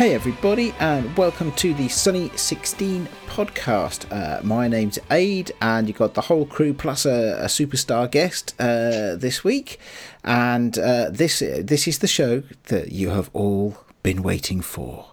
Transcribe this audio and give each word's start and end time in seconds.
Hey, 0.00 0.14
everybody, 0.14 0.72
and 0.80 1.14
welcome 1.18 1.52
to 1.56 1.74
the 1.74 1.86
Sunny 1.88 2.30
16 2.34 3.06
podcast. 3.26 4.10
Uh, 4.10 4.40
my 4.42 4.66
name's 4.66 4.98
Ade, 5.10 5.52
and 5.60 5.86
you've 5.86 5.98
got 5.98 6.14
the 6.14 6.22
whole 6.22 6.46
crew 6.46 6.72
plus 6.72 7.04
a, 7.04 7.38
a 7.38 7.48
superstar 7.48 8.10
guest 8.10 8.54
uh, 8.58 9.14
this 9.16 9.44
week. 9.44 9.78
And 10.24 10.78
uh, 10.78 11.10
this 11.10 11.40
this 11.40 11.86
is 11.86 11.98
the 11.98 12.06
show 12.06 12.42
that 12.68 12.92
you 12.92 13.10
have 13.10 13.28
all 13.34 13.76
been 14.02 14.22
waiting 14.22 14.62
for. 14.62 15.04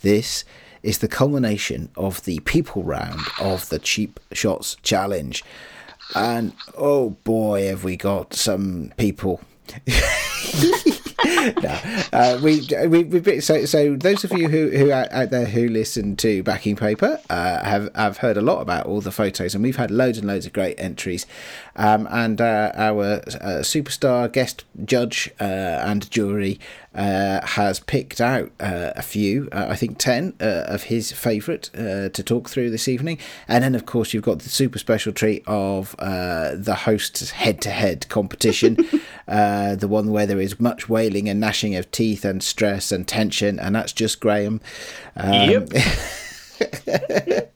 This 0.00 0.46
is 0.82 1.00
the 1.00 1.08
culmination 1.08 1.90
of 1.94 2.24
the 2.24 2.38
people 2.38 2.82
round 2.82 3.20
of 3.38 3.68
the 3.68 3.78
Cheap 3.78 4.18
Shots 4.32 4.76
Challenge. 4.82 5.44
And 6.14 6.54
oh 6.78 7.10
boy, 7.24 7.66
have 7.66 7.84
we 7.84 7.98
got 7.98 8.32
some 8.32 8.94
people. 8.96 9.42
no, 11.62 11.78
uh, 12.12 12.38
we, 12.42 12.66
we, 12.86 13.04
we 13.04 13.40
so 13.40 13.64
so 13.64 13.94
those 13.96 14.24
of 14.24 14.32
you 14.32 14.48
who 14.48 14.70
who 14.70 14.90
out, 14.90 15.10
out 15.12 15.30
there 15.30 15.44
who 15.44 15.68
listen 15.68 16.16
to 16.16 16.42
backing 16.42 16.76
paper 16.76 17.20
uh, 17.28 17.62
have 17.64 17.94
have 17.94 18.18
heard 18.18 18.36
a 18.36 18.40
lot 18.40 18.60
about 18.60 18.86
all 18.86 19.00
the 19.00 19.12
photos, 19.12 19.54
and 19.54 19.62
we've 19.62 19.76
had 19.76 19.90
loads 19.90 20.18
and 20.18 20.26
loads 20.26 20.46
of 20.46 20.52
great 20.52 20.78
entries. 20.80 21.26
Um, 21.76 22.08
and 22.10 22.40
uh, 22.40 22.72
our 22.74 23.04
uh, 23.04 23.60
superstar 23.62 24.30
guest 24.32 24.64
judge 24.84 25.30
uh, 25.40 25.44
and 25.44 26.10
jury 26.10 26.58
uh, 26.94 27.46
has 27.46 27.78
picked 27.78 28.20
out 28.20 28.50
uh, 28.58 28.92
a 28.96 29.02
few, 29.02 29.48
uh, 29.52 29.66
I 29.68 29.76
think 29.76 29.98
10 29.98 30.34
uh, 30.40 30.64
of 30.66 30.84
his 30.84 31.12
favourite 31.12 31.70
uh, 31.74 32.08
to 32.08 32.22
talk 32.22 32.48
through 32.48 32.70
this 32.70 32.88
evening. 32.88 33.18
And 33.46 33.62
then, 33.62 33.74
of 33.74 33.86
course, 33.86 34.12
you've 34.12 34.24
got 34.24 34.40
the 34.40 34.48
super 34.48 34.78
special 34.78 35.12
treat 35.12 35.44
of 35.46 35.94
uh, 35.98 36.54
the 36.54 36.74
host's 36.74 37.30
head 37.30 37.60
to 37.62 37.70
head 37.70 38.08
competition, 38.08 38.74
the 39.26 39.86
one 39.88 40.10
where 40.10 40.26
there 40.26 40.40
is 40.40 40.58
much 40.58 40.88
wailing 40.88 41.28
and 41.28 41.38
gnashing 41.38 41.76
of 41.76 41.90
teeth 41.90 42.24
and 42.24 42.42
stress 42.42 42.90
and 42.90 43.06
tension, 43.06 43.60
and 43.60 43.76
that's 43.76 43.92
just 43.92 44.20
Graham. 44.20 44.60
Um, 45.16 45.50
Yep. 45.50 45.70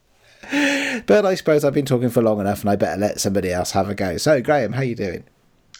but 1.07 1.27
I 1.27 1.35
suppose 1.35 1.65
I've 1.65 1.75
been 1.75 1.85
talking 1.85 2.11
for 2.11 2.23
long 2.23 2.41
enough, 2.41 2.61
and 2.61 2.71
I 2.71 2.77
better 2.77 3.01
let 3.01 3.21
somebody 3.21 3.53
else 3.53 3.73
have 3.73 3.89
a 3.89 3.95
go. 3.95 4.17
So, 4.17 4.41
Graham, 4.41 4.73
how 4.73 4.81
are 4.81 4.85
you 4.85 4.95
doing? 4.95 5.25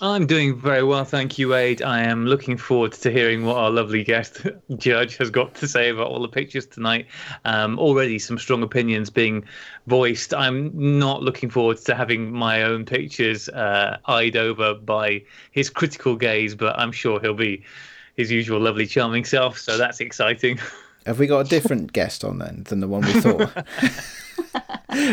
I'm 0.05 0.27
doing 0.27 0.55
very 0.55 0.83
well, 0.83 1.07
thank 1.07 1.39
you, 1.39 1.49
Wade. 1.49 1.81
I 1.81 2.03
am 2.03 2.27
looking 2.27 2.59
forward 2.59 2.93
to 2.93 3.11
hearing 3.11 3.47
what 3.47 3.57
our 3.57 3.71
lovely 3.71 4.05
guest 4.05 4.47
judge 4.77 5.17
has 5.17 5.31
got 5.31 5.55
to 5.55 5.67
say 5.67 5.89
about 5.89 6.09
all 6.09 6.21
the 6.21 6.29
pictures 6.29 6.67
tonight. 6.67 7.07
Um, 7.47 7.79
already 7.79 8.19
some 8.19 8.39
strong 8.39 8.63
opinions 8.63 9.09
being 9.09 9.47
voiced. 9.87 10.35
I'm 10.35 10.71
not 10.75 11.23
looking 11.23 11.49
forward 11.49 11.79
to 11.79 11.95
having 11.95 12.31
my 12.31 12.65
own 12.65 12.85
pictures 12.85 13.49
uh, 13.49 13.97
eyed 14.05 14.37
over 14.37 14.75
by 14.75 15.23
his 15.53 15.71
critical 15.71 16.17
gaze, 16.17 16.55
but 16.55 16.79
I'm 16.79 16.93
sure 16.93 17.19
he'll 17.19 17.33
be 17.33 17.65
his 18.15 18.31
usual 18.31 18.61
lovely, 18.61 18.87
charming 18.87 19.25
self. 19.25 19.57
So 19.59 19.79
that's 19.79 20.01
exciting. 20.01 20.59
Have 21.07 21.19
we 21.19 21.27
got 21.27 21.41
a 21.41 21.49
different 21.49 21.93
guest 21.93 22.25
on 22.25 22.39
then 22.39 22.65
than 22.69 22.81
the 22.81 22.89
one 22.89 23.03
we 23.03 23.13
thought? 23.21 23.41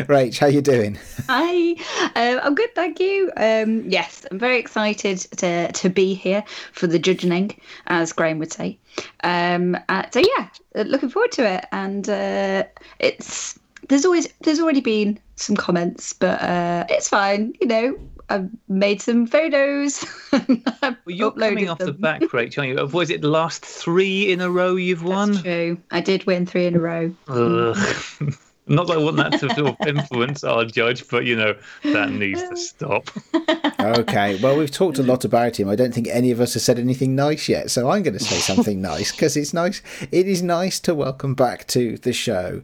Rach, 0.07 0.37
how 0.37 0.47
you 0.47 0.61
doing? 0.61 0.97
Hi, 1.27 1.71
um, 2.15 2.39
I'm 2.43 2.55
good, 2.55 2.73
thank 2.75 2.99
you. 2.99 3.31
Um, 3.35 3.89
yes, 3.89 4.25
I'm 4.29 4.39
very 4.39 4.59
excited 4.59 5.19
to 5.37 5.71
to 5.71 5.89
be 5.89 6.13
here 6.13 6.43
for 6.71 6.87
the 6.87 6.99
judging, 6.99 7.51
as 7.87 8.13
Graham 8.13 8.39
would 8.39 8.53
say. 8.53 8.77
Um, 9.23 9.75
uh, 9.89 10.03
so 10.11 10.19
yeah, 10.19 10.47
uh, 10.75 10.83
looking 10.83 11.09
forward 11.09 11.31
to 11.33 11.47
it. 11.47 11.65
And 11.71 12.07
uh, 12.07 12.65
it's 12.99 13.59
there's 13.89 14.05
always 14.05 14.27
there's 14.41 14.59
already 14.59 14.81
been 14.81 15.19
some 15.35 15.55
comments, 15.55 16.13
but 16.13 16.41
uh, 16.41 16.85
it's 16.89 17.09
fine. 17.09 17.53
You 17.59 17.67
know, 17.67 17.99
I've 18.31 18.49
made 18.69 19.01
some 19.01 19.27
photos. 19.27 20.05
Well, 20.81 20.95
you're 21.07 21.31
uploaded 21.31 21.49
coming 21.49 21.69
off 21.69 21.77
the 21.79 21.93
back, 21.93 22.21
Rach, 22.21 22.57
aren't 22.57 22.79
you? 22.79 22.85
Was 22.87 23.09
it 23.09 23.21
the 23.21 23.27
last 23.27 23.65
three 23.65 24.31
in 24.31 24.41
a 24.41 24.49
row 24.49 24.75
you've 24.75 25.03
won? 25.03 25.33
That's 25.33 25.43
true. 25.43 25.77
I 25.91 26.01
did 26.01 26.25
win 26.25 26.45
three 26.45 26.65
in 26.65 26.75
a 26.75 26.79
row. 26.79 27.13
Ugh. 27.27 27.77
Not 28.67 28.87
that 28.87 28.93
I 28.93 28.97
want 28.97 29.17
that 29.17 29.33
to 29.33 29.53
sort 29.53 29.79
of 29.79 29.87
influence 29.87 30.43
our 30.43 30.63
judge, 30.65 31.07
but 31.09 31.25
you 31.25 31.35
know 31.35 31.55
that 31.83 32.11
needs 32.11 32.41
to 32.41 32.55
stop. 32.55 33.09
Okay, 33.81 34.39
well, 34.43 34.59
we've 34.59 34.69
talked 34.69 34.99
a 34.99 35.03
lot 35.03 35.25
about 35.25 35.59
him. 35.59 35.67
I 35.67 35.75
don't 35.75 35.91
think 35.91 36.07
any 36.07 36.29
of 36.29 36.39
us 36.39 36.53
have 36.53 36.61
said 36.61 36.77
anything 36.77 37.15
nice 37.15 37.49
yet, 37.49 37.71
so 37.71 37.89
I'm 37.89 38.03
going 38.03 38.13
to 38.15 38.23
say 38.23 38.35
something 38.37 38.79
nice 38.79 39.11
because 39.11 39.35
it's 39.35 39.55
nice. 39.55 39.81
It 40.11 40.27
is 40.27 40.43
nice 40.43 40.79
to 40.81 40.93
welcome 40.93 41.33
back 41.33 41.65
to 41.69 41.97
the 41.97 42.13
show 42.13 42.61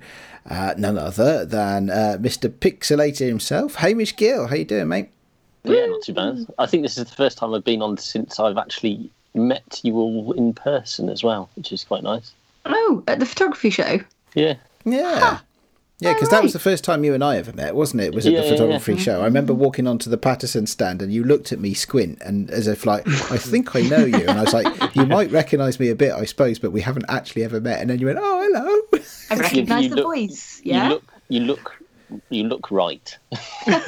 uh, 0.47 0.75
none 0.77 0.99
other 0.99 1.43
than 1.43 1.89
uh, 1.89 2.17
Mr. 2.19 2.49
Pixelator 2.49 3.27
himself, 3.27 3.75
Hamish 3.75 4.15
Gill. 4.15 4.45
How 4.45 4.55
you 4.55 4.65
doing, 4.65 4.87
mate? 4.87 5.09
Yeah, 5.67 5.85
not 5.87 6.01
too 6.03 6.13
bad. 6.13 6.45
I 6.57 6.65
think 6.65 6.83
this 6.83 6.97
is 6.97 7.05
the 7.05 7.15
first 7.15 7.37
time 7.37 7.53
I've 7.53 7.63
been 7.63 7.81
on 7.81 7.97
since 7.97 8.39
I've 8.39 8.57
actually 8.57 9.09
met 9.33 9.79
you 9.83 9.95
all 9.97 10.31
in 10.33 10.53
person 10.53 11.09
as 11.09 11.23
well, 11.23 11.49
which 11.55 11.71
is 11.71 11.83
quite 11.83 12.03
nice. 12.03 12.31
Oh, 12.65 13.03
at 13.07 13.19
the 13.19 13.25
photography 13.25 13.69
show. 13.69 13.99
Yeah. 14.33 14.55
Yeah. 14.85 15.39
Yeah, 15.99 16.13
because 16.13 16.29
that 16.29 16.43
was 16.43 16.53
the 16.53 16.59
first 16.59 16.83
time 16.83 17.03
you 17.03 17.15
and 17.15 17.23
I 17.23 17.37
ever 17.37 17.51
met, 17.53 17.73
wasn't 17.75 18.03
it? 18.03 18.13
Was 18.13 18.27
at 18.27 18.31
Yeah, 18.31 18.41
the 18.41 18.45
yeah, 18.45 18.51
yeah. 18.51 18.57
photography 18.57 18.97
show. 18.97 19.21
I 19.21 19.25
remember 19.25 19.53
mm-hmm. 19.53 19.63
walking 19.63 19.87
onto 19.87 20.11
the 20.11 20.17
Paterson 20.17 20.67
stand 20.67 21.01
and 21.01 21.11
you 21.11 21.23
looked 21.23 21.51
at 21.51 21.59
me 21.59 21.73
squint 21.73 22.19
and 22.21 22.51
as 22.51 22.67
if 22.67 22.85
like, 22.85 23.07
I 23.31 23.37
think 23.37 23.75
I 23.75 23.81
know 23.81 24.05
you. 24.05 24.19
And 24.19 24.31
I 24.37 24.41
was 24.43 24.53
like, 24.53 24.95
you 24.95 25.05
might 25.07 25.31
recognise 25.31 25.79
me 25.79 25.89
a 25.89 25.95
bit, 25.95 26.11
I 26.13 26.25
suppose, 26.25 26.59
but 26.59 26.71
we 26.71 26.81
haven't 26.81 27.05
actually 27.09 27.43
ever 27.43 27.59
met. 27.59 27.81
And 27.81 27.89
then 27.89 27.97
you 27.97 28.05
went, 28.05 28.19
oh, 28.21 28.47
hello. 28.91 29.01
I 29.31 29.39
recognise 29.39 29.89
the 29.89 29.95
look- 29.95 30.05
voice. 30.05 30.61
Yeah, 30.63 30.83
You 30.83 30.89
look. 30.89 31.13
You 31.29 31.39
look. 31.41 31.81
You 32.29 32.45
look 32.45 32.71
right. 32.71 33.17
as 33.67 33.85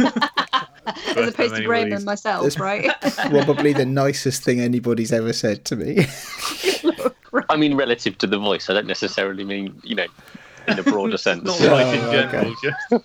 opposed 1.29 1.55
to 1.55 1.63
Graham 1.65 1.93
and 1.93 2.03
myself, 2.05 2.59
right? 2.59 2.89
Probably 3.29 3.73
the 3.73 3.85
nicest 3.85 4.43
thing 4.43 4.59
anybody's 4.59 5.11
ever 5.13 5.33
said 5.33 5.65
to 5.65 5.75
me. 5.75 6.05
I 7.49 7.55
mean, 7.57 7.75
relative 7.75 8.17
to 8.19 8.27
the 8.27 8.37
voice. 8.37 8.69
I 8.69 8.73
don't 8.73 8.87
necessarily 8.87 9.43
mean 9.43 9.79
you 9.83 9.95
know, 9.95 10.07
in 10.67 10.79
a 10.79 10.83
broader 10.83 11.17
sense. 11.17 11.43
Not 11.43 11.59
right 11.61 11.93
in 11.95 12.03
Oh, 12.05 12.11
general. 12.11 12.51
okay. 12.51 12.55
Just 12.91 13.03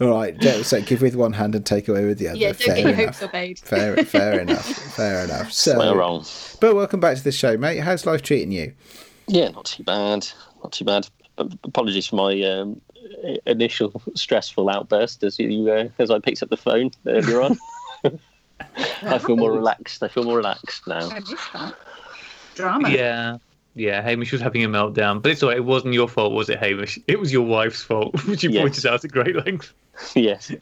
All 0.00 0.08
right, 0.08 0.34
yeah, 0.40 0.62
so 0.62 0.80
give 0.82 1.02
with 1.02 1.14
one 1.14 1.34
hand 1.34 1.54
and 1.54 1.64
take 1.64 1.86
away 1.86 2.04
with 2.06 2.18
the 2.18 2.28
other. 2.28 2.38
yeah, 2.38 2.48
don't 2.48 2.56
fair 2.62 2.74
get 2.76 2.84
your 2.84 2.88
enough. 2.94 3.20
hopes 3.20 3.22
up, 3.22 3.68
Fair, 3.68 3.96
fair 4.04 4.40
enough. 4.40 4.64
Fair 4.96 5.24
enough. 5.24 5.52
So, 5.52 5.78
Well, 5.78 5.94
wrong. 5.94 6.24
but 6.60 6.74
welcome 6.74 6.98
back 6.98 7.16
to 7.18 7.22
the 7.22 7.30
show, 7.30 7.56
mate. 7.56 7.78
How's 7.78 8.04
life 8.06 8.22
treating 8.22 8.50
you? 8.50 8.72
Yeah, 9.28 9.50
not 9.50 9.66
too 9.66 9.84
bad. 9.84 10.26
Not 10.62 10.72
too 10.72 10.84
bad. 10.84 11.06
A- 11.38 11.48
Apologies 11.64 12.06
for 12.06 12.16
my 12.16 12.40
um, 12.42 12.80
initial 13.46 14.00
stressful 14.14 14.68
outburst 14.68 15.22
as 15.24 15.38
you 15.38 15.70
uh, 15.70 15.88
as 15.98 16.10
I 16.10 16.18
picked 16.18 16.42
up 16.42 16.50
the 16.50 16.56
phone 16.56 16.90
earlier 17.06 17.42
on. 17.42 17.58
I 19.02 19.18
feel 19.18 19.36
more 19.36 19.52
relaxed. 19.52 20.02
I 20.02 20.08
feel 20.08 20.24
more 20.24 20.36
relaxed 20.36 20.86
now. 20.86 21.08
I 21.10 21.18
missed 21.20 21.52
that. 21.52 21.74
Drama. 22.54 22.90
yeah, 22.90 23.38
yeah. 23.74 24.02
Hamish 24.02 24.30
was 24.32 24.40
having 24.40 24.62
a 24.64 24.68
meltdown, 24.68 25.20
but 25.22 25.32
it's 25.32 25.42
all 25.42 25.48
right. 25.48 25.58
It 25.58 25.64
wasn't 25.64 25.94
your 25.94 26.08
fault, 26.08 26.32
was 26.32 26.48
it, 26.50 26.58
Hamish? 26.58 26.98
It 27.08 27.18
was 27.18 27.32
your 27.32 27.46
wife's 27.46 27.82
fault, 27.82 28.14
which 28.26 28.44
you 28.44 28.50
Yes. 28.50 28.62
pointed 28.62 28.86
out 28.86 29.04
at 29.04 29.10
great 29.10 29.34
length. 29.44 29.72
yes. 30.14 30.52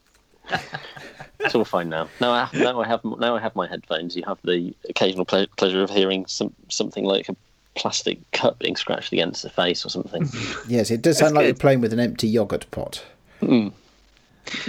It's 1.41 1.55
all 1.55 1.65
fine 1.65 1.89
now. 1.89 2.09
Now 2.21 2.33
I, 2.33 2.49
now 2.55 2.81
I 2.81 2.87
have 2.87 3.05
now 3.05 3.37
I 3.37 3.41
have 3.41 3.55
my 3.57 3.67
headphones. 3.69 4.17
You 4.17 4.23
have 4.27 4.39
the 4.45 4.75
occasional 4.89 5.25
ple- 5.25 5.47
pleasure 5.57 5.83
of 5.83 5.91
hearing 5.91 6.27
some 6.27 6.55
something 6.69 7.05
like 7.05 7.29
a 7.29 7.37
plastic 7.77 8.19
cup 8.33 8.59
being 8.59 8.77
scratched 8.77 9.13
against 9.13 9.43
the 9.43 9.51
face 9.51 9.85
or 9.85 9.89
something. 9.89 10.29
Yes, 10.69 10.91
it 10.91 11.03
does 11.03 11.19
sound 11.19 11.35
like 11.35 11.43
good. 11.43 11.47
you're 11.49 11.55
playing 11.61 11.81
with 11.81 11.93
an 11.93 12.01
empty 12.01 12.29
yogurt 12.29 12.67
pot. 12.71 13.05
Hmm. 13.41 13.69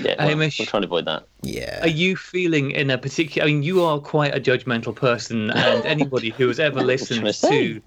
Yeah, 0.02 0.16
well, 0.20 0.28
Hamish. 0.30 0.60
I'm 0.60 0.66
trying 0.68 0.84
to 0.84 0.88
avoid 0.88 1.06
that. 1.06 1.24
Yeah. 1.42 1.82
Are 1.82 1.88
you 1.88 2.16
feeling 2.16 2.72
in 2.72 2.90
a 2.92 2.98
particular? 2.98 3.48
I 3.48 3.52
mean, 3.52 3.64
you 3.64 3.82
are 3.84 4.00
quite 4.00 4.36
a 4.36 4.40
judgmental 4.40 4.96
person, 4.96 5.50
and 5.52 5.86
anybody 5.86 6.30
who 6.30 6.48
has 6.48 6.60
ever 6.60 6.82
listened 6.84 7.24
What 7.24 7.36
can 7.40 7.50
I 7.50 7.52
say? 7.52 7.68
to 7.74 7.82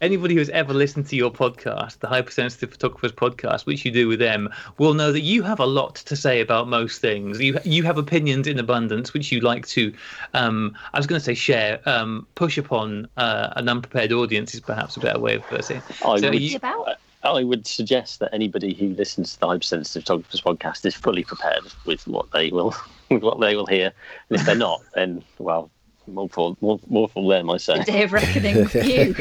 anybody 0.00 0.34
who 0.34 0.40
has 0.40 0.48
ever 0.50 0.72
listened 0.72 1.06
to 1.08 1.16
your 1.16 1.30
podcast, 1.30 1.98
the 1.98 2.08
Hypersensitive 2.08 2.70
Photographers 2.70 3.12
podcast, 3.12 3.66
which 3.66 3.84
you 3.84 3.90
do 3.90 4.08
with 4.08 4.18
them, 4.18 4.48
will 4.78 4.94
know 4.94 5.12
that 5.12 5.20
you 5.22 5.42
have 5.42 5.60
a 5.60 5.66
lot 5.66 5.96
to 5.96 6.16
say 6.16 6.40
about 6.40 6.68
most 6.68 7.00
things. 7.00 7.40
You 7.40 7.58
you 7.64 7.82
have 7.84 7.98
opinions 7.98 8.46
in 8.46 8.58
abundance, 8.58 9.12
which 9.14 9.32
you 9.32 9.40
like 9.40 9.66
to, 9.68 9.92
um, 10.34 10.76
I 10.92 10.98
was 10.98 11.06
going 11.06 11.18
to 11.20 11.24
say 11.24 11.34
share, 11.34 11.80
um, 11.88 12.26
push 12.34 12.58
upon 12.58 13.08
uh, 13.16 13.52
an 13.56 13.68
unprepared 13.68 14.12
audience 14.12 14.54
is 14.54 14.60
perhaps 14.60 14.96
a 14.96 15.00
better 15.00 15.18
way 15.18 15.34
of 15.36 15.42
putting 15.42 15.78
it. 15.78 15.82
I 16.04 16.16
So 16.20 16.30
would, 16.30 16.40
you- 16.40 16.56
about? 16.56 16.96
I 17.24 17.42
would 17.42 17.66
suggest 17.66 18.20
that 18.20 18.32
anybody 18.32 18.74
who 18.74 18.90
listens 18.90 19.34
to 19.34 19.40
the 19.40 19.48
Hypersensitive 19.48 20.04
Photographers 20.04 20.40
podcast 20.40 20.84
is 20.86 20.94
fully 20.94 21.24
prepared 21.24 21.64
with 21.84 22.06
what 22.06 22.30
they 22.32 22.50
will 22.50 22.74
with 23.10 23.22
what 23.22 23.40
they 23.40 23.56
will 23.56 23.66
hear. 23.66 23.92
And 24.30 24.38
if 24.38 24.46
they're 24.46 24.54
not, 24.54 24.82
then 24.94 25.24
well, 25.38 25.70
more 26.14 26.28
for 26.28 26.56
more, 26.60 26.80
more 26.88 27.08
for 27.08 27.28
them, 27.30 27.50
I 27.50 27.56
say. 27.56 27.78
The 27.78 27.84
day 27.84 28.02
of 28.02 28.12
reckoning 28.12 28.66
for 28.66 28.78
you. 28.78 29.14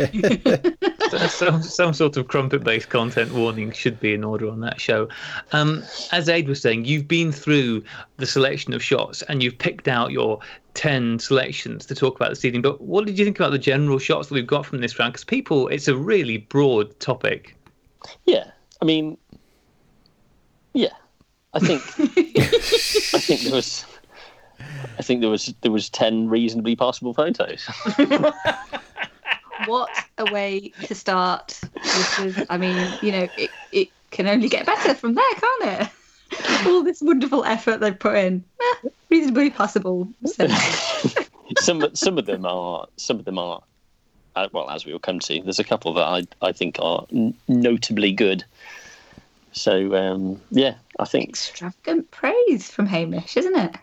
some 1.29 1.61
some 1.63 1.93
sort 1.93 2.17
of 2.17 2.27
crumpet 2.27 2.63
based 2.63 2.89
content 2.89 3.33
warning 3.33 3.71
should 3.71 3.99
be 3.99 4.13
in 4.13 4.23
order 4.23 4.49
on 4.49 4.61
that 4.61 4.79
show. 4.79 5.07
Um, 5.51 5.83
as 6.11 6.29
Ade 6.29 6.47
was 6.47 6.61
saying, 6.61 6.85
you've 6.85 7.07
been 7.07 7.31
through 7.31 7.83
the 8.17 8.25
selection 8.25 8.73
of 8.73 8.83
shots 8.83 9.21
and 9.23 9.41
you've 9.43 9.57
picked 9.57 9.87
out 9.87 10.11
your 10.11 10.39
10 10.73 11.19
selections 11.19 11.85
to 11.87 11.95
talk 11.95 12.15
about 12.15 12.29
this 12.29 12.45
evening. 12.45 12.61
But 12.61 12.81
what 12.81 13.05
did 13.05 13.17
you 13.17 13.25
think 13.25 13.39
about 13.39 13.51
the 13.51 13.59
general 13.59 13.99
shots 13.99 14.29
that 14.29 14.35
we've 14.35 14.45
got 14.45 14.65
from 14.65 14.79
this 14.79 14.97
round? 14.99 15.13
Because 15.13 15.23
people, 15.23 15.67
it's 15.69 15.87
a 15.87 15.95
really 15.95 16.37
broad 16.37 16.99
topic. 16.99 17.55
Yeah, 18.25 18.51
I 18.81 18.85
mean, 18.85 19.17
yeah, 20.73 20.93
I 21.53 21.59
think 21.59 21.81
I 21.99 23.19
think 23.19 23.41
there 23.41 23.53
was 23.53 23.85
I 24.99 25.03
think 25.03 25.21
there 25.21 25.29
was 25.29 25.53
there 25.61 25.71
was 25.71 25.89
ten 25.89 26.29
reasonably 26.29 26.75
passable 26.75 27.13
photos. 27.13 27.65
what 29.67 29.89
a 30.17 30.31
way 30.31 30.73
to 30.83 30.95
start. 30.95 31.59
Was, 31.73 32.45
I 32.49 32.57
mean, 32.57 32.97
you 33.01 33.11
know, 33.11 33.27
it, 33.37 33.51
it 33.71 33.89
can 34.11 34.27
only 34.27 34.49
get 34.49 34.65
better 34.65 34.93
from 34.93 35.15
there, 35.15 35.33
can't 35.35 35.81
it? 35.81 35.89
All 36.67 36.83
this 36.83 37.01
wonderful 37.01 37.43
effort 37.45 37.79
they've 37.79 37.97
put 37.97 38.15
in, 38.15 38.43
eh, 38.61 38.89
reasonably 39.09 39.49
possible. 39.49 40.07
Some 41.59 41.95
some 41.95 42.17
of 42.17 42.25
them 42.25 42.45
are 42.45 42.87
some 42.97 43.19
of 43.19 43.25
them 43.25 43.39
are 43.39 43.61
uh, 44.35 44.47
well 44.51 44.69
as 44.69 44.85
we 44.85 44.91
will 44.91 44.99
come 44.99 45.19
to. 45.21 45.41
There's 45.41 45.59
a 45.59 45.63
couple 45.63 45.93
that 45.93 46.03
I 46.03 46.23
I 46.41 46.51
think 46.51 46.77
are 46.81 47.05
n- 47.11 47.33
notably 47.47 48.11
good. 48.11 48.43
So 49.53 49.95
um, 49.95 50.41
yeah, 50.51 50.75
I 50.99 51.05
think 51.05 51.29
extravagant 51.29 52.11
praise 52.11 52.69
from 52.69 52.85
Hamish, 52.85 53.37
isn't 53.37 53.55
it? 53.55 53.75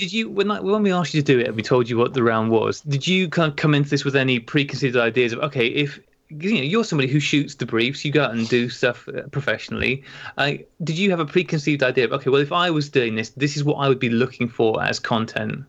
Did 0.00 0.14
you 0.14 0.30
when 0.30 0.48
when 0.48 0.82
we 0.82 0.92
asked 0.92 1.12
you 1.12 1.20
to 1.20 1.32
do 1.32 1.38
it 1.38 1.48
and 1.48 1.54
we 1.54 1.62
told 1.62 1.90
you 1.90 1.98
what 1.98 2.14
the 2.14 2.22
round 2.22 2.50
was? 2.50 2.80
Did 2.80 3.06
you 3.06 3.28
kind 3.28 3.50
of 3.50 3.56
come 3.56 3.74
into 3.74 3.90
this 3.90 4.02
with 4.02 4.16
any 4.16 4.38
preconceived 4.38 4.96
ideas 4.96 5.34
of 5.34 5.40
okay, 5.40 5.66
if 5.66 6.00
you 6.30 6.54
know 6.54 6.62
you're 6.62 6.84
somebody 6.84 7.06
who 7.06 7.20
shoots 7.20 7.56
the 7.56 7.66
briefs, 7.66 8.02
you 8.02 8.10
go 8.10 8.24
out 8.24 8.30
and 8.30 8.48
do 8.48 8.70
stuff 8.70 9.06
uh, 9.08 9.24
professionally. 9.30 10.02
Uh, 10.38 10.52
did 10.82 10.96
you 10.96 11.10
have 11.10 11.20
a 11.20 11.26
preconceived 11.26 11.82
idea 11.82 12.06
of 12.06 12.12
okay, 12.12 12.30
well 12.30 12.40
if 12.40 12.50
I 12.50 12.70
was 12.70 12.88
doing 12.88 13.14
this, 13.14 13.28
this 13.30 13.58
is 13.58 13.62
what 13.62 13.74
I 13.74 13.88
would 13.90 13.98
be 13.98 14.08
looking 14.08 14.48
for 14.48 14.82
as 14.82 14.98
content? 14.98 15.64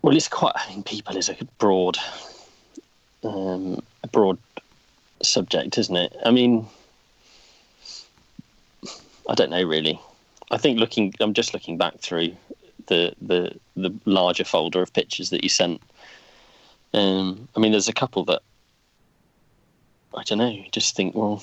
Well, 0.00 0.16
it's 0.16 0.28
quite. 0.28 0.54
I 0.56 0.70
mean, 0.70 0.84
people 0.84 1.18
is 1.18 1.28
a 1.28 1.36
broad, 1.58 1.98
um, 3.22 3.82
a 4.02 4.08
broad 4.08 4.38
subject, 5.22 5.76
isn't 5.76 5.96
it? 5.96 6.16
I 6.24 6.30
mean, 6.30 6.66
I 9.28 9.34
don't 9.34 9.50
know 9.50 9.62
really. 9.64 10.00
I 10.50 10.56
think 10.56 10.78
looking, 10.78 11.14
I'm 11.20 11.34
just 11.34 11.52
looking 11.52 11.76
back 11.76 11.98
through 11.98 12.34
the 12.86 13.14
the 13.20 13.54
the 13.76 13.94
larger 14.06 14.44
folder 14.44 14.80
of 14.82 14.92
pictures 14.92 15.30
that 15.30 15.42
you 15.42 15.48
sent. 15.48 15.82
Um, 16.94 17.48
I 17.54 17.60
mean, 17.60 17.72
there's 17.72 17.88
a 17.88 17.92
couple 17.92 18.24
that 18.24 18.42
I 20.16 20.22
don't 20.24 20.38
know. 20.38 20.56
Just 20.72 20.96
think, 20.96 21.14
well, 21.14 21.42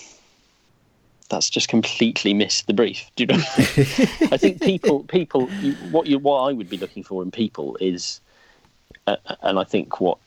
that's 1.29 1.49
just 1.49 1.69
completely 1.69 2.33
missed 2.33 2.67
the 2.67 2.73
brief. 2.73 3.09
Do 3.15 3.23
you 3.23 3.27
know? 3.27 3.35
I 3.37 4.37
think 4.37 4.61
people, 4.61 5.03
people, 5.03 5.49
you, 5.61 5.73
what 5.91 6.07
you, 6.07 6.19
what 6.19 6.41
I 6.41 6.53
would 6.53 6.69
be 6.69 6.77
looking 6.77 7.03
for 7.03 7.23
in 7.23 7.31
people 7.31 7.77
is, 7.79 8.19
uh, 9.07 9.17
and 9.41 9.59
I 9.59 9.63
think 9.63 9.99
what, 9.99 10.17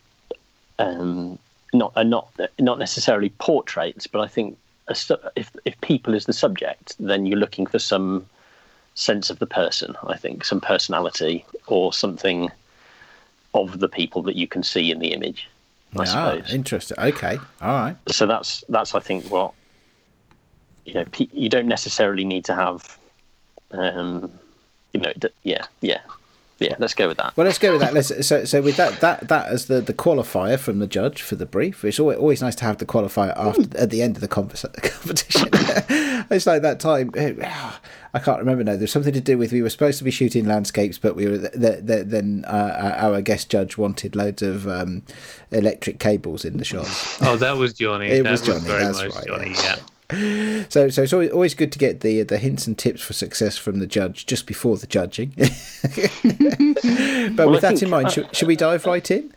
um, 0.79 1.39
not, 1.73 1.93
uh, 1.97 2.03
not, 2.03 2.29
not 2.59 2.79
necessarily 2.79 3.31
portraits, 3.31 4.07
but 4.07 4.21
I 4.21 4.29
think 4.29 4.57
a, 4.89 4.97
if 5.37 5.51
if 5.65 5.81
people 5.83 6.15
is 6.15 6.27
the 6.27 6.33
subject, 6.33 6.97
then 6.99 7.27
you're 7.27 7.39
looking 7.39 7.67
for 7.67 7.79
some 7.79 8.27
sense 8.99 9.31
of 9.31 9.39
the 9.39 9.47
person. 9.47 9.97
I 10.07 10.17
think 10.17 10.45
some 10.45 10.61
personality 10.61 11.47
or 11.67 11.93
something 11.93 12.51
of 13.55 13.79
the 13.79 13.89
people 13.89 14.23
that 14.23 14.37
you 14.37 14.47
can 14.47 14.63
see 14.63 14.91
in 14.91 14.99
the 14.99 15.13
image. 15.13 15.49
I 15.97 16.01
ah, 16.01 16.05
suppose. 16.05 16.53
interesting. 16.53 16.99
Okay, 16.99 17.39
all 17.63 17.69
right. 17.69 17.97
So 18.09 18.27
that's 18.27 18.63
that's 18.69 18.95
I 18.95 19.01
think 19.01 19.31
what 19.31 19.55
you 20.85 20.95
know. 20.95 21.05
Pe- 21.05 21.29
you 21.33 21.49
don't 21.49 21.69
necessarily 21.69 22.25
need 22.25 22.45
to 22.45 22.55
have, 22.55 22.99
um, 23.71 24.31
you 24.93 25.01
know, 25.01 25.13
d- 25.19 25.29
yeah, 25.45 25.65
yeah, 25.81 26.01
yeah. 26.59 26.75
Let's 26.79 26.93
go 26.93 27.09
with 27.09 27.17
that. 27.17 27.35
Well, 27.39 27.47
let's 27.47 27.59
go 27.59 27.73
with 27.73 27.81
that. 27.81 27.95
Let's 27.95 28.27
so 28.27 28.45
so 28.45 28.61
with 28.61 28.77
that 28.77 29.01
that 29.01 29.29
that 29.29 29.47
as 29.47 29.67
the 29.67 29.81
the 29.81 29.95
qualifier 29.95 30.59
from 30.59 30.79
the 30.79 30.87
judge 30.87 31.23
for 31.23 31.37
the 31.37 31.47
brief. 31.47 31.83
It's 31.87 31.99
always, 31.99 32.19
always 32.19 32.43
nice 32.43 32.57
to 32.57 32.65
have 32.65 32.77
the 32.77 32.87
qualifier 32.87 33.35
after 33.35 33.63
at 33.79 33.89
the 33.89 34.03
end 34.03 34.17
of 34.17 34.21
the 34.21 34.29
converse, 34.29 34.67
competition. 34.83 35.49
it's 36.31 36.47
like 36.47 36.61
that 36.61 36.81
time. 36.81 37.13
I 38.15 38.19
can't 38.19 38.39
remember 38.39 38.65
now. 38.65 38.77
There's 38.77 38.91
something 38.93 39.13
to 39.13 39.21
do 39.21 39.37
with 39.37 39.53
we 39.53 39.61
were 39.63 39.69
supposed 39.71 39.99
to 39.99 40.05
be 40.05 40.11
shooting 40.11 40.47
landscapes, 40.47 40.99
but 40.99 41.15
we 41.15 41.27
were 41.27 41.37
the, 41.39 41.81
the, 41.83 42.05
then 42.05 42.45
uh, 42.47 42.95
our 42.99 43.21
guest 43.21 43.51
judge 43.51 43.77
wanted 43.77 44.17
loads 44.17 44.41
of 44.43 44.67
um, 44.67 45.03
electric 45.51 45.99
cables 46.01 46.45
in 46.45 46.57
the 46.57 46.65
shots. 46.65 47.21
Oh, 47.29 47.37
that 47.37 47.57
was 47.57 47.75
Johnny. 47.75 48.09
It 48.09 48.23
that 48.23 48.31
was 48.31 48.43
Johnny, 48.43 48.61
very 48.61 48.85
that's 48.85 49.03
right, 49.05 49.27
Johnny. 49.27 49.51
yeah. 49.51 49.77
Yeah. 49.77 49.79
So, 50.71 50.89
so 50.89 51.03
it's 51.03 51.13
always, 51.13 51.31
always 51.33 51.53
good 51.53 51.71
to 51.73 51.79
get 51.79 52.01
the 52.01 52.23
the 52.23 52.39
hints 52.39 52.67
and 52.67 52.79
tips 52.79 53.03
for 53.03 53.13
success 53.13 53.59
from 53.59 53.79
the 53.79 53.87
judge 53.87 54.25
just 54.25 54.47
before 54.47 54.79
the 54.79 54.87
judging. 54.87 55.35
but 55.37 55.47
Well, 57.37 57.51
with 57.51 57.59
I 57.59 57.61
that 57.61 57.69
think- 57.71 57.83
in 57.83 57.91
mind, 57.91 58.13
should, 58.13 58.35
should 58.35 58.49
we 58.49 58.57
dive 58.57 58.87
right 58.87 59.09
in? 59.11 59.33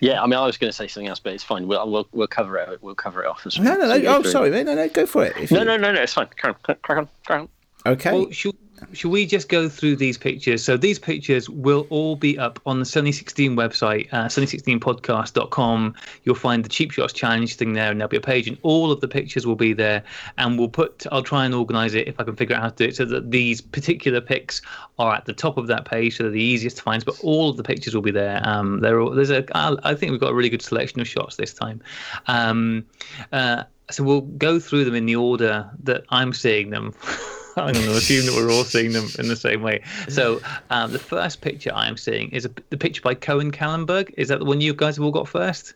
Yeah, 0.00 0.22
I 0.22 0.26
mean, 0.26 0.34
I 0.38 0.46
was 0.46 0.56
going 0.56 0.68
to 0.70 0.76
say 0.76 0.88
something 0.88 1.08
else, 1.08 1.18
but 1.20 1.32
it's 1.34 1.44
fine. 1.44 1.66
We'll 1.68 1.90
we'll, 1.90 2.08
we'll 2.12 2.26
cover 2.26 2.56
it. 2.56 2.82
We'll 2.82 2.94
cover 2.94 3.22
it 3.22 3.26
off. 3.26 3.46
As 3.46 3.58
No, 3.58 3.74
no, 3.74 3.86
no. 3.86 4.00
go 4.00 4.16
Oh, 4.16 4.22
through. 4.22 4.30
sorry, 4.30 4.50
mate. 4.50 4.64
No, 4.66 4.74
no, 4.74 4.88
go 4.88 5.06
for 5.06 5.24
it. 5.26 5.36
If 5.36 5.50
No, 5.50 5.58
you- 5.60 5.64
no, 5.66 5.76
no, 5.76 5.92
no. 5.92 6.00
It's 6.02 6.14
fine. 6.14 6.28
Crack 6.38 6.56
on, 6.68 6.76
crack 6.82 6.98
on, 6.98 7.08
crack 7.26 7.40
on. 7.40 7.48
Okay. 7.86 8.12
Well, 8.12 8.30
should, 8.30 8.56
should 8.92 9.10
we 9.10 9.26
just 9.26 9.48
go 9.48 9.68
through 9.68 9.96
these 9.96 10.18
pictures? 10.18 10.64
So 10.64 10.76
these 10.76 10.98
pictures 10.98 11.48
will 11.48 11.86
all 11.90 12.16
be 12.16 12.38
up 12.38 12.60
on 12.66 12.78
the 12.78 12.84
Sunny 12.84 13.12
16 13.12 13.56
website, 13.56 14.08
uh, 14.12 14.26
sunny16podcast.com. 14.26 15.94
You'll 16.24 16.34
find 16.34 16.64
the 16.64 16.68
cheap 16.68 16.90
shots 16.90 17.12
challenge 17.12 17.56
thing 17.56 17.72
there, 17.72 17.90
and 17.90 18.00
there'll 18.00 18.08
be 18.08 18.16
a 18.16 18.20
page, 18.20 18.48
and 18.48 18.58
all 18.62 18.90
of 18.90 19.00
the 19.00 19.08
pictures 19.08 19.46
will 19.46 19.56
be 19.56 19.72
there. 19.72 20.02
And 20.36 20.58
we'll 20.58 20.68
put, 20.68 21.06
I'll 21.12 21.22
try 21.22 21.44
and 21.44 21.54
organize 21.54 21.94
it 21.94 22.08
if 22.08 22.18
I 22.20 22.24
can 22.24 22.36
figure 22.36 22.56
out 22.56 22.62
how 22.62 22.68
to 22.70 22.76
do 22.76 22.84
it, 22.84 22.96
so 22.96 23.04
that 23.06 23.30
these 23.30 23.60
particular 23.60 24.20
pics 24.20 24.62
are 24.98 25.14
at 25.14 25.24
the 25.24 25.32
top 25.32 25.56
of 25.56 25.66
that 25.68 25.84
page, 25.84 26.16
so 26.16 26.24
they're 26.24 26.32
the 26.32 26.42
easiest 26.42 26.78
to 26.78 26.82
find. 26.82 27.04
But 27.04 27.18
all 27.22 27.50
of 27.50 27.56
the 27.56 27.64
pictures 27.64 27.94
will 27.94 28.02
be 28.02 28.10
there. 28.10 28.40
Um, 28.44 28.80
there's 28.80 29.30
a, 29.30 29.44
I 29.54 29.94
think 29.94 30.12
we've 30.12 30.20
got 30.20 30.30
a 30.30 30.34
really 30.34 30.50
good 30.50 30.62
selection 30.62 31.00
of 31.00 31.08
shots 31.08 31.36
this 31.36 31.54
time. 31.54 31.80
Um, 32.26 32.86
uh, 33.32 33.64
so 33.90 34.04
we'll 34.04 34.20
go 34.20 34.60
through 34.60 34.84
them 34.84 34.94
in 34.94 35.06
the 35.06 35.16
order 35.16 35.70
that 35.84 36.04
I'm 36.10 36.32
seeing 36.32 36.70
them. 36.70 36.94
I'm 37.58 37.72
going 37.74 37.86
to 37.86 37.92
assume 37.92 38.26
that 38.26 38.34
we're 38.34 38.50
all 38.52 38.64
seeing 38.64 38.92
them 38.92 39.08
in 39.18 39.28
the 39.28 39.36
same 39.36 39.62
way. 39.62 39.82
So 40.08 40.40
um, 40.70 40.92
the 40.92 40.98
first 40.98 41.40
picture 41.40 41.70
I'm 41.74 41.96
seeing 41.96 42.30
is 42.30 42.44
a, 42.44 42.50
the 42.70 42.76
picture 42.76 43.02
by 43.02 43.14
Cohen 43.14 43.50
Kallenberg. 43.52 44.12
Is 44.16 44.28
that 44.28 44.38
the 44.38 44.44
one 44.44 44.60
you 44.60 44.74
guys 44.74 44.96
have 44.96 45.04
all 45.04 45.10
got 45.12 45.28
first? 45.28 45.74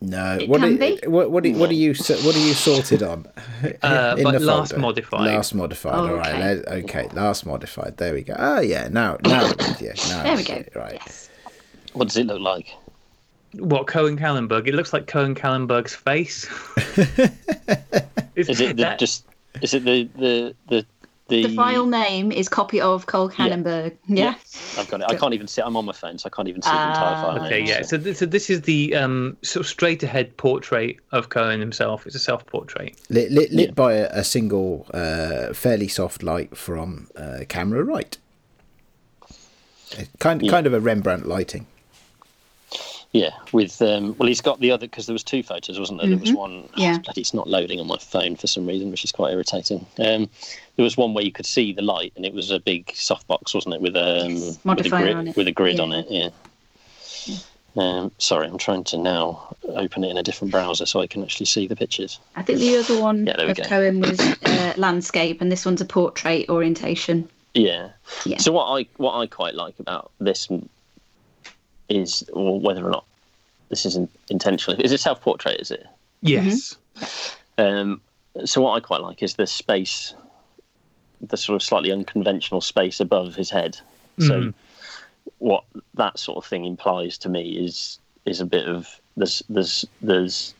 no. 0.00 0.38
It 0.40 0.48
What 0.48 0.60
can 0.60 0.74
are, 0.74 0.78
be. 0.78 1.00
what 1.06 1.30
what 1.32 1.44
are, 1.44 1.50
what 1.54 1.70
are 1.70 1.74
you 1.74 1.92
what 1.92 2.36
are 2.36 2.38
you 2.38 2.54
sorted 2.54 3.02
on? 3.02 3.26
Uh, 3.82 4.14
In 4.16 4.22
but 4.22 4.32
the 4.32 4.38
last 4.40 4.70
folder? 4.70 4.80
modified. 4.80 5.26
Last 5.26 5.54
modified. 5.54 5.94
Oh, 5.94 6.06
all 6.08 6.14
right. 6.14 6.28
okay. 6.34 6.40
let- 6.54 6.84
Okay. 6.84 7.08
Last 7.12 7.44
modified. 7.44 7.96
There 7.96 8.14
we 8.14 8.22
go. 8.22 8.36
Oh 8.38 8.60
yeah. 8.60 8.86
Now 8.88 9.16
now 9.24 9.46
I'm 9.46 9.56
with 9.56 9.82
you. 9.82 9.92
Now 10.08 10.22
There 10.22 10.36
we 10.36 10.44
go. 10.44 10.54
you, 10.54 10.64
Right. 10.76 11.00
Yes. 11.04 11.28
What 11.94 12.06
does 12.08 12.16
it 12.16 12.26
look 12.26 12.40
like? 12.40 12.68
What 13.54 13.86
Cohen 13.88 14.16
Kallenberg? 14.16 14.68
It 14.68 14.74
looks 14.74 14.92
like 14.92 15.06
Cohen 15.08 15.34
Kallenberg's 15.34 15.94
face. 15.96 16.46
Is 18.36 18.60
it 18.60 18.76
the, 18.76 18.82
that- 18.84 18.98
just? 18.98 19.24
Is 19.62 19.74
it 19.74 19.84
the 19.84 20.04
the 20.16 20.54
the 20.68 20.86
the? 21.28 21.46
The 21.46 21.54
file 21.54 21.86
name 21.86 22.32
is 22.32 22.48
copy 22.48 22.80
of 22.80 23.06
Cole 23.06 23.30
Cannonberg. 23.30 23.96
Yeah. 24.06 24.34
I've 24.76 24.88
got 24.90 25.00
it. 25.02 25.06
I 25.08 25.14
can't 25.14 25.34
even 25.34 25.46
see. 25.46 25.62
I'm 25.62 25.76
on 25.76 25.84
my 25.84 25.92
phone, 25.92 26.18
so 26.18 26.26
I 26.26 26.34
can't 26.34 26.48
even 26.48 26.62
see 26.62 26.70
the 26.70 26.88
entire 26.88 27.14
Ah, 27.14 27.22
file. 27.34 27.44
Okay, 27.46 27.58
name, 27.60 27.66
yeah. 27.66 27.82
so- 27.82 27.88
So 27.88 27.96
this, 27.98 28.18
so 28.18 28.26
this 28.26 28.50
is 28.50 28.62
the 28.62 28.94
um, 28.96 29.36
sort 29.42 29.64
of 29.64 29.68
straight 29.68 30.02
ahead 30.02 30.36
portrait 30.36 30.96
of 31.12 31.28
Cohen 31.28 31.60
himself. 31.60 32.06
It's 32.06 32.14
a 32.16 32.18
self 32.18 32.44
portrait. 32.46 32.96
Lit 33.10 33.30
lit, 33.30 33.52
lit 33.52 33.68
Yeah. 33.68 33.74
by 33.74 33.92
a, 33.94 34.08
a 34.10 34.24
single 34.24 34.86
uh, 34.92 35.52
fairly 35.52 35.88
soft 35.88 36.22
light 36.22 36.56
from 36.56 37.08
uh, 37.16 37.40
camera 37.48 37.84
right. 37.84 38.16
Uh, 39.98 40.02
Kind 40.18 40.42
Yeah. 40.42 40.50
kind 40.50 40.66
of 40.66 40.74
a 40.74 40.80
Rembrandt 40.80 41.26
lighting. 41.26 41.66
Yeah, 43.12 43.30
with 43.52 43.80
um, 43.80 44.14
well, 44.18 44.28
he's 44.28 44.42
got 44.42 44.60
the 44.60 44.70
other 44.70 44.86
because 44.86 45.06
there 45.06 45.14
was 45.14 45.24
two 45.24 45.42
photos, 45.42 45.78
wasn't 45.80 46.00
there? 46.00 46.10
There 46.10 46.18
was 46.18 46.32
one. 46.34 46.64
oh, 46.68 46.70
Yeah. 46.76 46.98
it's 47.08 47.16
it's 47.18 47.34
not 47.34 47.48
loading 47.48 47.80
on 47.80 47.86
my 47.86 47.96
phone 47.96 48.36
for 48.36 48.46
some 48.46 48.66
reason, 48.66 48.90
which 48.90 49.02
is 49.02 49.12
quite 49.12 49.32
irritating. 49.32 49.86
Um, 49.98 50.28
there 50.76 50.84
was 50.84 50.96
one 50.98 51.14
where 51.14 51.24
you 51.24 51.32
could 51.32 51.46
see 51.46 51.72
the 51.72 51.80
light, 51.80 52.12
and 52.16 52.26
it 52.26 52.34
was 52.34 52.50
a 52.50 52.60
big 52.60 52.86
softbox, 52.88 53.54
wasn't 53.54 53.76
it, 53.76 53.80
with 53.80 53.96
um 53.96 54.34
with 54.64 54.84
a 54.86 54.88
grid 54.90 55.28
it. 55.28 55.36
with 55.36 55.48
a 55.48 55.52
grid 55.52 55.76
Yeah. 55.78 55.82
on 55.82 55.92
it? 55.92 56.06
Yeah. 56.10 56.28
Um, 57.76 58.10
sorry, 58.18 58.46
I'm 58.48 58.58
trying 58.58 58.84
to 58.84 58.98
now 58.98 59.54
open 59.68 60.02
it 60.02 60.10
in 60.10 60.16
a 60.18 60.22
different 60.22 60.50
browser 60.50 60.84
so 60.84 61.00
I 61.00 61.06
can 61.06 61.22
actually 61.22 61.46
see 61.46 61.66
the 61.68 61.76
pictures. 61.76 62.18
I 62.34 62.42
think 62.42 62.58
the 62.58 62.76
other 62.76 63.00
one 63.00 63.26
Yeah, 63.26 63.40
of 63.40 63.56
go. 63.56 63.62
Cohen 63.62 64.00
was 64.00 64.18
uh, 64.20 64.74
landscape, 64.76 65.40
and 65.40 65.50
this 65.52 65.64
one's 65.64 65.80
a 65.80 65.84
portrait 65.84 66.48
orientation. 66.50 67.28
Yeah. 67.54 67.90
Yeah. 68.26 68.38
So 68.38 68.52
what 68.52 68.66
I 68.66 68.86
what 68.96 69.14
I 69.16 69.26
quite 69.26 69.54
like 69.54 69.78
about 69.78 70.10
this 70.20 70.48
is, 71.88 72.28
or 72.32 72.60
whether 72.60 72.86
or 72.86 72.90
not 72.90 73.04
this 73.68 73.84
is 73.86 73.96
in, 73.96 74.08
intentional. 74.28 74.80
Is 74.80 74.92
it 74.92 75.00
self 75.00 75.20
portrait? 75.20 75.60
Is 75.60 75.70
it? 75.70 75.86
Yes. 76.22 76.76
Um, 77.58 78.00
so 78.44 78.60
what 78.62 78.72
I 78.72 78.80
quite 78.80 79.00
like 79.00 79.22
is 79.22 79.34
the 79.34 79.46
space, 79.46 80.14
the 81.20 81.36
sort 81.36 81.56
of 81.56 81.62
slightly 81.62 81.92
unconventional 81.92 82.60
space 82.60 83.00
above 83.00 83.34
his 83.34 83.50
head. 83.50 83.78
So 84.20 84.40
Mhm. 84.40 84.54
what 85.38 85.64
that 85.94 86.18
sort 86.18 86.38
of 86.38 86.44
thing 86.48 86.64
implies 86.64 87.18
to 87.18 87.28
me 87.28 87.50
is 87.52 87.98
is 88.24 88.40
a 88.40 88.46
bit 88.46 88.66
of 88.68 88.88
there's 89.16 89.42
there's 89.48 89.84
there's 90.02 90.54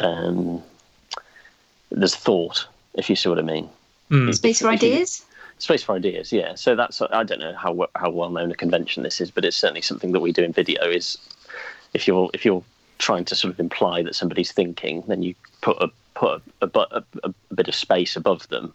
um, 0.00 0.62
there's 1.90 2.14
thought, 2.14 2.66
if 2.94 3.08
you 3.08 3.16
see 3.16 3.28
what 3.28 3.38
I 3.38 3.42
mean. 3.42 3.68
Mm. 4.10 4.34
Space 4.34 4.60
for 4.60 4.68
ideas. 4.68 5.24
Space 5.58 5.82
for 5.82 5.94
ideas, 5.94 6.32
yeah. 6.32 6.54
So 6.54 6.76
that's 6.76 7.00
I 7.00 7.22
don't 7.24 7.40
know 7.40 7.54
how 7.54 7.88
how 7.94 8.10
well 8.10 8.30
known 8.30 8.50
a 8.50 8.54
convention 8.54 9.02
this 9.02 9.20
is, 9.20 9.30
but 9.30 9.44
it's 9.44 9.56
certainly 9.56 9.82
something 9.82 10.12
that 10.12 10.20
we 10.20 10.32
do 10.32 10.42
in 10.42 10.52
video. 10.52 10.82
Is 10.84 11.16
if 11.94 12.06
you're 12.06 12.30
if 12.34 12.44
you're 12.44 12.62
trying 12.98 13.24
to 13.26 13.34
sort 13.34 13.54
of 13.54 13.60
imply 13.60 14.02
that 14.02 14.14
somebody's 14.14 14.52
thinking, 14.52 15.02
then 15.08 15.22
you 15.22 15.34
put 15.62 15.76
a 15.80 15.88
put 16.14 16.42
a, 16.60 16.66
a, 16.66 17.04
a, 17.24 17.34
a 17.50 17.54
bit 17.54 17.68
of 17.68 17.74
space 17.74 18.16
above 18.16 18.46
them, 18.48 18.74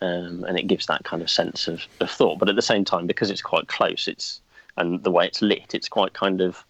um, 0.00 0.44
and 0.44 0.58
it 0.58 0.66
gives 0.66 0.86
that 0.86 1.04
kind 1.04 1.22
of 1.22 1.30
sense 1.30 1.68
of, 1.68 1.82
of 2.00 2.10
thought. 2.10 2.38
But 2.38 2.48
at 2.48 2.56
the 2.56 2.62
same 2.62 2.84
time, 2.84 3.06
because 3.06 3.30
it's 3.30 3.42
quite 3.42 3.68
close, 3.68 4.08
it's 4.08 4.40
and 4.76 5.02
the 5.04 5.10
way 5.10 5.26
it's 5.26 5.42
lit, 5.42 5.74
it's 5.74 5.88
quite 5.88 6.14
kind 6.14 6.40
of 6.40 6.64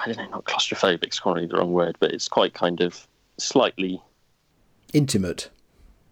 I 0.00 0.06
don't 0.06 0.18
know, 0.18 0.28
not 0.28 0.44
claustrophobic. 0.44 1.04
It's 1.04 1.20
probably 1.20 1.46
the 1.46 1.56
wrong 1.56 1.72
word, 1.72 1.96
but 1.98 2.12
it's 2.12 2.28
quite 2.28 2.54
kind 2.54 2.80
of 2.80 3.06
slightly 3.38 4.00
Intimate. 4.94 5.50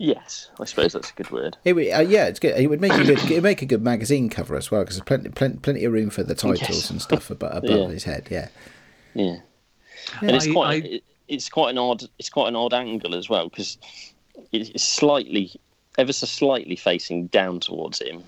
Yes. 0.02 0.50
I 0.60 0.64
suppose 0.64 0.92
that's 0.92 1.10
a 1.10 1.14
good 1.14 1.30
word. 1.30 1.56
It 1.64 1.72
would, 1.74 1.90
uh, 1.90 2.00
yeah, 2.00 2.26
it's 2.26 2.38
good. 2.40 2.58
It 2.58 2.68
would 2.68 2.80
make 2.80 2.92
a 2.92 3.04
good, 3.04 3.18
it 3.30 3.42
make 3.42 3.62
a 3.62 3.66
good 3.66 3.82
magazine 3.82 4.28
cover 4.28 4.56
as 4.56 4.70
well 4.70 4.82
because 4.82 4.96
there's 4.96 5.04
plenty, 5.04 5.28
plenty, 5.30 5.58
plenty 5.58 5.84
of 5.84 5.92
room 5.92 6.10
for 6.10 6.22
the 6.22 6.34
titles 6.34 6.60
Yes. 6.68 6.90
and 6.90 7.00
stuff 7.00 7.30
above, 7.30 7.56
above 7.64 7.70
Yeah. 7.70 7.88
his 7.88 8.04
head. 8.04 8.28
Yeah, 8.30 8.48
Yeah, 9.14 9.36
and 10.20 10.30
it's 10.36 10.50
quite 10.50 10.68
I- 10.84 10.86
it- 10.88 11.04
it's 11.28 11.48
quite 11.48 11.70
an 11.70 11.78
odd 11.78 12.02
it's 12.18 12.28
quite 12.28 12.48
an 12.48 12.56
odd 12.56 12.74
angle 12.74 13.14
as 13.14 13.30
well 13.30 13.48
because 13.48 13.78
it's 14.52 14.82
slightly 14.82 15.50
ever 15.96 16.12
so 16.12 16.26
slightly 16.26 16.76
facing 16.76 17.28
down 17.28 17.60
towards 17.60 18.00
him, 18.02 18.22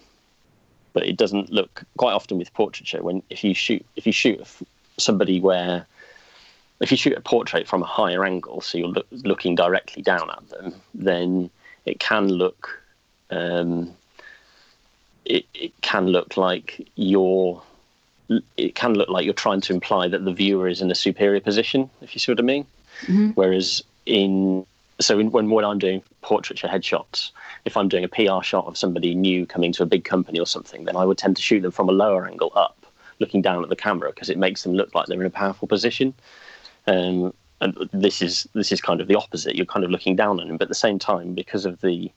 but 0.94 1.04
it 1.06 1.16
doesn't 1.16 1.50
look 1.50 1.82
quite 1.98 2.12
often 2.12 2.38
with 2.38 2.54
portraiture 2.54 3.02
when 3.02 3.22
if 3.30 3.44
you 3.44 3.52
shoot 3.52 3.84
if 3.96 4.06
you 4.06 4.12
shoot 4.12 4.40
somebody 4.96 5.38
where 5.40 5.84
if 6.80 6.90
you 6.90 6.96
shoot 6.96 7.16
a 7.16 7.20
portrait 7.20 7.66
from 7.68 7.82
a 7.82 7.86
higher 7.86 8.24
angle, 8.24 8.60
so 8.60 8.78
you're 8.78 8.88
look, 8.88 9.06
looking 9.10 9.54
directly 9.54 10.02
down 10.02 10.30
at 10.30 10.48
them, 10.48 10.74
then 10.94 11.50
it 11.84 12.00
can 12.00 12.28
look 12.28 12.80
um, 13.30 13.94
it, 15.24 15.46
it 15.54 15.72
can 15.80 16.06
look 16.06 16.36
like 16.36 16.86
you're 16.96 17.62
it 18.56 18.74
can 18.74 18.94
look 18.94 19.08
like 19.08 19.24
you're 19.24 19.34
trying 19.34 19.60
to 19.60 19.72
imply 19.72 20.08
that 20.08 20.24
the 20.24 20.32
viewer 20.32 20.68
is 20.68 20.80
in 20.80 20.90
a 20.90 20.94
superior 20.94 21.40
position, 21.40 21.90
if 22.00 22.14
you 22.14 22.18
see 22.18 22.32
what 22.32 22.38
I 22.38 22.42
mean. 22.42 22.66
Whereas 23.32 23.82
in 24.06 24.66
so 25.00 25.18
in, 25.18 25.30
when 25.30 25.50
when 25.50 25.64
I'm 25.64 25.78
doing 25.78 26.02
portraiture 26.22 26.68
headshots, 26.68 27.30
if 27.64 27.76
I'm 27.76 27.88
doing 27.88 28.04
a 28.04 28.08
PR 28.08 28.42
shot 28.42 28.66
of 28.66 28.78
somebody 28.78 29.14
new 29.14 29.46
coming 29.46 29.72
to 29.72 29.82
a 29.82 29.86
big 29.86 30.04
company 30.04 30.38
or 30.38 30.46
something, 30.46 30.84
then 30.84 30.96
I 30.96 31.04
would 31.04 31.18
tend 31.18 31.36
to 31.36 31.42
shoot 31.42 31.60
them 31.60 31.72
from 31.72 31.88
a 31.88 31.92
lower 31.92 32.26
angle 32.26 32.52
up, 32.54 32.86
looking 33.18 33.42
down 33.42 33.62
at 33.62 33.68
the 33.68 33.76
camera 33.76 34.10
because 34.10 34.30
it 34.30 34.38
makes 34.38 34.62
them 34.62 34.72
look 34.72 34.94
like 34.94 35.06
they're 35.06 35.20
in 35.20 35.26
a 35.26 35.30
powerful 35.30 35.68
position. 35.68 36.14
Um, 36.86 37.34
and 37.64 37.88
this 37.92 38.20
is 38.22 38.46
this 38.54 38.70
is 38.72 38.80
kind 38.80 39.00
of 39.00 39.08
the 39.08 39.14
opposite. 39.16 39.56
You're 39.56 39.66
kind 39.66 39.84
of 39.84 39.90
looking 39.90 40.16
down 40.16 40.38
on 40.40 40.48
him, 40.48 40.56
but 40.56 40.64
at 40.64 40.68
the 40.68 40.74
same 40.74 40.98
time, 40.98 41.34
because 41.34 41.64
of 41.64 41.80
the 41.80 42.10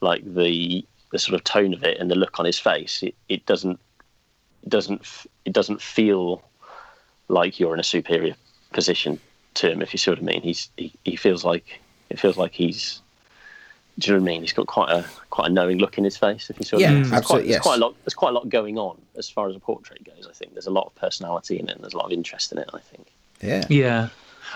like 0.00 0.22
the 0.34 0.84
the 1.12 1.18
sort 1.18 1.34
of 1.34 1.44
tone 1.44 1.72
of 1.74 1.84
it 1.84 1.98
and 1.98 2.10
the 2.10 2.14
look 2.16 2.40
on 2.40 2.46
his 2.46 2.58
face, 2.58 3.02
it, 3.02 3.14
it 3.28 3.46
doesn't 3.46 3.78
it 4.62 4.70
doesn't 4.70 5.02
it 5.44 5.52
doesn't 5.52 5.80
feel 5.80 6.42
like 7.28 7.60
you're 7.60 7.74
in 7.74 7.80
a 7.80 7.84
superior 7.84 8.34
position 8.72 9.20
to 9.54 9.70
him. 9.70 9.82
If 9.82 9.92
you 9.92 9.98
see 9.98 10.10
what 10.10 10.18
I 10.18 10.22
mean, 10.22 10.42
he's 10.42 10.70
he, 10.76 10.92
he 11.04 11.16
feels 11.16 11.44
like 11.44 11.80
it 12.10 12.18
feels 12.18 12.36
like 12.36 12.52
he's. 12.52 13.00
Do 13.96 14.10
you 14.10 14.16
know 14.16 14.22
what 14.22 14.30
I 14.30 14.32
mean? 14.32 14.40
He's 14.40 14.52
got 14.52 14.66
quite 14.66 14.90
a 14.90 15.04
quite 15.30 15.50
a 15.50 15.52
knowing 15.52 15.78
look 15.78 15.98
in 15.98 16.04
his 16.04 16.16
face. 16.16 16.50
If 16.50 16.58
you 16.58 16.64
see 16.64 16.74
what 16.76 16.80
Yeah, 16.80 16.88
I 16.88 16.92
mean, 16.94 17.02
There's 17.02 17.10
quite, 17.10 17.18
absolutely, 17.18 17.48
there's 17.48 17.56
yes. 17.58 17.62
quite 17.62 17.76
a 17.76 17.84
lot. 17.84 17.94
There's 18.04 18.14
quite 18.14 18.30
a 18.30 18.32
lot 18.32 18.48
going 18.48 18.76
on 18.76 19.00
as 19.16 19.30
far 19.30 19.48
as 19.48 19.54
a 19.54 19.60
portrait 19.60 20.02
goes. 20.02 20.26
I 20.28 20.32
think 20.32 20.54
there's 20.54 20.66
a 20.66 20.72
lot 20.72 20.86
of 20.86 20.94
personality 20.96 21.60
in 21.60 21.68
it. 21.68 21.76
and 21.76 21.82
There's 21.84 21.94
a 21.94 21.96
lot 21.96 22.06
of 22.06 22.12
interest 22.12 22.50
in 22.50 22.58
it. 22.58 22.68
I 22.74 22.80
think. 22.80 23.06
yeah, 23.40 23.64
Yeah, 23.68 24.08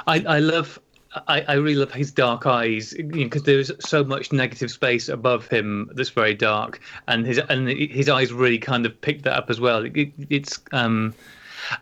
I, 0.07 0.25
I 0.27 0.39
love. 0.39 0.79
I, 1.27 1.41
I 1.49 1.55
really 1.55 1.75
love 1.77 1.91
his 1.93 2.13
dark 2.13 2.45
eyes 2.47 2.95
because 3.09 3.45
there's 3.45 3.73
so 3.81 4.05
much 4.05 4.31
negative 4.31 4.71
space 4.71 5.09
above 5.09 5.49
him 5.49 5.91
that's 5.95 6.11
very 6.11 6.35
dark, 6.35 6.81
and 7.09 7.27
his 7.27 7.39
and 7.39 7.69
his 7.69 8.09
eyes 8.11 8.33
really 8.33 8.59
kind 8.59 8.85
of 8.85 9.01
pick 9.01 9.23
that 9.23 9.33
up 9.33 9.49
as 9.49 9.59
well. 9.59 9.85
It, 9.87 10.13
it's 10.29 10.61
um, 10.73 11.15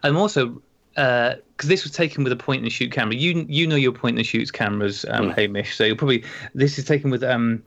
and 0.05 0.17
also 0.17 0.63
because 0.95 1.43
this 1.69 1.83
was 1.83 1.93
taken 1.93 2.23
with 2.25 2.33
a 2.33 2.37
point 2.37 2.63
and 2.63 2.73
shoot 2.73 2.93
camera. 2.93 3.17
You 3.17 3.45
you 3.49 3.67
know 3.67 3.77
your 3.77 3.93
point 3.93 4.17
and 4.17 4.25
shoots 4.27 4.51
cameras, 4.53 5.05
um, 5.11 5.31
Hamish. 5.31 5.75
So 5.77 5.85
you'll 5.85 5.97
probably 5.97 6.25
this 6.55 6.79
is 6.79 6.85
taken 6.85 7.11
with 7.11 7.25
um, 7.25 7.63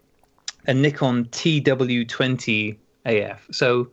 a 0.67 0.73
Nikon 0.73 1.25
TW20 1.25 2.77
AF. 3.05 3.47
So 3.51 3.89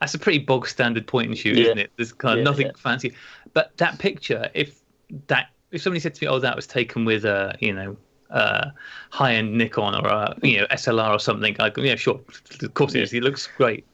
that's 0.00 0.14
a 0.14 0.18
pretty 0.18 0.40
bog 0.40 0.66
standard 0.66 1.06
point 1.06 1.28
and 1.28 1.38
shoot, 1.38 1.56
Yeah. 1.56 1.64
isn't 1.66 1.78
it? 1.78 1.92
There's 1.96 2.12
kind 2.12 2.32
of 2.32 2.44
Yeah, 2.44 2.50
nothing 2.50 2.66
yeah. 2.66 2.72
fancy. 2.76 3.14
But 3.52 3.76
that 3.78 3.98
picture, 3.98 4.50
if 4.52 4.80
that 5.28 5.48
if 5.74 5.82
somebody 5.82 6.00
said 6.00 6.14
to 6.14 6.24
me, 6.24 6.28
"Oh, 6.28 6.38
that 6.38 6.54
was 6.56 6.66
taken 6.66 7.04
with 7.04 7.24
a 7.24 7.54
you 7.60 7.72
know 7.72 7.96
uh, 8.30 8.70
high 9.10 9.34
end 9.34 9.58
Nikon 9.58 9.94
or 9.94 10.06
a 10.06 10.34
you 10.42 10.60
know 10.60 10.66
SLR 10.68 11.10
or 11.10 11.18
something," 11.18 11.56
I'd 11.58 11.74
go, 11.74 11.82
"Yeah, 11.82 11.96
sure, 11.96 12.20
of 12.62 12.74
course 12.74 12.94
it 12.94 13.02
is. 13.02 13.12
It 13.12 13.24
looks 13.24 13.48
great." 13.48 13.84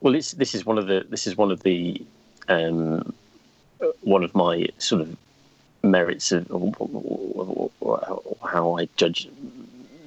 Well, 0.00 0.14
it's, 0.14 0.32
this 0.32 0.54
is 0.54 0.64
one 0.64 0.78
of 0.78 0.86
the 0.86 1.06
this 1.08 1.26
is 1.26 1.36
one 1.36 1.50
of 1.50 1.62
the 1.62 2.00
um, 2.48 3.14
one 4.02 4.22
of 4.22 4.34
my 4.34 4.68
sort 4.78 5.00
of 5.00 5.16
merits 5.82 6.30
of 6.30 6.46
how 8.42 8.76
I 8.78 8.88
judge 8.96 9.28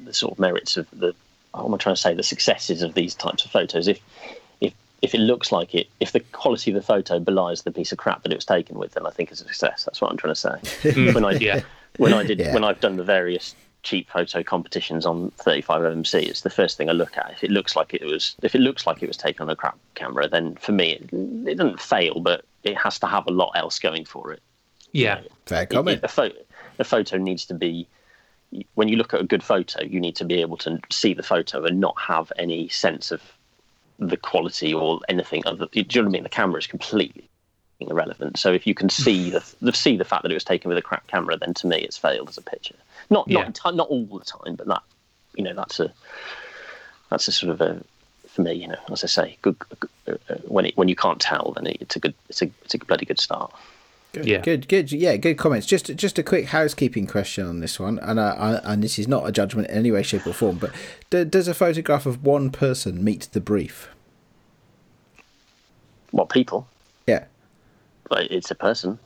the 0.05 0.13
sort 0.13 0.33
of 0.33 0.39
merits 0.39 0.77
of 0.77 0.87
the. 0.91 1.15
How 1.55 1.65
am 1.65 1.73
I 1.73 1.77
trying 1.77 1.95
to 1.95 2.01
say 2.01 2.15
the 2.15 2.23
successes 2.23 2.81
of 2.81 2.95
these 2.95 3.13
types 3.13 3.45
of 3.45 3.51
photos? 3.51 3.87
If 3.87 3.99
if 5.03 5.13
if 5.13 5.15
it 5.15 5.19
looks 5.19 5.51
like 5.51 5.75
it, 5.75 5.87
if 5.99 6.11
the 6.13 6.21
quality 6.31 6.71
of 6.71 6.75
the 6.75 6.81
photo 6.81 7.19
belies 7.19 7.63
the 7.63 7.71
piece 7.71 7.91
of 7.91 7.97
crap 7.97 8.23
that 8.23 8.31
it 8.31 8.35
was 8.35 8.45
taken 8.45 8.77
with, 8.77 8.93
then 8.93 9.05
I 9.05 9.09
think 9.11 9.31
it's 9.31 9.41
a 9.41 9.45
success. 9.45 9.83
That's 9.83 9.99
what 10.01 10.09
I'm 10.09 10.17
trying 10.17 10.33
to 10.33 10.39
say. 10.39 10.91
Hmm. 10.91 11.13
when 11.13 11.25
I 11.25 11.31
Yeah. 11.33 11.61
when 11.97 12.13
I 12.13 12.23
did 12.23 12.39
Yeah. 12.39 12.53
when 12.53 12.63
I've 12.63 12.79
done 12.79 12.95
the 12.95 13.03
various 13.03 13.53
cheap 13.83 14.09
photo 14.09 14.41
competitions 14.43 15.05
on 15.05 15.29
35mmc, 15.31 16.13
it's 16.29 16.41
the 16.41 16.49
first 16.49 16.77
thing 16.77 16.89
I 16.89 16.93
look 16.93 17.17
at. 17.17 17.31
If 17.31 17.43
it 17.43 17.51
looks 17.51 17.75
like 17.75 17.93
it 17.93 18.03
was 18.05 18.35
if 18.41 18.55
it 18.55 18.59
looks 18.61 18.87
like 18.87 19.03
it 19.03 19.07
was 19.07 19.17
taken 19.17 19.43
on 19.43 19.49
a 19.49 19.55
crap 19.55 19.77
camera, 19.95 20.27
then 20.27 20.55
for 20.55 20.71
me 20.71 20.93
it, 20.93 21.09
it 21.51 21.55
doesn't 21.57 21.81
fail, 21.81 22.19
but 22.21 22.45
it 22.63 22.77
has 22.77 22.97
to 22.99 23.07
have 23.07 23.27
a 23.27 23.31
lot 23.31 23.51
else 23.55 23.77
going 23.79 24.05
for 24.05 24.31
it. 24.31 24.41
Yeah, 24.93 25.19
fair 25.45 25.63
It- 25.63 25.69
comment. 25.69 25.97
it- 25.97 26.05
a, 26.05 26.07
photo, 26.07 26.35
a 26.79 26.83
photo 26.85 27.17
needs 27.17 27.45
to 27.47 27.53
be 27.53 27.87
when 28.75 28.87
you 28.87 28.95
look 28.97 29.13
at 29.15 29.19
a 29.19 29.23
good 29.23 29.43
photo, 29.43 29.83
you 29.83 29.99
need 29.99 30.15
to 30.15 30.25
be 30.25 30.39
able 30.39 30.57
to 30.57 30.79
see 30.91 31.13
the 31.13 31.23
photo 31.23 31.65
and 31.65 31.79
not 31.79 31.95
have 31.99 32.31
any 32.37 32.69
sense 32.69 33.11
of 33.11 33.19
the 33.99 34.17
quality 34.17 34.73
or 34.73 34.99
anything 35.09 35.45
of 35.45 35.61
other. 35.61 35.67
Do 35.71 35.79
you 35.79 35.85
know 36.01 36.01
what 36.01 36.09
I 36.09 36.11
mean? 36.11 36.23
The 36.23 36.29
camera 36.29 36.59
is 36.59 36.67
completely 36.67 37.29
irrelevant. 37.79 38.37
So 38.37 38.53
if 38.53 38.65
you 38.65 38.73
can 38.73 38.89
see 38.89 39.29
the, 39.29 39.43
the 39.61 39.73
see 39.73 39.97
the 39.97 40.05
fact 40.05 40.23
that 40.23 40.31
it 40.31 40.35
was 40.35 40.43
taken 40.43 40.69
with 40.69 40.77
a 40.77 40.81
crap 40.81 41.07
camera, 41.07 41.37
then 41.37 41.53
to 41.55 41.67
me 41.67 41.77
it's 41.77 41.97
failed 41.97 42.29
as 42.29 42.37
a 42.37 42.41
picture. 42.41 42.75
Not 43.09 43.27
Yeah. 43.27 43.39
not 43.43 43.53
enti- 43.53 43.75
not 43.75 43.87
all 43.89 44.05
the 44.05 44.25
time, 44.25 44.55
but 44.55 44.67
that 44.67 44.83
you 45.35 45.43
know 45.43 45.53
that's 45.53 45.79
a 45.79 45.93
that's 47.09 47.27
a 47.27 47.31
sort 47.31 47.51
of 47.51 47.61
a 47.61 47.83
for 48.33 48.41
me, 48.41 48.53
you 48.53 48.67
know, 48.67 48.79
as 48.91 49.03
I 49.03 49.07
say, 49.07 49.37
good, 49.43 49.55
uh, 50.07 50.13
uh, 50.27 50.35
when 50.47 50.65
it 50.65 50.75
when 50.75 50.87
you 50.87 50.95
can't 50.95 51.19
tell, 51.19 51.53
then 51.55 51.67
it's 51.67 51.95
a 51.95 51.99
good 51.99 52.15
it's 52.29 52.41
a 52.41 52.49
it's 52.63 52.73
a 52.73 52.79
bloody 52.79 53.05
good 53.05 53.19
start. 53.19 53.53
Good, 54.13 54.25
Yeah. 54.27 54.41
good, 54.41 54.67
good. 54.67 54.91
Yeah, 54.91 55.17
good 55.17 55.39
comments. 55.39 55.65
Just, 55.65 55.87
just 55.95 56.19
a 56.19 56.23
quick 56.23 56.45
housekeeping 56.45 57.07
question 57.07 57.47
on 57.47 57.59
this 57.61 57.79
one, 57.79 57.97
and 57.99 58.19
uh, 58.19 58.35
I, 58.63 58.73
and 58.73 58.83
this 58.83 58.99
is 58.99 59.07
not 59.07 59.27
a 59.27 59.31
judgment 59.31 59.69
in 59.69 59.75
any 59.75 59.91
way, 59.91 60.03
shape, 60.03 60.27
or 60.27 60.33
form. 60.33 60.57
But 60.59 60.71
d- 61.09 61.23
does 61.25 61.47
a 61.47 61.53
photograph 61.55 62.05
of 62.05 62.23
one 62.23 62.51
person 62.51 63.03
meet 63.03 63.27
the 63.31 63.41
brief? 63.41 63.89
What 66.11 66.29
people? 66.29 66.67
Yeah, 67.07 67.25
But 68.07 68.31
it's 68.31 68.51
a 68.51 68.55
person. 68.55 68.99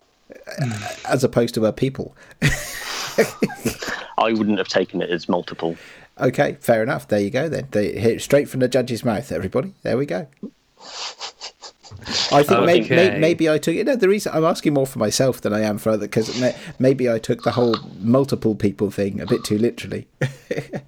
as 1.08 1.24
opposed 1.24 1.54
to 1.56 1.66
a 1.66 1.72
people. 1.72 2.14
I 4.18 4.34
wouldn't 4.34 4.58
have 4.58 4.68
taken 4.68 5.02
it 5.02 5.10
as 5.10 5.30
multiple. 5.30 5.78
Okay, 6.20 6.58
fair 6.60 6.84
enough. 6.84 7.08
There 7.08 7.20
you 7.20 7.30
go. 7.30 7.48
Then 7.48 7.68
they 7.72 7.94
hit 7.98 8.22
straight 8.22 8.50
from 8.50 8.60
the 8.60 8.68
judge's 8.68 9.06
mouth. 9.06 9.32
Everybody, 9.32 9.74
there 9.84 9.98
we 9.98 10.06
go. 10.06 10.28
I 12.32 12.44
think 12.44 12.86
Okay. 12.86 13.20
maybe 13.20 13.50
I 13.50 13.58
took 13.58 13.75
it. 13.75 13.86
No, 13.86 13.96
the 13.96 14.10
reason 14.10 14.32
I'm 14.36 14.46
asking 14.46 14.74
more 14.74 14.88
for 14.88 15.00
myself 15.00 15.41
than 15.41 15.53
I 15.53 15.62
am 15.62 15.77
for 15.77 15.91
other 15.91 16.06
because 16.08 16.44
maybe 16.79 17.10
I 17.10 17.20
took 17.20 17.44
the 17.44 17.51
whole 17.51 17.77
multiple 18.00 18.56
people 18.56 18.91
thing 18.91 19.20
a 19.22 19.25
bit 19.25 19.44
too 19.44 19.58
literally. 19.58 20.08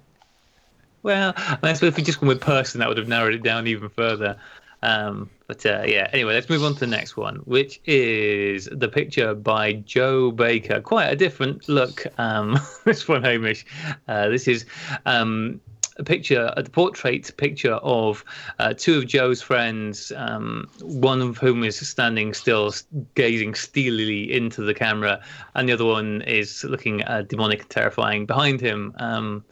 Well, 1.02 1.32
I 1.36 1.72
suppose 1.72 1.82
if 1.88 1.96
we 1.96 2.02
just 2.02 2.20
went 2.20 2.28
with 2.28 2.40
person, 2.42 2.80
that 2.80 2.88
would 2.88 2.98
have 2.98 3.08
narrowed 3.08 3.32
it 3.32 3.42
down 3.42 3.66
even 3.66 3.88
further. 3.88 4.36
Um, 4.82 5.30
but 5.46 5.64
uh, 5.66 5.82
yeah, 5.86 6.08
anyway, 6.12 6.34
let's 6.34 6.48
move 6.48 6.62
on 6.62 6.74
to 6.74 6.80
the 6.80 6.86
next 6.86 7.16
one, 7.16 7.36
which 7.46 7.80
is 7.86 8.68
the 8.70 8.88
picture 8.88 9.34
by 9.34 9.72
Joe 9.74 10.30
Baker. 10.30 10.80
Quite 10.80 11.06
a 11.06 11.16
different 11.16 11.68
look. 11.68 12.04
Um, 12.18 12.58
this 12.84 13.08
one, 13.08 13.22
Hamish. 13.24 13.64
Uh, 14.08 14.28
this 14.28 14.46
is 14.46 14.66
um, 15.06 15.60
a 15.96 16.04
picture, 16.04 16.52
a 16.56 16.62
portrait 16.62 17.36
picture 17.36 17.74
of 17.74 18.24
uh, 18.58 18.74
two 18.76 18.98
of 18.98 19.06
Joe's 19.06 19.42
friends, 19.42 20.12
um, 20.16 20.68
one 20.80 21.20
of 21.20 21.38
whom 21.38 21.64
is 21.64 21.86
standing 21.88 22.34
still, 22.34 22.72
gazing 23.14 23.54
steelily 23.54 24.32
into 24.32 24.62
the 24.62 24.74
camera, 24.74 25.20
and 25.54 25.68
the 25.68 25.72
other 25.72 25.84
one 25.84 26.22
is 26.22 26.64
looking 26.64 27.02
uh, 27.04 27.22
demonic 27.22 27.60
and 27.62 27.70
terrifying 27.70 28.26
behind 28.26 28.60
him. 28.60 28.94
Um, 28.98 29.44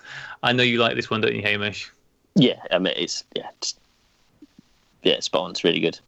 I 0.43 0.53
know 0.53 0.63
you 0.63 0.79
like 0.79 0.97
this 0.97 1.11
one, 1.11 1.21
don't 1.21 1.35
you, 1.35 1.43
Hamish? 1.43 1.91
Yeah, 2.35 2.61
I 2.71 2.79
mean 2.79 2.95
it's 2.97 3.25
yeah, 3.35 3.49
it's, 3.57 3.75
yeah, 5.03 5.21
spot 5.21 5.43
on. 5.43 5.51
It's 5.51 5.65
really 5.65 5.81
good. 5.81 5.99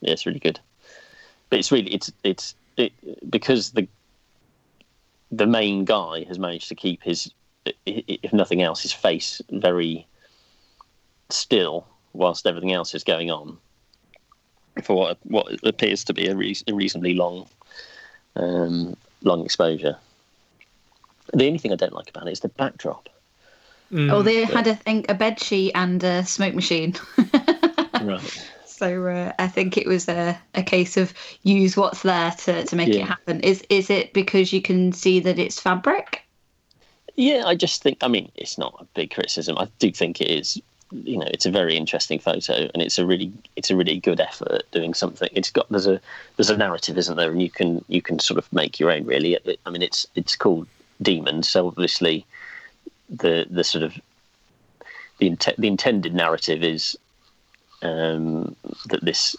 Yeah, 0.00 0.12
it's 0.12 0.26
really 0.26 0.38
good. 0.38 0.60
But 1.50 1.58
it's 1.58 1.72
really 1.72 1.92
it's 1.92 2.12
it's 2.22 2.54
it, 2.76 2.92
because 3.30 3.72
the 3.72 3.88
the 5.32 5.46
main 5.46 5.84
guy 5.84 6.24
has 6.28 6.38
managed 6.38 6.68
to 6.68 6.74
keep 6.74 7.02
his, 7.02 7.30
if 7.86 8.32
nothing 8.32 8.62
else, 8.62 8.82
his 8.82 8.92
face 8.92 9.40
very 9.50 10.06
still 11.30 11.86
whilst 12.12 12.46
everything 12.46 12.72
else 12.72 12.94
is 12.94 13.04
going 13.04 13.30
on. 13.30 13.58
For 14.82 14.96
what 14.96 15.18
what 15.22 15.46
appears 15.64 16.04
to 16.04 16.14
be 16.14 16.26
a, 16.26 16.34
re- 16.34 16.56
a 16.66 16.74
reasonably 16.74 17.14
long, 17.14 17.46
um, 18.36 18.96
long 19.22 19.44
exposure. 19.44 19.96
The 21.32 21.46
only 21.46 21.58
thing 21.58 21.72
I 21.72 21.76
don't 21.76 21.92
like 21.92 22.10
about 22.10 22.28
it 22.28 22.32
is 22.32 22.40
the 22.40 22.48
backdrop. 22.48 23.08
Oh, 23.92 24.22
they 24.22 24.44
had, 24.44 24.66
I 24.66 24.74
think, 24.74 25.08
a 25.08 25.14
bed 25.14 25.38
sheet 25.40 25.72
and 25.74 26.02
a 26.02 26.24
smoke 26.24 26.54
machine. 26.54 26.94
Right. 28.02 28.20
so 28.66 28.84
So 28.84 29.06
uh, 29.06 29.32
I 29.38 29.46
think 29.48 29.78
it 29.78 29.86
was 29.86 30.08
a, 30.08 30.38
a 30.54 30.62
case 30.62 30.96
of 30.96 31.14
use 31.42 31.76
what's 31.76 32.02
there 32.02 32.32
to, 32.32 32.64
to 32.64 32.76
make 32.76 32.90
it 32.90 33.04
happen. 33.04 33.40
Is 33.40 33.64
is 33.70 33.88
it 33.88 34.12
because 34.12 34.52
you 34.52 34.60
can 34.60 34.92
see 34.92 35.20
that 35.20 35.38
it's 35.38 35.60
fabric? 35.60 36.23
Yeah, 37.16 37.44
I 37.46 37.54
just 37.54 37.82
think. 37.82 37.98
I 38.02 38.08
mean, 38.08 38.30
it's 38.34 38.58
not 38.58 38.74
a 38.80 38.84
big 38.94 39.12
criticism. 39.12 39.56
I 39.58 39.68
do 39.78 39.90
think 39.92 40.20
it 40.20 40.30
is. 40.30 40.60
You 40.92 41.18
know, 41.18 41.26
it's 41.32 41.46
a 41.46 41.50
very 41.50 41.76
interesting 41.76 42.18
photo, 42.18 42.68
and 42.72 42.82
it's 42.82 42.98
a 42.98 43.06
really, 43.06 43.32
it's 43.56 43.70
a 43.70 43.76
really 43.76 43.98
good 43.98 44.20
effort 44.20 44.62
doing 44.70 44.94
something. 44.94 45.28
It's 45.32 45.50
got 45.50 45.68
there's 45.68 45.86
a 45.86 46.00
there's 46.36 46.50
a 46.50 46.56
narrative, 46.56 46.98
isn't 46.98 47.16
there? 47.16 47.30
And 47.30 47.42
you 47.42 47.50
can 47.50 47.84
you 47.88 48.02
can 48.02 48.18
sort 48.18 48.38
of 48.38 48.52
make 48.52 48.78
your 48.78 48.90
own. 48.90 49.04
Really, 49.04 49.38
I 49.66 49.70
mean, 49.70 49.82
it's 49.82 50.06
it's 50.14 50.36
called 50.36 50.66
Demons, 51.02 51.48
so 51.48 51.66
obviously, 51.66 52.26
the 53.08 53.46
the 53.48 53.64
sort 53.64 53.84
of 53.84 53.94
the 55.18 55.36
the 55.58 55.68
intended 55.68 56.14
narrative 56.14 56.62
is 56.62 56.96
um, 57.82 58.56
that 58.86 59.04
this 59.04 59.36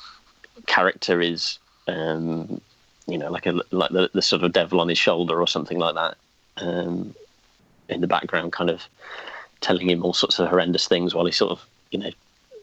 character 0.66 1.22
is, 1.22 1.60
um, 1.88 2.62
you 3.08 3.18
know, 3.18 3.30
like 3.30 3.46
a 3.46 3.60
like 3.72 3.92
the, 3.92 4.10
the 4.14 4.22
sort 4.22 4.44
of 4.44 4.54
devil 4.54 4.80
on 4.80 4.90
his 4.90 4.98
shoulder 4.98 5.42
or 5.42 5.48
something 5.48 5.78
like 5.78 5.96
that. 5.96 6.18
Um, 6.58 7.14
in 7.90 8.02
the 8.02 8.08
background, 8.08 8.54
kind 8.54 8.70
of 8.70 8.84
telling 9.62 9.90
him 9.90 10.04
all 10.04 10.14
sorts 10.14 10.40
of 10.40 10.50
horrendous 10.50 10.88
things 10.88 11.14
while 11.14 11.26
he 11.26 11.32
sort 11.32 11.52
of, 11.52 11.66
you 11.92 12.00
know, 12.00 12.12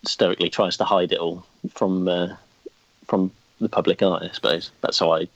stoically 0.05 0.51
tries 0.51 0.77
to 0.77 0.85
hide 0.85 1.13
it 1.13 1.19
all 1.19 1.45
from 1.75 2.09
uh, 2.09 2.35
from 3.07 3.31
the 3.61 3.69
public 3.69 4.03
eye. 4.03 4.29
I 4.29 4.31
suppose 4.33 4.71
that's 4.81 4.99
how 4.99 5.13
I 5.13 5.29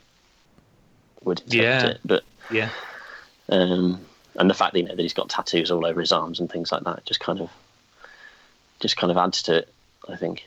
would 1.24 1.40
interpret 1.40 1.54
Yeah. 1.54 1.86
it. 1.86 2.00
But 2.04 2.24
Yeah. 2.50 2.70
um, 3.48 4.00
and 4.36 4.50
the 4.50 4.54
fact 4.54 4.72
that, 4.72 4.80
you 4.80 4.86
know 4.86 4.94
that 4.94 5.02
he's 5.02 5.14
got 5.14 5.28
tattoos 5.30 5.70
all 5.70 5.86
over 5.86 6.00
his 6.00 6.12
arms 6.12 6.40
and 6.40 6.50
things 6.50 6.70
like 6.72 6.84
that 6.84 7.04
just 7.06 7.20
kind 7.20 7.40
of 7.40 7.50
just 8.80 8.96
kind 8.96 9.10
of 9.10 9.16
adds 9.16 9.42
to 9.44 9.58
it. 9.58 9.72
I 10.08 10.16
think. 10.16 10.46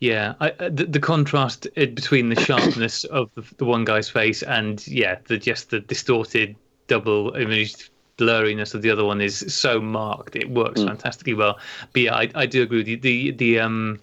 Yeah, 0.00 0.34
I, 0.40 0.50
uh, 0.50 0.68
the, 0.68 0.84
the 0.84 1.00
contrast 1.00 1.66
uh, 1.76 1.86
between 1.86 2.28
the 2.28 2.40
sharpness 2.40 3.04
of 3.04 3.30
the, 3.34 3.44
the 3.56 3.64
one 3.64 3.84
guy's 3.84 4.08
face 4.10 4.42
and 4.42 4.86
yeah, 4.86 5.18
the 5.26 5.38
just 5.38 5.70
the 5.70 5.80
distorted 5.80 6.56
double 6.88 7.34
image 7.34 7.90
blurriness 8.16 8.74
of 8.74 8.82
the 8.82 8.90
other 8.90 9.04
one 9.04 9.20
is 9.20 9.44
so 9.52 9.80
marked. 9.80 10.36
It 10.36 10.50
works 10.50 10.82
fantastically 10.82 11.34
well. 11.34 11.58
But 11.92 12.02
yeah, 12.02 12.14
I, 12.14 12.30
I 12.34 12.46
do 12.46 12.62
agree 12.62 12.78
with 12.78 12.88
you. 12.88 12.96
The 12.96 13.30
the 13.32 13.60
um 13.60 14.00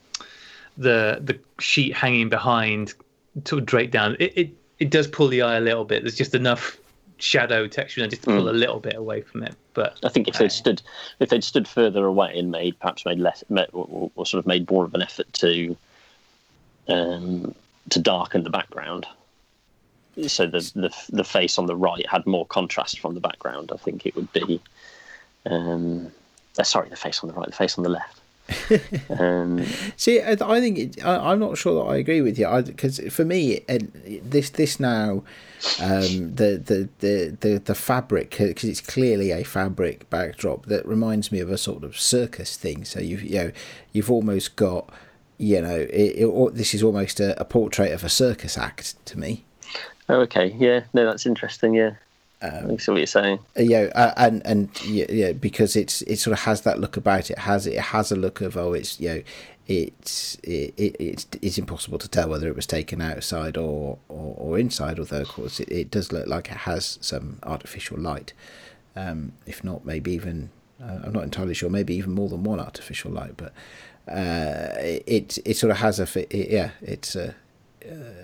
the 0.77 1.19
the 1.21 1.39
sheet 1.59 1.93
hanging 1.93 2.29
behind 2.29 2.93
sort 3.45 3.61
of 3.61 3.65
draped 3.65 3.93
down. 3.93 4.15
It, 4.19 4.37
it 4.37 4.49
it 4.79 4.89
does 4.89 5.07
pull 5.07 5.27
the 5.27 5.41
eye 5.41 5.57
a 5.57 5.61
little 5.61 5.85
bit. 5.85 6.03
There's 6.03 6.15
just 6.15 6.35
enough 6.35 6.77
shadow 7.17 7.67
texture 7.67 8.01
and 8.01 8.09
just 8.09 8.23
to 8.23 8.31
pull 8.31 8.49
a 8.49 8.51
little 8.51 8.79
bit 8.79 8.95
away 8.95 9.21
from 9.21 9.43
it. 9.43 9.55
But 9.73 9.97
I 10.03 10.09
think 10.09 10.27
if 10.27 10.37
they'd 10.37 10.51
stood 10.51 10.81
if 11.19 11.29
they'd 11.29 11.43
stood 11.43 11.67
further 11.67 12.05
away 12.05 12.37
and 12.37 12.51
made 12.51 12.79
perhaps 12.79 13.05
made 13.05 13.19
less 13.19 13.43
or, 13.73 14.11
or 14.15 14.25
sort 14.25 14.39
of 14.39 14.47
made 14.47 14.69
more 14.69 14.85
of 14.85 14.93
an 14.93 15.01
effort 15.01 15.31
to 15.33 15.77
um, 16.87 17.53
to 17.89 17.99
darken 17.99 18.43
the 18.43 18.49
background, 18.49 19.05
so 20.27 20.45
the, 20.45 20.59
the 20.75 20.93
the 21.09 21.23
face 21.23 21.57
on 21.57 21.65
the 21.65 21.75
right 21.75 22.07
had 22.07 22.25
more 22.25 22.45
contrast 22.45 22.99
from 22.99 23.13
the 23.13 23.21
background. 23.21 23.71
I 23.73 23.77
think 23.77 24.05
it 24.05 24.15
would 24.15 24.31
be. 24.33 24.61
Um, 25.45 26.11
uh, 26.59 26.63
sorry, 26.63 26.89
the 26.89 26.95
face 26.95 27.23
on 27.23 27.29
the 27.29 27.33
right, 27.33 27.47
the 27.47 27.55
face 27.55 27.77
on 27.77 27.83
the 27.83 27.89
left. 27.89 28.21
um, 29.19 29.63
See, 29.95 30.19
I 30.19 30.31
I 30.31 30.59
think 30.59 30.77
it, 30.77 31.05
I, 31.05 31.31
I'm 31.31 31.39
not 31.39 31.57
sure 31.57 31.83
that 31.83 31.91
I 31.91 31.97
agree 31.97 32.21
with 32.21 32.37
you 32.37 32.47
because 32.63 32.99
for 33.13 33.23
me, 33.23 33.61
this 34.23 34.49
this 34.49 34.79
now, 34.79 35.23
um, 35.79 36.35
the, 36.35 36.61
the 36.63 36.89
the 36.99 37.37
the 37.39 37.61
the 37.63 37.75
fabric 37.75 38.31
because 38.31 38.63
it's 38.63 38.81
clearly 38.81 39.31
a 39.31 39.43
fabric 39.43 40.09
backdrop 40.09 40.65
that 40.65 40.85
reminds 40.85 41.31
me 41.31 41.39
of 41.39 41.49
a 41.49 41.57
sort 41.57 41.83
of 41.83 41.97
circus 41.97 42.57
thing. 42.57 42.83
So 42.83 42.99
you've 42.99 43.23
you 43.23 43.35
know 43.35 43.51
you've 43.93 44.11
almost 44.11 44.55
got 44.55 44.89
you 45.37 45.61
know 45.61 45.75
it, 45.75 46.25
it, 46.25 46.55
this 46.55 46.73
is 46.73 46.83
almost 46.83 47.19
a, 47.19 47.39
a 47.39 47.45
portrait 47.45 47.91
of 47.93 48.03
a 48.03 48.09
circus 48.09 48.57
act 48.57 49.03
to 49.05 49.19
me. 49.19 49.45
Oh, 50.11 50.21
okay, 50.21 50.55
yeah, 50.57 50.83
no, 50.93 51.05
that's 51.05 51.25
interesting. 51.25 51.73
Yeah, 51.73 51.95
I 52.41 52.77
see 52.77 52.91
what 52.91 52.97
you're 52.97 53.07
saying. 53.07 53.39
Uh, 53.57 53.61
yeah, 53.63 53.89
uh, 53.95 54.13
and 54.17 54.45
and 54.45 54.69
yeah, 54.83 55.05
yeah, 55.09 55.31
because 55.31 55.75
it's 55.75 56.01
it 56.03 56.17
sort 56.17 56.33
of 56.33 56.39
has 56.41 56.61
that 56.61 56.79
look 56.79 56.97
about 56.97 57.29
it. 57.29 57.39
Has 57.39 57.67
it 57.67 57.79
has 57.79 58.11
a 58.11 58.15
look 58.15 58.41
of 58.41 58.57
oh, 58.57 58.73
it's 58.73 58.99
you 58.99 59.09
know, 59.09 59.23
it's 59.67 60.35
it, 60.43 60.73
it, 60.77 60.95
it's 60.99 61.27
it's 61.41 61.57
impossible 61.57 61.97
to 61.99 62.07
tell 62.07 62.29
whether 62.29 62.47
it 62.47 62.55
was 62.55 62.65
taken 62.65 63.01
outside 63.01 63.57
or 63.57 63.99
or, 64.09 64.35
or 64.37 64.59
inside. 64.59 64.99
Although 64.99 65.21
of 65.21 65.27
course 65.27 65.59
it, 65.59 65.71
it 65.71 65.91
does 65.91 66.11
look 66.11 66.27
like 66.27 66.49
it 66.49 66.57
has 66.57 66.97
some 67.01 67.39
artificial 67.43 67.97
light, 67.99 68.33
um, 68.95 69.33
if 69.45 69.63
not 69.63 69.85
maybe 69.85 70.11
even 70.11 70.49
uh, 70.81 70.99
I'm 71.03 71.13
not 71.13 71.23
entirely 71.23 71.53
sure. 71.53 71.69
Maybe 71.69 71.95
even 71.95 72.13
more 72.13 72.29
than 72.29 72.43
one 72.43 72.59
artificial 72.59 73.11
light, 73.11 73.37
but 73.37 73.53
uh, 74.07 74.73
it 74.79 75.37
it 75.45 75.57
sort 75.57 75.71
of 75.71 75.77
has 75.77 75.99
a 75.99 76.35
it, 76.35 76.49
yeah, 76.49 76.71
it's 76.81 77.15
a. 77.15 77.35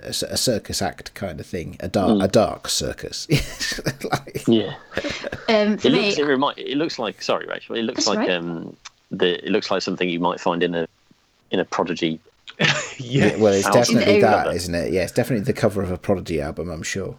A, 0.03 0.13
c- 0.13 0.27
a 0.29 0.37
circus 0.37 0.81
act 0.81 1.13
kind 1.13 1.39
of 1.39 1.45
thing, 1.45 1.77
a 1.79 1.87
dark, 1.87 2.21
a 2.21 2.27
dark 2.27 2.67
circus. 2.69 3.27
like, 4.03 4.47
Yeah. 4.47 4.75
Um, 5.49 5.77
for 5.77 5.87
It 5.87 5.93
me, 5.93 6.05
looks. 6.07 6.17
It 6.19 6.25
remind. 6.25 6.57
It 6.59 6.77
looks 6.77 6.99
like. 6.99 7.21
Sorry, 7.21 7.45
Rachel. 7.47 7.75
It 7.75 7.83
looks 7.83 8.05
That's 8.05 8.17
like 8.17 8.19
right. 8.19 8.31
um, 8.31 8.75
the. 9.11 9.43
It 9.45 9.51
looks 9.51 9.71
like 9.71 9.81
something 9.81 10.07
you 10.09 10.19
might 10.19 10.39
find 10.39 10.61
in 10.63 10.75
a, 10.75 10.87
in 11.51 11.59
a 11.59 11.65
prodigy. 11.65 12.19
yeah, 12.97 13.35
well, 13.37 13.53
it's 13.53 13.69
definitely 13.69 14.21
that, 14.21 14.47
isn't 14.53 14.73
it? 14.73 14.91
Yeah, 14.93 15.03
it's 15.03 15.11
definitely 15.11 15.45
the 15.45 15.53
cover 15.53 15.83
of 15.83 15.91
a 15.91 15.97
Prodigy 15.97 16.41
album. 16.41 16.69
I'm 16.69 16.81
sure. 16.83 17.15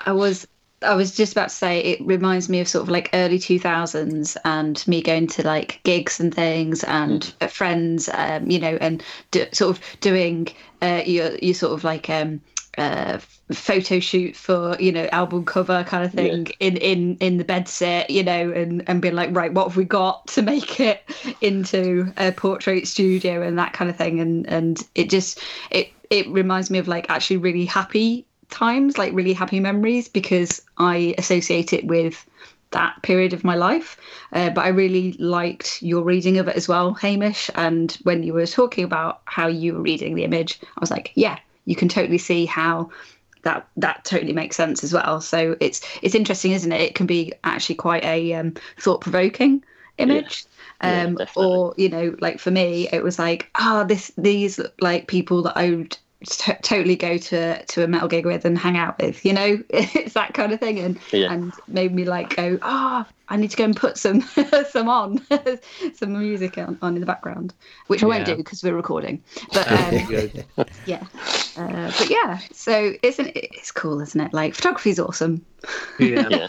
I 0.00 0.12
was 0.12 0.46
I 0.82 0.94
was 0.94 1.16
just 1.16 1.32
about 1.32 1.48
to 1.48 1.54
say 1.54 1.80
it 1.80 2.00
reminds 2.04 2.48
me 2.48 2.60
of 2.60 2.68
sort 2.68 2.82
of 2.82 2.88
like 2.88 3.10
early 3.14 3.38
2000s 3.38 4.36
and 4.44 4.86
me 4.86 5.02
going 5.02 5.26
to 5.28 5.46
like 5.46 5.80
gigs 5.84 6.20
and 6.20 6.34
things 6.34 6.84
and 6.84 7.32
uh, 7.40 7.46
friends 7.46 8.10
um 8.12 8.50
you 8.50 8.58
know 8.58 8.76
and 8.80 9.02
do, 9.30 9.46
sort 9.52 9.76
of 9.76 9.82
doing 10.00 10.48
uh 10.82 11.02
your 11.06 11.34
your 11.36 11.54
sort 11.54 11.72
of 11.72 11.82
like 11.82 12.10
um 12.10 12.40
uh 12.76 13.18
photo 13.52 14.00
shoot 14.00 14.36
for 14.36 14.76
you 14.78 14.92
know 14.92 15.08
album 15.12 15.44
cover 15.44 15.84
kind 15.84 16.04
of 16.04 16.12
thing 16.12 16.48
in 16.60 16.76
in 16.76 17.16
in 17.20 17.38
the 17.38 17.44
bed 17.44 17.68
set 17.68 18.10
you 18.10 18.22
know 18.22 18.52
and 18.52 18.82
and 18.86 19.00
being 19.00 19.14
like 19.14 19.34
right 19.34 19.54
what 19.54 19.68
have 19.68 19.76
we 19.76 19.84
got 19.84 20.26
to 20.26 20.42
make 20.42 20.78
it 20.80 21.02
into 21.40 22.12
a 22.18 22.32
portrait 22.32 22.86
studio? 22.86 23.42
and 23.42 23.58
that 23.58 23.72
kind 23.72 23.90
of 23.90 23.96
thing. 23.96 24.20
And 24.20 24.46
and 24.46 24.82
it 24.94 25.08
just 25.10 25.40
it 25.70 25.90
it 26.10 26.28
reminds 26.28 26.70
me 26.70 26.78
of 26.78 26.88
like 26.88 27.08
actually 27.08 27.38
really 27.38 27.64
happy 27.64 28.26
times 28.50 28.98
like 28.98 29.12
really 29.12 29.32
happy 29.32 29.60
memories 29.60 30.08
because 30.08 30.62
i 30.78 31.14
associate 31.18 31.72
it 31.72 31.86
with 31.86 32.26
that 32.72 33.00
period 33.02 33.32
of 33.32 33.44
my 33.44 33.54
life. 33.54 33.96
Uh, 34.32 34.50
but 34.50 34.64
i 34.64 34.68
really 34.68 35.12
liked 35.14 35.80
your 35.82 36.02
reading 36.02 36.38
of 36.38 36.48
it 36.48 36.56
as 36.56 36.66
well 36.68 36.94
hamish. 36.94 37.48
And 37.54 37.92
when 38.02 38.22
you 38.22 38.34
were 38.34 38.46
talking 38.46 38.84
about 38.84 39.22
how 39.24 39.46
you 39.46 39.74
were 39.74 39.82
reading 39.82 40.14
the 40.14 40.24
image 40.24 40.58
i 40.62 40.80
was 40.80 40.90
like 40.90 41.12
yeah 41.14 41.38
you 41.64 41.76
can 41.76 41.88
totally 41.88 42.18
see 42.18 42.46
how 42.46 42.90
that 43.46 43.68
that 43.76 44.04
totally 44.04 44.32
makes 44.32 44.56
sense 44.56 44.82
as 44.82 44.92
well. 44.92 45.20
So 45.20 45.56
it's 45.60 45.80
it's 46.02 46.14
interesting 46.14 46.52
isn't 46.52 46.72
it? 46.72 46.80
It 46.80 46.94
can 46.96 47.06
be 47.06 47.32
actually 47.44 47.76
quite 47.76 48.04
a 48.04 48.34
um, 48.34 48.54
thought-provoking 48.78 49.62
image. 49.98 50.44
Yeah, 50.82 51.04
um 51.04 51.14
definitely. 51.14 51.42
or 51.42 51.74
you 51.78 51.88
know 51.88 52.16
like 52.20 52.38
for 52.38 52.50
me 52.50 52.86
it 52.92 53.02
was 53.02 53.18
like 53.18 53.48
oh 53.58 53.84
this 53.84 54.12
these 54.18 54.60
like 54.82 55.08
people 55.08 55.42
that 55.44 55.56
i 55.56 55.70
would 55.70 55.96
t- 56.24 56.52
totally 56.62 56.96
go 56.96 57.18
to 57.18 57.64
to 57.66 57.84
a 57.84 57.88
metal 57.88 58.08
gig 58.08 58.24
with 58.26 58.44
and 58.44 58.56
hang 58.58 58.76
out 58.76 58.98
with 59.00 59.24
you 59.24 59.32
know 59.32 59.62
it's 59.70 60.14
that 60.14 60.34
kind 60.34 60.52
of 60.52 60.60
thing. 60.60 60.78
And 60.78 60.98
Yeah. 61.12 61.32
and 61.32 61.52
made 61.68 61.94
me 61.94 62.04
like 62.04 62.34
go 62.36 62.58
oh 62.62 63.04
i 63.28 63.36
need 63.36 63.50
to 63.50 63.56
go 63.56 63.64
and 63.64 63.76
put 63.76 63.98
some 63.98 64.20
some 64.70 64.88
on 64.88 65.20
some 65.94 66.18
music 66.18 66.58
on, 66.58 66.78
on 66.80 66.94
in 66.94 67.00
the 67.00 67.06
background 67.06 67.52
which 67.88 68.02
i 68.02 68.06
won't 68.06 68.24
do 68.24 68.36
because 68.36 68.62
we're 68.62 68.74
recording. 68.74 69.22
But 69.52 69.70
um, 69.70 70.70
yeah. 70.86 71.02
Uh, 71.56 71.90
but 71.98 72.08
yeah 72.10 72.38
so 72.52 72.92
isn't 73.02 73.28
it 73.28 73.48
it's 73.52 73.72
cool 73.72 74.00
isn't 74.00 74.20
it? 74.20 74.32
Like 74.32 74.54
photography's 74.54 74.98
awesome. 75.00 75.44
Yeah. 75.98 76.28
Yeah. 76.28 76.48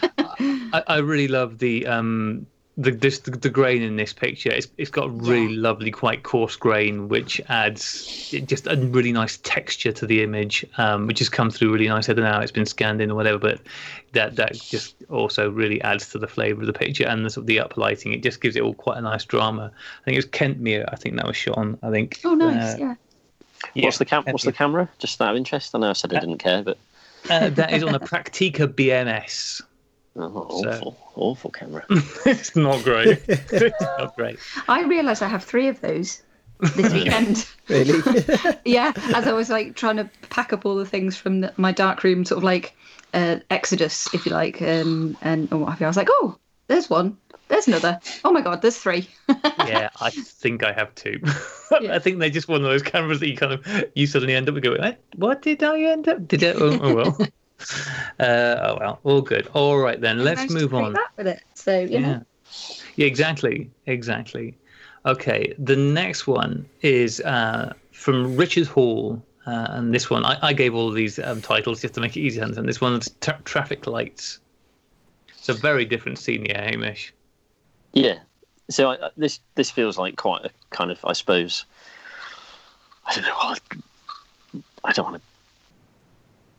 I, 0.72 0.82
I 0.86 0.96
really 0.98 1.28
love 1.28 1.58
the 1.58 1.86
um 1.86 2.46
the 2.78 2.92
this 2.92 3.18
the, 3.18 3.32
the 3.32 3.50
grain 3.50 3.82
in 3.82 3.96
this 3.96 4.12
picture. 4.12 4.50
It's 4.50 4.68
it's 4.78 4.90
got 4.90 5.10
really 5.20 5.52
Yeah. 5.54 5.60
lovely, 5.62 5.90
quite 5.90 6.22
coarse 6.22 6.54
grain, 6.56 7.08
which 7.08 7.40
adds 7.48 8.30
just 8.46 8.68
a 8.68 8.76
really 8.76 9.10
nice 9.12 9.38
texture 9.38 9.90
to 9.92 10.06
the 10.06 10.22
image, 10.22 10.64
um, 10.78 11.08
which 11.08 11.18
has 11.18 11.28
come 11.28 11.50
through 11.50 11.72
really 11.72 11.88
nice. 11.88 12.08
I 12.08 12.12
don't 12.12 12.24
know 12.24 12.30
how 12.32 12.40
it's 12.40 12.52
been 12.52 12.66
scanned 12.66 13.00
in 13.00 13.10
or 13.10 13.16
whatever, 13.16 13.38
but 13.38 13.60
that 14.12 14.36
that 14.36 14.54
just 14.54 14.94
also 15.10 15.50
really 15.50 15.82
adds 15.82 16.08
to 16.10 16.18
the 16.18 16.28
flavour 16.28 16.60
of 16.60 16.66
the 16.68 16.72
picture 16.72 17.04
and 17.06 17.24
the 17.26 17.30
sort 17.30 17.42
of 17.42 17.46
the 17.48 17.56
uplighting. 17.56 18.14
It 18.14 18.22
just 18.22 18.40
gives 18.40 18.54
it 18.54 18.62
all 18.62 18.74
quite 18.74 18.96
a 18.96 19.02
nice 19.02 19.24
drama. 19.24 19.72
I 20.00 20.04
think 20.04 20.14
it 20.14 20.18
was 20.18 20.26
Kentmere. 20.26 20.84
I 20.92 20.96
think 20.96 21.16
that 21.16 21.26
was 21.26 21.36
shot 21.36 21.58
on. 21.58 21.78
I 21.82 21.90
think. 21.90 22.20
oh 22.24 22.34
nice 22.34 22.74
uh, 22.74 22.78
yeah 22.78 22.94
What's 23.84 23.98
the 23.98 24.04
cam? 24.04 24.22
What's 24.24 24.44
the 24.44 24.52
camera? 24.52 24.88
Just 25.00 25.20
out 25.20 25.30
of 25.30 25.36
interest. 25.36 25.74
I 25.74 25.78
know 25.80 25.90
I 25.90 25.94
said 25.94 26.14
I 26.14 26.20
didn't 26.20 26.38
care, 26.38 26.62
but 26.62 26.78
Uh, 27.28 27.50
that 27.50 27.72
is 27.72 27.82
on 27.82 27.96
a 27.96 27.98
Praktica 28.00 28.68
BMS. 28.68 29.60
Oh, 30.18 30.62
So- 30.62 30.68
awful, 30.70 30.98
awful 31.16 31.50
camera. 31.50 31.84
it's 32.26 32.54
not 32.56 32.82
great. 32.84 33.20
it's 33.28 33.80
not 33.80 34.14
great. 34.16 34.38
i 34.68 34.82
realized 34.84 35.22
i 35.22 35.28
have 35.28 35.44
three 35.44 35.68
of 35.68 35.80
those 35.80 36.22
this 36.74 36.92
weekend 36.98 37.46
Really? 37.68 38.00
yeah 38.64 38.92
as 39.14 39.26
i 39.26 39.32
was 39.32 39.48
like 39.50 39.76
trying 39.76 39.96
to 39.96 40.10
pack 40.30 40.52
up 40.52 40.66
all 40.66 40.74
the 40.76 40.86
things 40.86 41.16
from 41.16 41.40
the, 41.42 41.52
my 41.56 41.70
dark 41.72 42.02
room 42.02 42.24
sort 42.24 42.38
of 42.38 42.44
like 42.44 42.74
uh 43.14 43.36
exodus 43.50 44.12
if 44.12 44.26
you 44.26 44.32
like 44.32 44.60
um 44.62 45.16
and 45.22 45.52
or 45.52 45.58
what 45.58 45.70
have 45.70 45.80
you 45.80 45.86
i 45.86 45.88
was 45.88 45.96
like 45.96 46.08
oh 46.10 46.36
there's 46.68 46.90
one. 46.90 47.16
There's 47.48 47.66
another. 47.66 47.98
Oh 48.26 48.30
my 48.30 48.42
god, 48.42 48.60
there's 48.60 48.76
three. 48.76 49.08
yeah, 49.66 49.88
I 50.02 50.10
think 50.10 50.62
I 50.62 50.70
have 50.74 50.94
two. 50.94 51.18
I 51.70 51.98
think 51.98 52.18
they're 52.18 52.28
just 52.28 52.46
one 52.46 52.62
of 52.62 52.68
those 52.70 52.82
cameras 52.82 53.20
that 53.20 53.28
you 53.30 53.38
kind 53.38 53.54
of 53.54 53.84
you 53.94 54.06
suddenly 54.06 54.34
end 54.34 54.50
up 54.50 54.60
going, 54.60 54.94
"What 55.16 55.40
did 55.40 55.62
I 55.62 55.80
end 55.80 56.08
up? 56.08 56.28
Did 56.28 56.42
it? 56.42 56.56
Oh, 56.60 56.78
oh 56.78 56.94
well." 56.94 57.18
Uh, 58.20 58.56
oh 58.60 58.76
well, 58.80 59.00
all 59.04 59.20
good. 59.20 59.46
All 59.54 59.78
right 59.78 60.00
then, 60.00 60.24
let's 60.24 60.50
move 60.50 60.74
on. 60.74 60.96
with 61.16 61.28
it, 61.28 61.40
so 61.54 61.78
you 61.78 61.88
yeah. 61.88 62.00
know. 62.00 62.24
Yeah, 62.96 63.06
exactly, 63.06 63.70
exactly. 63.86 64.56
Okay, 65.06 65.54
the 65.56 65.76
next 65.76 66.26
one 66.26 66.68
is 66.82 67.20
uh, 67.20 67.72
from 67.92 68.36
Richard 68.36 68.66
Hall, 68.66 69.22
uh, 69.46 69.68
and 69.70 69.94
this 69.94 70.10
one 70.10 70.24
I, 70.24 70.36
I 70.42 70.52
gave 70.52 70.74
all 70.74 70.88
of 70.88 70.96
these 70.96 71.20
um, 71.20 71.40
titles 71.40 71.80
just 71.80 71.94
to 71.94 72.00
make 72.00 72.16
it 72.16 72.20
easy 72.20 72.38
to 72.38 72.44
understand. 72.44 72.68
This 72.68 72.80
one's 72.80 73.08
tra- 73.20 73.40
traffic 73.44 73.86
lights. 73.86 74.40
It's 75.36 75.48
a 75.48 75.54
very 75.54 75.84
different 75.84 76.18
scene 76.18 76.44
here, 76.44 76.60
Hamish. 76.60 77.14
Yeah. 77.92 78.18
So 78.68 78.90
I, 78.90 79.10
this 79.16 79.38
this 79.54 79.70
feels 79.70 79.96
like 79.96 80.16
quite 80.16 80.44
a 80.44 80.50
kind 80.70 80.90
of 80.90 80.98
I 81.04 81.12
suppose 81.12 81.64
I 83.06 83.14
don't 83.14 83.24
know. 83.24 83.36
I, 83.36 83.56
I 84.84 84.92
don't 84.92 85.10
want 85.10 85.22
to 85.22 85.22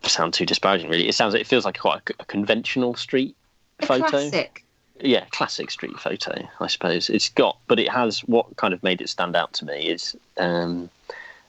sound 0.04 0.34
too 0.34 0.46
disparaging. 0.46 0.90
Really, 0.90 1.08
it 1.08 1.14
sounds 1.14 1.34
it 1.34 1.46
feels 1.46 1.64
like 1.64 1.78
quite 1.78 2.00
a, 2.10 2.14
a 2.22 2.24
conventional 2.24 2.94
street 2.94 3.36
A 3.80 3.86
photo. 3.86 4.08
classic. 4.08 4.64
yeah, 5.00 5.24
classic 5.30 5.70
street 5.70 5.98
photo, 5.98 6.48
I 6.60 6.66
suppose. 6.68 7.10
It's 7.10 7.28
got, 7.30 7.58
but 7.68 7.78
it 7.78 7.88
has 7.90 8.20
what 8.20 8.56
kind 8.56 8.72
of 8.74 8.82
made 8.82 9.00
it 9.00 9.08
stand 9.08 9.36
out 9.36 9.52
to 9.54 9.64
me 9.64 9.88
is 9.88 10.16
um, 10.38 10.90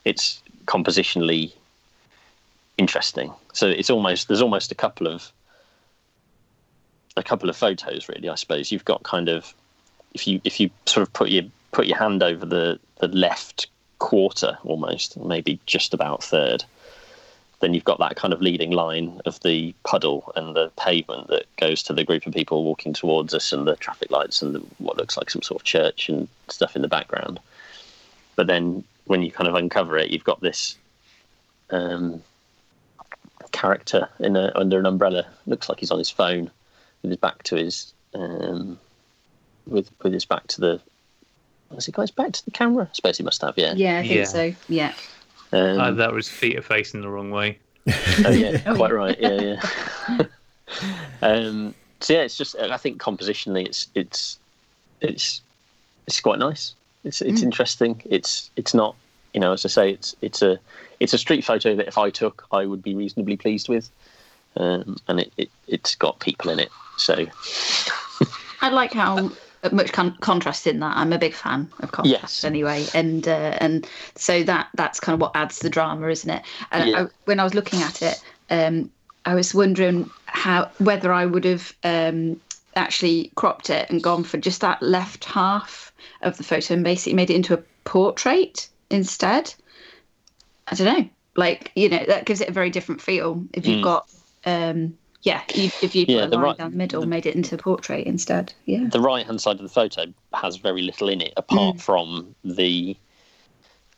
it's 0.05 0.41
compositionally 0.65 1.53
interesting. 2.77 3.33
So 3.53 3.67
it's 3.67 3.89
almost 3.89 4.27
there's 4.27 4.41
almost 4.41 4.71
a 4.71 4.75
couple 4.75 5.07
of 5.07 5.31
a 7.17 7.23
couple 7.23 7.49
of 7.49 7.57
photos 7.57 8.07
really. 8.07 8.29
I 8.29 8.35
suppose 8.35 8.71
you've 8.71 8.85
got 8.85 9.03
kind 9.03 9.29
of 9.29 9.53
if 10.13 10.27
you 10.27 10.41
if 10.43 10.59
you 10.59 10.69
sort 10.85 11.05
of 11.05 11.13
put 11.13 11.29
your 11.29 11.43
put 11.71 11.87
your 11.87 11.97
hand 11.97 12.23
over 12.23 12.45
the 12.45 12.79
the 12.99 13.07
left 13.07 13.67
quarter 13.99 14.57
almost, 14.63 15.17
maybe 15.17 15.59
just 15.65 15.93
about 15.93 16.23
third 16.23 16.63
then 17.61 17.73
you've 17.73 17.83
got 17.85 17.99
that 17.99 18.15
kind 18.15 18.33
of 18.33 18.41
leading 18.41 18.71
line 18.71 19.21
of 19.25 19.39
the 19.41 19.73
puddle 19.83 20.31
and 20.35 20.55
the 20.55 20.71
pavement 20.77 21.27
that 21.27 21.45
goes 21.57 21.83
to 21.83 21.93
the 21.93 22.03
group 22.03 22.25
of 22.25 22.33
people 22.33 22.63
walking 22.63 22.91
towards 22.91 23.33
us 23.33 23.53
and 23.53 23.67
the 23.67 23.75
traffic 23.75 24.09
lights 24.11 24.41
and 24.41 24.55
the, 24.55 24.59
what 24.79 24.97
looks 24.97 25.15
like 25.15 25.29
some 25.29 25.41
sort 25.41 25.61
of 25.61 25.65
church 25.65 26.09
and 26.09 26.27
stuff 26.49 26.75
in 26.75 26.81
the 26.81 26.87
background. 26.87 27.39
But 28.35 28.47
then 28.47 28.83
when 29.05 29.21
you 29.21 29.31
kind 29.31 29.47
of 29.47 29.55
uncover 29.55 29.97
it, 29.97 30.09
you've 30.09 30.23
got 30.23 30.41
this 30.41 30.75
um, 31.69 32.21
character 33.51 34.09
in 34.19 34.35
a, 34.35 34.51
under 34.55 34.79
an 34.79 34.85
umbrella. 34.85 35.27
Looks 35.45 35.69
like 35.69 35.79
he's 35.79 35.91
on 35.91 35.99
his 35.99 36.09
phone 36.09 36.49
with 37.01 37.11
his 37.11 37.17
back 37.19 37.43
to 37.43 37.55
his 37.55 37.93
um, 38.13 38.79
with 39.67 39.89
with 40.01 40.13
his 40.13 40.25
back 40.25 40.47
to 40.47 40.61
the. 40.61 40.81
Has 41.73 41.85
he 41.85 41.91
got 41.91 42.01
his 42.01 42.11
back 42.11 42.33
to 42.33 42.45
the 42.45 42.51
camera? 42.51 42.85
I 42.85 42.93
suppose 42.93 43.17
he 43.17 43.23
must 43.23 43.41
have. 43.41 43.57
Yeah. 43.57 43.73
Yeah, 43.73 43.99
I 43.99 44.01
think 44.01 44.13
Yeah. 44.15 44.23
so. 44.25 44.53
Yeah. 44.67 44.93
Um, 45.51 45.79
Uh, 45.79 45.91
that 45.91 46.13
was 46.13 46.29
feet 46.29 46.57
are 46.57 46.61
facing 46.61 47.01
the 47.01 47.09
wrong 47.09 47.31
way. 47.31 47.59
Oh 48.25 48.29
yeah, 48.31 48.61
Oh, 48.65 48.75
quite 48.75 48.93
right. 48.93 49.17
Yeah, 49.19 49.41
yeah. 49.41 50.25
um, 51.21 51.73
so 51.99 52.13
yeah, 52.13 52.21
it's 52.21 52.37
just 52.37 52.55
I 52.57 52.77
think 52.77 53.01
compositionally, 53.01 53.65
it's 53.65 53.87
it's 53.95 54.39
it's 55.01 55.41
it's 56.07 56.19
quite 56.19 56.39
nice. 56.39 56.73
It's 57.03 57.21
it's 57.21 57.41
interesting. 57.41 58.01
It's 58.05 58.49
it's 58.55 58.73
not 58.73 58.95
you 59.33 59.39
know 59.39 59.53
as 59.53 59.65
I 59.65 59.69
say, 59.69 59.91
it's 59.91 60.15
it's 60.21 60.41
a 60.41 60.59
it's 60.99 61.13
a 61.13 61.17
street 61.17 61.43
photo 61.43 61.75
that 61.75 61.87
if 61.87 61.97
I 61.97 62.09
took, 62.11 62.45
I 62.51 62.65
would 62.65 62.83
be 62.83 62.93
reasonably 62.95 63.37
pleased 63.37 63.67
with, 63.69 63.89
um, 64.55 64.97
and 65.07 65.19
it, 65.21 65.33
it 65.37 65.49
it's 65.67 65.95
got 65.95 66.19
people 66.19 66.51
in 66.51 66.59
it. 66.59 66.69
So 66.97 67.25
I 68.61 68.69
like 68.69 68.93
how 68.93 69.31
much 69.71 69.91
con- 69.93 70.17
contrast 70.21 70.65
in 70.67 70.79
that. 70.79 70.97
I'm 70.97 71.13
a 71.13 71.19
big 71.19 71.33
fan 71.33 71.69
of 71.81 71.91
contrast 71.91 72.21
Yes. 72.21 72.43
anyway, 72.43 72.85
and 72.93 73.27
uh, 73.27 73.57
and 73.59 73.87
so 74.15 74.43
that 74.43 74.69
that's 74.75 74.99
kind 74.99 75.13
of 75.13 75.21
what 75.21 75.35
adds 75.35 75.59
the 75.59 75.69
drama, 75.69 76.07
isn't 76.07 76.29
it? 76.29 76.43
And 76.71 76.89
Yeah. 76.89 77.03
I, 77.03 77.07
when 77.25 77.39
I 77.39 77.43
was 77.43 77.53
looking 77.53 77.81
at 77.81 78.01
it, 78.01 78.21
um, 78.49 78.89
I 79.25 79.35
was 79.35 79.53
wondering 79.53 80.09
how 80.25 80.71
whether 80.79 81.13
I 81.13 81.25
would 81.25 81.43
have 81.43 81.73
um, 81.83 82.41
actually 82.75 83.31
cropped 83.35 83.69
it 83.69 83.89
and 83.89 84.01
gone 84.01 84.23
for 84.23 84.37
just 84.37 84.61
that 84.61 84.81
left 84.81 85.25
half 85.25 85.91
of 86.21 86.37
the 86.37 86.43
photo 86.43 86.73
and 86.73 86.83
basically 86.83 87.13
made 87.13 87.29
it 87.29 87.35
into 87.35 87.53
a 87.53 87.63
portrait 87.83 88.69
instead. 88.89 89.53
I 90.67 90.75
don't 90.75 90.99
know, 90.99 91.09
like 91.35 91.71
you 91.75 91.89
know, 91.89 92.03
that 92.07 92.25
gives 92.25 92.41
it 92.41 92.49
a 92.49 92.53
very 92.53 92.69
different 92.69 93.01
feel. 93.01 93.43
If 93.53 93.67
you've 93.67 93.79
Mm. 93.79 93.83
got 93.83 94.09
um, 94.45 94.97
yeah, 95.23 95.41
you, 95.53 95.69
if 95.81 95.93
you 95.95 96.05
put 96.05 96.15
Yeah, 96.15 96.25
a 96.25 96.27
line 96.27 96.41
right- 96.41 96.57
down 96.57 96.71
the 96.71 96.77
middle, 96.77 97.05
made 97.05 97.25
it 97.25 97.35
into 97.35 97.55
a 97.55 97.57
portrait 97.57 98.07
instead. 98.07 98.53
Yeah. 98.65 98.87
the 98.91 98.99
right 99.01 99.25
hand 99.25 99.39
side 99.41 99.57
of 99.57 99.61
the 99.63 99.69
photo 99.69 100.05
has 100.33 100.57
very 100.57 100.81
little 100.81 101.09
in 101.09 101.21
it 101.21 101.33
apart 101.37 101.79
from 101.79 102.35
the 102.43 102.95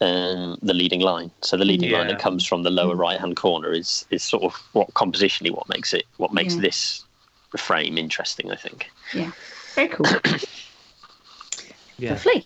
um, 0.02 0.58
the 0.62 0.74
leading 0.74 1.00
line. 1.00 1.32
So 1.42 1.56
the 1.56 1.64
leading 1.66 1.92
line 1.92 2.08
that 2.08 2.20
comes 2.20 2.46
from 2.46 2.64
the 2.64 2.70
lower 2.70 2.96
right 2.96 3.20
hand 3.20 3.38
corner 3.38 3.72
is 3.72 4.06
is 4.10 4.22
sort 4.24 4.44
of 4.44 4.54
what 4.74 4.90
compositionally 4.96 5.52
what 5.52 5.70
makes 5.70 5.94
it 5.94 6.04
what 6.18 6.34
makes 6.34 6.56
Yeah. 6.56 6.62
this 6.62 7.06
frame 7.58 7.98
interesting. 7.98 8.52
I 8.52 8.56
think. 8.58 8.90
Yeah, 9.14 9.32
very 9.76 9.88
cool. 9.88 10.06
Yeah. 11.98 12.14
Lovely. 12.14 12.46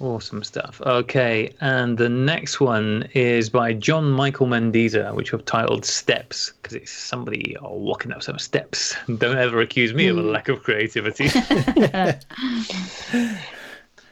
Awesome 0.00 0.42
stuff. 0.42 0.80
Okay, 0.80 1.52
and 1.60 1.98
the 1.98 2.08
next 2.08 2.58
one 2.58 3.06
is 3.12 3.50
by 3.50 3.74
John 3.74 4.10
Michael 4.10 4.46
Mendiza, 4.46 5.14
which 5.14 5.34
I've 5.34 5.44
titled 5.44 5.84
Steps, 5.84 6.52
because 6.52 6.74
it's 6.74 6.90
somebody 6.90 7.54
oh, 7.60 7.74
walking 7.76 8.10
up 8.10 8.22
some 8.22 8.38
steps. 8.38 8.96
Don't 9.18 9.36
ever 9.36 9.60
accuse 9.60 9.92
me 9.92 10.06
of 10.06 10.16
a 10.16 10.22
hmm. 10.22 10.28
lack 10.28 10.48
of 10.48 10.62
creativity. 10.62 11.28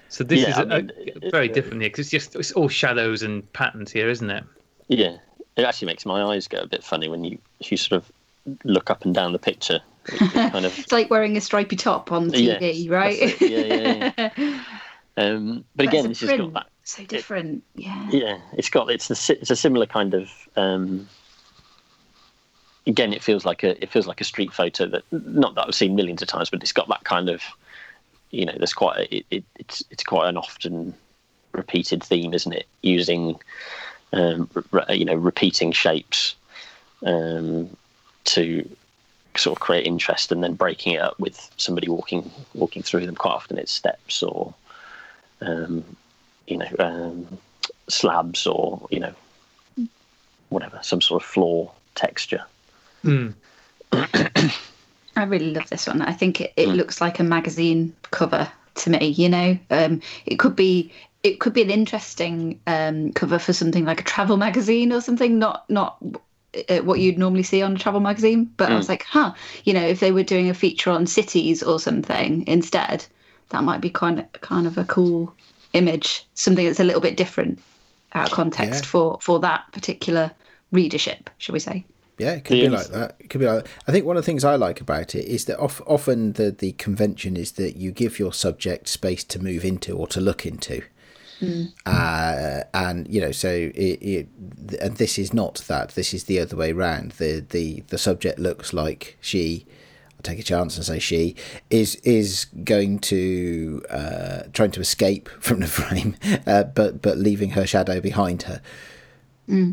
so 0.08 0.24
this 0.24 0.40
Yeah, 0.42 0.50
is 0.50 0.58
I 0.58 0.62
a, 0.62 0.66
mean, 0.66 0.92
a- 1.22 1.30
very 1.30 1.48
uh, 1.50 1.54
different 1.54 1.80
here, 1.80 1.88
because 1.88 2.00
it's 2.00 2.10
just 2.10 2.36
it's 2.36 2.52
all 2.52 2.68
shadows 2.68 3.22
and 3.22 3.50
patterns 3.54 3.90
here, 3.90 4.10
isn't 4.10 4.28
it? 4.28 4.44
Yeah, 4.88 5.16
it 5.56 5.62
actually 5.64 5.86
makes 5.86 6.04
my 6.04 6.22
eyes 6.22 6.48
go 6.48 6.58
a 6.58 6.66
bit 6.66 6.84
funny 6.84 7.08
when 7.08 7.24
you 7.24 7.38
you 7.60 7.78
sort 7.78 8.02
of 8.02 8.12
look 8.64 8.90
up 8.90 9.06
and 9.06 9.14
down 9.14 9.32
the 9.32 9.38
picture. 9.38 9.80
It, 10.06 10.20
it 10.20 10.52
kind 10.52 10.66
of 10.66 10.78
It's 10.78 10.92
like 10.92 11.08
wearing 11.08 11.38
a 11.38 11.40
stripy 11.40 11.76
top 11.76 12.12
on 12.12 12.28
Yes, 12.28 12.62
TV, 12.62 12.90
right? 12.90 13.18
that's 13.18 13.40
it. 13.42 13.50
Yeah, 13.50 14.12
yeah, 14.18 14.64
Um, 15.18 15.64
but 15.74 15.86
But 15.86 15.86
again, 15.86 16.08
this 16.08 16.20
has 16.20 16.38
got 16.38 16.52
that 16.52 16.66
So 16.84 17.04
different. 17.04 17.64
Yeah. 17.74 18.08
Yeah, 18.10 18.38
it's 18.52 18.70
got 18.70 18.88
it's 18.88 19.10
a 19.10 19.32
it's 19.40 19.50
a 19.50 19.56
similar 19.56 19.86
kind 19.86 20.14
of. 20.14 20.30
Um, 20.54 21.08
again, 22.86 23.12
it 23.12 23.22
feels 23.22 23.44
like 23.44 23.64
a 23.64 23.82
it 23.82 23.90
feels 23.90 24.06
like 24.06 24.20
a 24.20 24.24
street 24.24 24.52
photo 24.52 24.86
that 24.86 25.02
not 25.10 25.56
that 25.56 25.66
I've 25.66 25.74
seen 25.74 25.96
millions 25.96 26.22
of 26.22 26.28
times, 26.28 26.50
but 26.50 26.62
it's 26.62 26.72
got 26.72 26.86
that 26.88 27.02
kind 27.02 27.28
of, 27.28 27.42
you 28.30 28.46
know, 28.46 28.54
there's 28.56 28.72
quite 28.72 28.98
a, 28.98 29.16
it, 29.16 29.26
it, 29.30 29.44
it's 29.56 29.82
it's 29.90 30.04
quite 30.04 30.28
an 30.28 30.36
often 30.36 30.94
repeated 31.50 32.04
theme, 32.04 32.32
isn't 32.32 32.52
it? 32.52 32.66
Using, 32.82 33.40
um, 34.12 34.48
re- 34.70 34.84
you 34.90 35.04
know, 35.04 35.16
repeating 35.16 35.72
shapes, 35.72 36.36
um, 37.04 37.76
to 38.26 38.70
sort 39.36 39.56
of 39.56 39.60
create 39.60 39.84
interest, 39.84 40.30
and 40.30 40.44
then 40.44 40.54
breaking 40.54 40.92
it 40.92 41.00
up 41.00 41.18
with 41.18 41.50
somebody 41.56 41.88
walking 41.88 42.30
walking 42.54 42.84
through 42.84 43.04
them. 43.04 43.16
Quite 43.16 43.32
often, 43.32 43.58
it's 43.58 43.72
steps 43.72 44.22
or. 44.22 44.54
Um, 45.40 45.84
you 46.46 46.56
know, 46.58 46.68
um, 46.78 47.38
slabs 47.88 48.46
or 48.46 48.86
you 48.90 49.00
know, 49.00 49.14
whatever, 50.48 50.80
some 50.82 51.00
sort 51.00 51.22
of 51.22 51.28
floor 51.28 51.70
texture. 51.94 52.44
Hmm. 53.02 53.28
I 53.92 55.24
really 55.24 55.52
love 55.52 55.68
this 55.68 55.86
one. 55.86 56.02
I 56.02 56.12
think 56.12 56.40
it, 56.40 56.52
it 56.56 56.68
Mm. 56.68 56.76
looks 56.76 57.00
like 57.00 57.18
a 57.18 57.24
magazine 57.24 57.94
cover 58.10 58.48
to 58.76 58.90
me. 58.90 59.08
You 59.08 59.28
know, 59.28 59.58
um, 59.70 60.00
it 60.26 60.36
could 60.38 60.56
be 60.56 60.92
it 61.24 61.40
could 61.40 61.52
be 61.52 61.62
an 61.62 61.70
interesting 61.70 62.60
um, 62.68 63.12
cover 63.12 63.38
for 63.40 63.52
something 63.52 63.84
like 63.84 64.00
a 64.00 64.04
travel 64.04 64.36
magazine 64.36 64.92
or 64.92 65.00
something. 65.00 65.38
Not 65.38 65.68
not 65.68 65.98
uh, 66.68 66.78
what 66.78 67.00
you'd 67.00 67.18
normally 67.18 67.42
see 67.42 67.62
on 67.62 67.74
a 67.74 67.78
travel 67.78 68.00
magazine. 68.00 68.50
But 68.56 68.70
I 68.70 68.76
was 68.76 68.88
like, 68.88 69.04
huh, 69.04 69.34
you 69.64 69.74
know, 69.74 69.84
if 69.86 70.00
they 70.00 70.12
were 70.12 70.22
doing 70.22 70.48
a 70.48 70.54
feature 70.54 70.90
on 70.90 71.06
cities 71.06 71.62
or 71.62 71.80
something 71.80 72.46
instead, 72.46 73.04
that 73.50 73.64
might 73.64 73.80
be 73.80 73.90
kind 73.90 74.18
of 74.20 74.32
kind 74.40 74.66
of 74.66 74.78
a 74.78 74.84
cool 74.84 75.34
image. 75.72 76.26
Something 76.34 76.66
that's 76.66 76.80
a 76.80 76.84
little 76.84 77.00
bit 77.00 77.16
different 77.16 77.60
out 78.14 78.28
of 78.28 78.32
context 78.32 78.84
Yeah. 78.84 78.88
for 78.90 79.18
for 79.20 79.40
that 79.40 79.64
particular 79.72 80.30
readership, 80.72 81.30
shall 81.38 81.52
we 81.52 81.60
say? 81.60 81.84
Yeah, 82.18 82.32
it 82.32 82.44
could 82.44 82.56
Yeah. 82.58 82.64
be 82.64 82.68
like 82.70 82.88
that. 82.88 83.16
It 83.20 83.30
could 83.30 83.40
be 83.40 83.46
like. 83.46 83.66
I 83.86 83.92
think 83.92 84.04
one 84.04 84.16
of 84.16 84.22
the 84.24 84.26
things 84.26 84.44
I 84.44 84.56
like 84.56 84.80
about 84.80 85.14
it 85.14 85.24
is 85.26 85.44
that 85.44 85.58
of, 85.58 85.82
often 85.86 86.32
the 86.32 86.50
the 86.50 86.72
convention 86.72 87.36
is 87.36 87.52
that 87.52 87.76
you 87.76 87.92
give 87.92 88.18
your 88.18 88.32
subject 88.32 88.88
space 88.88 89.22
to 89.24 89.38
move 89.38 89.64
into 89.64 89.96
or 89.96 90.06
to 90.08 90.20
look 90.20 90.44
into. 90.44 90.82
Uh, 91.86 92.62
and 92.74 93.06
you 93.08 93.20
know, 93.20 93.30
so 93.32 93.48
it, 93.48 93.98
it 94.02 94.28
and 94.80 94.96
this 94.96 95.18
is 95.18 95.32
not 95.32 95.56
that. 95.68 95.90
This 95.90 96.12
is 96.12 96.24
the 96.24 96.40
other 96.40 96.56
way 96.56 96.72
round. 96.72 97.12
The 97.12 97.44
the 97.48 97.84
the 97.88 97.98
subject 97.98 98.38
looks 98.38 98.72
like 98.72 99.16
she. 99.20 99.66
I'll 100.18 100.22
take 100.22 100.40
a 100.40 100.42
chance 100.42 100.76
and 100.76 100.84
say 100.84 100.98
she 100.98 101.36
is 101.70 101.94
is 101.96 102.46
going 102.64 102.98
to 103.00 103.82
uh, 103.88 104.42
trying 104.52 104.72
to 104.72 104.80
escape 104.80 105.28
from 105.40 105.60
the 105.60 105.66
frame, 105.66 106.16
uh, 106.46 106.64
but 106.64 107.00
but 107.00 107.18
leaving 107.18 107.50
her 107.50 107.66
shadow 107.66 108.00
behind 108.00 108.42
her. 108.42 108.60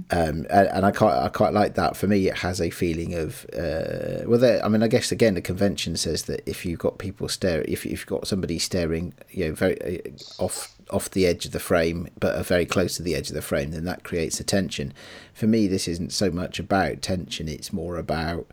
Um, 0.10 0.46
and, 0.50 0.68
and 0.70 0.86
I 0.86 0.92
quite 0.92 1.18
I 1.18 1.30
quite 1.30 1.52
like 1.52 1.76
that. 1.76 1.98
For 1.98 2.08
me, 2.08 2.28
it 2.28 2.38
has 2.38 2.62
a 2.62 2.70
feeling 2.70 3.16
of 3.16 3.46
uh, 3.54 4.24
well, 4.26 4.40
there, 4.40 4.64
I 4.64 4.70
mean, 4.70 4.84
I 4.84 4.88
guess 4.88 5.12
again, 5.12 5.34
the 5.34 5.42
convention 5.42 5.98
says 5.98 6.24
that 6.24 6.48
if 6.48 6.66
you've 6.66 6.80
got 6.80 6.98
people 6.98 7.28
staring, 7.28 7.66
if 7.68 7.86
you've 7.86 8.06
got 8.06 8.28
somebody 8.28 8.58
staring, 8.60 9.14
you 9.32 9.48
know, 9.48 9.54
very 9.54 10.06
uh, 10.06 10.12
off 10.44 10.76
off 10.92 11.10
the 11.10 11.26
edge 11.26 11.46
of 11.46 11.52
the 11.52 11.60
frame, 11.60 12.08
but 12.20 12.38
are 12.38 12.44
very 12.44 12.66
close 12.66 12.96
to 12.98 13.04
the 13.04 13.16
edge 13.16 13.30
of 13.30 13.36
the 13.36 13.42
frame, 13.42 13.72
then 13.72 13.84
that 13.84 14.04
creates 14.04 14.40
a 14.40 14.44
tension. 14.44 14.94
For 15.34 15.48
me, 15.48 15.68
this 15.68 15.88
isn't 15.88 16.14
so 16.14 16.30
much 16.30 16.60
about 16.60 17.02
tension; 17.02 17.50
it's 17.50 17.74
more 17.74 17.98
about 17.98 18.48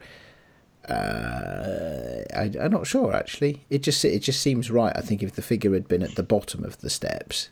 uh, 0.89 2.23
I, 2.35 2.51
I'm 2.61 2.73
not 2.73 2.87
sure 2.87 3.15
actually. 3.15 3.65
It 3.71 3.83
just 3.83 4.05
it 4.05 4.21
just 4.21 4.41
seems 4.41 4.71
right. 4.71 4.93
I 4.97 5.01
think 5.01 5.23
if 5.23 5.33
the 5.33 5.43
figure 5.43 5.75
had 5.75 5.89
been 5.89 6.03
at 6.03 6.15
the 6.15 6.23
bottom 6.23 6.65
of 6.65 6.79
the 6.81 6.91
steps, 6.91 7.51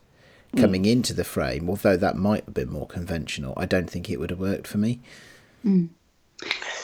coming 0.56 0.84
into 0.84 1.14
the 1.14 1.24
frame, 1.24 1.68
although 1.68 1.96
that 1.96 2.16
might 2.16 2.44
have 2.44 2.54
been 2.54 2.70
more 2.70 2.86
conventional, 2.86 3.54
I 3.56 3.66
don't 3.66 3.88
think 3.88 4.10
it 4.10 4.18
would 4.18 4.30
have 4.30 4.40
worked 4.40 4.66
for 4.66 4.78
me. 4.78 5.00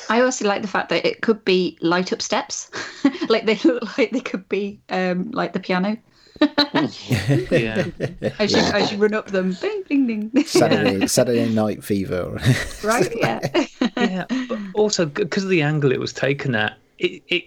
I 0.08 0.20
also 0.20 0.46
like 0.46 0.62
the 0.62 0.68
fact 0.68 0.90
that 0.90 1.04
it 1.04 1.22
could 1.22 1.44
be 1.44 1.76
light 1.80 2.12
up 2.12 2.22
steps, 2.22 2.70
like 3.28 3.46
they 3.46 3.56
look 3.64 3.98
like 3.98 4.12
they 4.12 4.20
could 4.20 4.48
be 4.48 4.80
um, 4.88 5.30
like 5.32 5.52
the 5.52 5.60
piano. 5.60 5.96
Yeah. 7.50 7.86
As 8.38 8.52
you 8.52 8.58
as 8.58 8.92
you 8.92 8.98
run 8.98 9.14
up 9.14 9.28
them, 9.28 9.56
bing 9.60 9.82
bing 9.88 10.06
ding. 10.06 10.44
Saturday 10.44 11.06
Saturday 11.06 11.48
Night 11.48 11.82
Fever. 11.82 12.38
right? 12.84 13.12
Yeah. 13.16 13.40
yeah. 13.96 14.24
But 14.48 14.58
also, 14.74 15.06
because 15.06 15.44
of 15.44 15.50
the 15.50 15.62
angle 15.62 15.92
it 15.92 16.00
was 16.00 16.12
taken 16.12 16.54
at, 16.54 16.76
it 16.98 17.22
it. 17.28 17.44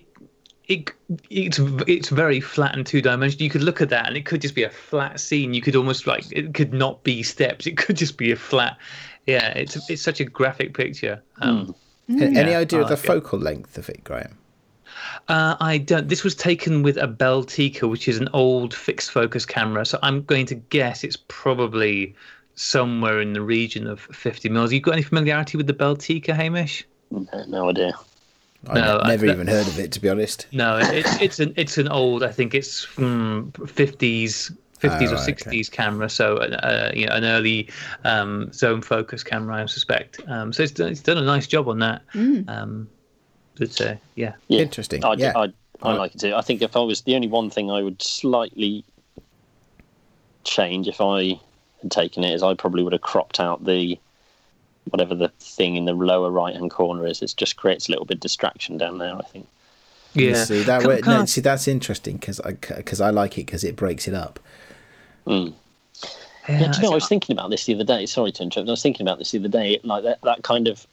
It, 0.68 0.92
it's 1.32 1.60
it's 1.88 2.10
very 2.10 2.40
flat 2.40 2.76
and 2.76 2.86
two 2.86 3.02
dimensional. 3.02 3.42
You 3.44 3.50
could 3.50 3.64
look 3.64 3.82
at 3.82 3.90
that 3.90 4.06
and 4.08 4.16
it 4.16 4.28
could 4.28 4.40
just 4.40 4.54
be 4.54 4.62
a 4.62 4.70
flat 4.70 5.20
scene. 5.20 5.56
You 5.56 5.62
could 5.62 5.76
almost 5.76 6.06
like 6.06 6.26
it 6.32 6.54
could 6.54 6.74
not 6.74 7.04
be 7.04 7.24
steps. 7.24 7.66
It 7.66 7.76
could 7.76 7.98
just 7.98 8.18
be 8.18 8.32
a 8.32 8.36
flat. 8.36 8.78
Yeah, 9.26 9.50
it's 9.58 9.90
it's 9.90 10.04
such 10.04 10.20
a 10.20 10.26
graphic 10.26 10.76
picture. 10.76 11.24
Um, 11.42 11.74
Any 12.08 12.52
Yeah, 12.52 12.60
idea 12.60 12.80
I 12.80 12.82
of 12.84 12.88
the 12.90 12.96
like 12.96 13.04
it. 13.04 13.08
focal 13.08 13.40
length 13.40 13.80
of 13.80 13.90
it, 13.90 14.04
Graham? 14.04 14.38
Uh, 15.28 15.56
I 15.60 15.78
don't. 15.78 16.08
This 16.08 16.24
was 16.24 16.36
taken 16.36 16.84
with 16.84 16.98
a 16.98 17.08
Beltica, 17.08 17.90
which 17.90 18.08
is 18.08 18.18
an 18.18 18.30
old 18.34 18.74
fixed 18.74 19.12
focus 19.12 19.46
camera. 19.46 19.86
So 19.86 20.00
I'm 20.02 20.24
going 20.24 20.46
to 20.48 20.56
guess 20.56 21.04
it's 21.04 21.18
probably 21.28 22.16
somewhere 22.56 23.22
in 23.22 23.34
the 23.34 23.42
region 23.42 23.88
of 23.88 24.02
50 24.02 24.50
mils. 24.50 24.74
You 24.74 24.82
got 24.82 24.94
any 24.94 25.04
familiarity 25.04 25.56
with 25.58 25.68
the 25.68 25.74
Beltica, 25.74 26.34
Hamish? 26.36 26.86
No, 27.12 27.26
no 27.48 27.70
idea. 27.70 27.94
I 28.68 28.74
No, 28.74 28.98
ne- 28.98 29.04
I- 29.04 29.08
never 29.10 29.26
even 29.28 29.48
heard 29.48 29.68
of 29.68 29.80
it, 29.80 29.92
to 29.94 30.02
be 30.02 30.10
honest. 30.10 30.48
No, 30.52 30.78
it's 30.82 31.22
it's 31.22 31.40
an 31.40 31.54
it's 31.56 31.78
an 31.78 31.88
old. 31.88 32.24
I 32.24 32.32
think 32.32 32.54
it's 32.54 32.84
from 32.84 33.52
50s. 33.54 34.52
50s 34.80 35.10
Oh, 35.10 35.12
or 35.12 35.16
right, 35.16 35.36
60s 35.38 35.70
camera, 35.70 36.10
so 36.10 36.38
uh, 36.38 36.90
you 36.96 37.06
know, 37.06 37.14
an 37.14 37.26
early 37.26 37.70
um, 38.06 38.50
zone 38.54 38.82
focus 38.82 39.24
camera, 39.24 39.56
I 39.62 39.66
suspect. 39.66 40.22
Um, 40.26 40.54
so 40.54 40.64
it's 40.64 40.72
done, 40.72 40.90
it's 40.90 41.02
done 41.02 41.18
a 41.18 41.22
nice 41.22 41.48
job 41.48 41.68
on 41.68 41.80
that. 41.80 42.02
Um, 42.48 42.88
but 43.60 43.80
uh, 43.82 43.96
yeah, 44.16 44.34
Yeah. 44.48 44.62
Interesting. 44.62 45.04
I, 45.04 45.14
yeah. 45.14 45.34
I, 45.36 45.44
I 45.82 45.92
Right. 45.92 45.98
like 45.98 46.16
it 46.16 46.22
too. 46.22 46.34
I 46.36 46.42
think 46.42 46.62
if 46.62 46.76
I 46.76 46.80
was 46.80 47.02
the 47.02 47.16
only 47.16 47.28
one 47.28 47.50
thing 47.50 47.70
I 47.70 47.82
would 47.84 48.02
slightly 48.02 48.84
change 50.44 50.88
if 50.88 51.00
I 51.02 51.40
had 51.82 51.92
taken 51.92 52.24
it 52.24 52.34
is 52.34 52.44
I 52.44 52.54
probably 52.54 52.84
would 52.84 52.94
have 52.94 53.02
cropped 53.02 53.40
out 53.40 53.64
the 53.66 53.98
whatever 54.90 55.14
the 55.14 55.30
thing 55.40 55.76
in 55.76 55.86
the 55.86 55.94
lower 55.94 56.32
right 56.32 56.56
hand 56.56 56.72
corner 56.72 57.06
is. 57.06 57.22
It 57.22 57.34
just 57.38 57.58
creates 57.58 57.88
a 57.88 57.92
little 57.92 58.06
bit 58.06 58.16
of 58.16 58.22
distraction 58.22 58.78
down 58.78 58.98
there. 58.98 59.16
I 59.16 59.22
think. 59.22 59.48
yeah. 60.14 60.44
See 60.44 60.64
that? 60.64 60.82
Can- 60.82 60.90
way, 60.90 61.02
can 61.02 61.14
no, 61.14 61.22
I- 61.22 61.26
see 61.26 61.42
that's 61.42 61.68
interesting 61.68 62.18
because 62.18 62.40
I 62.42 62.54
because 62.54 63.00
I 63.02 63.10
like 63.12 63.38
it 63.38 63.46
because 63.46 63.64
it 63.64 63.76
breaks 63.76 64.08
it 64.08 64.14
up. 64.14 64.40
Mm. 65.28 65.54
yeah, 66.50 66.60
Yeah, 66.62 66.72
do 66.72 66.78
you 66.78 66.84
know, 66.84 66.90
I 66.90 66.92
I- 66.94 66.96
was 66.96 67.08
thinking 67.08 67.36
about 67.36 67.52
this 67.52 67.66
the 67.66 67.76
other 67.76 67.84
day. 67.84 68.06
Sorry 68.06 68.32
to 68.32 68.44
interrupt. 68.44 68.68
I 68.68 68.72
was 68.72 68.82
thinking 68.82 69.06
about 69.08 69.20
this 69.20 69.32
the 69.32 69.40
other 69.40 69.48
day. 69.50 69.80
Like 69.84 70.04
that, 70.04 70.20
that 70.24 70.44
kind 70.44 70.68
of. 70.68 70.86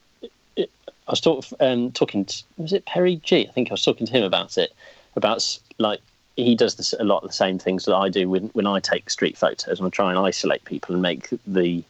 I 1.09 1.13
was 1.13 1.21
talk, 1.21 1.45
um, 1.61 1.93
talking. 1.93 2.25
To, 2.25 2.45
was 2.57 2.73
it 2.73 2.85
Perry 2.87 3.17
G? 3.17 3.47
I 3.49 3.53
think 3.53 3.71
I 3.71 3.75
was 3.75 3.83
talking 3.83 4.07
to 4.07 4.13
him 4.13 4.25
about 4.25 4.59
it. 4.59 4.73
About 5.15 5.59
like 5.79 6.01
he 6.37 6.55
does 6.55 6.75
this, 6.75 6.93
a 6.99 7.05
lot 7.05 7.23
of 7.23 7.31
the 7.31 7.35
same 7.35 7.59
things 7.59 7.85
that 7.85 7.95
I 7.95 8.09
do 8.09 8.29
when 8.29 8.49
when 8.49 8.67
I 8.67 8.81
take 8.81 9.09
street 9.09 9.39
photos 9.39 9.79
and 9.79 9.87
I 9.87 9.91
try 9.91 10.11
and 10.11 10.19
isolate 10.19 10.65
people 10.65 10.95
and 10.95 11.03
make 11.03 11.31
the 11.47 11.85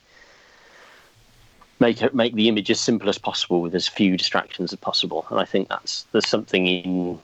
make 1.81 2.14
make 2.14 2.35
the 2.35 2.48
image 2.48 2.70
as 2.70 2.81
simple 2.81 3.09
as 3.09 3.18
possible 3.18 3.61
with 3.61 3.74
as 3.74 3.88
few 3.88 4.16
distractions 4.16 4.72
as 4.72 4.79
possible. 4.79 5.26
And 5.31 5.40
I 5.40 5.44
think 5.44 5.68
that's 5.68 6.05
there's 6.12 6.29
something 6.29 6.66
in 6.66 7.18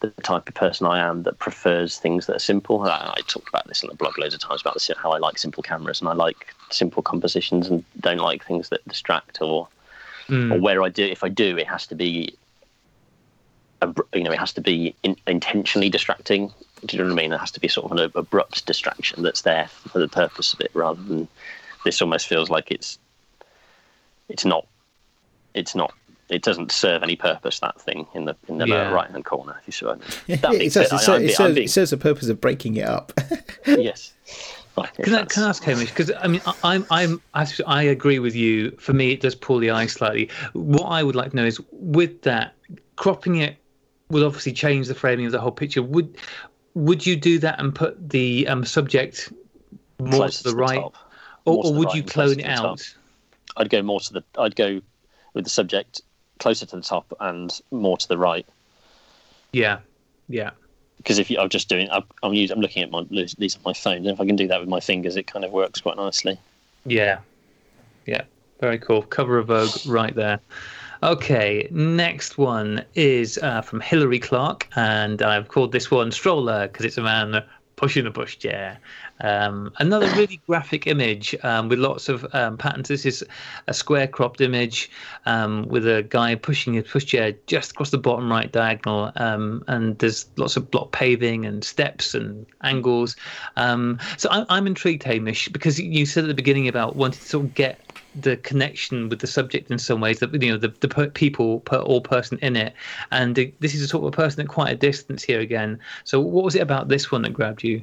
the 0.00 0.10
type 0.22 0.48
of 0.48 0.54
person 0.54 0.86
I 0.86 1.00
am 1.00 1.24
that 1.24 1.38
prefers 1.38 1.98
things 1.98 2.26
that 2.26 2.36
are 2.36 2.40
simple. 2.40 2.82
I, 2.82 3.14
I 3.16 3.20
talked 3.26 3.48
about 3.48 3.66
this 3.66 3.82
in 3.82 3.88
the 3.88 3.96
blog 3.96 4.16
loads 4.16 4.34
of 4.34 4.40
times 4.40 4.60
about 4.60 4.74
this, 4.74 4.90
how 4.96 5.10
I 5.10 5.18
like 5.18 5.38
simple 5.38 5.62
cameras 5.62 6.00
and 6.00 6.08
I 6.08 6.12
like 6.12 6.54
simple 6.70 7.02
compositions 7.02 7.68
and 7.68 7.84
don't 8.00 8.18
like 8.18 8.44
things 8.44 8.68
that 8.68 8.86
distract 8.86 9.42
or 9.42 9.66
Mm. 10.28 10.54
or 10.54 10.60
where 10.60 10.82
I 10.82 10.88
do 10.90 11.04
if 11.04 11.24
I 11.24 11.28
do 11.30 11.56
it 11.56 11.66
has 11.66 11.86
to 11.86 11.94
be 11.94 12.34
abru- 13.82 14.06
you 14.14 14.22
know 14.24 14.32
it 14.32 14.38
has 14.38 14.52
to 14.54 14.60
be 14.60 14.94
in, 15.02 15.16
intentionally 15.26 15.88
distracting. 15.88 16.52
Do 16.84 16.96
you 16.96 17.02
know 17.02 17.08
what 17.08 17.18
I 17.18 17.22
mean? 17.22 17.32
It 17.32 17.38
has 17.38 17.50
to 17.52 17.60
be 17.60 17.68
sort 17.68 17.90
of 17.90 17.98
an 17.98 18.10
abrupt 18.14 18.66
distraction 18.66 19.22
that's 19.22 19.42
there 19.42 19.68
for 19.68 19.98
the 19.98 20.08
purpose 20.08 20.52
of 20.52 20.60
it, 20.60 20.70
rather 20.74 21.02
than 21.02 21.28
this 21.84 22.00
almost 22.02 22.26
feels 22.26 22.50
like 22.50 22.70
it's 22.70 22.98
it's 24.28 24.44
not 24.44 24.66
it's 25.54 25.74
not 25.74 25.92
it 26.28 26.42
doesn't 26.42 26.70
serve 26.70 27.02
any 27.02 27.16
purpose 27.16 27.58
that 27.60 27.80
thing 27.80 28.06
in 28.14 28.26
the 28.26 28.36
in 28.48 28.58
the 28.58 28.66
Yeah. 28.68 28.90
right 28.92 29.10
hand 29.10 29.24
corner. 29.24 29.56
If 29.60 29.66
you 29.66 29.72
see 29.72 29.86
what 29.86 29.96
I 29.96 29.98
mean. 30.28 30.40
That 30.42 30.50
being 30.50 30.62
it, 30.64 30.72
serves, 30.72 30.92
it, 30.92 30.98
serves, 30.98 31.08
I'm 31.08 31.22
it, 31.24 31.34
serves, 31.34 31.54
being- 31.54 31.64
it 31.64 31.70
serves 31.70 31.90
the 31.90 31.96
purpose 31.96 32.28
of 32.28 32.40
breaking 32.40 32.76
it 32.76 32.86
up. 32.86 33.12
yes. 33.66 34.12
Can 34.86 35.14
I, 35.14 35.24
can 35.24 35.42
I 35.44 35.48
ask 35.48 35.62
Hamish? 35.62 35.90
Because 35.90 36.10
I 36.20 36.26
mean, 36.26 36.42
I- 36.46 36.54
I'm 36.62 36.86
I'm 36.90 37.22
I, 37.34 37.46
I 37.66 37.82
agree 37.82 38.18
with 38.18 38.34
you. 38.34 38.70
For 38.72 38.92
me, 38.92 39.12
it 39.12 39.20
does 39.20 39.34
pull 39.34 39.58
the 39.58 39.70
eye 39.70 39.86
slightly. 39.86 40.30
What 40.52 40.84
I 40.84 41.02
would 41.02 41.14
like 41.14 41.30
to 41.30 41.36
know 41.36 41.44
is, 41.44 41.60
with 41.72 42.22
that 42.22 42.54
cropping 42.96 43.36
it, 43.36 43.56
would 44.10 44.22
obviously 44.22 44.52
change 44.52 44.88
the 44.88 44.94
framing 44.94 45.26
of 45.26 45.32
the 45.32 45.40
whole 45.40 45.52
picture. 45.52 45.82
Would 45.82 46.16
would 46.74 47.06
you 47.06 47.16
do 47.16 47.38
that 47.40 47.58
and 47.58 47.74
put 47.74 48.10
the 48.10 48.46
um, 48.48 48.64
subject 48.64 49.32
more 49.98 50.12
closer 50.12 50.44
to 50.44 50.50
the 50.50 50.56
right, 50.56 50.80
top. 50.80 50.96
or, 51.44 51.56
or 51.58 51.64
the 51.64 51.78
would 51.78 51.88
right 51.88 51.96
you 51.96 52.02
clone 52.02 52.32
it 52.32 52.36
to 52.36 52.42
the 52.42 52.54
top. 52.54 52.64
out? 52.64 52.94
I'd 53.56 53.70
go 53.70 53.82
more 53.82 54.00
to 54.00 54.12
the. 54.12 54.24
I'd 54.38 54.56
go 54.56 54.80
with 55.34 55.44
the 55.44 55.50
subject 55.50 56.00
closer 56.38 56.66
to 56.66 56.76
the 56.76 56.82
top 56.82 57.12
and 57.20 57.60
more 57.70 57.96
to 57.96 58.08
the 58.08 58.18
right. 58.18 58.46
Yeah, 59.52 59.80
yeah, 60.28 60.50
Because 60.98 61.18
if 61.18 61.30
you, 61.30 61.38
I'm 61.38 61.48
just 61.48 61.68
doing, 61.68 61.88
I'm, 61.90 62.04
I'm 62.22 62.34
using, 62.34 62.56
I'm 62.56 62.60
looking 62.60 62.82
at 62.82 62.90
my 62.90 63.04
these 63.10 63.56
on 63.56 63.62
my 63.64 63.72
phone. 63.72 63.98
And 63.98 64.08
if 64.08 64.20
I 64.20 64.26
can 64.26 64.36
do 64.36 64.48
that 64.48 64.60
with 64.60 64.68
my 64.68 64.80
fingers, 64.80 65.16
it 65.16 65.26
kind 65.26 65.44
of 65.44 65.52
works 65.52 65.80
quite 65.80 65.96
nicely. 65.96 66.38
yeah, 66.84 67.20
yeah. 68.06 68.22
Very 68.60 68.78
cool. 68.78 69.02
Cover 69.02 69.38
of 69.38 69.46
Vogue 69.46 69.70
right 69.86 70.14
there. 70.14 70.40
Okay, 71.02 71.68
next 71.70 72.38
one 72.38 72.84
is 72.96 73.38
uh, 73.38 73.62
from 73.62 73.80
Hilary 73.80 74.18
Clark, 74.18 74.68
and 74.74 75.22
I've 75.22 75.46
called 75.46 75.70
this 75.70 75.92
one 75.92 76.10
Stroller 76.10 76.66
because 76.66 76.84
it's 76.84 76.98
a 76.98 77.02
man 77.02 77.44
pushing 77.76 78.04
a 78.06 78.10
pushchair. 78.10 78.78
Um, 79.20 79.72
another 79.78 80.06
really 80.16 80.40
graphic 80.46 80.86
image 80.86 81.34
um, 81.42 81.68
with 81.68 81.78
lots 81.78 82.08
of 82.08 82.26
um, 82.34 82.56
patterns. 82.56 82.88
This 82.88 83.06
is 83.06 83.24
a 83.66 83.74
square 83.74 84.06
cropped 84.06 84.40
image 84.40 84.90
um, 85.26 85.66
with 85.68 85.86
a 85.86 86.02
guy 86.02 86.34
pushing 86.34 86.78
a 86.78 86.82
pushchair 86.82 87.36
just 87.46 87.72
across 87.72 87.90
the 87.90 87.98
bottom 87.98 88.30
right 88.30 88.50
diagonal, 88.50 89.12
um, 89.16 89.64
and 89.66 89.98
there's 89.98 90.26
lots 90.36 90.56
of 90.56 90.70
block 90.70 90.92
paving 90.92 91.44
and 91.44 91.64
steps 91.64 92.14
and 92.14 92.46
angles. 92.62 93.16
Um, 93.56 93.98
so 94.16 94.28
I'm, 94.30 94.46
I'm 94.48 94.66
intrigued, 94.66 95.02
Hamish, 95.02 95.48
because 95.48 95.78
you 95.78 96.06
said 96.06 96.24
at 96.24 96.28
the 96.28 96.34
beginning 96.34 96.68
about 96.68 96.96
wanting 96.96 97.20
to 97.20 97.26
sort 97.26 97.44
of 97.46 97.54
get 97.54 97.80
the 98.14 98.36
connection 98.38 99.08
with 99.08 99.20
the 99.20 99.26
subject 99.26 99.70
in 99.70 99.78
some 99.78 100.00
ways 100.00 100.18
that 100.20 100.32
you 100.42 100.50
know 100.50 100.56
the, 100.56 100.68
the 100.80 101.10
people 101.10 101.60
per 101.60 101.76
all 101.78 102.00
person 102.00 102.38
in 102.40 102.56
it 102.56 102.72
and 103.12 103.38
uh, 103.38 103.44
this 103.60 103.74
is 103.74 103.82
a 103.82 103.88
sort 103.88 104.02
of 104.02 104.08
a 104.08 104.16
person 104.16 104.40
at 104.40 104.48
quite 104.48 104.72
a 104.72 104.76
distance 104.76 105.22
here 105.22 105.40
again 105.40 105.78
so 106.04 106.20
what 106.20 106.44
was 106.44 106.54
it 106.54 106.60
about 106.60 106.88
this 106.88 107.12
one 107.12 107.22
that 107.22 107.32
grabbed 107.32 107.62
you 107.62 107.82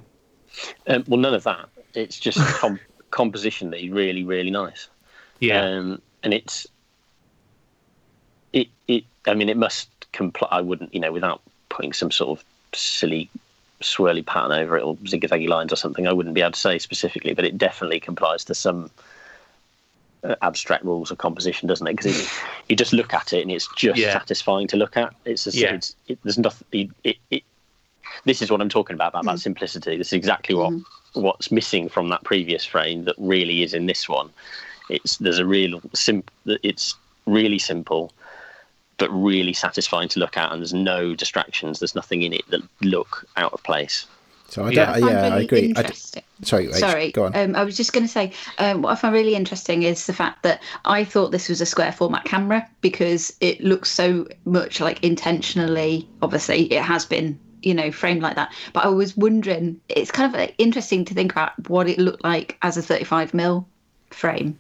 Um, 0.88 1.04
well, 1.08 1.20
none 1.20 1.34
of 1.34 1.44
that. 1.44 1.70
It's 1.94 2.20
just 2.20 2.38
com- 2.60 2.80
compositionally 3.12 3.94
really, 3.94 4.24
really 4.24 4.52
nice. 4.52 4.88
yeah 5.40 5.62
Um, 5.64 6.02
and 6.24 6.34
it's 6.34 6.68
it 8.54 8.68
it. 8.88 9.04
I 9.28 9.34
mean, 9.34 9.50
it 9.50 9.58
must 9.58 9.90
comply. 10.12 10.48
I 10.52 10.62
wouldn't, 10.62 10.94
you 10.94 11.00
know, 11.00 11.12
without 11.12 11.42
putting 11.70 11.94
some 11.94 12.12
sort 12.12 12.38
of 12.40 12.46
silly 12.74 13.30
swirly 13.82 14.26
pattern 14.26 14.52
over 14.54 14.78
it 14.78 14.84
or 14.84 14.96
zigzaggy 14.98 15.48
lines 15.48 15.74
or 15.74 15.76
something. 15.76 16.08
I 16.08 16.14
wouldn't 16.14 16.36
be 16.36 16.42
able 16.42 16.52
to 16.52 16.60
say 16.60 16.80
specifically, 16.80 17.34
but 17.34 17.44
it 17.46 17.58
definitely 17.58 18.00
complies 18.00 18.46
to 18.46 18.56
some 18.56 18.90
uh, 20.24 20.36
abstract 20.42 20.86
rules 20.86 21.12
of 21.12 21.18
composition, 21.18 21.68
doesn't 21.68 21.86
it? 21.88 21.96
Because 21.98 22.30
you 22.70 22.76
just 22.76 22.94
look 22.94 23.14
at 23.14 23.34
it 23.34 23.42
and 23.42 23.52
it's 23.52 23.68
just 23.76 24.00
Yeah. 24.00 24.14
satisfying 24.14 24.68
to 24.70 24.78
look 24.78 24.96
at. 24.96 25.14
It's 25.26 25.44
just, 25.44 25.58
Yeah. 25.58 25.74
it's 25.76 25.96
it, 26.08 26.18
there's 26.24 26.38
nothing. 26.38 26.66
It, 26.72 26.90
it, 27.04 27.18
it, 27.32 27.44
this 28.26 28.42
is 28.42 28.52
what 28.52 28.62
I'm 28.62 28.70
talking 28.70 28.94
about 28.94 29.10
about, 29.10 29.24
about 29.24 29.40
simplicity. 29.40 29.98
This 29.98 30.08
is 30.08 30.14
exactly 30.14 30.56
what 30.56 30.74
what's 31.14 31.52
missing 31.52 31.88
from 31.88 32.10
that 32.10 32.24
previous 32.24 32.66
frame 32.66 33.06
that 33.06 33.16
really 33.18 33.64
is 33.64 33.74
in 33.74 33.86
this 33.86 34.10
one. 34.10 34.30
It's 34.90 35.18
there's 35.18 35.40
a 35.40 35.46
real 35.46 35.82
sim. 35.94 36.24
It's 36.46 36.96
really 37.26 37.60
simple, 37.60 38.12
but 38.98 39.10
really 39.10 39.54
satisfying 39.54 40.10
to 40.10 40.20
look 40.20 40.38
at, 40.38 40.52
and 40.52 40.62
there's 40.62 40.74
no 40.74 41.16
distractions. 41.16 41.80
There's 41.80 41.96
nothing 41.96 42.22
in 42.22 42.34
it 42.34 42.50
that 42.50 42.62
look 42.82 43.26
out 43.38 43.54
of 43.54 43.64
place. 43.64 44.06
So 44.48 44.64
I 44.64 44.70
Yeah. 44.70 44.86
don't. 44.86 44.90
I 44.90 45.00
find 45.00 45.04
Yeah, 45.14 45.36
I 45.36 45.40
agree. 45.40 45.74
I 45.76 45.84
d- 45.84 46.22
sorry, 46.44 46.68
Rach, 46.68 46.80
Sorry, 46.80 47.12
go 47.12 47.26
on. 47.26 47.36
Um, 47.36 47.56
I 47.56 47.64
was 47.64 47.76
just 47.76 47.94
going 47.94 48.06
to 48.06 48.12
say, 48.12 48.32
um, 48.60 48.84
what 48.84 48.92
I 48.92 48.96
find 48.96 49.14
really 49.14 49.36
interesting 49.36 49.84
is 49.84 50.06
the 50.06 50.14
fact 50.14 50.44
that 50.44 50.62
I 50.86 51.04
thought 51.04 51.32
this 51.32 51.50
was 51.50 51.62
a 51.62 51.66
square 51.66 51.92
format 51.92 52.26
camera 52.26 52.68
because 52.82 53.34
it 53.42 53.62
looks 53.62 53.90
so 53.90 54.28
much 54.46 54.80
like 54.82 55.04
intentionally. 55.04 56.08
Obviously, 56.22 56.72
it 56.72 56.84
has 56.84 57.06
been, 57.06 57.40
you 57.66 57.74
know, 57.74 57.92
framed 57.92 58.22
like 58.22 58.36
that. 58.36 58.54
But 58.74 58.86
I 58.86 58.90
was 58.90 59.18
wondering, 59.18 59.82
it's 59.90 60.12
kind 60.12 60.34
of 60.34 60.52
interesting 60.58 61.04
to 61.06 61.14
think 61.14 61.32
about 61.32 61.70
what 61.70 61.90
it 61.90 62.00
looked 62.00 62.24
like 62.24 62.58
as 62.62 62.78
a 62.78 62.82
35 62.82 63.34
mil 63.34 63.68
frame. 64.12 64.58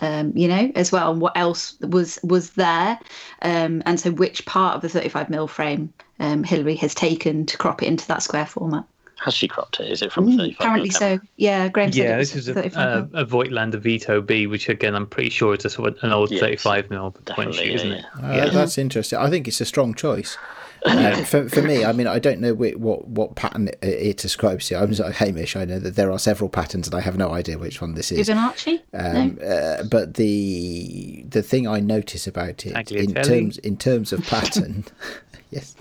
Um, 0.00 0.36
you 0.36 0.48
know, 0.48 0.72
as 0.74 0.90
well, 0.90 1.12
and 1.12 1.20
what 1.20 1.36
else 1.36 1.78
was 1.80 2.18
was 2.24 2.50
there, 2.50 2.98
um, 3.42 3.84
and 3.86 4.00
so 4.00 4.10
which 4.10 4.44
part 4.46 4.74
of 4.74 4.82
the 4.82 4.88
35 4.88 5.30
mil 5.30 5.46
frame 5.46 5.92
um, 6.18 6.42
Hillary 6.42 6.74
has 6.76 6.92
taken 6.92 7.46
to 7.46 7.56
crop 7.56 7.84
it 7.84 7.86
into 7.86 8.08
that 8.08 8.22
square 8.22 8.46
format. 8.46 8.84
Has 9.22 9.34
she 9.34 9.46
cropped 9.46 9.78
it? 9.78 9.90
Is 9.90 10.02
it 10.02 10.10
from 10.10 10.28
a 10.28 10.36
35 10.36 10.56
Apparently 10.58 10.90
so. 10.90 11.20
Yeah, 11.36 11.68
Graham 11.68 11.92
said 11.92 12.02
Yeah, 12.04 12.14
it 12.14 12.18
was 12.18 12.32
this 12.32 12.42
is 12.42 12.48
a, 12.48 12.54
35 12.54 13.14
uh, 13.14 13.18
a 13.18 13.24
Voigtlander 13.24 13.78
Vito 13.78 14.20
B, 14.20 14.48
which 14.48 14.68
again 14.68 14.96
I'm 14.96 15.06
pretty 15.06 15.30
sure 15.30 15.54
it's 15.54 15.64
a 15.64 15.70
sort 15.70 15.96
of 15.96 16.02
an 16.02 16.12
old 16.12 16.32
Yes, 16.32 16.40
35 16.40 16.90
mil 16.90 17.10
point 17.12 17.24
definitely, 17.26 17.56
shoot, 17.56 17.66
yeah, 17.66 17.74
isn't 17.74 17.92
it? 17.92 18.04
Uh, 18.20 18.50
That's 18.50 18.78
interesting. 18.78 19.18
I 19.20 19.30
think 19.30 19.46
it's 19.46 19.60
a 19.60 19.64
strong 19.64 19.94
choice. 19.94 20.36
Uh, 20.84 21.14
for, 21.24 21.48
for 21.48 21.62
me, 21.62 21.84
I 21.84 21.92
mean, 21.92 22.08
I 22.08 22.18
don't 22.18 22.40
know 22.40 22.54
whi- 22.54 22.74
what 22.74 23.06
what 23.06 23.36
pattern 23.36 23.68
it, 23.68 23.78
it 23.82 24.24
ascribes 24.24 24.66
to. 24.68 24.76
I'm 24.80 24.90
like 24.90 25.14
Hamish. 25.14 25.54
I 25.54 25.64
know 25.64 25.78
that 25.78 25.94
there 25.94 26.10
are 26.10 26.18
several 26.18 26.50
patterns, 26.50 26.88
and 26.88 26.94
I 26.96 27.00
have 27.00 27.16
no 27.16 27.30
idea 27.30 27.58
which 27.58 27.80
one 27.80 27.94
this 27.94 28.10
is. 28.10 28.28
Fibonacci? 28.28 28.80
Um, 28.92 29.38
uh, 29.44 29.84
but 29.84 30.14
the 30.14 31.24
the 31.28 31.42
thing 31.42 31.68
I 31.68 31.78
notice 31.78 32.26
about 32.26 32.66
it 32.66 32.90
in 32.90 33.14
terms 33.14 33.58
in 33.58 33.76
terms 33.76 34.12
of 34.12 34.26
pattern, 34.26 34.84
yes, 35.50 35.76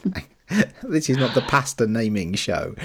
this 0.83 1.09
is 1.09 1.17
not 1.17 1.33
the 1.35 1.41
pasta 1.41 1.87
naming 1.87 2.33
show. 2.35 2.75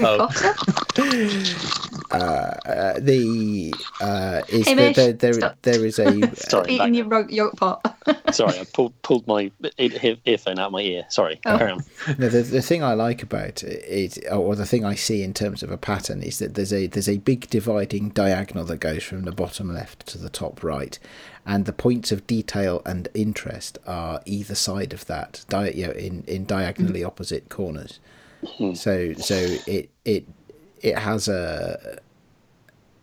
Oh, 0.00 0.28
Cotta? 0.34 1.72
Uh, 2.10 2.98
the 3.00 3.74
uh, 4.00 4.42
is 4.48 4.66
Hamish, 4.66 4.96
that 4.96 5.18
there, 5.20 5.32
there 5.32 5.32
stop. 5.32 5.56
there 5.62 5.84
is 5.86 5.98
a 5.98 6.34
Sorry, 6.36 6.74
Eating 6.74 6.94
your 6.94 7.06
ro- 7.06 7.26
yolk 7.28 7.56
pot. 7.56 7.96
sorry, 8.32 8.58
I 8.58 8.64
pulled 8.72 9.00
pulled 9.02 9.26
my 9.26 9.50
earphone 9.78 10.58
out 10.58 10.66
of 10.66 10.72
my 10.72 10.80
ear. 10.80 11.06
Sorry, 11.08 11.40
Oh. 11.46 11.56
carry 11.58 11.72
on. 11.72 11.84
No, 12.18 12.28
the, 12.28 12.42
the 12.42 12.60
thing 12.62 12.82
I 12.82 12.94
like 12.94 13.22
about 13.22 13.62
it 13.62 13.84
is, 13.84 14.18
or 14.30 14.54
the 14.56 14.66
thing 14.66 14.84
I 14.84 14.94
see 14.94 15.22
in 15.22 15.32
terms 15.32 15.62
of 15.62 15.70
a 15.70 15.78
pattern, 15.78 16.22
is 16.22 16.38
that 16.38 16.54
there's 16.54 16.72
a 16.72 16.86
there's 16.86 17.08
a 17.08 17.18
big 17.18 17.48
dividing 17.48 18.10
diagonal 18.10 18.64
that 18.66 18.78
goes 18.80 19.02
from 19.02 19.22
the 19.22 19.32
bottom 19.32 19.72
left 19.72 20.06
to 20.08 20.18
the 20.18 20.28
top 20.30 20.62
right, 20.62 20.98
and 21.44 21.64
the 21.64 21.72
points 21.72 22.12
of 22.12 22.26
detail 22.26 22.82
and 22.86 23.08
interest 23.14 23.78
are 23.86 24.20
either 24.24 24.54
side 24.54 24.92
of 24.92 25.06
that, 25.06 25.44
di- 25.48 25.72
you 25.72 25.86
know, 25.86 25.92
in 25.92 26.24
in 26.26 26.44
diagonally 26.44 27.02
opposite 27.02 27.48
corners. 27.48 27.98
So 28.74 29.12
so 29.14 29.34
it 29.66 29.90
it 30.04 30.26
it 30.80 30.98
has 30.98 31.28
a 31.28 31.98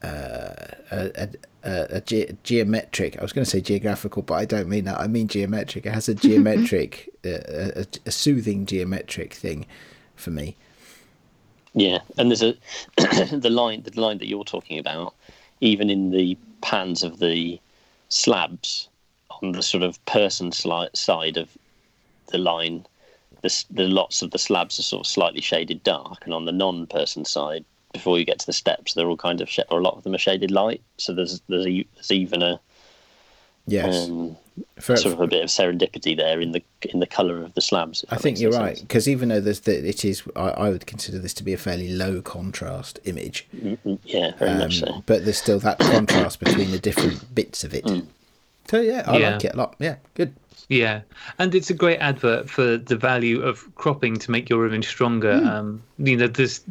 a, 0.01 0.75
a, 0.91 1.29
a, 1.63 1.87
a 1.97 2.01
ge- 2.01 2.35
geometric. 2.43 3.17
I 3.17 3.21
was 3.21 3.33
going 3.33 3.43
to 3.43 3.49
say 3.49 3.61
geographical, 3.61 4.21
but 4.21 4.35
I 4.35 4.45
don't 4.45 4.69
mean 4.69 4.85
that. 4.85 4.99
I 4.99 5.07
mean 5.07 5.27
geometric. 5.27 5.85
It 5.85 5.93
has 5.93 6.07
a 6.07 6.15
geometric, 6.15 7.09
uh, 7.25 7.81
a, 7.81 7.85
a 8.05 8.11
soothing 8.11 8.65
geometric 8.65 9.33
thing 9.33 9.65
for 10.15 10.31
me. 10.31 10.55
Yeah, 11.73 11.99
and 12.17 12.31
there's 12.31 12.43
a 12.43 12.55
the 13.37 13.49
line 13.49 13.83
the 13.83 13.99
line 13.99 14.17
that 14.19 14.27
you're 14.27 14.43
talking 14.43 14.79
about, 14.79 15.13
even 15.61 15.89
in 15.89 16.11
the 16.11 16.37
pans 16.61 17.03
of 17.03 17.19
the 17.19 17.59
slabs 18.09 18.89
on 19.29 19.53
the 19.53 19.63
sort 19.63 19.83
of 19.83 20.03
person 20.05 20.51
sli- 20.51 20.95
side 20.95 21.37
of 21.37 21.49
the 22.27 22.37
line, 22.37 22.85
the 23.41 23.63
the 23.71 23.87
lots 23.87 24.21
of 24.21 24.31
the 24.31 24.39
slabs 24.39 24.79
are 24.79 24.83
sort 24.83 25.05
of 25.05 25.07
slightly 25.07 25.41
shaded 25.41 25.81
dark, 25.83 26.25
and 26.25 26.33
on 26.33 26.45
the 26.45 26.51
non-person 26.51 27.25
side, 27.25 27.63
before 27.93 28.19
you 28.19 28.25
get 28.25 28.39
to 28.39 28.45
the 28.45 28.53
steps, 28.53 28.93
they're 28.93 29.07
all 29.07 29.17
kind 29.17 29.41
of 29.41 29.49
sh- 29.49 29.59
or 29.69 29.79
a 29.79 29.83
lot 29.83 29.95
of 29.95 30.03
them 30.03 30.13
are 30.13 30.19
shaded 30.19 30.51
light. 30.51 30.81
So 30.97 31.13
there's 31.13 31.41
there's, 31.47 31.65
a, 31.65 31.85
there's 31.95 32.11
even 32.11 32.41
a 32.41 32.59
Yes, 33.67 34.09
um, 34.09 34.35
for, 34.79 34.95
sort 34.95 35.13
of 35.13 35.21
a 35.21 35.27
bit 35.27 35.43
of 35.43 35.49
serendipity 35.49 36.15
there 36.15 36.39
in 36.41 36.51
the 36.51 36.61
in 36.81 36.99
the 36.99 37.07
colour 37.07 37.43
of 37.43 37.53
the 37.53 37.61
slabs. 37.61 38.05
I 38.09 38.15
think 38.17 38.39
you're 38.39 38.51
right 38.51 38.79
because 38.79 39.07
even 39.07 39.29
though 39.29 39.41
there's 39.41 39.61
the, 39.61 39.87
it 39.87 40.05
is, 40.05 40.23
I, 40.35 40.49
I 40.49 40.69
would 40.69 40.85
consider 40.87 41.19
this 41.19 41.33
to 41.35 41.43
be 41.43 41.53
a 41.53 41.57
fairly 41.57 41.89
low 41.89 42.21
contrast 42.21 42.99
image. 43.05 43.47
Mm, 43.55 43.99
Yeah, 44.03 44.35
very 44.37 44.57
much 44.57 44.79
so. 44.79 44.87
Um, 44.87 45.03
but 45.05 45.25
there's 45.25 45.37
still 45.37 45.59
that 45.59 45.79
contrast 45.79 46.39
between 46.39 46.71
the 46.71 46.79
different 46.79 47.33
bits 47.33 47.63
of 47.63 47.73
it. 47.73 47.85
Mm. 47.85 48.07
So 48.69 48.79
yeah, 48.79 49.03
I 49.07 49.17
Yeah. 49.17 49.31
like 49.31 49.45
it 49.45 49.53
a 49.55 49.57
lot. 49.57 49.75
Yeah, 49.79 49.95
good. 50.13 50.35
Yeah, 50.67 51.01
and 51.39 51.55
it's 51.55 51.71
a 51.71 51.73
great 51.73 51.97
advert 51.97 52.47
for 52.47 52.77
the 52.77 52.95
value 52.95 53.41
of 53.41 53.73
cropping 53.73 54.17
to 54.17 54.29
make 54.29 54.47
your 54.49 54.67
image 54.67 54.87
stronger. 54.87 55.31
Um, 55.43 55.81
you 55.97 56.15
know, 56.15 56.27
this 56.27 56.61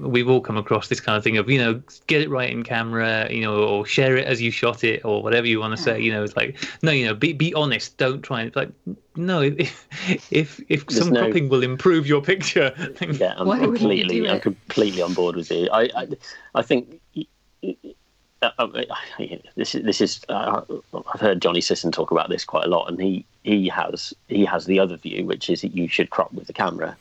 we've 0.00 0.30
all 0.30 0.40
come 0.40 0.56
across 0.56 0.88
this 0.88 1.00
kind 1.00 1.18
of 1.18 1.24
thing 1.24 1.36
of 1.36 1.50
you 1.50 1.58
know 1.58 1.82
get 2.06 2.22
it 2.22 2.30
right 2.30 2.48
in 2.48 2.62
camera, 2.62 3.30
you 3.30 3.42
know, 3.42 3.62
or 3.62 3.84
share 3.84 4.16
it 4.16 4.26
as 4.26 4.40
you 4.40 4.50
shot 4.50 4.84
it, 4.84 5.04
or 5.04 5.22
whatever 5.22 5.46
you 5.46 5.60
want 5.60 5.76
to 5.76 5.82
say. 5.82 6.00
You 6.00 6.12
know, 6.12 6.22
it's 6.24 6.34
like 6.36 6.56
no, 6.82 6.92
you 6.92 7.04
know, 7.04 7.14
be 7.14 7.34
be 7.34 7.52
honest. 7.52 7.98
Don't 7.98 8.22
try 8.22 8.40
and 8.42 8.56
like 8.56 8.70
no. 9.16 9.42
If 9.42 9.86
if 10.30 10.58
if 10.70 10.86
There's 10.86 10.98
some 11.04 11.12
no- 11.12 11.20
cropping 11.20 11.50
will 11.50 11.62
improve 11.62 12.06
your 12.06 12.22
picture, 12.22 12.70
then 13.00 13.14
Yeah, 13.16 13.34
I'm 13.36 13.46
Why 13.46 13.58
completely, 13.58 14.26
I'm 14.30 14.40
completely 14.40 15.02
on 15.02 15.12
board 15.12 15.36
with 15.36 15.50
you. 15.50 15.68
I, 15.70 15.90
I, 15.94 16.08
I 16.54 16.62
think 16.62 17.00
uh, 18.42 18.66
this 19.56 19.74
is 19.74 19.84
this 19.84 20.00
is. 20.00 20.20
Uh, 20.28 20.62
I've 21.14 21.20
heard 21.20 21.40
Johnny 21.42 21.60
Sisson 21.60 21.92
talk 21.92 22.10
about 22.10 22.28
this 22.28 22.44
quite 22.44 22.64
a 22.64 22.68
lot, 22.68 22.88
and 22.88 23.00
he 23.00 23.24
he 23.44 23.68
has 23.68 24.12
he 24.28 24.44
has 24.44 24.66
the 24.66 24.78
other 24.78 24.96
view, 24.96 25.24
which 25.24 25.48
is 25.50 25.60
that 25.62 25.74
you 25.74 25.88
should 25.88 26.10
crop 26.10 26.32
with 26.32 26.46
the 26.46 26.52
camera, 26.52 26.96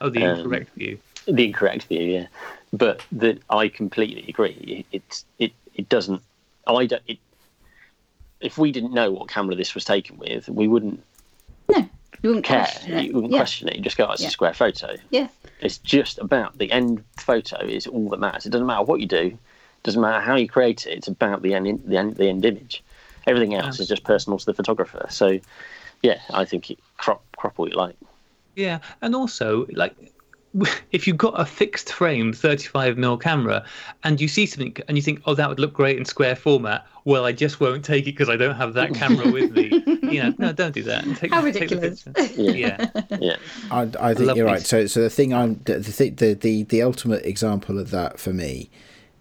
oh, 0.00 0.08
the 0.08 0.24
Um, 0.24 0.38
incorrect 0.40 0.70
view. 0.74 0.98
the 1.26 1.44
incorrect 1.44 1.84
view, 1.84 2.00
yeah. 2.02 2.26
But 2.72 3.02
that 3.12 3.38
I 3.50 3.68
completely 3.68 4.24
agree. 4.28 4.84
It 4.90 4.96
it's- 4.96 5.24
it 5.38 5.52
it 5.74 5.88
doesn't. 5.88 6.22
I 6.66 6.86
don't. 6.86 7.02
It, 7.06 7.18
if 8.40 8.58
we 8.58 8.72
didn't 8.72 8.92
know 8.92 9.10
what 9.10 9.28
camera 9.28 9.54
this 9.54 9.74
was 9.74 9.84
taken 9.84 10.18
with, 10.18 10.48
we 10.48 10.68
wouldn't 10.68 11.02
no, 11.68 11.78
you 12.22 12.28
wouldn't 12.30 12.44
care. 12.44 12.60
question 12.64 12.92
it. 12.98 13.04
You 13.06 13.12
wouldn't 13.14 13.32
yeah. 13.32 13.38
question 13.38 13.68
it. 13.68 13.76
You 13.76 13.82
just 13.82 13.96
go, 13.96 14.06
oh, 14.06 14.12
it's 14.12 14.22
Yeah. 14.22 14.28
a 14.28 14.30
square 14.30 14.52
photo. 14.54 14.96
Yeah. 15.10 15.28
It's 15.60 15.78
just 15.78 16.18
about 16.18 16.58
the 16.58 16.70
end 16.70 17.02
photo 17.16 17.58
is 17.64 17.86
all 17.86 18.10
that 18.10 18.20
matters. 18.20 18.44
It 18.44 18.50
doesn't 18.50 18.66
matter 18.66 18.82
what 18.84 19.00
you 19.00 19.06
do. 19.06 19.38
It 19.86 19.90
doesn't 19.90 20.02
matter 20.02 20.20
how 20.20 20.34
you 20.34 20.48
create 20.48 20.84
it. 20.84 20.94
It's 20.94 21.06
about 21.06 21.42
the 21.42 21.54
end, 21.54 21.80
the 21.86 21.96
end, 21.96 22.16
the 22.16 22.28
end 22.28 22.44
image. 22.44 22.82
Everything 23.24 23.54
else 23.54 23.78
is 23.78 23.86
just 23.86 24.02
personal 24.02 24.36
to 24.36 24.44
the 24.44 24.52
photographer. 24.52 25.06
So, 25.10 25.38
yeah, 26.02 26.18
I 26.30 26.44
think 26.44 26.72
it, 26.72 26.80
crop 26.96 27.22
crop 27.36 27.56
what 27.56 27.70
you 27.70 27.76
like. 27.76 27.96
Yeah, 28.56 28.80
and 29.00 29.14
also 29.14 29.64
like 29.70 29.94
if 30.90 31.06
you've 31.06 31.16
got 31.16 31.38
a 31.40 31.44
fixed 31.44 31.92
frame 31.92 32.32
35 32.32 32.96
mm 32.96 33.20
camera 33.20 33.64
and 34.02 34.20
you 34.20 34.26
see 34.26 34.44
something 34.44 34.76
and 34.88 34.96
you 34.96 35.02
think 35.02 35.20
oh 35.26 35.34
that 35.34 35.48
would 35.48 35.60
look 35.60 35.72
great 35.72 35.98
in 35.98 36.04
square 36.04 36.34
format 36.34 36.86
well 37.04 37.24
i 37.24 37.32
just 37.32 37.60
won't 37.60 37.84
take 37.84 38.04
it 38.04 38.12
because 38.12 38.28
i 38.28 38.36
don't 38.36 38.54
have 38.54 38.72
that 38.74 38.94
camera 38.94 39.30
with 39.30 39.52
me 39.52 39.68
you 40.02 40.22
know 40.22 40.34
no 40.38 40.52
don't 40.52 40.72
do 40.72 40.82
that 40.82 41.04
take, 41.16 41.30
How 41.30 41.42
take 41.42 41.68
the 41.68 41.76
ridiculous. 41.76 42.08
Yeah, 42.36 42.88
yeah 42.96 43.16
yeah. 43.20 43.36
I, 43.70 43.82
I 44.00 44.14
think 44.14 44.28
love 44.28 44.36
you're 44.36 44.46
right. 44.46 44.62
So, 44.62 44.86
so 44.86 45.02
the 45.02 45.10
thing 45.10 45.34
I'm 45.34 45.60
the 45.64 45.78
the, 45.78 46.10
the 46.10 46.34
the 46.34 46.62
the 46.64 46.82
ultimate 46.82 47.26
example 47.26 47.78
of 47.78 47.90
that 47.90 48.18
for 48.18 48.32
me 48.32 48.70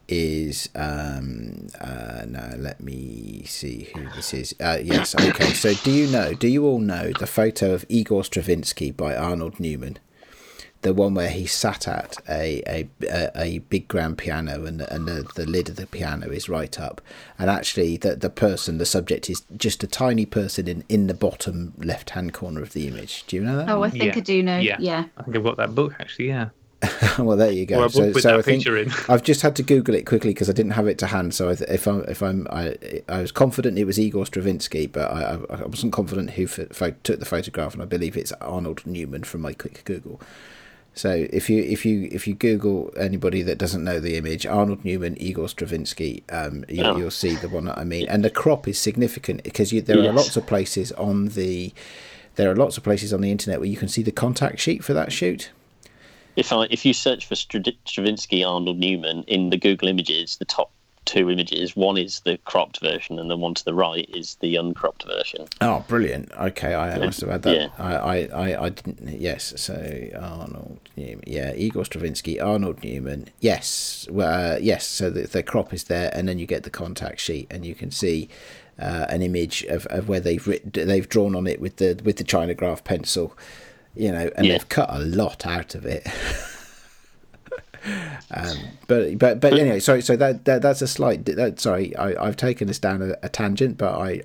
is 0.08 0.70
um 0.76 1.68
uh 1.82 2.24
no 2.28 2.54
let 2.58 2.80
me 2.82 3.44
see 3.46 3.90
who 3.96 4.04
this 4.16 4.34
is. 4.34 4.56
Uh 4.60 4.78
yes 4.82 5.16
okay 5.16 5.52
so 5.54 5.74
do 5.74 5.92
you 5.92 6.08
know 6.08 6.34
do 6.34 6.48
you 6.48 6.66
all 6.66 6.80
know 6.80 7.12
the 7.20 7.28
photo 7.28 7.74
of 7.74 7.86
Igor 7.90 8.24
Stravinsky 8.24 8.92
by 8.92 9.16
Arnold 9.16 9.60
Newman? 9.60 9.98
The 10.82 10.94
one 10.94 11.16
where 11.16 11.30
he 11.32 11.48
sat 11.48 11.88
at 11.88 12.18
a 12.30 12.62
a, 12.68 12.88
a, 13.10 13.32
a 13.36 13.58
big 13.60 13.88
grand 13.88 14.20
piano 14.20 14.66
and 14.66 14.82
and 14.82 15.08
the, 15.08 15.28
the 15.34 15.48
lid 15.48 15.68
of 15.70 15.78
the 15.78 15.88
piano 15.88 16.30
is 16.30 16.48
right 16.48 16.80
up. 16.80 17.02
And 17.40 17.50
actually 17.50 17.98
the 17.98 18.16
the 18.16 18.30
person 18.30 18.78
the 18.78 18.86
subject 18.86 19.28
is 19.28 19.42
just 19.58 19.84
a 19.84 19.88
tiny 19.88 20.28
person 20.28 20.68
in 20.68 20.84
in 20.88 21.08
the 21.08 21.16
bottom 21.16 21.74
left 21.80 22.12
hand 22.12 22.34
corner 22.34 22.62
of 22.62 22.74
the 22.74 22.88
image. 22.88 23.24
Do 23.26 23.36
you 23.36 23.42
know 23.44 23.58
that? 23.58 23.70
Oh, 23.70 23.82
I 23.82 23.90
think 23.90 24.04
Yeah. 24.04 24.14
I 24.16 24.20
do 24.20 24.44
know. 24.44 24.58
yeah. 24.60 24.78
Yeah. 24.80 25.06
i 25.18 25.24
think 25.24 25.36
i've 25.36 25.44
got 25.44 25.58
that 25.58 25.74
book 25.74 25.94
actually 26.00 26.28
yeah 26.28 26.50
well, 27.20 27.38
there 27.38 27.52
you 27.52 27.66
go. 27.66 27.80
Or 27.82 27.86
a 27.86 27.88
book 27.88 27.94
so, 27.94 28.06
with 28.08 28.22
so 28.22 28.30
that 28.30 28.40
I 28.40 28.42
think 28.42 28.64
picture 28.64 28.78
in. 28.78 28.92
I've 29.10 29.24
just 29.24 29.42
had 29.42 29.56
to 29.58 29.64
Google 29.64 29.96
it 29.96 30.06
quickly 30.06 30.32
because 30.32 30.50
I 30.50 30.54
didn't 30.54 30.72
have 30.74 30.88
it 30.88 30.98
to 31.00 31.08
hand. 31.08 31.34
So 31.34 31.50
I 31.50 31.56
th- 31.56 31.70
if 31.70 31.88
I'm 31.88 32.04
if 32.06 32.22
I'm 32.22 32.48
I, 32.50 32.76
I 33.08 33.22
was 33.22 33.32
confident 33.32 33.78
it 33.78 33.86
was 33.86 34.00
Igor 34.00 34.26
Stravinsky, 34.26 34.88
but 34.88 35.12
I 35.12 35.22
I, 35.50 35.56
I 35.62 35.66
wasn't 35.66 35.94
confident 35.94 36.32
who 36.32 36.48
pho- 36.48 36.68
pho- 36.72 36.96
took 37.04 37.20
the 37.20 37.26
photograph, 37.26 37.74
and 37.74 37.82
I 37.82 37.86
believe 37.86 38.18
it's 38.18 38.32
Arnold 38.34 38.86
Newman 38.86 39.24
from 39.24 39.42
my 39.42 39.54
quick 39.54 39.84
Google. 39.86 40.20
So 40.98 41.28
if 41.30 41.50
you 41.50 41.62
if 41.62 41.86
you 41.86 42.08
if 42.12 42.26
you 42.26 42.34
Google 42.36 42.94
anybody 42.98 43.42
that 43.42 43.58
doesn't 43.58 43.84
know 43.84 44.00
the 44.00 44.16
image, 44.16 44.46
Arnold 44.46 44.86
Newman, 44.86 45.22
Igor 45.22 45.50
Stravinsky, 45.50 46.24
um, 46.30 46.64
you, 46.70 46.84
Oh. 46.84 46.96
you'll 46.96 47.12
see 47.12 47.36
the 47.36 47.50
one 47.50 47.66
that 47.66 47.78
I 47.78 47.84
mean. 47.84 48.08
And 48.08 48.24
the 48.24 48.30
crop 48.30 48.66
is 48.68 48.80
significant 48.80 49.44
because 49.44 49.74
you, 49.74 49.82
there 49.82 50.00
are 50.00 50.14
lots 50.14 50.38
of 50.38 50.48
places 50.48 50.94
on 50.94 51.28
the 51.30 51.74
there 52.36 52.50
are 52.50 52.56
lots 52.56 52.78
of 52.78 52.84
places 52.84 53.14
on 53.14 53.22
the 53.22 53.32
internet 53.32 53.60
where 53.60 53.68
you 53.70 53.76
can 53.78 53.88
see 53.90 54.04
the 54.04 54.12
contact 54.12 54.60
sheet 54.60 54.84
for 54.86 54.94
that 54.94 55.12
shoot. 55.12 55.50
If 56.36 56.52
I 56.52 56.68
if 56.70 56.86
you 56.86 56.94
search 56.94 57.26
for 57.26 57.36
Stravinsky 57.36 58.44
Arnold 58.44 58.78
Newman 58.78 59.24
in 59.24 59.50
the 59.50 59.58
Google 59.58 59.88
Images, 59.88 60.38
the 60.38 60.46
top 60.46 60.72
two 61.06 61.30
images. 61.30 61.76
One 61.76 61.98
is 61.98 62.22
the 62.22 62.38
cropped 62.46 62.80
version, 62.82 63.20
and 63.20 63.30
the 63.30 63.38
one 63.38 63.54
to 63.54 63.64
the 63.64 63.74
right 63.74 64.10
is 64.14 64.36
the 64.42 64.56
uncropped 64.56 65.06
version. 65.06 65.48
Oh, 65.62 65.86
brilliant. 65.88 66.32
Okay, 66.34 66.74
I 66.74 66.98
must 66.98 67.22
have 67.22 67.30
had 67.30 67.44
that. 67.44 67.56
Yeah. 67.56 67.68
I, 67.78 67.96
I, 67.96 68.16
I, 68.26 68.64
I 68.66 68.70
didn't. 68.70 69.22
Yes, 69.22 69.54
so 69.56 69.74
Arnold 70.20 70.80
Newman. 70.98 71.24
Yeah, 71.28 71.54
Igor 71.54 71.86
Stravinsky, 71.86 72.40
Arnold 72.40 72.84
Newman. 72.84 73.30
Yes, 73.40 74.08
well, 74.10 74.56
uh, 74.56 74.58
yes. 74.58 74.86
So 74.86 75.10
the, 75.10 75.22
the 75.22 75.44
crop 75.44 75.74
is 75.74 75.86
there, 75.86 76.12
and 76.14 76.28
then 76.28 76.40
you 76.40 76.46
get 76.46 76.64
the 76.64 76.70
contact 76.70 77.20
sheet, 77.20 77.48
and 77.50 77.66
you 77.66 77.76
can 77.76 77.92
see 77.92 78.30
uh, 78.80 79.06
an 79.10 79.22
image 79.22 79.64
of, 79.66 79.86
of 79.88 80.10
where 80.10 80.20
they've 80.20 80.46
written, 80.46 80.88
they've 80.88 81.08
drawn 81.08 81.36
on 81.36 81.48
it 81.48 81.62
with 81.62 81.78
the 81.78 82.00
with 82.04 82.18
the 82.18 82.24
Chinagraph 82.24 82.84
pencil, 82.84 83.38
you 83.96 84.12
know, 84.12 84.30
and 84.36 84.46
Yeah. 84.46 84.54
they've 84.54 84.70
cut 84.70 84.90
a 84.92 85.00
lot 85.00 85.46
out 85.46 85.76
of 85.76 85.86
it. 85.86 86.06
Um, 88.32 88.58
but 88.88 89.18
but 89.18 89.40
but 89.40 89.54
anyway, 89.54 89.80
sorry. 89.80 90.02
So 90.02 90.16
that, 90.16 90.46
that 90.46 90.62
that's 90.62 90.82
a 90.82 90.88
slight. 90.88 91.26
That, 91.26 91.60
sorry, 91.60 91.96
I, 91.96 92.28
I've 92.28 92.38
taken 92.38 92.70
us 92.70 92.80
down 92.80 93.02
a, 93.02 93.16
a 93.24 93.30
tangent, 93.30 93.78
but 93.78 93.94
I 93.94 94.22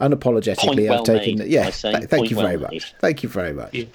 unapologetically 0.00 0.88
well 0.88 1.00
I've 1.00 1.04
taken. 1.04 1.38
made, 1.38 1.48
yeah, 1.48 1.70
say. 1.70 1.92
th- 1.92 2.08
thank 2.10 2.30
you 2.30 2.36
well 2.36 2.46
very 2.46 2.58
made. 2.58 2.72
much. 2.72 2.94
Thank 3.00 3.22
you 3.22 3.28
very 3.28 3.52
much. 3.52 3.86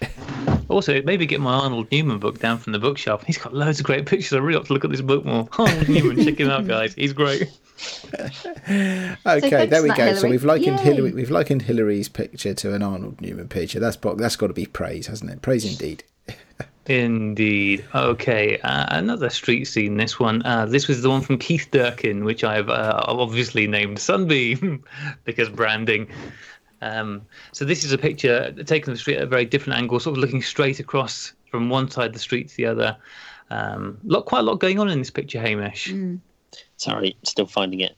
Also, 0.70 1.02
maybe 1.04 1.26
get 1.26 1.42
my 1.42 1.54
Arnold 1.54 1.92
Newman 1.92 2.20
book 2.20 2.40
down 2.40 2.58
from 2.58 2.74
the 2.74 2.80
bookshelf. 2.80 3.24
He's 3.24 3.38
got 3.38 3.54
loads 3.54 3.80
of 3.80 3.86
great 3.86 4.06
pictures. 4.06 4.34
I 4.34 4.38
really 4.38 4.60
ought 4.60 4.66
to 4.66 4.74
look 4.74 4.84
at 4.84 4.92
this 4.92 5.02
book 5.02 5.26
more. 5.26 5.48
Arnold 5.60 5.90
Newman, 5.90 6.24
check 6.24 6.40
him 6.40 6.50
out, 6.50 6.68
guys. 6.68 6.94
He's 6.96 7.14
great. 7.14 7.50
Okay, 8.68 9.50
thanks 9.50 9.70
there 9.70 9.82
we 9.82 9.90
that, 9.90 9.98
go. 9.98 10.14
So 10.16 10.30
we've 10.30 10.46
likened 10.46 10.80
Yay. 10.80 10.84
Hillary. 10.86 11.12
We've 11.12 11.30
likened 11.30 11.64
Hillary's 11.64 12.08
picture 12.08 12.54
to 12.54 12.74
an 12.74 12.82
Arnold 12.82 13.20
Newman 13.20 13.50
picture. 13.50 13.82
That's 13.82 13.98
that's 14.16 14.38
got 14.38 14.48
to 14.48 14.54
be 14.54 14.66
praise, 14.66 15.08
hasn't 15.08 15.30
it? 15.30 15.42
Praise 15.42 15.66
indeed. 15.70 16.06
Indeed. 16.88 17.84
Okay, 17.96 18.60
uh, 18.60 18.86
another 18.90 19.30
street 19.30 19.66
scene. 19.66 19.98
This 19.98 20.20
one. 20.20 20.46
Uh, 20.46 20.68
this 20.68 20.88
was 20.88 21.02
the 21.02 21.10
one 21.10 21.22
from 21.22 21.40
Keith 21.40 21.70
Durkin, 21.72 22.24
which 22.24 22.44
I've 22.44 22.70
uh, 22.70 23.04
obviously 23.08 23.66
named 23.66 23.98
Sunbeam 24.00 24.84
because 25.24 25.50
branding. 25.50 26.08
Um, 26.82 27.24
so 27.52 27.66
this 27.66 27.84
is 27.84 27.92
a 27.92 27.98
picture 27.98 28.52
taken 28.52 28.92
of 28.92 28.98
the 28.98 29.00
street 29.00 29.18
at 29.18 29.24
a 29.24 29.28
very 29.28 29.46
different 29.46 29.80
angle, 29.80 30.00
sort 30.00 30.18
of 30.18 30.22
looking 30.22 30.44
straight 30.44 30.80
across 30.80 31.34
from 31.50 31.70
one 31.70 31.90
side 31.90 32.08
of 32.08 32.14
the 32.14 32.20
street 32.20 32.50
to 32.50 32.58
the 32.58 32.66
other. 32.68 32.98
Um, 33.50 33.98
lot, 34.04 34.26
quite 34.26 34.40
a 34.40 34.44
lot 34.44 34.60
going 34.60 34.80
on 34.80 34.90
in 34.90 35.00
this 35.00 35.12
picture, 35.12 35.40
Hamish. 35.40 35.92
Sorry, 36.78 37.18
still 37.24 37.48
finding 37.48 37.80
it. 37.80 37.96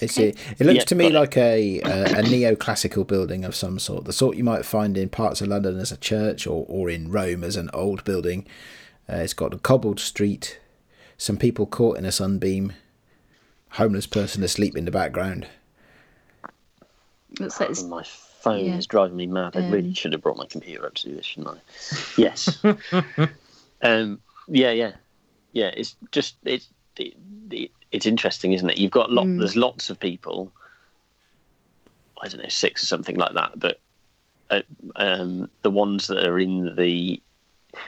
It's 0.00 0.18
a, 0.18 0.28
it 0.28 0.60
looks 0.60 0.74
Yeah, 0.76 0.84
to 0.84 0.94
me 0.94 1.10
like 1.10 1.36
a, 1.36 1.80
a 1.80 2.20
a 2.20 2.22
neoclassical 2.22 3.06
building 3.06 3.44
of 3.44 3.54
some 3.54 3.78
sort, 3.78 4.04
the 4.04 4.12
sort 4.12 4.36
you 4.36 4.44
might 4.44 4.64
find 4.64 4.96
in 4.96 5.08
parts 5.08 5.40
of 5.40 5.48
London 5.48 5.78
as 5.78 5.90
a 5.92 5.96
church 5.96 6.46
or, 6.46 6.64
or 6.68 6.88
in 6.88 7.10
Rome 7.10 7.42
as 7.44 7.56
an 7.56 7.68
old 7.74 8.04
building. 8.04 8.46
Uh, 9.10 9.16
it's 9.16 9.34
got 9.34 9.54
a 9.54 9.58
cobbled 9.58 9.98
street, 10.00 10.60
some 11.16 11.36
people 11.36 11.66
caught 11.66 11.98
in 11.98 12.04
a 12.04 12.12
sunbeam, 12.12 12.72
homeless 13.70 14.06
person 14.06 14.42
asleep 14.44 14.76
in 14.76 14.84
the 14.84 14.90
background. 14.90 15.48
Looks 17.40 17.60
like 17.60 17.70
it's 17.70 17.82
My 17.82 18.04
phone 18.04 18.64
Yeah. 18.66 18.76
is 18.76 18.86
driving 18.86 19.16
me 19.16 19.26
mad. 19.26 19.56
I 19.56 19.68
really 19.70 19.94
should 19.94 20.12
have 20.12 20.22
brought 20.22 20.36
my 20.36 20.46
computer 20.46 20.86
up 20.86 20.94
to 20.94 21.08
do 21.08 21.16
this, 21.16 21.26
shouldn't 21.26 21.58
I? 21.58 21.60
Yes. 22.16 22.64
um, 23.82 24.20
yeah, 24.48 24.70
yeah, 24.70 24.92
yeah. 25.52 25.70
It's 25.76 25.96
just 26.12 26.36
it's 26.44 26.68
it, 26.96 27.14
it, 27.50 27.70
it's 27.92 28.06
interesting, 28.06 28.52
isn't 28.52 28.68
it? 28.70 28.78
You've 28.78 28.90
got 28.90 29.10
lot. 29.10 29.26
There's 29.38 29.56
lots 29.56 29.90
of 29.90 29.98
people. 29.98 30.52
I 32.20 32.28
don't 32.28 32.42
know, 32.42 32.48
six 32.48 32.82
or 32.82 32.86
something 32.86 33.16
like 33.16 33.34
that. 33.34 33.58
But 33.58 33.78
uh, 34.50 34.62
um, 34.96 35.48
the 35.62 35.70
ones 35.70 36.08
that 36.08 36.26
are 36.26 36.38
in 36.38 36.74
the 36.76 37.20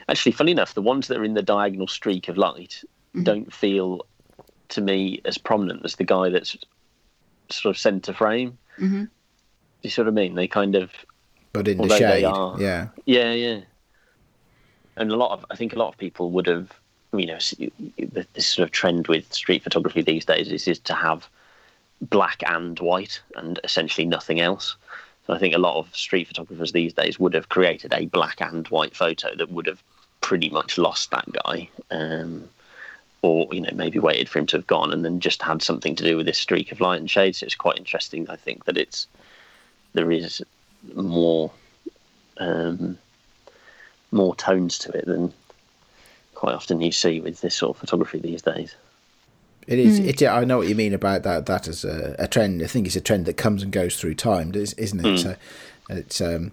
actually, 0.08 0.32
funny 0.32 0.52
enough, 0.52 0.74
the 0.74 0.82
ones 0.82 1.08
that 1.08 1.16
are 1.18 1.24
in 1.24 1.34
the 1.34 1.42
diagonal 1.42 1.88
streak 1.88 2.28
of 2.28 2.36
light 2.36 2.82
don't 3.24 3.52
feel 3.52 4.06
to 4.68 4.80
me 4.80 5.20
as 5.24 5.36
prominent 5.36 5.84
as 5.84 5.96
the 5.96 6.04
guy 6.04 6.28
that's 6.28 6.56
sort 7.50 7.74
of 7.74 7.80
centre 7.80 8.12
frame. 8.12 8.56
Mhm. 8.78 9.02
Do 9.06 9.08
you 9.82 9.90
sort 9.90 10.06
of 10.06 10.14
mean? 10.14 10.36
They 10.36 10.46
kind 10.46 10.76
of 10.76 10.92
But 11.52 11.66
in 11.66 11.78
the 11.78 11.82
Although 11.82 11.94
they 11.98 12.20
shade, 12.20 12.24
are- 12.24 12.60
yeah. 12.60 12.88
yeah, 13.06 13.32
yeah. 13.32 13.60
And 14.96 15.10
a 15.10 15.16
lot 15.16 15.32
of, 15.32 15.44
I 15.50 15.56
think 15.56 15.72
a 15.72 15.78
lot 15.78 15.88
of 15.88 15.98
people 15.98 16.30
would 16.30 16.46
have, 16.46 16.70
you 17.12 17.26
know, 17.26 17.38
this 18.34 18.46
sort 18.46 18.66
of 18.68 18.70
trend 18.70 19.08
with 19.08 19.32
street 19.32 19.62
photography 19.62 20.02
these 20.02 20.24
days 20.24 20.50
is, 20.50 20.68
is 20.68 20.78
to 20.80 20.94
have 20.94 21.28
black 22.00 22.42
and 22.46 22.78
white 22.78 23.20
and 23.36 23.58
essentially 23.64 24.06
nothing 24.06 24.40
else. 24.40 24.76
So 25.26 25.34
I 25.34 25.38
think 25.38 25.54
a 25.54 25.58
lot 25.58 25.76
of 25.76 25.94
street 25.94 26.28
photographers 26.28 26.72
these 26.72 26.92
days 26.92 27.18
would 27.18 27.34
have 27.34 27.48
created 27.48 27.92
a 27.92 28.06
black 28.06 28.40
and 28.40 28.66
white 28.68 28.96
photo 28.96 29.34
that 29.36 29.50
would 29.50 29.66
have 29.66 29.82
pretty 30.20 30.50
much 30.50 30.78
lost 30.78 31.10
that 31.10 31.28
guy. 31.44 31.68
Um, 31.90 32.48
or 33.22 33.46
you 33.52 33.60
know 33.60 33.70
maybe 33.74 33.98
waited 33.98 34.28
for 34.28 34.38
him 34.38 34.46
to 34.46 34.56
have 34.56 34.66
gone 34.66 34.92
and 34.92 35.04
then 35.04 35.20
just 35.20 35.42
had 35.42 35.62
something 35.62 35.94
to 35.94 36.04
do 36.04 36.16
with 36.16 36.26
this 36.26 36.38
streak 36.38 36.72
of 36.72 36.80
light 36.80 37.00
and 37.00 37.10
shade. 37.10 37.36
So 37.36 37.44
it's 37.44 37.54
quite 37.54 37.76
interesting. 37.76 38.28
I 38.30 38.36
think 38.36 38.64
that 38.64 38.78
it's 38.78 39.06
there 39.92 40.10
is 40.10 40.42
more 40.94 41.50
um, 42.38 42.98
more 44.10 44.34
tones 44.36 44.78
to 44.78 44.92
it 44.96 45.06
than 45.06 45.32
quite 46.40 46.54
often 46.54 46.80
you 46.80 46.90
see 46.90 47.20
with 47.20 47.40
this 47.42 47.54
sort 47.54 47.76
of 47.76 47.80
photography 47.80 48.18
these 48.18 48.40
days. 48.42 48.74
It 49.66 49.78
is. 49.78 49.98
It, 49.98 50.22
I 50.22 50.44
know 50.44 50.56
what 50.58 50.68
you 50.68 50.74
mean 50.74 50.94
about 50.94 51.22
that. 51.22 51.44
That 51.46 51.68
as 51.68 51.84
a, 51.84 52.16
a 52.18 52.26
trend. 52.26 52.62
I 52.62 52.66
think 52.66 52.86
it's 52.86 52.96
a 52.96 53.00
trend 53.00 53.26
that 53.26 53.36
comes 53.36 53.62
and 53.62 53.70
goes 53.70 54.00
through 54.00 54.14
time, 54.14 54.52
is- 54.54 54.72
isn't 54.72 55.04
it? 55.04 55.18
So 55.18 55.36
it's 55.90 56.20
um, 56.20 56.52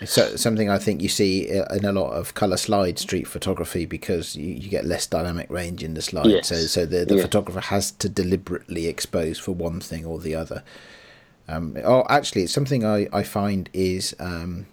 it's 0.00 0.18
something 0.42 0.68
I 0.68 0.78
think 0.78 1.00
you 1.00 1.08
see 1.08 1.48
in 1.48 1.84
a 1.84 1.92
lot 1.92 2.10
of 2.12 2.34
color 2.34 2.56
slide 2.56 2.98
street 2.98 3.26
photography 3.28 3.86
because 3.86 4.34
you, 4.36 4.52
you 4.54 4.68
get 4.68 4.84
less 4.84 5.06
dynamic 5.06 5.48
range 5.50 5.82
in 5.84 5.94
the 5.94 6.02
slide. 6.02 6.26
Yes. 6.26 6.48
So 6.48 6.56
so 6.56 6.84
the, 6.84 7.04
the 7.04 7.16
Yeah. 7.16 7.22
photographer 7.22 7.60
has 7.60 7.92
to 7.92 8.08
deliberately 8.08 8.86
expose 8.88 9.38
for 9.38 9.52
one 9.52 9.80
thing 9.80 10.04
or 10.04 10.18
the 10.18 10.34
other. 10.34 10.62
Um, 11.46 11.76
oh, 11.84 12.04
actually, 12.10 12.42
it's 12.42 12.52
something 12.52 12.84
I 12.84 13.08
I 13.12 13.22
find 13.22 13.70
is 13.72 14.14
um, 14.18 14.66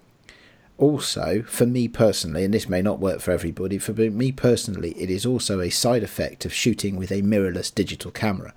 also 0.78 1.44
for 1.48 1.66
me 1.66 1.88
personally, 1.88 2.44
and 2.44 2.54
this 2.54 2.68
may 2.68 2.82
not 2.82 3.00
work 3.00 3.22
for 3.22 3.32
everybody, 3.32 3.78
for 3.78 3.94
me 3.94 4.32
personally, 4.32 4.92
it 4.92 5.10
is 5.10 5.26
also 5.26 5.60
a 5.60 5.70
side 5.70 6.04
effect 6.04 6.46
of 6.46 6.54
shooting 6.54 6.96
with 6.96 7.12
a 7.12 7.22
mirrorless 7.22 7.74
digital 7.74 8.12
camera 8.12 8.54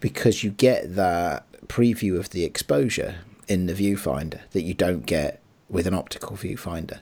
because 0.00 0.42
you 0.42 0.50
get 0.50 0.94
that 0.96 1.44
preview 1.66 2.18
of 2.18 2.30
the 2.30 2.44
exposure 2.44 3.16
in 3.48 3.66
the 3.66 3.74
viewfinder 3.74 4.40
that 4.52 4.62
you 4.62 4.74
don't 4.74 5.06
get 5.06 5.40
with 5.68 5.86
an 5.86 5.94
optical 5.94 6.36
viewfinder. 6.36 7.00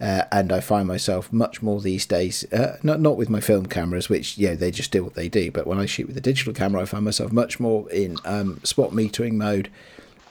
Uh, 0.00 0.24
and 0.30 0.52
I 0.52 0.60
find 0.60 0.86
myself 0.86 1.32
much 1.32 1.60
more 1.60 1.80
these 1.80 2.06
days, 2.06 2.44
uh, 2.52 2.76
not 2.84 3.00
not 3.00 3.16
with 3.16 3.28
my 3.28 3.40
film 3.40 3.66
cameras, 3.66 4.08
which 4.08 4.38
yeah 4.38 4.54
they 4.54 4.70
just 4.70 4.92
do 4.92 5.02
what 5.02 5.14
they 5.14 5.28
do. 5.28 5.50
But 5.50 5.66
when 5.66 5.80
I 5.80 5.86
shoot 5.86 6.06
with 6.06 6.16
a 6.16 6.20
digital 6.20 6.52
camera, 6.52 6.82
I 6.82 6.84
find 6.84 7.04
myself 7.04 7.32
much 7.32 7.58
more 7.58 7.90
in 7.90 8.16
um, 8.24 8.60
spot 8.62 8.92
metering 8.92 9.32
mode, 9.32 9.70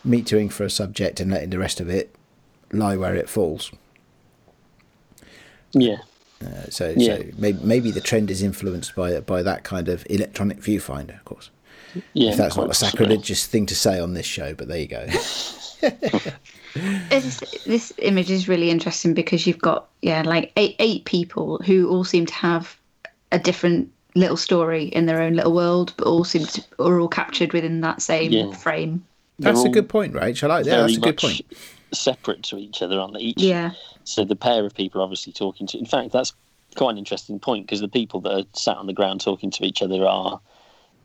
metering 0.08 0.50
for 0.50 0.64
a 0.64 0.70
subject 0.70 1.20
and 1.20 1.32
letting 1.32 1.50
the 1.50 1.60
rest 1.60 1.82
of 1.82 1.90
it 1.90 2.16
lie 2.72 2.96
where 2.98 3.16
it 3.16 3.30
falls. 3.30 3.72
Yeah, 5.74 5.98
Uh, 6.44 6.70
so 6.70 6.94
Yeah. 6.96 7.18
so 7.18 7.24
maybe 7.38 7.60
maybe 7.64 7.92
the 7.92 8.02
trend 8.02 8.30
is 8.32 8.42
influenced 8.42 8.96
by 8.96 9.20
by 9.20 9.42
that 9.44 9.64
kind 9.64 9.90
of 9.90 10.06
electronic 10.10 10.60
viewfinder, 10.62 11.16
of 11.16 11.26
course. 11.26 11.50
yeah. 12.14 12.32
if 12.32 12.38
that's 12.38 12.56
not 12.56 12.66
a 12.66 12.68
possibly. 12.68 12.90
sacrilegious 12.92 13.46
thing 13.46 13.66
to 13.66 13.76
say 13.76 14.00
on 14.00 14.14
this 14.14 14.26
show, 14.26 14.54
but 14.54 14.68
there 14.68 14.80
you 14.80 14.88
go. 14.88 15.08
It's, 17.10 17.64
this 17.64 17.92
image 18.00 18.30
is 18.30 18.48
really 18.48 18.70
interesting 18.70 19.14
because 19.16 19.48
you've 19.48 19.58
got 19.60 19.88
yeah 20.04 20.22
like 20.22 20.52
eight 20.58 20.76
eight 20.80 21.06
people 21.06 21.58
who 21.66 21.90
all 21.90 22.04
seem 22.04 22.26
to 22.28 22.34
have 22.34 22.78
a 23.32 23.40
different 23.40 23.90
little 24.14 24.38
story 24.38 24.86
in 24.86 25.06
their 25.08 25.22
own 25.22 25.34
little 25.34 25.54
world, 25.54 25.94
but 25.98 26.06
all 26.08 26.24
seem 26.24 26.46
to 26.46 26.64
are 26.80 27.00
all 27.00 27.08
captured 27.08 27.52
within 27.54 27.82
that 27.82 28.02
same 28.02 28.32
Yeah. 28.32 28.52
frame. 28.52 29.04
That's 29.40 29.64
a 29.64 29.70
good 29.70 29.90
point, 29.90 30.14
Rach. 30.14 30.44
I 30.44 30.48
like 30.48 30.66
that. 30.66 30.78
That's 30.82 30.98
a 30.98 31.00
good 31.00 31.18
point. 31.18 31.42
Separate 31.94 32.44
to 32.44 32.58
each 32.58 32.82
other, 32.82 33.00
aren't 33.00 33.14
they? 33.14 33.22
Each, 33.22 33.42
Yeah, 33.42 33.72
So 34.04 34.26
the 34.26 34.36
pair 34.36 34.66
of 34.66 34.74
people 34.76 35.02
are 35.02 35.04
obviously 35.04 35.34
talking 35.34 35.68
to. 35.68 35.78
In 35.78 35.86
fact, 35.86 36.12
that's 36.12 36.34
quite 36.76 36.92
an 36.92 36.98
interesting 36.98 37.40
point 37.40 37.66
because 37.66 37.82
the 37.82 37.88
people 37.88 38.22
that 38.22 38.32
are 38.34 38.44
sat 38.54 38.78
on 38.78 38.88
the 38.88 38.94
ground 38.94 39.22
talking 39.22 39.52
to 39.52 39.66
each 39.66 39.82
other 39.82 40.06
are 40.06 40.40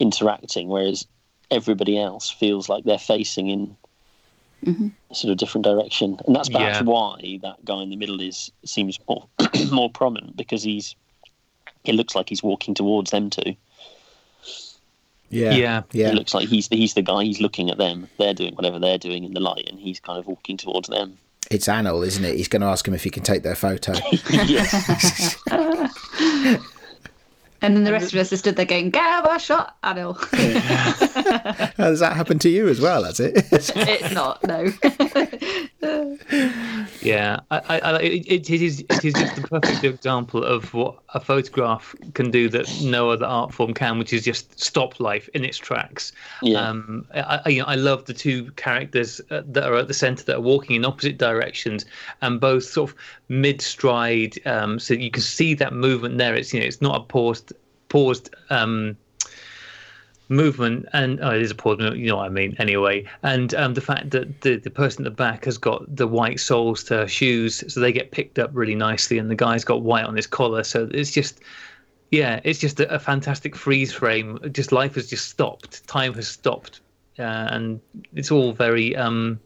interacting, 0.00 0.68
whereas 0.68 1.06
everybody 1.50 1.98
else 1.98 2.30
feels 2.30 2.68
like 2.68 2.84
they're 2.84 2.98
facing 2.98 3.48
in 3.48 3.76
a 5.10 5.14
sort 5.14 5.30
of 5.30 5.38
different 5.38 5.64
direction, 5.64 6.18
and 6.26 6.34
that's 6.34 6.48
perhaps 6.48 6.80
Yeah. 6.80 6.86
why 6.86 7.38
that 7.42 7.64
guy 7.64 7.82
in 7.82 7.90
the 7.90 7.96
middle 7.96 8.20
is 8.20 8.50
seems 8.64 8.98
more 9.08 9.28
more 9.70 9.90
prominent 9.90 10.36
because 10.36 10.62
he's 10.62 10.96
it 11.84 11.94
looks 11.94 12.14
like 12.14 12.28
he's 12.28 12.42
walking 12.42 12.74
towards 12.74 13.10
them 13.10 13.30
too. 13.30 13.56
Yeah, 15.32 15.52
Yeah. 15.54 15.82
yeah. 15.92 16.08
It 16.10 16.14
looks 16.14 16.34
like 16.34 16.48
he's 16.48 16.68
the, 16.68 16.76
he's 16.76 16.94
the 16.94 17.02
guy. 17.02 17.24
He's 17.24 17.40
looking 17.40 17.70
at 17.70 17.78
them. 17.78 18.08
They're 18.18 18.34
doing 18.34 18.54
whatever 18.54 18.78
they're 18.78 18.98
doing 18.98 19.24
in 19.24 19.32
the 19.34 19.40
light, 19.40 19.66
and 19.68 19.80
he's 19.80 19.98
kind 19.98 20.18
of 20.18 20.26
walking 20.26 20.56
towards 20.56 20.88
them. 20.88 21.18
It's 21.50 21.66
Anil, 21.66 22.06
isn't 22.06 22.24
it? 22.24 22.36
He's 22.36 22.48
going 22.48 22.62
to 22.62 22.68
ask 22.68 22.86
him 22.86 22.94
if 22.94 23.02
he 23.04 23.10
can 23.10 23.22
take 23.22 23.42
their 23.42 23.54
photo. 23.56 23.92
yes. 24.30 25.36
and 27.62 27.76
then 27.76 27.84
the 27.84 27.92
rest 27.92 28.12
of 28.12 28.18
us 28.18 28.32
are 28.32 28.36
stood 28.36 28.56
there 28.56 28.66
going, 28.66 28.90
"Gab, 28.90 29.26
I 29.26 29.38
shot 29.38 29.76
Adil." 29.82 30.18
Has 31.76 32.00
that 32.00 32.14
happened 32.14 32.40
to 32.42 32.48
you 32.48 32.68
as 32.68 32.80
well? 32.80 33.04
Has 33.04 33.20
it? 33.20 33.34
it's 33.52 34.12
not 34.12 34.42
no. 34.44 34.72
Yeah, 37.02 37.40
I, 37.50 37.58
I, 37.58 37.78
I, 37.78 37.98
it, 38.00 38.48
it 38.48 38.62
is 38.62 38.84
it 38.88 39.04
is 39.04 39.14
just 39.14 39.34
the 39.34 39.42
perfect 39.42 39.82
example 39.82 40.44
of 40.44 40.72
what 40.72 40.98
a 41.14 41.20
photograph 41.20 41.94
can 42.14 42.30
do 42.30 42.48
that 42.50 42.72
no 42.82 43.10
other 43.10 43.26
art 43.26 43.52
form 43.52 43.74
can, 43.74 43.98
which 43.98 44.12
is 44.12 44.24
just 44.24 44.58
stop 44.60 45.00
life 45.00 45.28
in 45.34 45.44
its 45.44 45.58
tracks. 45.58 46.12
Yeah. 46.42 46.60
Um, 46.60 47.06
I, 47.12 47.40
I, 47.44 47.48
you 47.48 47.60
know, 47.60 47.66
I 47.66 47.74
love 47.74 48.04
the 48.04 48.14
two 48.14 48.52
characters 48.52 49.20
uh, 49.30 49.42
that 49.46 49.64
are 49.64 49.76
at 49.76 49.88
the 49.88 49.94
centre 49.94 50.22
that 50.24 50.36
are 50.36 50.40
walking 50.40 50.76
in 50.76 50.84
opposite 50.84 51.18
directions 51.18 51.84
and 52.20 52.40
both 52.40 52.64
sort 52.64 52.90
of 52.90 52.96
mid 53.28 53.60
stride, 53.60 54.38
um, 54.46 54.78
so 54.78 54.94
you 54.94 55.10
can 55.10 55.22
see 55.22 55.54
that 55.54 55.72
movement 55.72 56.18
there. 56.18 56.34
It's 56.34 56.54
you 56.54 56.60
know, 56.60 56.66
it's 56.66 56.80
not 56.80 57.00
a 57.00 57.04
paused 57.04 57.51
paused. 57.92 58.34
Um, 58.48 58.96
movement 60.28 60.88
and 60.94 61.20
oh, 61.20 61.30
it 61.30 61.42
is 61.42 61.50
a 61.50 61.54
pause 61.54 61.78
you 61.94 62.06
know 62.06 62.16
what 62.16 62.24
i 62.24 62.28
mean 62.30 62.56
anyway. 62.58 63.04
And 63.22 63.54
um, 63.54 63.74
the 63.74 63.82
fact 63.82 64.10
that 64.10 64.40
the, 64.40 64.56
the 64.56 64.70
person 64.70 65.04
at 65.04 65.10
the 65.10 65.16
back 65.16 65.44
has 65.44 65.58
got 65.58 65.84
the 65.94 66.08
white 66.08 66.40
soles 66.40 66.82
to 66.84 66.98
her 66.98 67.08
shoes 67.08 67.62
so 67.72 67.80
they 67.80 67.92
get 67.92 68.12
picked 68.12 68.38
up 68.38 68.50
really 68.54 68.74
nicely 68.74 69.18
and 69.18 69.30
the 69.30 69.34
guy's 69.34 69.64
got 69.64 69.82
white 69.82 70.06
on 70.06 70.16
his 70.16 70.26
collar 70.26 70.64
so 70.64 70.88
it's 70.92 71.10
just 71.10 71.40
yeah 72.10 72.40
it's 72.44 72.58
just 72.58 72.80
a, 72.80 72.94
a 72.94 72.98
fantastic 72.98 73.54
freeze 73.54 73.92
frame. 73.92 74.38
Just 74.52 74.72
life 74.72 74.94
has 74.94 75.10
just 75.10 75.28
stopped. 75.28 75.86
Time 75.86 76.14
has 76.14 76.28
stopped. 76.28 76.80
Uh, 77.18 77.48
and 77.54 77.80
it's 78.14 78.30
all 78.30 78.52
very 78.52 78.96
um 78.96 79.38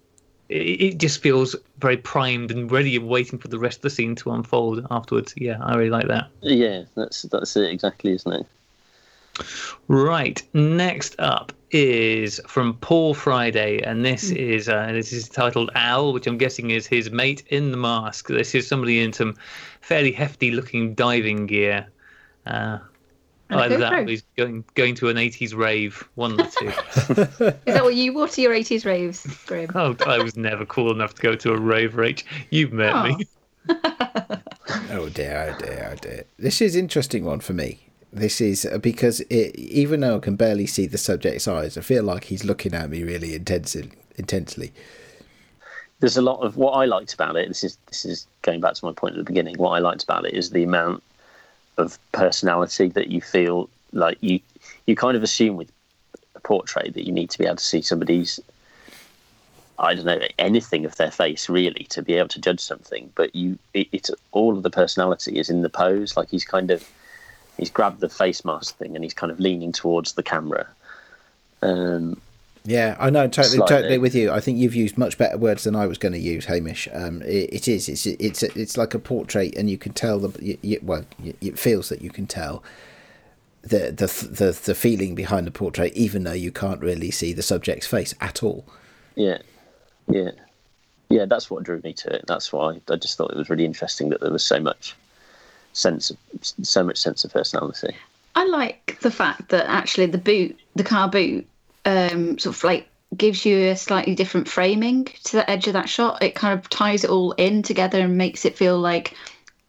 it, 0.49 0.81
it 0.81 0.99
just 0.99 1.23
feels 1.23 1.57
very 1.79 1.97
primed 1.97 2.51
and 2.51 2.71
ready 2.71 2.97
and 2.97 3.09
waiting 3.09 3.39
for 3.39 3.49
the 3.49 3.59
rest 3.59 3.79
of 3.79 3.83
the 3.83 3.91
scene 3.91 4.15
to 4.15 4.31
unfold 4.31 4.87
afterwards 4.91 5.35
yeah 5.37 5.57
i 5.61 5.75
really 5.75 5.91
like 5.91 6.09
that 6.09 6.29
Yeah, 6.43 6.85
that's 6.95 7.23
that's 7.23 7.57
it 7.57 7.71
exactly, 7.71 8.13
isn't 8.13 8.33
it? 8.33 8.47
Right. 9.89 10.43
Next 10.55 11.17
up 11.19 11.53
is 11.71 12.41
from 12.47 12.75
Paul 12.75 13.13
Friday, 13.15 13.83
and 13.83 14.05
this 14.05 14.31
is 14.31 14.69
uh, 14.69 14.93
this 14.93 15.13
is 15.13 15.29
titled 15.29 15.71
Owl, 15.75 16.13
which 16.13 16.27
I'm 16.27 16.39
guessing 16.39 16.71
is 16.71 16.87
his 16.87 17.11
mate 17.11 17.43
in 17.49 17.71
the 17.71 17.77
mask. 17.77 18.29
This 18.29 18.55
is 18.55 18.67
somebody 18.67 19.03
in 19.03 19.13
some 19.13 19.35
fairly 19.81 20.13
hefty 20.13 20.53
looking 20.53 20.95
diving 20.95 21.47
gear. 21.47 21.87
Uh, 22.47 22.79
either 23.51 23.79
that 23.79 23.93
or 23.93 24.05
he's 24.07 24.23
going 24.37 24.65
going 24.75 24.95
to 24.97 25.09
an 25.09 25.17
80s 25.17 25.55
rave, 25.57 26.07
one 26.17 26.33
of 26.33 26.39
the 26.39 26.45
two. 26.59 26.67
Is 27.67 27.75
that 27.75 27.85
what 27.85 27.95
you 27.95 28.13
wore 28.15 28.29
to 28.29 28.41
your 28.43 28.53
80s 28.53 28.85
raves, 28.85 29.27
Graham? 29.47 29.71
oh, 29.75 29.97
I 30.07 30.19
was 30.19 30.37
never 30.37 30.65
cool 30.67 30.91
enough 30.91 31.15
to 31.15 31.23
go 31.23 31.35
to 31.37 31.53
a 31.53 31.59
rave, 31.59 31.93
Rach. 31.95 32.25
You've 32.51 32.73
met 32.73 32.95
Oh. 32.95 33.17
me. 33.17 33.27
Oh 34.91 35.09
dear, 35.09 35.55
oh 35.55 35.59
dear, 35.65 35.91
oh 35.93 35.97
dear. 35.97 36.25
This 36.39 36.61
is 36.61 36.75
interesting 36.77 37.25
one 37.25 37.41
for 37.41 37.53
me. 37.53 37.79
This 38.13 38.41
is 38.41 38.65
uh, 38.67 38.79
because 38.79 39.21
it, 39.23 39.55
even 39.57 40.01
though 40.01 40.17
I 40.17 40.21
can 40.21 40.37
barely 40.37 40.67
see 40.67 40.87
the 40.87 40.99
subject's 40.99 41.47
eyes, 41.47 41.77
I 41.77 41.83
feel 41.83 42.03
like 42.03 42.25
he's 42.25 42.45
looking 42.45 42.75
at 42.75 42.91
me 42.91 43.03
really 43.03 43.35
intensely. 43.35 43.91
Intensely. 44.17 44.73
There's 46.01 46.17
a 46.17 46.23
lot 46.23 46.41
of 46.41 46.57
what 46.57 46.73
I 46.73 46.85
liked 46.87 47.15
about 47.15 47.37
it. 47.37 47.49
This 47.49 47.63
is 47.65 47.79
this 47.87 48.05
is 48.05 48.27
going 48.43 48.61
back 48.61 48.75
to 48.75 48.85
my 48.85 48.93
point 48.93 49.15
at 49.15 49.19
the 49.19 49.25
beginning. 49.25 49.57
What 49.57 49.71
I 49.71 49.79
liked 49.79 50.03
about 50.03 50.27
it 50.27 50.35
is 50.35 50.51
the 50.51 50.65
amount 50.65 51.03
of 51.79 51.99
personality 52.12 52.89
that 52.89 53.09
you 53.09 53.20
feel 53.20 53.68
like 53.93 54.18
you 54.20 54.41
you 54.87 54.97
kind 54.97 55.16
of 55.16 55.22
assume 55.22 55.57
with 55.57 55.70
a 56.35 56.41
portrait 56.41 56.95
that 56.95 57.07
you 57.07 57.12
need 57.12 57.31
to 57.31 57.39
be 57.39 57.45
able 57.45 57.57
to 57.57 57.64
see 57.64 57.83
somebody's 57.83 58.41
I 59.79 59.95
don't 59.95 60.07
know 60.07 60.20
anything 60.39 60.85
of 60.85 60.97
their 60.97 61.11
face 61.11 61.49
really 61.49 61.85
to 61.91 62.03
be 62.03 62.14
able 62.14 62.29
to 62.29 62.41
judge 62.41 62.61
something. 62.61 63.12
But 63.14 63.35
you, 63.35 63.59
it, 63.74 63.89
it's 63.93 64.11
all 64.33 64.57
of 64.57 64.62
the 64.62 64.70
personality 64.70 65.39
is 65.39 65.51
in 65.51 65.62
the 65.62 65.68
pose. 65.68 66.16
Like 66.16 66.31
he's 66.31 66.45
kind 66.45 66.70
of 66.70 66.89
he's 67.59 67.70
grabbed 67.70 68.01
the 68.01 68.09
face 68.09 68.45
mask 68.45 68.77
thing 68.77 68.95
and 68.95 69.05
he's 69.05 69.14
kind 69.14 69.31
of 69.31 69.41
leaning 69.41 69.72
towards 69.72 70.14
the 70.14 70.22
camera. 70.22 70.66
Um, 71.62 72.20
Yeah, 72.69 72.97
I 72.99 73.11
know 73.11 73.29
totally, 73.29 73.59
Slightly. 73.59 73.77
totally 73.77 73.99
with 73.99 74.14
you. 74.14 74.33
I 74.33 74.41
think 74.41 74.59
you've 74.59 74.75
used 74.75 74.99
much 74.99 75.17
better 75.17 75.39
words 75.39 75.62
than 75.64 75.77
I 75.77 75.87
was 75.87 75.99
going 75.99 76.14
to 76.14 76.19
use, 76.19 76.47
Hamish. 76.47 76.89
Um, 76.93 77.23
it, 77.23 77.53
it 77.53 77.69
is. 77.69 77.89
It's 77.89 78.07
it's 78.07 78.43
it's 78.43 78.77
like 78.77 78.93
a 78.93 78.99
portrait, 78.99 79.55
and 79.57 79.71
you 79.71 79.79
can 79.79 79.93
tell 79.93 80.19
the. 80.19 80.43
You, 80.45 80.59
you, 80.62 80.81
well, 80.83 81.05
you- 81.23 81.37
it 81.41 81.59
feels 81.61 81.89
that 81.91 82.03
you 82.03 82.11
can 82.11 82.27
tell 82.27 82.64
the 83.62 83.93
the 83.93 84.07
the 84.31 84.59
the 84.64 84.75
feeling 84.75 85.14
behind 85.14 85.47
the 85.47 85.53
portrait, 85.53 85.93
even 85.95 86.25
though 86.25 86.33
you 86.33 86.51
can't 86.51 86.81
really 86.81 87.12
see 87.12 87.33
the 87.33 87.43
subject's 87.43 87.87
face 87.87 88.14
at 88.21 88.43
all. 88.43 88.64
Yeah, 89.14 89.39
yeah, 90.09 90.31
yeah. 91.09 91.25
That's 91.27 91.49
what 91.49 91.62
drew 91.62 91.81
me 91.85 91.93
to 91.93 92.14
it. 92.17 92.25
That's 92.27 92.53
why 92.53 92.81
I 92.91 92.97
just 92.97 93.17
thought 93.17 93.31
it 93.31 93.37
was 93.37 93.49
really 93.49 93.64
interesting 93.64 94.09
that 94.11 94.21
there 94.21 94.33
was 94.33 94.45
so 94.45 94.59
much 94.59 94.97
sense, 95.73 96.11
of, 96.11 96.17
so 96.43 96.83
much 96.83 96.99
sense 96.99 97.25
of 97.25 97.33
personality. 97.33 97.95
I 98.35 98.45
like 98.47 98.99
the 99.03 99.11
fact 99.11 99.51
that 99.51 99.67
actually 99.69 100.07
the 100.07 100.19
boot, 100.19 100.59
the 100.75 100.85
car 100.85 101.09
boot, 101.09 101.47
um, 101.87 102.39
sort 102.39 102.57
of 102.57 102.64
like 102.64 102.89
gives 103.16 103.47
you 103.47 103.70
a 103.70 103.76
slightly 103.76 104.14
different 104.14 104.49
framing 104.49 105.05
to 105.24 105.37
the 105.37 105.51
edge 105.51 105.66
of 105.68 105.72
that 105.72 105.89
shot. 105.89 106.22
It 106.22 106.34
kind 106.34 106.59
of 106.59 106.68
ties 106.68 107.05
it 107.05 107.11
all 107.11 107.32
in 107.32 107.62
together 107.62 108.01
and 108.01 108.18
makes 108.18 108.45
it 108.45 108.57
feel 108.57 108.78
like 108.78 109.14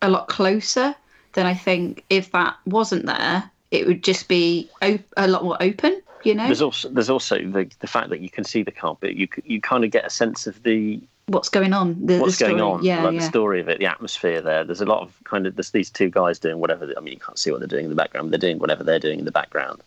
a 0.01 0.09
lot 0.09 0.27
closer 0.27 0.95
than 1.33 1.45
I 1.45 1.53
think 1.53 2.03
if 2.09 2.31
that 2.31 2.55
wasn't 2.65 3.05
there, 3.05 3.49
it 3.71 3.85
would 3.85 4.03
just 4.03 4.27
be 4.27 4.69
op- 4.81 5.13
a 5.15 5.27
lot 5.27 5.43
more 5.43 5.57
open. 5.61 6.01
You 6.23 6.33
know 6.33 6.45
There's 6.45 6.63
also 6.63 6.89
there's 6.89 7.11
also 7.11 7.37
the 7.37 7.69
the 7.79 7.87
fact 7.87 8.09
that 8.09 8.19
you 8.19 8.29
can 8.29 8.43
see 8.43 8.63
the 8.63 8.71
carpet. 8.71 9.15
You 9.15 9.27
you 9.45 9.61
kind 9.61 9.85
of 9.85 9.91
get 9.91 10.05
a 10.05 10.09
sense 10.09 10.47
of 10.47 10.61
the 10.63 10.99
what's 11.27 11.49
going 11.49 11.73
on. 11.73 12.05
The, 12.05 12.15
the 12.15 12.19
what's 12.19 12.39
going 12.39 12.59
on, 12.59 12.83
Yeah, 12.83 13.03
like 13.03 13.13
yeah. 13.13 13.19
the 13.19 13.25
story 13.25 13.61
of 13.61 13.69
it, 13.69 13.79
the 13.79 13.85
atmosphere 13.85 14.41
there. 14.41 14.63
There's 14.63 14.81
a 14.81 14.85
lot 14.85 15.03
of 15.03 15.13
kind 15.25 15.45
of 15.45 15.55
there's 15.55 15.71
these 15.71 15.91
two 15.91 16.09
guys 16.09 16.39
doing 16.39 16.59
whatever. 16.59 16.91
I 16.97 16.99
mean, 17.01 17.13
you 17.13 17.19
can't 17.19 17.37
see 17.37 17.51
what 17.51 17.59
they're 17.59 17.67
doing 17.67 17.85
in 17.85 17.89
the 17.89 17.95
background. 17.95 18.31
They're 18.33 18.39
doing 18.39 18.57
whatever 18.57 18.83
they're 18.83 18.99
doing 18.99 19.19
in 19.19 19.25
the 19.25 19.31
background. 19.31 19.81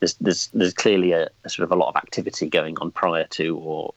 There's 0.00 0.14
there's 0.14 0.48
there's 0.48 0.74
clearly 0.74 1.12
a, 1.12 1.28
a 1.44 1.48
sort 1.48 1.64
of 1.64 1.72
a 1.72 1.76
lot 1.76 1.88
of 1.88 1.96
activity 1.96 2.48
going 2.48 2.76
on 2.80 2.90
prior 2.90 3.24
to 3.30 3.56
or 3.56 3.94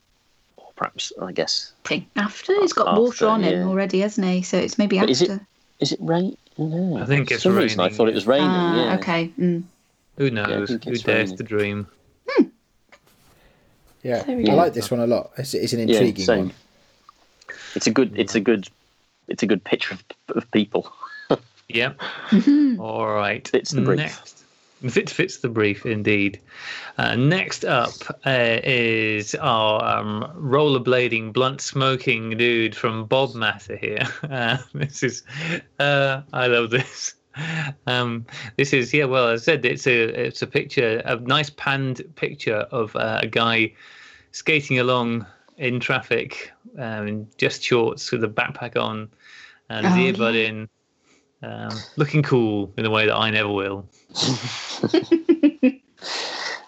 or 0.56 0.66
perhaps 0.76 1.12
I 1.20 1.32
guess 1.32 1.72
After 2.16 2.54
he's 2.60 2.72
got 2.72 2.88
After, 2.88 3.00
water 3.00 3.28
on 3.28 3.42
yeah. 3.42 3.50
him 3.50 3.68
already, 3.68 4.00
hasn't 4.00 4.26
he? 4.26 4.42
So 4.42 4.56
it's 4.58 4.78
maybe 4.78 4.96
But 4.98 5.10
after. 5.10 5.12
is 5.12 5.22
it- 5.22 5.40
is 5.80 5.92
it 5.92 5.98
rain? 6.02 6.36
No. 6.58 6.98
I 6.98 7.06
think 7.06 7.28
For 7.28 7.34
it's 7.34 7.42
some 7.42 7.54
reason 7.56 7.80
I 7.80 7.88
thought 7.88 8.08
it 8.08 8.14
was 8.14 8.26
raining. 8.26 8.46
Ah, 8.50 8.84
yeah. 8.84 8.94
Okay. 8.96 9.32
Mm. 9.38 9.62
Who 10.18 10.30
knows? 10.30 10.68
think 10.68 10.84
Who 10.84 10.94
dares 10.96 11.30
raining. 11.30 11.36
to 11.38 11.42
dream? 11.42 11.86
Yeah, 14.02 14.24
I 14.26 14.42
go. 14.42 14.54
like 14.54 14.72
this 14.72 14.90
one 14.90 15.00
a 15.00 15.06
lot. 15.06 15.30
It's, 15.36 15.52
it's 15.54 15.72
an 15.74 15.80
intriguing 15.80 16.24
same. 16.24 16.38
one. 16.46 16.52
It's 17.74 17.86
a 17.86 17.90
good. 17.90 18.12
It's 18.18 18.34
a 18.34 18.40
good. 18.40 18.68
It's 19.28 19.42
a 19.42 19.46
good 19.46 19.62
picture 19.64 19.94
of, 19.94 20.04
of 20.36 20.50
people. 20.50 20.92
Yep. 21.72 22.00
All 22.80 23.06
right. 23.06 23.48
It's 23.54 23.70
the 23.70 23.80
brief. 23.82 23.98
Next, 23.98 24.39
fit 24.88 25.10
fits 25.10 25.38
the 25.38 25.48
brief 25.48 25.84
indeed. 25.84 26.40
Uh, 26.98 27.16
next 27.16 27.64
up 27.64 27.92
uh, 28.26 28.60
is 28.64 29.34
our 29.36 29.84
um, 29.84 30.30
rollerblading, 30.36 31.32
blunt 31.32 31.60
smoking 31.60 32.36
dude 32.36 32.74
from 32.74 33.06
Bob 33.06 33.34
Matter 33.34 33.76
here. 33.76 34.06
Uh, 34.30 34.58
this 34.74 35.02
is, 35.02 35.22
uh, 35.80 36.22
I 36.32 36.46
love 36.46 36.70
this. 36.70 37.14
Um, 37.86 38.26
this 38.56 38.72
is 38.72 38.92
yeah. 38.92 39.04
Well, 39.04 39.28
as 39.28 39.42
I 39.42 39.44
said, 39.52 39.64
it's 39.64 39.86
a 39.86 40.26
it's 40.26 40.42
a 40.42 40.46
picture, 40.46 41.00
a 41.04 41.16
nice 41.16 41.50
panned 41.50 42.02
picture 42.16 42.66
of 42.70 42.94
uh, 42.96 43.20
a 43.22 43.26
guy 43.26 43.72
skating 44.32 44.78
along 44.78 45.26
in 45.58 45.78
traffic, 45.80 46.52
um, 46.78 47.06
in 47.06 47.28
just 47.36 47.62
shorts 47.62 48.10
with 48.12 48.24
a 48.24 48.28
backpack 48.28 48.76
on 48.80 49.08
and 49.68 49.86
Oh, 49.86 49.90
earbud 49.90 50.34
yeah. 50.34 50.48
in, 50.48 50.68
um, 51.42 51.70
looking 51.96 52.22
cool 52.22 52.72
in 52.76 52.84
a 52.84 52.90
way 52.90 53.06
that 53.06 53.16
I 53.16 53.30
never 53.30 53.50
will. 53.50 53.88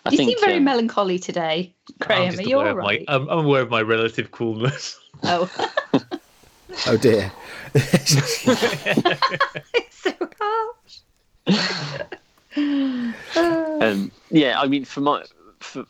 I 0.04 0.10
You 0.10 0.16
think. 0.16 0.30
seem 0.30 0.40
very 0.40 0.56
um, 0.58 0.66
melecholly 0.66 1.20
today, 1.22 1.74
I'm 1.88 1.94
Graham. 1.98 2.30
just 2.32 2.40
Are 2.40 2.48
you 2.48 2.58
aware 2.60 2.70
of 2.70 2.76
my, 2.78 2.82
right? 2.82 3.04
I'm, 3.08 3.28
I'm 3.28 3.44
aware 3.46 3.62
of 3.62 3.70
my 3.70 3.82
relative 3.82 4.30
coolness. 4.30 4.98
Oh, 5.24 5.48
Oh 6.86 6.96
dear. 6.96 7.30
it's 7.74 8.44
so 9.90 10.12
harsh. 10.40 11.00
um, 12.56 14.10
yeah, 14.30 14.60
I 14.60 14.66
mean, 14.66 14.84
for 14.84 15.00
my 15.00 15.22
for 15.60 15.84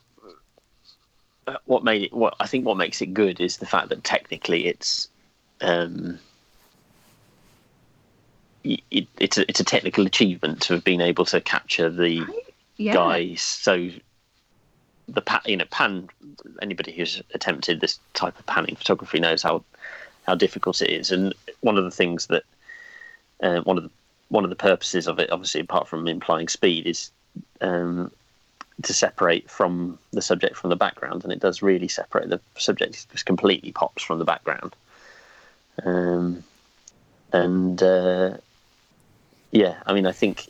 uh, 1.47 1.57
what 1.65 1.85
made 1.85 2.03
it, 2.03 2.13
what 2.13 2.35
I 2.41 2.47
think 2.47 2.67
what 2.67 2.77
makes 2.77 3.01
it 3.01 3.15
good 3.15 3.41
is 3.41 3.57
the 3.59 3.67
fact 3.67 3.89
that 3.89 4.05
technically 4.05 4.67
it's 4.67 5.09
um, 5.61 6.19
y- 6.19 6.19
it, 8.65 9.09
it's 9.19 9.39
a 9.39 9.49
it's 9.49 9.61
a 9.61 9.65
technical 9.65 10.07
achievement 10.07 10.63
to 10.63 10.75
have 10.75 10.85
been 10.85 11.01
able 11.01 11.25
to 11.27 11.41
capture 11.41 11.89
the 11.89 12.25
yeah. 12.77 12.95
guys. 12.95 13.43
So 13.43 13.91
the 15.09 15.21
pa- 15.21 15.43
you 15.47 15.57
know 15.57 15.65
pan 15.71 16.09
anybody 16.61 16.93
who's 16.93 17.23
attempted 17.35 17.81
this 17.81 17.99
type 18.15 18.39
of 18.39 18.47
panning 18.47 18.77
photography 18.77 19.21
knows 19.21 19.43
how 19.43 19.65
how 20.27 20.35
difficult 20.35 20.81
it 20.83 20.91
is. 20.91 21.11
And 21.11 21.35
one 21.61 21.77
of 21.77 21.85
the 21.85 21.91
things 21.91 22.27
that 22.27 22.45
uh, 23.43 23.61
one 23.63 23.77
of 23.79 23.85
the 23.85 23.91
one 24.29 24.45
of 24.45 24.51
the 24.51 24.57
purposes 24.57 25.07
of 25.07 25.19
it, 25.19 25.31
obviously, 25.31 25.61
apart 25.61 25.87
from 25.87 26.09
implying 26.09 26.49
speed, 26.49 26.87
is 26.87 27.11
um, 27.61 28.11
to 28.83 28.95
separate 28.95 29.51
from 29.51 29.99
the 30.13 30.23
subject 30.23 30.57
from 30.57 30.71
the 30.71 30.77
background, 30.77 31.23
and 31.25 31.33
it 31.33 31.41
does 31.41 31.63
really 31.63 31.89
separate. 31.89 32.31
The 32.31 32.41
subject 32.57 33.11
just 33.11 33.27
completely 33.27 33.73
pops 33.73 34.03
from 34.03 34.19
the 34.19 34.25
background, 34.25 34.75
um, 35.85 36.43
and 37.33 37.83
uh, 37.83 38.39
yeah, 39.53 39.77
I 39.87 39.93
mean, 39.93 40.07
I 40.07 40.13
think 40.13 40.49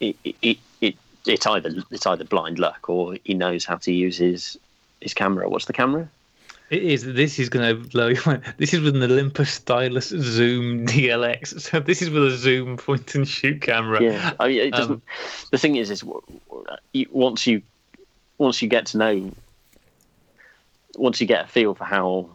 it, 0.00 0.16
it, 0.24 0.36
it, 0.42 0.58
it 0.80 0.96
it's 1.26 1.46
either 1.46 1.70
it's 1.90 2.06
either 2.06 2.24
blind 2.24 2.58
luck 2.58 2.88
or 2.88 3.16
he 3.24 3.34
knows 3.34 3.64
how 3.64 3.76
to 3.76 3.92
use 3.92 4.18
his 4.18 4.58
his 5.00 5.14
camera. 5.14 5.48
What's 5.48 5.64
the 5.66 5.72
camera? 5.72 6.08
It 6.70 6.82
is. 6.84 7.04
This 7.04 7.38
is 7.38 7.48
going 7.50 7.68
to 7.68 7.88
blow 7.88 8.08
your 8.08 8.22
mind. 8.24 8.42
This 8.56 8.72
is 8.72 8.80
with 8.80 8.96
an 8.96 9.02
Olympus 9.02 9.50
Stylus 9.60 10.08
Zoom 10.08 10.86
DLX. 10.86 11.60
So 11.70 11.80
this 11.80 12.00
is 12.00 12.08
with 12.10 12.24
a 12.24 12.30
Zoom 12.36 12.76
point 12.78 13.14
and 13.14 13.28
shoot 13.28 13.60
camera. 13.60 14.02
Yeah, 14.02 14.32
I 14.40 14.48
mean, 14.48 14.58
it 14.58 14.70
doesn't. 14.72 14.92
Um, 14.92 15.02
the 15.50 15.58
thing 15.58 15.76
is, 15.76 15.90
is 15.90 16.00
w- 16.00 16.22
w- 16.48 16.66
you- 16.94 17.08
once 17.12 17.46
you 17.46 17.62
once 18.38 18.62
you 18.62 18.68
get 18.68 18.86
to 18.86 18.98
know, 18.98 19.30
once 20.96 21.20
you 21.20 21.26
get 21.26 21.44
a 21.44 21.48
feel 21.48 21.74
for 21.74 21.84
how 21.84 22.28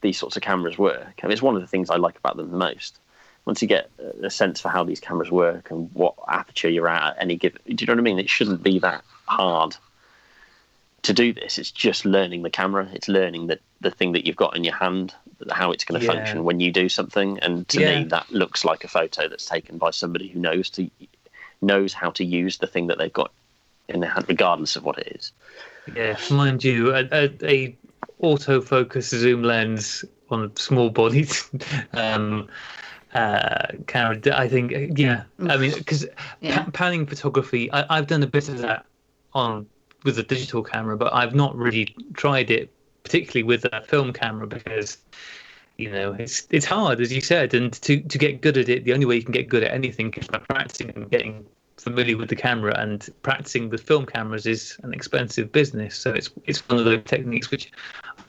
these 0.00 0.18
sorts 0.18 0.36
of 0.36 0.42
cameras 0.42 0.78
work, 0.78 1.20
I 1.22 1.26
mean, 1.26 1.32
it's 1.32 1.42
one 1.42 1.54
of 1.54 1.60
the 1.60 1.68
things 1.68 1.90
I 1.90 1.96
like 1.96 2.16
about 2.18 2.36
them 2.36 2.50
the 2.50 2.56
most. 2.56 2.98
Once 3.44 3.60
you 3.60 3.68
get 3.68 3.90
a 4.22 4.30
sense 4.30 4.60
for 4.60 4.68
how 4.68 4.84
these 4.84 5.00
cameras 5.00 5.30
work 5.30 5.70
and 5.70 5.90
what 5.94 6.14
aperture 6.28 6.68
you're 6.68 6.88
at 6.88 7.16
at 7.16 7.22
any 7.22 7.36
given, 7.36 7.60
do 7.66 7.74
you 7.82 7.86
know 7.86 7.94
what 7.94 7.98
I 7.98 8.02
mean? 8.02 8.18
It 8.18 8.30
shouldn't 8.30 8.62
be 8.62 8.78
that 8.78 9.02
hard 9.26 9.76
to 11.02 11.12
do 11.12 11.32
this. 11.32 11.58
It's 11.58 11.72
just 11.72 12.04
learning 12.04 12.42
the 12.42 12.50
camera. 12.50 12.88
It's 12.92 13.08
learning 13.08 13.48
the 13.48 13.58
the 13.80 13.90
thing 13.90 14.12
that 14.12 14.24
you've 14.24 14.36
got 14.36 14.56
in 14.56 14.62
your 14.62 14.74
hand, 14.76 15.12
how 15.50 15.72
it's 15.72 15.84
going 15.84 16.00
to 16.00 16.06
Yeah. 16.06 16.12
function 16.12 16.44
when 16.44 16.60
you 16.60 16.70
do 16.70 16.88
something. 16.88 17.40
And 17.40 17.66
to 17.68 17.80
Yeah. 17.80 17.98
me, 17.98 18.04
that 18.10 18.30
looks 18.30 18.64
like 18.64 18.84
a 18.84 18.88
photo 18.88 19.26
that's 19.26 19.46
taken 19.46 19.76
by 19.76 19.90
somebody 19.90 20.28
who 20.28 20.38
knows 20.38 20.70
to 20.70 20.88
knows 21.60 21.92
how 21.92 22.10
to 22.10 22.24
use 22.24 22.58
the 22.58 22.66
thing 22.68 22.86
that 22.88 22.98
they've 22.98 23.12
got 23.12 23.32
in 23.88 24.00
their 24.00 24.10
hand, 24.10 24.26
regardless 24.28 24.76
of 24.76 24.84
what 24.84 24.98
it 24.98 25.08
is. 25.16 25.32
Yeah, 25.86 26.16
mind 26.30 26.62
you, 26.62 26.94
a, 26.94 27.08
a, 27.10 27.30
a 27.42 27.76
autofocus 28.22 29.08
zoom 29.08 29.42
lens 29.42 30.04
on 30.30 30.44
a 30.44 30.60
small 30.60 30.90
bodied 30.90 31.32
um, 31.92 32.48
uh, 33.14 33.66
camera. 33.86 34.18
I 34.32 34.48
think, 34.48 34.72
yeah, 34.98 35.24
I 35.48 35.56
mean, 35.56 35.72
because 35.74 36.06
Yeah. 36.40 36.64
panning 36.72 37.06
photography, 37.06 37.70
I, 37.72 37.98
I've 37.98 38.06
done 38.06 38.22
a 38.22 38.26
bit 38.26 38.48
of 38.48 38.58
that 38.58 38.86
on 39.32 39.66
with 40.04 40.18
a 40.18 40.22
digital 40.22 40.62
camera, 40.62 40.96
but 40.96 41.12
I've 41.14 41.34
not 41.34 41.56
really 41.56 41.94
tried 42.14 42.50
it 42.50 42.70
particularly 43.04 43.42
with 43.42 43.64
a 43.72 43.82
film 43.82 44.12
camera 44.12 44.46
because 44.46 44.98
you 45.78 45.90
know 45.90 46.14
it's 46.18 46.46
it's 46.50 46.66
hard 46.66 47.00
as 47.00 47.12
you 47.12 47.20
said 47.20 47.54
and 47.54 47.72
to 47.72 48.00
to 48.00 48.18
get 48.18 48.40
good 48.40 48.56
at 48.56 48.68
it 48.68 48.84
the 48.84 48.92
only 48.92 49.06
way 49.06 49.16
you 49.16 49.22
can 49.22 49.32
get 49.32 49.48
good 49.48 49.62
at 49.62 49.72
anything 49.72 50.12
is 50.14 50.26
by 50.28 50.38
practicing 50.38 50.90
and 50.90 51.10
getting 51.10 51.44
familiar 51.78 52.16
with 52.16 52.28
the 52.28 52.36
camera 52.36 52.78
and 52.78 53.08
practicing 53.22 53.68
with 53.70 53.82
film 53.82 54.06
cameras 54.06 54.46
is 54.46 54.78
an 54.82 54.92
expensive 54.92 55.50
business 55.50 55.96
so 55.96 56.12
it's 56.12 56.30
it's 56.44 56.60
one 56.68 56.78
of 56.78 56.84
those 56.84 57.02
techniques 57.04 57.50
which 57.50 57.72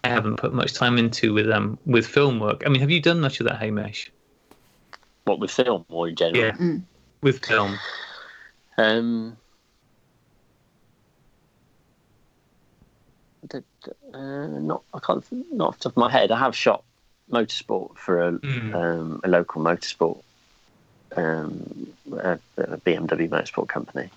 I 0.04 0.10
haven't 0.10 0.38
put 0.38 0.54
much 0.54 0.74
time 0.74 0.98
into 0.98 1.34
with 1.34 1.50
um 1.52 1.78
with 1.86 2.08
film 2.08 2.40
work 2.40 2.64
I 2.66 2.70
mean 2.70 2.82
have 2.82 2.90
you 2.90 3.02
done 3.02 3.20
much 3.20 3.40
of 3.40 3.48
that 3.48 3.60
Hamish 3.60 4.12
What 5.26 5.40
with 5.40 5.52
film 5.52 5.86
or 5.90 6.08
in 6.10 6.16
general? 6.16 6.44
yeah 6.44 6.78
with 7.22 7.46
film 7.46 7.78
Um, 8.78 9.38
uh, 13.54 13.60
not 14.48 14.84
I 14.94 15.00
can't 15.00 15.26
not 15.54 15.68
off 15.70 15.78
the 15.78 15.84
top 15.84 15.94
of 15.94 15.98
my 15.98 16.10
head. 16.12 16.32
I 16.32 16.40
have 16.40 16.56
shot 16.56 16.84
motorsport 17.32 17.98
for 17.98 18.28
a 18.28 18.32
Mm. 18.34 18.74
um, 18.76 19.22
a 19.24 19.28
local 19.28 19.62
motorsport 19.62 20.22
um, 21.16 21.88
a, 22.14 22.40
a 22.58 22.78
BMW 22.78 23.30
motorsport 23.30 23.68
company, 23.68 24.10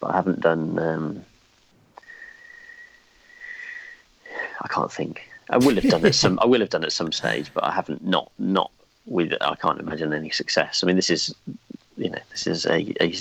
but 0.00 0.08
I 0.12 0.16
haven't 0.16 0.40
done. 0.40 0.78
Um, 0.78 1.24
I 4.60 4.68
can't 4.68 4.92
think. 4.92 5.28
I 5.50 5.56
will 5.56 5.74
have 5.76 5.88
done 5.88 6.04
it 6.04 6.14
some. 6.14 6.38
I 6.42 6.46
will 6.46 6.60
have 6.60 6.70
done 6.70 6.82
it 6.84 6.86
at 6.86 6.92
some 6.92 7.10
stage, 7.12 7.50
but 7.52 7.64
I 7.64 7.72
haven't. 7.72 8.04
Not 8.04 8.30
not 8.38 8.70
with. 9.08 9.32
I 9.40 9.54
can't 9.56 9.80
imagine 9.80 10.12
any 10.12 10.30
success. 10.30 10.82
I 10.82 10.86
mean, 10.86 10.96
this 10.96 11.10
is 11.10 11.34
you 11.96 12.10
know 12.10 12.18
this 12.30 12.46
is 12.46 12.64
a, 12.66 12.94
a, 13.02 13.12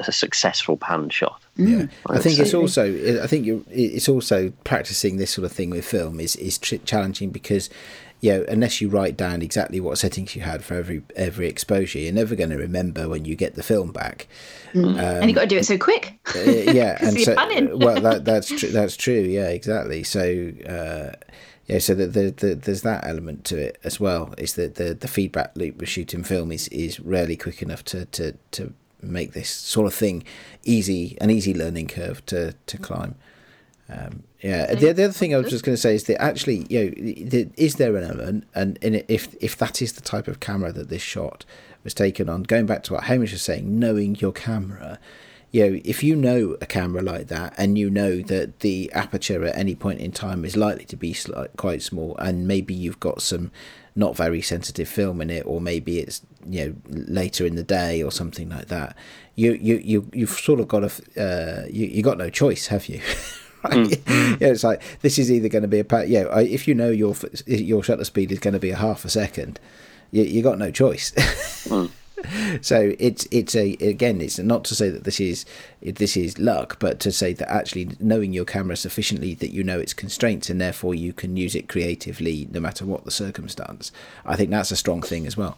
a 0.00 0.12
successful 0.12 0.76
pan 0.76 1.08
shot. 1.08 1.40
Yeah, 1.56 1.86
I 2.08 2.18
think 2.18 2.38
it's 2.40 2.54
also 2.54 2.84
I 3.22 3.26
think 3.26 3.46
you 3.46 3.64
it's 3.70 4.08
also 4.08 4.50
practicing 4.64 5.18
this 5.18 5.30
sort 5.30 5.44
of 5.44 5.52
thing 5.52 5.70
with 5.70 5.84
film 5.84 6.18
is 6.20 6.34
is 6.36 6.58
tr- 6.58 6.76
challenging 6.84 7.30
because 7.30 7.70
you 8.20 8.32
know 8.32 8.44
unless 8.48 8.80
you 8.80 8.88
write 8.88 9.16
down 9.16 9.40
exactly 9.40 9.78
what 9.80 9.98
settings 9.98 10.34
you 10.34 10.42
had 10.42 10.64
for 10.64 10.74
every 10.74 11.02
every 11.14 11.46
exposure, 11.46 12.00
you're 12.00 12.12
never 12.12 12.34
going 12.34 12.50
to 12.50 12.56
remember 12.56 13.08
when 13.08 13.24
you 13.24 13.36
get 13.36 13.54
the 13.54 13.62
film 13.62 13.92
back. 13.92 14.26
and 14.72 15.28
you 15.30 15.34
got 15.36 15.42
to 15.42 15.46
do 15.46 15.58
it 15.58 15.66
so 15.66 15.78
quick. 15.78 16.18
Uh, 16.34 16.40
yeah, 16.72 16.96
'Cause 16.98 17.08
and 17.08 17.16
you're 17.18 17.68
so 17.70 17.76
well 17.76 18.00
that 18.00 18.24
that's 18.30 18.48
true. 18.48 18.70
That's 18.70 18.96
true. 18.96 19.20
Yeah, 19.20 19.48
exactly. 19.50 20.02
So. 20.02 20.50
Uh, 20.68 21.12
yeah, 21.66 21.78
so 21.78 21.94
the, 21.94 22.06
the, 22.06 22.30
the, 22.30 22.54
there's 22.54 22.82
that 22.82 23.06
element 23.06 23.44
to 23.46 23.56
it 23.56 23.78
as 23.84 23.98
well. 23.98 24.34
Is 24.36 24.54
that 24.54 24.74
the, 24.74 24.94
the 24.94 25.08
feedback 25.08 25.56
loop 25.56 25.78
with 25.78 25.88
shooting 25.88 26.22
film 26.22 26.52
is, 26.52 26.68
is 26.68 27.00
rarely 27.00 27.36
quick 27.36 27.62
enough 27.62 27.84
to, 27.86 28.04
to, 28.06 28.34
to 28.52 28.74
make 29.00 29.32
this 29.32 29.50
sort 29.50 29.86
of 29.86 29.94
thing 29.94 30.24
easy, 30.64 31.16
an 31.20 31.30
easy 31.30 31.54
learning 31.54 31.88
curve 31.88 32.24
to, 32.26 32.54
to 32.66 32.78
climb. 32.78 33.14
Um, 33.88 34.22
yeah, 34.40 34.74
the, 34.74 34.92
the 34.92 35.04
other 35.04 35.12
thing 35.12 35.34
I 35.34 35.38
was 35.38 35.50
just 35.50 35.64
going 35.64 35.74
to 35.74 35.80
say 35.80 35.94
is 35.94 36.04
that 36.04 36.20
actually, 36.20 36.66
you 36.68 36.84
know, 36.84 36.90
the, 37.30 37.50
is 37.56 37.76
there 37.76 37.96
an 37.96 38.04
element, 38.04 38.44
and 38.54 38.78
it, 38.82 39.06
if 39.08 39.34
if 39.42 39.56
that 39.58 39.80
is 39.82 39.92
the 39.92 40.00
type 40.00 40.28
of 40.28 40.40
camera 40.40 40.72
that 40.72 40.88
this 40.88 41.02
shot 41.02 41.44
was 41.82 41.94
taken 41.94 42.28
on, 42.28 42.44
going 42.44 42.66
back 42.66 42.82
to 42.84 42.94
what 42.94 43.04
Hamish 43.04 43.32
was 43.32 43.42
saying, 43.42 43.78
knowing 43.78 44.16
your 44.16 44.32
camera, 44.32 44.98
you 45.54 45.70
know, 45.70 45.80
if 45.84 46.02
you 46.02 46.16
know 46.16 46.56
a 46.60 46.66
camera 46.66 47.00
like 47.00 47.28
that 47.28 47.54
and 47.56 47.78
you 47.78 47.88
know 47.88 48.20
that 48.22 48.58
the 48.58 48.90
aperture 48.92 49.44
at 49.44 49.56
any 49.56 49.76
point 49.76 50.00
in 50.00 50.10
time 50.10 50.44
is 50.44 50.56
likely 50.56 50.84
to 50.86 50.96
be 50.96 51.12
slight, 51.12 51.56
quite 51.56 51.80
small, 51.80 52.16
and 52.16 52.48
maybe 52.48 52.74
you've 52.74 52.98
got 52.98 53.22
some 53.22 53.52
not 53.94 54.16
very 54.16 54.42
sensitive 54.42 54.88
film 54.88 55.20
in 55.20 55.30
it, 55.30 55.46
or 55.46 55.60
maybe 55.60 56.00
it's 56.00 56.22
you 56.44 56.66
know 56.66 56.74
later 56.88 57.46
in 57.46 57.54
the 57.54 57.62
day 57.62 58.02
or 58.02 58.10
something 58.10 58.48
like 58.48 58.66
that, 58.66 58.96
you 59.36 59.52
you 59.52 59.76
you 59.76 60.10
you've 60.12 60.30
sort 60.30 60.58
of 60.58 60.66
got 60.66 60.82
a 60.82 61.22
uh, 61.22 61.66
you 61.70 61.86
you 61.86 62.02
got 62.02 62.18
no 62.18 62.30
choice, 62.30 62.66
have 62.66 62.88
you? 62.88 63.00
right? 63.62 63.74
Mm, 63.74 63.86
mm. 64.06 64.40
yeah, 64.40 64.48
it's 64.48 64.64
like 64.64 64.82
this 65.02 65.20
is 65.20 65.30
either 65.30 65.48
going 65.48 65.62
to 65.62 65.68
be 65.68 65.78
a 65.78 65.84
pa- 65.84 66.00
yeah. 66.00 66.36
If 66.40 66.66
you 66.66 66.74
know 66.74 66.90
your 66.90 67.14
your 67.46 67.84
shutter 67.84 68.02
speed 68.02 68.32
is 68.32 68.40
going 68.40 68.54
to 68.54 68.58
be 68.58 68.70
a 68.70 68.76
half 68.76 69.04
a 69.04 69.08
second, 69.08 69.60
you 70.10 70.24
you 70.24 70.42
got 70.42 70.58
no 70.58 70.72
choice. 70.72 71.12
Mm. 71.68 71.92
so 72.60 72.92
it's 72.98 73.26
it's 73.30 73.54
a 73.54 73.72
again 73.80 74.20
it's 74.20 74.38
not 74.38 74.64
to 74.64 74.74
say 74.74 74.88
that 74.88 75.04
this 75.04 75.20
is 75.20 75.44
this 75.82 76.16
is 76.16 76.38
luck 76.38 76.78
but 76.78 77.00
to 77.00 77.12
say 77.12 77.32
that 77.32 77.50
actually 77.50 77.90
knowing 78.00 78.32
your 78.32 78.44
camera 78.44 78.76
sufficiently 78.76 79.34
that 79.34 79.50
you 79.50 79.62
know 79.62 79.78
its 79.78 79.92
constraints 79.92 80.48
and 80.48 80.60
therefore 80.60 80.94
you 80.94 81.12
can 81.12 81.36
use 81.36 81.54
it 81.54 81.68
creatively 81.68 82.48
no 82.52 82.60
matter 82.60 82.86
what 82.86 83.04
the 83.04 83.10
circumstance 83.10 83.92
i 84.24 84.36
think 84.36 84.50
that's 84.50 84.70
a 84.70 84.76
strong 84.76 85.02
thing 85.02 85.26
as 85.26 85.36
well. 85.36 85.56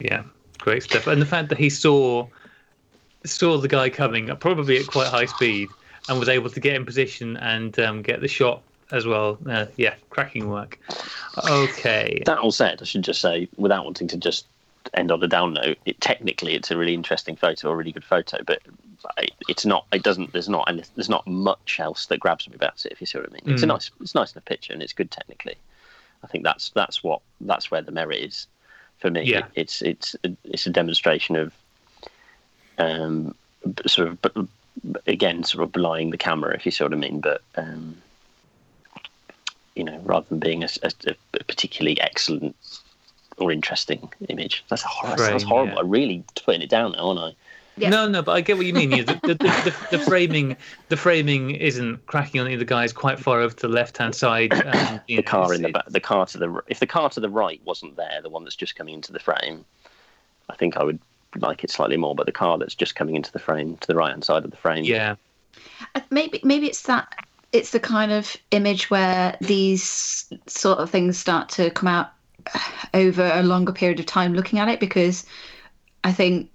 Yeah, 0.00 0.22
great 0.58 0.82
stuff. 0.82 1.06
And 1.06 1.20
the 1.20 1.26
fact 1.26 1.48
that 1.48 1.58
he 1.58 1.70
saw 1.70 2.26
saw 3.24 3.58
the 3.58 3.68
guy 3.68 3.90
coming, 3.90 4.34
probably 4.36 4.78
at 4.78 4.86
quite 4.86 5.08
high 5.08 5.26
speed, 5.26 5.68
and 6.08 6.18
was 6.18 6.28
able 6.28 6.50
to 6.50 6.60
get 6.60 6.74
in 6.74 6.84
position 6.84 7.36
and 7.38 7.78
um, 7.80 8.02
get 8.02 8.20
the 8.20 8.28
shot 8.28 8.62
as 8.90 9.06
well. 9.06 9.38
Uh, 9.48 9.66
yeah, 9.76 9.94
cracking 10.10 10.48
work. 10.48 10.78
Okay. 11.48 12.22
That 12.26 12.38
all 12.38 12.52
said, 12.52 12.80
I 12.80 12.84
should 12.84 13.02
just 13.04 13.20
say, 13.20 13.48
without 13.56 13.84
wanting 13.84 14.08
to 14.08 14.16
just 14.16 14.46
end 14.94 15.10
on 15.12 15.22
a 15.22 15.28
down 15.28 15.52
note, 15.54 15.76
it 15.84 16.00
technically 16.00 16.54
it's 16.54 16.70
a 16.70 16.76
really 16.76 16.94
interesting 16.94 17.36
photo, 17.36 17.70
a 17.70 17.76
really 17.76 17.92
good 17.92 18.04
photo, 18.04 18.38
but 18.44 18.60
it- 19.18 19.32
it's 19.48 19.64
not. 19.66 19.86
It 19.92 20.02
doesn't. 20.02 20.32
There's 20.32 20.48
not. 20.48 20.68
And 20.68 20.82
there's 20.96 21.08
not 21.08 21.26
much 21.26 21.78
else 21.78 22.06
that 22.06 22.18
grabs 22.20 22.48
me 22.48 22.54
about 22.56 22.84
it. 22.84 22.92
If 22.92 23.00
you 23.00 23.06
see 23.06 23.18
what 23.18 23.28
I 23.28 23.32
mean, 23.32 23.42
it's 23.46 23.62
a 23.62 23.66
Mm. 23.66 23.68
nice. 23.68 23.90
It's 24.00 24.14
nice 24.14 24.32
enough 24.32 24.44
picture, 24.46 24.72
and 24.72 24.82
it's 24.82 24.92
good 24.92 25.10
technically. 25.10 25.56
I 26.24 26.26
think 26.26 26.42
that's 26.44 26.70
that's 26.70 27.04
what 27.04 27.20
that's 27.40 27.70
where 27.70 27.82
the 27.82 27.92
merit 27.92 28.20
is 28.20 28.46
for 28.98 29.10
me. 29.10 29.22
Yeah. 29.22 29.46
It's 29.54 29.82
it's 29.82 30.16
it's 30.44 30.66
a 30.66 30.70
demonstration 30.70 31.36
of 31.36 31.52
um 32.78 33.34
sort 33.86 34.08
of 34.08 34.48
again 35.06 35.44
sort 35.44 35.62
of 35.64 35.72
belying 35.72 36.10
the 36.10 36.18
camera, 36.18 36.54
if 36.54 36.64
you 36.66 36.72
see 36.72 36.84
what 36.84 36.92
I 36.92 36.96
mean, 36.96 37.20
but. 37.20 37.42
um 37.56 38.00
you 39.78 39.84
know, 39.84 39.98
rather 40.04 40.26
than 40.28 40.38
being 40.40 40.64
a, 40.64 40.68
a, 40.82 40.90
a 41.34 41.44
particularly 41.44 42.00
excellent 42.00 42.56
or 43.38 43.52
interesting 43.52 44.12
image. 44.28 44.64
That's, 44.68 44.82
a 44.84 44.88
hor- 44.88 45.10
that 45.10 45.18
sounds 45.20 45.44
horrible. 45.44 45.74
yeah. 45.74 45.80
I'm 45.80 45.88
really 45.90 46.24
putting 46.44 46.60
it 46.62 46.68
down 46.68 46.92
now, 46.92 47.08
aren't 47.08 47.20
I? 47.20 47.32
Yeah. 47.76 47.90
No, 47.90 48.08
no, 48.08 48.22
but 48.22 48.32
I 48.32 48.40
get 48.40 48.56
what 48.56 48.66
you 48.66 48.74
mean. 48.74 48.90
Yeah, 48.90 49.04
the, 49.04 49.14
the, 49.22 49.34
the, 49.34 49.36
the, 49.90 49.98
the 49.98 50.04
framing, 50.04 50.56
the 50.88 50.96
framing 50.96 51.52
isn't 51.52 52.04
cracking 52.06 52.40
on 52.40 52.48
either 52.50 52.64
guy. 52.64 52.82
It's 52.82 52.92
quite 52.92 53.20
far 53.20 53.40
over 53.40 53.54
to 53.54 53.68
the 53.68 53.72
left-hand 53.72 54.16
side. 54.16 54.52
And, 54.52 55.00
you 55.06 55.16
The 55.18 55.22
know, 55.22 55.28
car 55.30 55.54
in 55.54 55.62
the 55.62 55.68
back, 55.70 55.86
the 55.86 56.00
car 56.00 56.26
to 56.26 56.38
the 56.38 56.60
if 56.66 56.80
the 56.80 56.88
car 56.88 57.08
to 57.10 57.20
the 57.20 57.30
right 57.30 57.60
wasn't 57.64 57.94
there, 57.96 58.18
the 58.20 58.30
one 58.30 58.42
that's 58.42 58.56
just 58.56 58.74
coming 58.74 58.94
into 58.94 59.12
the 59.12 59.20
frame, 59.20 59.64
I 60.50 60.56
think 60.56 60.76
I 60.76 60.82
would 60.82 60.98
like 61.36 61.62
it 61.62 61.70
slightly 61.70 61.96
more. 61.96 62.16
But 62.16 62.26
the 62.26 62.32
car 62.32 62.58
that's 62.58 62.74
just 62.74 62.96
coming 62.96 63.14
into 63.14 63.30
the 63.30 63.38
frame 63.38 63.76
to 63.76 63.86
the 63.86 63.94
right 63.94 64.10
hand 64.10 64.24
side 64.24 64.44
of 64.44 64.50
the 64.50 64.56
frame, 64.56 64.82
Yeah, 64.82 65.14
Uh, 65.94 66.00
maybe 66.10 66.40
maybe 66.42 66.66
it's 66.66 66.82
that 66.82 67.14
it's 67.52 67.70
the 67.70 67.80
kind 67.80 68.12
of 68.12 68.36
image 68.50 68.90
where 68.90 69.36
these 69.40 70.30
sort 70.46 70.78
of 70.78 70.90
things 70.90 71.18
start 71.18 71.48
to 71.48 71.70
come 71.70 71.88
out 71.88 72.10
over 72.94 73.30
a 73.34 73.42
longer 73.42 73.72
period 73.72 74.00
of 74.00 74.06
time 74.06 74.34
looking 74.34 74.58
at 74.58 74.68
it 74.68 74.80
because 74.80 75.26
i 76.04 76.12
think 76.12 76.50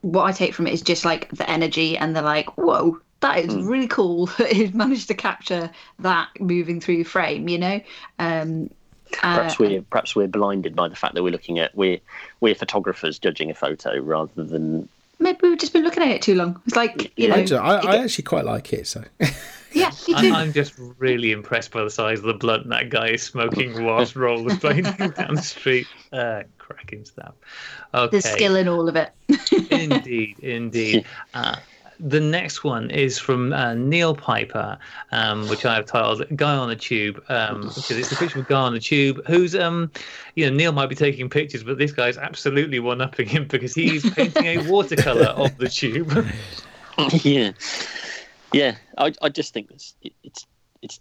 what 0.00 0.24
i 0.24 0.32
take 0.32 0.54
from 0.54 0.66
it 0.66 0.72
is 0.72 0.82
just 0.82 1.04
like 1.04 1.28
the 1.30 1.48
energy 1.48 1.96
and 1.96 2.16
the 2.16 2.22
like 2.22 2.56
whoa 2.56 2.98
that 3.20 3.38
is 3.38 3.54
really 3.54 3.86
cool. 3.86 4.26
That 4.38 4.50
it 4.56 4.74
managed 4.74 5.08
to 5.08 5.14
capture 5.14 5.70
that 5.98 6.28
moving 6.40 6.80
through 6.80 7.04
frame 7.04 7.48
you 7.48 7.58
know? 7.58 7.80
Um 8.18 8.70
perhaps 9.12 9.54
uh, 9.54 9.56
we're 9.60 9.82
perhaps 9.82 10.16
we're 10.16 10.26
blinded 10.26 10.74
by 10.74 10.88
the 10.88 10.96
fact 10.96 11.14
that 11.14 11.22
we're 11.22 11.30
looking 11.32 11.58
at 11.58 11.74
we're 11.74 11.98
we're 12.40 12.54
photographers 12.54 13.18
judging 13.18 13.50
a 13.50 13.54
photo 13.54 13.98
rather 14.00 14.42
than 14.42 14.88
maybe 15.18 15.38
we've 15.42 15.58
just 15.58 15.72
been 15.74 15.84
looking 15.84 16.02
at 16.02 16.08
it 16.08 16.22
too 16.22 16.34
long. 16.34 16.60
It's 16.66 16.76
like 16.76 17.12
you 17.18 17.28
know 17.28 17.34
I, 17.34 17.44
do- 17.44 17.56
I, 17.56 17.74
I 17.76 17.96
it- 17.96 18.04
actually 18.04 18.24
quite 18.24 18.46
like 18.46 18.72
it 18.72 18.86
so 18.86 19.04
Yeah, 19.72 19.90
me 20.08 20.14
I, 20.14 20.20
too. 20.22 20.32
I'm 20.32 20.52
just 20.52 20.74
really 20.98 21.32
impressed 21.32 21.70
by 21.70 21.84
the 21.84 21.90
size 21.90 22.18
of 22.18 22.24
the 22.24 22.34
blunt 22.34 22.68
that 22.68 22.90
guy 22.90 23.10
is 23.10 23.22
smoking 23.22 23.84
whilst 23.84 24.14
rollerblading 24.16 25.14
down 25.14 25.34
the 25.34 25.42
street. 25.42 25.86
Uh, 26.12 26.42
cracking 26.58 27.04
stuff. 27.04 27.34
Okay. 27.94 28.10
There's 28.10 28.24
skill 28.24 28.56
in 28.56 28.68
all 28.68 28.88
of 28.88 28.96
it. 28.96 29.12
indeed, 29.70 30.38
indeed. 30.40 31.04
Uh, 31.34 31.56
the 32.00 32.20
next 32.20 32.64
one 32.64 32.90
is 32.90 33.18
from 33.18 33.52
uh, 33.52 33.74
Neil 33.74 34.14
Piper, 34.14 34.78
um, 35.12 35.46
which 35.48 35.66
I 35.66 35.74
have 35.74 35.86
titled 35.86 36.24
"Guy 36.34 36.56
on 36.56 36.68
the 36.68 36.76
Tube," 36.76 37.22
um, 37.28 37.62
because 37.62 37.90
it's 37.90 38.10
a 38.10 38.16
picture 38.16 38.38
of 38.38 38.46
a 38.46 38.48
guy 38.48 38.60
on 38.60 38.72
the 38.72 38.80
tube 38.80 39.24
who's, 39.26 39.54
um, 39.54 39.90
you 40.34 40.48
know, 40.48 40.56
Neil 40.56 40.72
might 40.72 40.88
be 40.88 40.94
taking 40.94 41.28
pictures, 41.28 41.62
but 41.62 41.76
this 41.76 41.92
guy's 41.92 42.16
absolutely 42.16 42.80
one-upping 42.80 43.28
him 43.28 43.46
because 43.46 43.74
he's 43.74 44.08
painting 44.14 44.46
a 44.46 44.58
watercolor 44.70 45.26
of 45.26 45.56
the 45.58 45.68
tube. 45.68 46.26
yeah, 47.22 47.52
yeah. 48.52 48.76
I 48.98 49.12
I 49.22 49.28
just 49.28 49.52
think 49.52 49.70
it's 49.70 49.94
it's 50.02 50.46
it's 50.82 51.00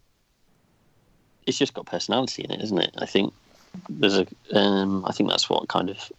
it's 1.46 1.58
just 1.58 1.74
got 1.74 1.86
personality 1.86 2.44
in 2.44 2.52
it, 2.52 2.62
isn't 2.62 2.78
it? 2.78 2.94
I 2.98 3.06
think 3.06 3.34
there's 3.90 4.18
a 4.18 4.28
um, 4.54 5.06
I 5.06 5.12
think 5.12 5.30
that's 5.30 5.50
what 5.50 5.68
kind 5.68 5.90
of 5.90 6.12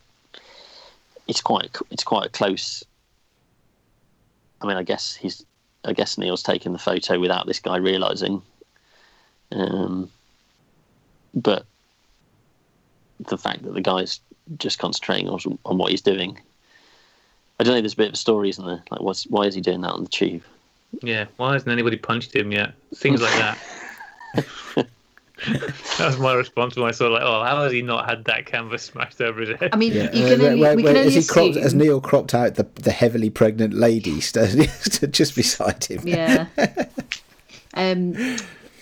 it's 1.26 1.40
quite 1.40 1.76
it's 1.90 2.04
quite 2.04 2.26
a 2.26 2.30
close. 2.30 2.84
I 4.60 4.66
mean, 4.66 4.76
I 4.76 4.82
guess 4.82 5.14
he's 5.14 5.44
I 5.84 5.92
guess 5.92 6.18
Neil's 6.18 6.42
taken 6.42 6.72
the 6.72 6.78
photo 6.78 7.18
without 7.18 7.46
this 7.46 7.60
guy 7.60 7.76
realizing, 7.76 8.42
um, 9.52 10.10
but 11.34 11.64
the 13.28 13.38
fact 13.38 13.62
that 13.62 13.74
the 13.74 13.80
guy's 13.80 14.20
just 14.58 14.78
concentrating 14.78 15.28
on, 15.28 15.58
on 15.64 15.78
what 15.78 15.90
he's 15.90 16.00
doing. 16.00 16.38
I 17.58 17.64
don't 17.64 17.74
know. 17.74 17.80
There's 17.80 17.92
a 17.92 17.96
bit 17.96 18.08
of 18.08 18.14
a 18.14 18.16
story, 18.16 18.48
isn't 18.48 18.64
there? 18.64 18.82
Like, 18.90 19.00
what's 19.00 19.24
why 19.24 19.44
is 19.44 19.54
he 19.54 19.60
doing 19.60 19.82
that 19.82 19.92
on 19.92 20.04
the 20.04 20.08
tube? 20.08 20.42
Yeah, 21.02 21.26
why 21.36 21.52
hasn't 21.54 21.70
anybody 21.70 21.96
punched 21.96 22.34
him 22.34 22.52
yet? 22.52 22.74
Things 22.94 23.20
like 23.22 23.32
that. 23.34 23.58
that 25.98 26.06
was 26.06 26.18
my 26.18 26.34
response 26.34 26.76
when 26.76 26.86
I 26.86 26.90
saw 26.90 27.08
like, 27.08 27.22
oh, 27.24 27.42
how 27.42 27.62
has 27.62 27.72
he 27.72 27.80
not 27.82 28.08
had 28.08 28.24
that 28.26 28.46
canvas 28.46 28.82
smashed 28.82 29.20
over 29.20 29.40
his 29.40 29.58
head? 29.58 29.70
I 29.72 29.76
mean, 29.76 29.92
Yeah, 29.92 30.12
you 30.12 30.24
uh, 30.26 30.28
can 30.28 30.40
only, 30.42 30.60
where- 30.60 30.76
we 30.76 30.82
can 30.82 30.96
only 30.96 31.16
as, 31.16 31.26
he 31.26 31.32
cropped, 31.32 31.50
assume. 31.52 31.62
as 31.64 31.74
Neil 31.74 32.00
cropped 32.00 32.34
out 32.34 32.56
the, 32.56 32.64
the 32.74 32.90
heavily 32.90 33.30
pregnant 33.30 33.72
lady 33.74 34.20
st- 34.20 35.10
just 35.12 35.34
beside 35.34 35.84
him. 35.84 36.06
yeah. 36.06 36.46
um, 37.74 38.36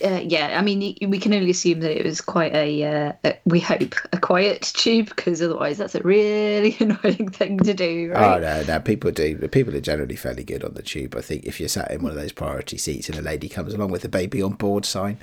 uh, 0.04 0.20
yeah, 0.24 0.58
I 0.58 0.62
mean, 0.62 0.96
we 1.08 1.18
can 1.18 1.34
only 1.34 1.50
assume 1.50 1.80
that 1.80 1.98
it 1.98 2.04
was 2.04 2.20
quite 2.20 2.54
a, 2.54 2.84
uh, 2.84 3.12
a 3.24 3.38
we 3.44 3.60
hope, 3.60 3.94
a 4.12 4.18
quiet 4.18 4.62
tube, 4.62 5.06
because 5.06 5.42
otherwise 5.42 5.78
that's 5.78 5.94
a 5.94 6.02
really 6.02 6.76
annoying 6.80 7.30
thing 7.30 7.58
to 7.60 7.74
do, 7.74 8.12
Oh 8.14 8.38
no, 8.38 8.62
no, 8.64 8.80
people 8.80 9.10
do. 9.10 9.36
People 9.48 9.74
are 9.76 9.80
generally 9.80 10.16
fairly 10.16 10.44
good 10.44 10.64
on 10.64 10.74
the 10.74 10.82
tube. 10.82 11.14
I 11.16 11.20
think 11.20 11.44
if 11.44 11.60
you're 11.60 11.68
sat 11.68 11.90
in 11.90 12.02
one 12.02 12.12
of 12.12 12.18
those 12.18 12.32
priority 12.32 12.78
seats 12.78 13.08
and 13.08 13.18
a 13.18 13.22
lady 13.22 13.48
comes 13.48 13.74
along 13.74 13.90
with 13.90 14.04
a 14.04 14.08
baby 14.08 14.42
on 14.42 14.52
board 14.52 14.84
sign, 14.84 15.18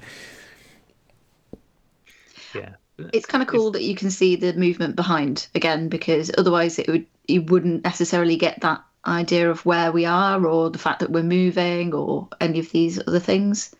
yeah. 2.54 2.76
It's 3.12 3.26
kind 3.26 3.42
of 3.42 3.50
cool 3.50 3.72
that 3.72 3.84
you 3.84 3.94
can 3.94 4.10
see 4.10 4.38
the 4.38 4.54
movement 4.54 4.96
behind 4.96 5.48
again, 5.54 5.90
because 5.90 6.32
otherwise 6.38 6.80
it 6.80 6.88
would 6.88 7.06
you 7.28 7.42
wouldn't 7.42 7.84
necessarily 7.84 8.38
get 8.38 8.62
that 8.62 8.84
idea 9.06 9.50
of 9.50 9.66
where 9.66 9.92
we 9.92 10.06
are 10.06 10.46
or 10.46 10.70
the 10.70 10.80
fact 10.80 11.00
that 11.00 11.12
we're 11.12 11.24
moving 11.24 11.94
or 11.94 12.28
any 12.40 12.60
of 12.60 12.72
these 12.72 13.00
other 13.08 13.20
things. 13.20 13.76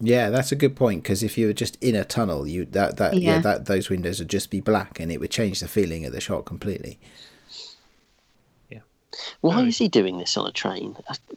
Yeah, 0.00 0.30
that's 0.30 0.52
a 0.52 0.56
good 0.56 0.76
point. 0.76 1.02
Because 1.02 1.22
if 1.22 1.36
you 1.36 1.46
were 1.46 1.52
just 1.52 1.76
in 1.82 1.94
a 1.94 2.04
tunnel, 2.04 2.46
you 2.46 2.64
that 2.66 2.96
that 2.98 3.14
yeah. 3.14 3.34
Yeah. 3.34 3.40
that 3.40 3.66
those 3.66 3.88
windows 3.90 4.18
would 4.20 4.30
just 4.30 4.50
be 4.50 4.60
black, 4.60 5.00
and 5.00 5.10
it 5.10 5.18
would 5.20 5.30
change 5.30 5.60
the 5.60 5.68
feeling 5.68 6.04
of 6.04 6.12
the 6.12 6.20
shot 6.20 6.44
completely. 6.44 6.98
Why 9.40 9.62
is 9.62 9.78
he 9.78 9.88
doing 9.88 10.18
this 10.18 10.36
on 10.36 10.46
a 10.46 10.52
train? 10.52 10.96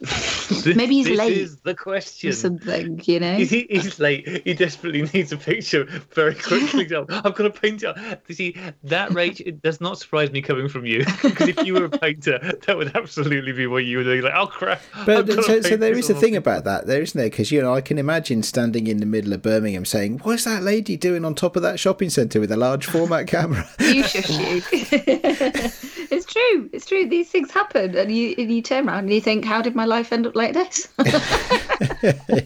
Maybe 0.66 0.96
he's 0.96 1.06
this 1.06 1.18
late 1.18 1.36
is 1.36 1.56
the 1.60 1.74
question. 1.74 2.32
Something, 2.32 3.00
you 3.04 3.20
know? 3.20 3.36
He, 3.36 3.66
he's 3.68 3.98
late. 3.98 4.42
He 4.44 4.54
desperately 4.54 5.02
needs 5.14 5.32
a 5.32 5.36
picture 5.36 5.84
very 6.10 6.34
quickly. 6.34 6.84
I've 7.10 7.34
got 7.34 7.38
to 7.38 7.50
paint 7.50 7.82
it. 7.82 8.22
You 8.28 8.34
see, 8.34 8.56
that 8.84 9.12
rage 9.12 9.40
it 9.40 9.62
does 9.62 9.80
not 9.80 9.98
surprise 9.98 10.30
me 10.30 10.42
coming 10.42 10.68
from 10.68 10.86
you. 10.86 11.04
Because 11.22 11.48
if 11.48 11.64
you 11.64 11.74
were 11.74 11.84
a 11.84 11.90
painter, 11.98 12.38
that 12.66 12.76
would 12.76 12.94
absolutely 12.96 13.52
be 13.52 13.66
what 13.66 13.84
you 13.84 13.98
were 13.98 14.04
doing. 14.04 14.22
Like, 14.22 14.34
oh 14.34 14.46
crap! 14.46 14.80
But 15.06 15.16
I've 15.16 15.26
gotta 15.26 15.42
so, 15.42 15.60
so 15.60 15.68
paint 15.68 15.80
there 15.80 15.94
this 15.94 16.10
is 16.10 16.16
a 16.16 16.20
thing 16.20 16.36
about 16.36 16.64
that, 16.64 16.86
there 16.86 17.02
isn't 17.02 17.18
there? 17.18 17.30
Because 17.30 17.50
you 17.50 17.60
know, 17.60 17.74
I 17.74 17.80
can 17.80 17.98
imagine 17.98 18.42
standing 18.42 18.86
in 18.86 18.98
the 18.98 19.06
middle 19.06 19.32
of 19.32 19.42
Birmingham 19.42 19.84
saying, 19.84 20.18
"What's 20.20 20.44
that 20.44 20.62
lady 20.62 20.96
doing 20.96 21.24
on 21.24 21.34
top 21.34 21.56
of 21.56 21.62
that 21.62 21.78
shopping 21.78 22.10
centre 22.10 22.40
with 22.40 22.52
a 22.52 22.56
large 22.56 22.86
format 22.86 23.26
camera?" 23.26 23.68
you 23.80 24.02
shush 24.04 24.30
you. 24.30 24.62
it's 24.72 26.26
true. 26.26 26.70
It's 26.72 26.86
true. 26.86 27.08
These 27.08 27.30
things 27.30 27.50
happen, 27.50 27.71
and 27.74 28.12
you 28.12 28.34
and 28.38 28.50
you 28.50 28.62
turn 28.62 28.88
around 28.88 29.04
and 29.04 29.12
you 29.12 29.20
think, 29.20 29.44
"How 29.44 29.62
did 29.62 29.74
my 29.74 29.84
life 29.84 30.12
end 30.12 30.26
up 30.26 30.34
like 30.36 30.54
this?" 30.54 30.88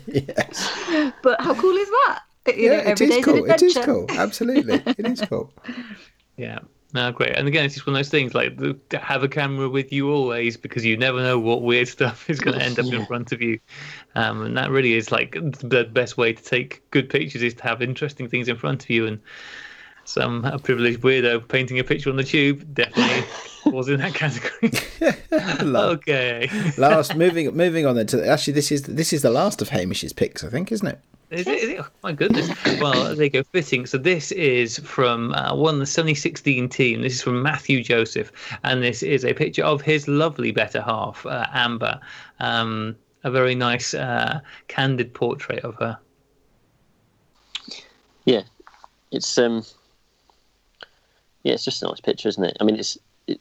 yes. 0.06 0.70
but 1.22 1.40
how 1.40 1.54
cool 1.54 1.76
is 1.76 1.88
that? 1.88 2.22
You 2.46 2.70
Yeah, 2.70 2.78
it 2.78 2.86
every 2.86 3.06
is 3.06 3.24
cool. 3.24 3.44
It 3.50 3.62
is 3.62 3.78
cool. 3.82 4.06
Absolutely, 4.10 4.82
it 4.86 5.06
is 5.06 5.20
cool. 5.22 5.52
Yeah. 6.38 6.58
No, 6.92 7.12
great. 7.12 7.36
And 7.36 7.48
again, 7.48 7.64
it's 7.64 7.74
just 7.74 7.86
one 7.86 7.94
of 7.94 7.98
those 7.98 8.10
things 8.10 8.34
like 8.34 8.56
the, 8.56 8.74
to 8.90 8.98
have 8.98 9.22
a 9.22 9.28
camera 9.28 9.68
with 9.68 9.92
you 9.92 10.10
always 10.10 10.56
because 10.56 10.84
you 10.84 10.96
never 10.96 11.20
know 11.20 11.38
what 11.38 11.62
weird 11.62 11.88
stuff 11.96 12.28
is 12.30 12.40
going 12.40 12.58
to 12.58 12.64
end 12.64 12.78
up 12.78 12.86
in 12.86 13.04
front 13.06 13.32
of 13.32 13.42
you. 13.42 13.58
Um, 14.14 14.42
and 14.42 14.56
that 14.56 14.70
really 14.70 14.94
is 14.94 15.10
like 15.10 15.32
the 15.32 15.88
best 15.92 16.16
way 16.16 16.32
to 16.32 16.42
take 16.42 16.88
good 16.90 17.10
pictures 17.10 17.42
is 17.42 17.54
to 17.54 17.62
have 17.64 17.82
interesting 17.82 18.28
things 18.28 18.48
in 18.48 18.56
front 18.56 18.84
of 18.84 18.90
you. 18.90 19.06
And 19.06 19.20
some 20.06 20.44
a 20.44 20.58
privileged 20.58 21.00
weirdo 21.00 21.46
painting 21.48 21.78
a 21.78 21.84
picture 21.84 22.10
on 22.10 22.16
the 22.16 22.24
tube 22.24 22.74
definitely 22.74 23.24
was 23.72 23.88
in 23.88 23.98
that 23.98 24.14
category. 24.14 24.72
okay. 25.76 26.48
Last, 26.78 27.16
moving 27.16 27.54
moving 27.56 27.86
on 27.86 27.96
then 27.96 28.06
to 28.08 28.26
actually 28.26 28.54
this 28.54 28.70
is 28.72 28.82
this 28.82 29.12
is 29.12 29.22
the 29.22 29.30
last 29.30 29.60
of 29.60 29.68
Hamish's 29.68 30.12
picks, 30.12 30.44
I 30.44 30.48
think, 30.48 30.72
isn't 30.72 30.86
it? 30.86 31.00
Is 31.30 31.46
it, 31.48 31.58
is 31.58 31.68
it? 31.70 31.80
Oh, 31.80 31.88
my 32.04 32.12
goodness. 32.12 32.48
Well, 32.80 33.16
there 33.16 33.24
you 33.24 33.30
go. 33.30 33.42
Fitting. 33.42 33.84
So 33.84 33.98
this 33.98 34.30
is 34.32 34.78
from 34.78 35.34
uh, 35.34 35.56
one 35.56 35.74
of 35.74 35.80
the 35.80 35.86
Sunny 35.86 36.14
16 36.14 36.68
team. 36.68 37.02
This 37.02 37.14
is 37.14 37.22
from 37.22 37.42
Matthew 37.42 37.82
Joseph, 37.82 38.30
and 38.62 38.80
this 38.80 39.02
is 39.02 39.24
a 39.24 39.34
picture 39.34 39.64
of 39.64 39.82
his 39.82 40.06
lovely 40.06 40.52
better 40.52 40.80
half, 40.80 41.26
uh, 41.26 41.46
Amber. 41.52 41.98
Um, 42.38 42.94
a 43.24 43.30
very 43.32 43.56
nice, 43.56 43.92
uh, 43.92 44.38
candid 44.68 45.12
portrait 45.14 45.64
of 45.64 45.74
her. 45.76 45.98
Yeah, 48.24 48.42
it's 49.10 49.36
um, 49.36 49.64
yeah, 51.46 51.52
it's 51.54 51.64
just 51.64 51.82
a 51.82 51.86
nice 51.86 52.00
picture, 52.00 52.28
isn't 52.28 52.42
it? 52.42 52.56
I 52.60 52.64
mean, 52.64 52.76
it's 52.76 52.98
it, 53.28 53.40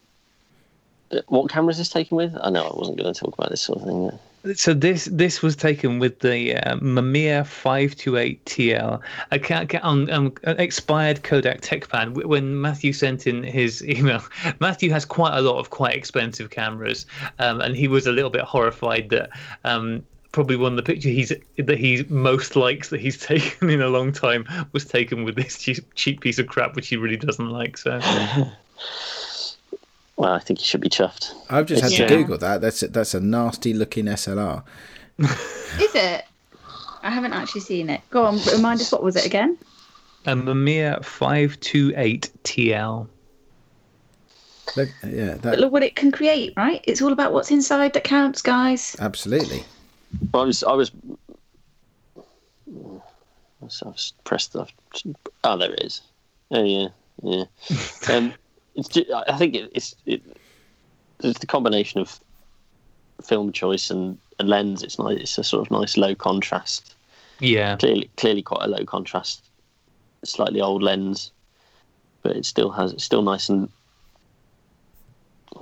uh, 1.11 1.21
what 1.27 1.49
camera 1.49 1.71
is 1.71 1.79
this 1.79 1.89
taken 1.89 2.15
with? 2.15 2.37
I 2.39 2.51
know 2.51 2.63
I 2.63 2.77
wasn't 2.77 2.97
going 2.99 3.11
to 3.11 3.19
talk 3.19 3.33
about 3.33 3.49
this 3.49 3.61
sort 3.61 3.79
of 3.81 3.85
thing. 3.87 4.11
So 4.55 4.75
this 4.75 5.05
this 5.05 5.41
was 5.41 5.55
taken 5.55 5.97
with 5.97 6.19
the 6.19 6.55
uh, 6.57 6.75
Mamiya 6.75 7.47
528 7.47 8.45
TL, 8.45 9.01
a 9.31 9.39
ca- 9.39 9.65
ca- 9.65 9.79
on 9.81 10.07
um, 10.11 10.33
an 10.43 10.59
expired 10.59 11.23
Kodak 11.23 11.61
Techpan. 11.61 12.13
Wh- 12.13 12.29
When 12.29 12.61
Matthew 12.61 12.93
sent 12.93 13.25
in 13.25 13.41
his 13.41 13.83
email, 13.95 14.21
Matthew 14.59 14.91
has 14.91 15.03
quite 15.03 15.35
a 15.35 15.41
lot 15.41 15.57
of 15.57 15.71
quite 15.71 15.95
expensive 15.95 16.51
cameras, 16.51 17.07
um, 17.39 17.59
and 17.59 17.75
he 17.75 17.87
was 17.87 18.05
a 18.05 18.11
little 18.11 18.29
bit 18.29 18.43
horrified 18.43 19.09
that. 19.09 19.31
Um, 19.63 20.03
Probably 20.35 20.57
one 20.57 20.73
of 20.73 20.75
the 20.75 20.83
pictures 20.83 21.05
he's 21.13 21.31
that 21.57 21.77
he 21.77 22.03
most 22.09 22.57
likes 22.57 22.89
that 22.89 22.99
he's 22.99 23.17
taken 23.25 23.69
in 23.69 23.81
a 23.81 23.87
long 23.87 24.11
time 24.11 24.45
was 24.73 24.83
taken 24.83 25.23
with 25.23 25.37
this 25.37 25.57
cheap, 25.57 25.77
cheap 25.95 26.19
piece 26.19 26.37
of 26.39 26.47
crap, 26.47 26.75
which 26.75 26.89
he 26.89 26.97
really 26.97 27.15
doesn't 27.15 27.49
like. 27.49 27.77
So 27.77 28.01
Well, 30.17 30.33
I 30.33 30.39
think 30.39 30.59
he 30.59 30.65
should 30.65 30.81
be 30.81 30.89
chuffed. 30.89 31.31
I've 31.49 31.65
just 31.67 31.81
had 31.81 31.93
Yeah. 31.93 32.07
to 32.07 32.17
Google 32.17 32.37
that. 32.39 32.59
That's 32.59 32.83
a, 32.83 32.89
that's 32.89 33.13
a 33.13 33.21
nasty 33.21 33.73
looking 33.73 34.07
SLR. 34.07 34.63
Is 35.19 35.95
it? 35.95 36.25
I 37.01 37.09
haven't 37.09 37.31
actually 37.31 37.61
seen 37.61 37.89
it. 37.89 38.01
Go 38.09 38.25
on, 38.25 38.37
remind 38.53 38.81
us 38.81 38.91
what 38.91 39.03
was 39.03 39.15
it 39.15 39.25
again? 39.25 39.57
Um, 40.25 40.45
a 40.49 40.53
Mamiya 40.53 41.05
528 41.05 42.29
TL. 42.43 43.07
Look, 44.75 44.89
yeah, 45.07 45.35
But 45.35 45.41
that 45.43 45.59
look 45.59 45.71
what 45.71 45.83
it 45.83 45.95
can 45.95 46.11
create, 46.11 46.51
right? 46.57 46.83
It's 46.85 47.01
all 47.01 47.13
about 47.13 47.31
what's 47.31 47.51
inside 47.51 47.93
that 47.93 48.03
counts, 48.03 48.41
guys. 48.41 48.97
absolutely. 48.99 49.63
I 50.33 50.43
was 50.43 50.63
I 50.63 50.73
was. 50.73 50.91
I 53.83 53.87
was 53.87 54.13
pressed. 54.23 54.55
I've, 54.55 54.71
oh, 55.43 55.57
there 55.57 55.73
it 55.73 55.83
is. 55.83 56.01
Oh 56.51 56.63
yeah, 56.63 56.87
yeah. 57.23 57.45
um, 58.15 58.33
it's. 58.75 58.89
ju- 58.89 59.05
I 59.27 59.37
think 59.37 59.55
it, 59.55 59.71
it's. 59.73 59.95
It, 60.05 60.21
it's 61.23 61.39
the 61.39 61.47
combination 61.47 62.01
of 62.01 62.19
film 63.23 63.51
choice 63.51 63.89
and, 63.89 64.17
and 64.39 64.49
lens. 64.49 64.83
It's 64.83 64.99
nice. 64.99 65.17
It's 65.17 65.37
a 65.37 65.43
sort 65.43 65.65
of 65.65 65.71
nice 65.71 65.97
low 65.97 66.13
contrast. 66.13 66.95
Yeah, 67.39 67.75
Clearly, 67.77 68.09
clearly 68.17 68.41
quite 68.41 68.63
a 68.63 68.67
low 68.67 68.85
contrast, 68.85 69.43
slightly 70.23 70.61
old 70.61 70.83
lens, 70.83 71.31
but 72.21 72.35
it 72.35 72.45
still 72.45 72.71
has. 72.71 72.93
It's 72.93 73.03
still 73.03 73.21
nice 73.21 73.49
and. 73.49 73.69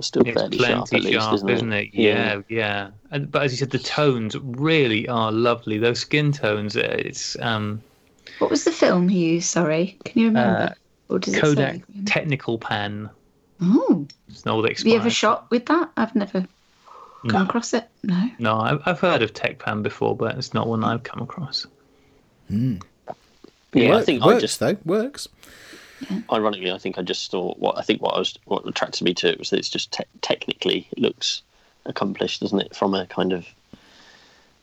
Still 0.00 0.22
It's 0.26 0.34
fairly 0.40 0.58
plenty 0.58 0.74
sharp, 0.74 0.92
at 0.94 1.00
least, 1.02 1.12
sharp, 1.20 1.34
isn't, 1.34 1.48
isn't 1.50 1.72
it? 1.72 1.88
Yeah, 1.94 2.40
yeah. 2.48 2.90
And, 3.10 3.30
but 3.30 3.42
as 3.44 3.52
you 3.52 3.58
said, 3.58 3.70
the 3.70 3.78
tones 3.78 4.36
really 4.36 5.08
are 5.08 5.30
lovely. 5.30 5.78
Those 5.78 6.00
skin 6.00 6.32
tones. 6.32 6.76
uh, 6.76 6.80
It's 6.98 7.38
um, 7.40 7.80
What 8.38 8.50
was 8.50 8.64
the 8.64 8.72
film 8.72 9.08
he 9.08 9.34
used? 9.34 9.48
Sorry, 9.48 9.96
can 10.04 10.20
you 10.20 10.26
remember? 10.28 10.72
Uh, 11.10 11.12
or 11.12 11.18
does 11.20 11.34
it 11.34 11.40
Kodak 11.40 11.74
say? 11.76 11.82
Technical 12.06 12.58
Pan. 12.58 13.08
Oh, 13.62 14.06
It's 14.28 14.42
an 14.42 14.50
old 14.50 14.68
have 14.68 14.80
you 14.84 14.96
ever 14.96 15.10
shot 15.10 15.48
with 15.50 15.66
that? 15.66 15.90
I've 15.96 16.14
never. 16.16 16.46
come 17.28 17.42
across 17.46 17.72
it? 17.72 17.88
No. 18.02 18.30
No, 18.38 18.58
I've, 18.58 18.80
I've 18.84 19.00
heard 19.00 19.22
of 19.22 19.32
TechPan 19.32 19.82
before, 19.82 20.16
but 20.16 20.36
it's 20.36 20.52
not 20.52 20.66
one 20.66 20.82
I've 20.82 21.04
come 21.04 21.22
across. 21.22 21.66
Yeah, 22.50 22.78
Work- 23.74 24.02
I 24.02 24.02
think 24.02 24.24
works 24.24 24.36
I 24.36 24.40
just 24.40 24.60
though 24.60 24.76
works. 24.84 25.28
Ironically, 26.32 26.70
I 26.72 26.78
think 26.78 26.98
I 26.98 27.02
just 27.02 27.30
thought 27.30 27.58
what 27.58 27.78
I 27.78 27.82
think 27.82 28.02
what 28.02 28.14
I 28.14 28.18
was 28.18 28.36
what 28.44 28.66
attracted 28.66 29.04
me 29.04 29.14
to 29.14 29.28
it 29.28 29.38
was 29.38 29.50
that 29.50 29.58
it's 29.58 29.70
just 29.70 29.92
te- 29.92 30.04
technically 30.20 30.88
it 30.92 30.98
looks 30.98 31.42
accomplished, 31.86 32.40
doesn't 32.40 32.60
it? 32.60 32.74
From 32.74 32.94
a 32.94 33.06
kind 33.06 33.32
of 33.32 33.46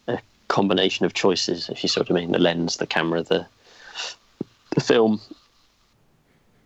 a 0.07 0.19
combination 0.47 1.05
of 1.05 1.13
choices, 1.13 1.69
if 1.69 1.83
you 1.83 1.89
sort 1.89 2.09
of 2.09 2.15
mean 2.15 2.31
the 2.31 2.39
lens, 2.39 2.77
the 2.77 2.87
camera, 2.87 3.23
the 3.23 3.45
the 4.75 4.81
film. 4.81 5.19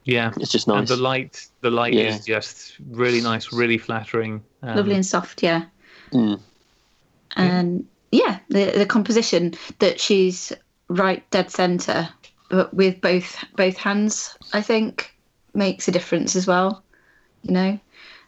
Yeah. 0.03 0.31
It's 0.39 0.51
just 0.51 0.67
And 0.67 0.77
nice. 0.77 0.89
the 0.89 0.97
light, 0.97 1.47
the 1.61 1.71
light 1.71 1.93
Yeah. 1.93 2.09
is 2.09 2.25
just 2.25 2.75
really 2.91 3.21
nice, 3.21 3.51
really 3.51 3.79
flattering. 3.79 4.43
Um, 4.61 4.75
Lovely 4.75 4.93
and 4.93 5.05
soft, 5.05 5.41
yeah. 5.41 5.65
Mm. 6.11 6.39
And 7.35 7.87
yeah, 8.11 8.39
the 8.49 8.65
the 8.77 8.85
composition 8.85 9.55
that 9.79 9.99
she's 9.99 10.53
right 10.87 11.27
dead 11.31 11.49
center, 11.49 12.07
but 12.49 12.73
with 12.73 13.01
both 13.01 13.43
both 13.55 13.77
hands, 13.77 14.37
I 14.53 14.61
think 14.61 15.15
makes 15.53 15.87
a 15.87 15.91
difference 15.91 16.35
as 16.35 16.47
well. 16.47 16.83
You 17.43 17.53
know, 17.53 17.79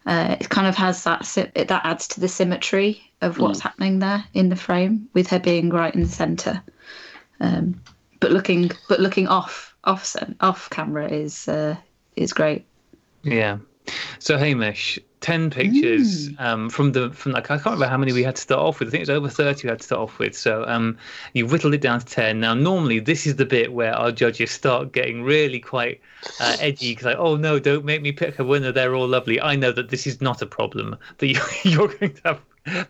uh, 0.06 0.38
it 0.40 0.50
kind 0.50 0.68
of 0.68 0.76
has 0.76 1.04
that 1.04 1.24
that 1.56 1.86
adds 1.86 2.08
to 2.10 2.20
the 2.20 2.28
symmetry 2.28 3.12
of 3.22 3.40
what's 3.40 3.60
happening 3.60 4.00
there 4.00 4.24
in 4.34 4.50
the 4.50 4.56
frame 4.56 5.10
with 5.14 5.28
her 5.28 5.40
being 5.40 5.70
right 5.70 5.94
in 5.94 6.04
the 6.04 6.10
center. 6.10 6.62
Um, 7.40 7.82
but 8.20 8.32
looking 8.32 8.72
but 8.90 9.00
looking 9.00 9.28
off 9.28 9.76
off 9.84 10.16
off 10.42 10.70
camera 10.70 11.10
is 11.10 11.48
uh, 11.48 11.76
is 12.16 12.34
great. 12.34 12.66
Yeah. 13.24 13.58
So 14.20 14.38
Hamish, 14.38 15.00
ten 15.20 15.50
pictures 15.50 16.30
um, 16.40 16.70
from 16.70 16.92
the 16.92 17.10
from 17.12 17.32
like 17.32 17.46
I 17.50 17.56
can't 17.58 17.66
remember 17.66 17.88
how 17.88 17.98
many 17.98 18.14
we 18.14 18.24
had 18.24 18.36
to 18.36 18.42
start 18.42 18.62
off 18.62 18.80
with. 18.80 18.90
I 18.90 18.92
think 18.92 19.02
it 19.02 19.10
was 19.10 19.18
over 19.18 19.30
thirty 19.30 19.68
we 19.68 19.70
had 19.70 19.80
to 19.80 19.86
start 19.86 20.02
off 20.02 20.20
with. 20.20 20.36
So 20.36 20.64
um, 20.68 20.98
you've 21.34 21.52
whittled 21.52 21.74
it 21.74 21.82
down 21.82 22.00
to 22.00 22.06
ten. 22.06 22.40
Now 22.40 22.54
normally 22.54 23.00
this 23.00 23.26
is 23.26 23.36
the 23.38 23.46
bit 23.46 23.74
where 23.74 23.94
our 23.94 24.12
judges 24.12 24.52
start 24.52 24.92
getting 24.92 25.24
really 25.24 25.60
quite 25.60 26.02
uh, 26.40 26.56
edgy 26.60 26.92
because 26.92 27.06
like, 27.06 27.18
oh 27.18 27.36
no, 27.36 27.60
don't 27.60 27.86
make 27.86 28.02
me 28.02 28.12
pick 28.12 28.38
a 28.40 28.44
winner. 28.44 28.72
They're 28.72 28.96
all 28.96 29.08
lovely. 29.08 29.42
I 29.42 29.56
know 29.56 29.72
that 29.72 29.90
this 29.90 30.06
is 30.06 30.22
not 30.22 30.42
a 30.42 30.46
problem 30.46 30.96
that 31.18 31.28
you- 31.28 31.42
you're 31.64 31.88
going 31.88 32.14
to 32.14 32.22
have 32.26 32.42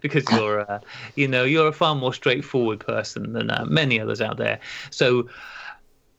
because 0.02 0.30
you're 0.32 0.70
uh, 0.70 0.80
you 1.16 1.28
know 1.28 1.44
you're 1.44 1.68
a 1.68 1.74
far 1.74 1.96
more 1.96 2.14
straightforward 2.14 2.80
person 2.80 3.34
than 3.34 3.50
uh, 3.50 3.66
many 3.70 4.00
others 4.00 4.22
out 4.22 4.38
there. 4.38 4.60
So 4.90 5.30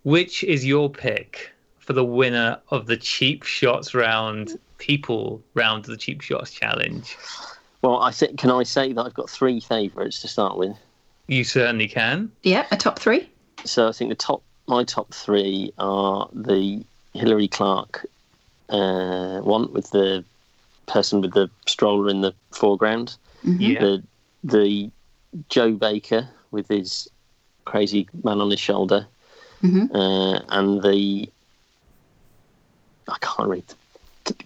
which 0.05 0.43
is 0.45 0.65
your 0.65 0.89
pick 0.89 1.51
for 1.79 1.93
the 1.93 2.05
winner 2.05 2.61
of 2.71 2.87
the 2.87 2.97
cheap 2.97 3.43
shots 3.43 3.95
round 3.95 4.59
people 4.79 5.43
round 5.55 5.85
the 5.85 5.97
cheap 5.97 6.21
shots 6.21 6.51
challenge 6.53 7.17
Well, 7.83 8.01
I 8.01 8.11
think 8.11 8.39
can 8.39 8.51
I 8.51 8.63
say 8.63 8.93
that 8.93 9.01
I've 9.03 9.15
got 9.15 9.29
three 9.31 9.61
favourites 9.61 10.21
to 10.23 10.29
start 10.29 10.57
with. 10.57 10.77
you 11.27 11.45
certainly 11.45 11.89
can 11.89 12.33
Yeah, 12.43 12.67
a 12.71 12.77
top 12.77 12.99
three. 12.99 13.29
So 13.65 13.89
I 13.89 13.93
think 13.93 14.09
the 14.11 14.15
top 14.17 14.43
my 14.67 14.85
top 14.85 15.13
three 15.15 15.73
are 15.79 16.29
the 16.33 16.85
Hillary 17.15 17.49
Clark 17.49 18.07
uh, 18.69 19.39
one 19.41 19.73
with 19.73 19.91
the 19.91 20.25
person 20.87 21.21
with 21.21 21.33
the 21.33 21.51
stroller 21.67 22.09
in 22.11 22.21
the 22.21 22.35
foreground. 22.53 23.17
yeah 23.43 23.81
the 23.81 24.03
the 24.45 24.91
Joe 25.49 25.73
Baker 25.73 26.29
with 26.51 26.69
his 26.69 27.09
crazy 27.65 28.09
man 28.25 28.41
on 28.41 28.51
his 28.51 28.61
shoulder, 28.61 29.07
Mhm. 29.63 29.91
uh, 29.95 30.43
and 30.49 30.83
the 30.83 31.31
I 33.09 33.17
can't 33.21 33.49
read 33.49 33.67
the, 33.67 33.75
the 33.75 33.88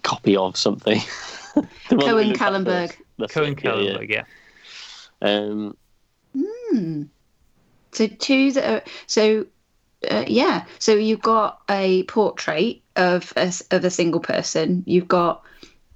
copy 0.03 0.35
of 0.35 0.57
something. 0.57 1.01
The 1.89 1.97
one 1.97 2.05
Cohen 2.05 2.33
Kallenberg. 2.33 2.95
first. 3.19 3.31
Cohen 3.31 3.53
it, 3.53 3.63
yeah, 3.63 3.75
yeah. 3.75 3.91
Kallenberg, 3.97 4.09
yeah. 4.09 4.23
Um, 5.21 5.77
Hmm. 6.35 7.03
So 7.91 8.07
two 8.07 8.51
that 8.53 8.69
are 8.69 8.83
so 9.05 9.45
uh, 10.09 10.25
yeah. 10.27 10.65
So 10.79 10.93
you've 10.95 11.21
got 11.21 11.61
a 11.69 12.03
portrait 12.03 12.81
of 12.95 13.31
a, 13.35 13.41
s- 13.41 13.61
of 13.71 13.85
a 13.85 13.89
single 13.89 14.19
person. 14.19 14.83
You've 14.87 15.07
got 15.07 15.43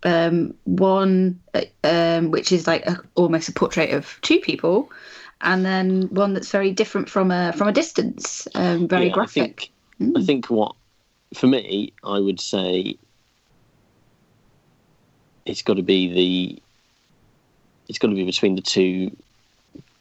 um, 0.03 0.53
one 0.65 1.39
uh, 1.55 1.61
um, 1.83 2.29
which 2.31 2.51
is 2.51 2.67
like 2.67 2.85
a, 2.85 2.99
almost 3.15 3.49
a 3.49 3.53
portrait 3.53 3.91
of 3.93 4.19
two 4.21 4.39
people, 4.39 4.91
and 5.41 5.65
then 5.65 6.03
one 6.11 6.33
that's 6.33 6.51
very 6.51 6.71
different 6.71 7.09
from 7.09 7.31
a 7.31 7.51
from 7.53 7.67
a 7.67 7.73
distance. 7.73 8.47
Um, 8.53 8.88
very 8.88 9.07
yeah, 9.07 9.13
graphic. 9.13 9.71
I 9.99 10.03
think, 10.03 10.15
I 10.17 10.23
think 10.23 10.49
what 10.51 10.75
for 11.33 11.47
me, 11.47 11.93
I 12.03 12.19
would 12.19 12.39
say 12.39 12.97
it's 15.47 15.61
got 15.61 15.77
to 15.77 15.83
be 15.83 16.13
the 16.13 16.61
it's 17.87 17.97
got 17.97 18.09
to 18.09 18.15
be 18.15 18.25
between 18.25 18.55
the 18.55 18.61
two 18.61 19.15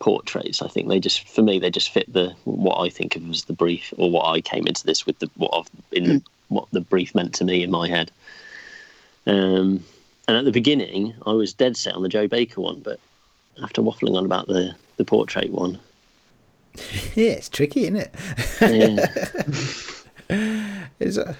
portraits. 0.01 0.61
I 0.61 0.69
think 0.69 0.89
they 0.89 1.01
just 1.01 1.27
for 1.29 1.43
me 1.43 1.59
they 1.59 1.71
just 1.71 1.91
fit 1.91 2.13
the 2.13 2.35
what 2.45 2.79
I 2.79 2.91
think 2.91 3.17
of 3.17 3.29
as 3.31 3.45
the 3.45 3.53
brief 3.53 3.95
or 3.97 4.11
what 4.11 4.27
I 4.27 4.41
came 4.41 4.67
into 4.67 4.85
this 4.85 5.07
with 5.07 5.19
the 5.21 5.31
what 5.37 5.53
I've, 5.55 5.71
in 5.93 6.05
the, 6.05 6.23
what 6.49 6.67
the 6.73 6.81
brief 6.81 7.15
meant 7.15 7.35
to 7.37 7.45
me 7.45 7.63
in 7.63 7.71
my 7.71 7.89
head. 7.89 8.11
Um, 9.27 9.85
and 10.29 10.37
at 10.37 10.45
the 10.45 10.53
beginning, 10.53 11.15
I 11.25 11.33
was 11.33 11.53
dead 11.53 11.77
set 11.77 11.95
on 11.95 12.03
the 12.03 12.09
Joe 12.09 12.27
Baker 12.29 12.61
one, 12.61 12.81
but 12.81 12.99
after 13.63 13.83
waffling 13.83 14.17
on 14.17 14.25
about 14.25 14.49
the 14.49 14.75
the 14.97 15.05
portrait 15.05 15.51
one, 15.51 15.79
Yeah, 17.15 17.31
it's 17.31 17.49
tricky, 17.49 17.85
isn't 17.85 17.97
it? 17.97 18.15
yeah, 18.61 19.07
It's, 20.99 21.19
uh, 21.19 21.35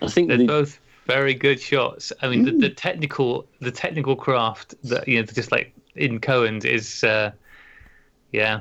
I 0.00 0.08
think 0.08 0.28
they're 0.28 0.36
the, 0.36 0.46
both 0.46 0.78
very 1.08 1.32
good 1.34 1.58
shots 1.60 2.12
i 2.22 2.28
mean 2.28 2.44
the, 2.44 2.52
the 2.52 2.68
technical 2.68 3.46
the 3.60 3.70
technical 3.72 4.14
craft 4.14 4.74
that 4.84 5.08
you 5.08 5.16
know 5.18 5.24
just 5.24 5.50
like 5.50 5.72
in 5.96 6.20
cohen's 6.20 6.64
is 6.64 7.02
uh 7.02 7.30
yeah 8.32 8.60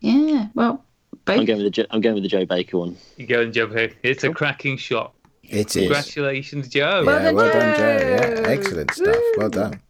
Yeah. 0.00 0.46
Well, 0.54 0.84
both. 1.24 1.38
I'm 1.40 1.44
going 1.46 1.62
with 1.64 1.74
the 1.74 1.86
I'm 1.90 2.00
going 2.02 2.14
with 2.14 2.22
the 2.22 2.28
Joe 2.28 2.44
Baker 2.44 2.78
one. 2.78 2.96
you 3.16 3.26
go 3.26 3.40
and 3.40 3.52
jump 3.52 3.72
here 3.72 3.90
it's 4.02 4.22
a 4.22 4.30
cracking 4.32 4.76
shot 4.76 5.14
it 5.42 5.74
is. 5.74 5.74
congratulations 5.74 6.68
joe 6.68 7.02
Yeah, 7.06 7.22
done, 7.22 7.34
well 7.34 7.50
done, 7.50 7.72
Joe. 7.74 7.98
Joe. 7.98 8.06
Yeah, 8.06 8.48
excellent 8.54 8.90
stuff. 8.92 9.24
Well 9.38 9.48
done. 9.48 9.80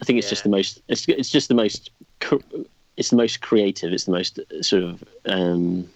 I 0.00 0.04
think 0.04 0.18
it's 0.20 0.28
just 0.28 0.44
the 0.44 0.48
most. 0.50 0.80
It's 0.88 1.08
it's 1.08 1.30
just 1.30 1.48
the 1.48 1.54
most. 1.54 1.90
It's 2.96 3.10
the 3.10 3.16
most 3.16 3.40
creative. 3.40 3.92
It's 3.92 4.04
the 4.04 4.12
most 4.12 4.38
uh, 4.38 4.62
sort 4.62 4.84
of. 4.84 5.02
Um, 5.24 5.88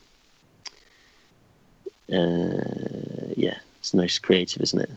uh, 2.13 3.31
yeah, 3.37 3.59
it's 3.79 3.91
the 3.93 3.99
most 3.99 4.23
creative, 4.23 4.61
isn't 4.63 4.81
it? 4.81 4.91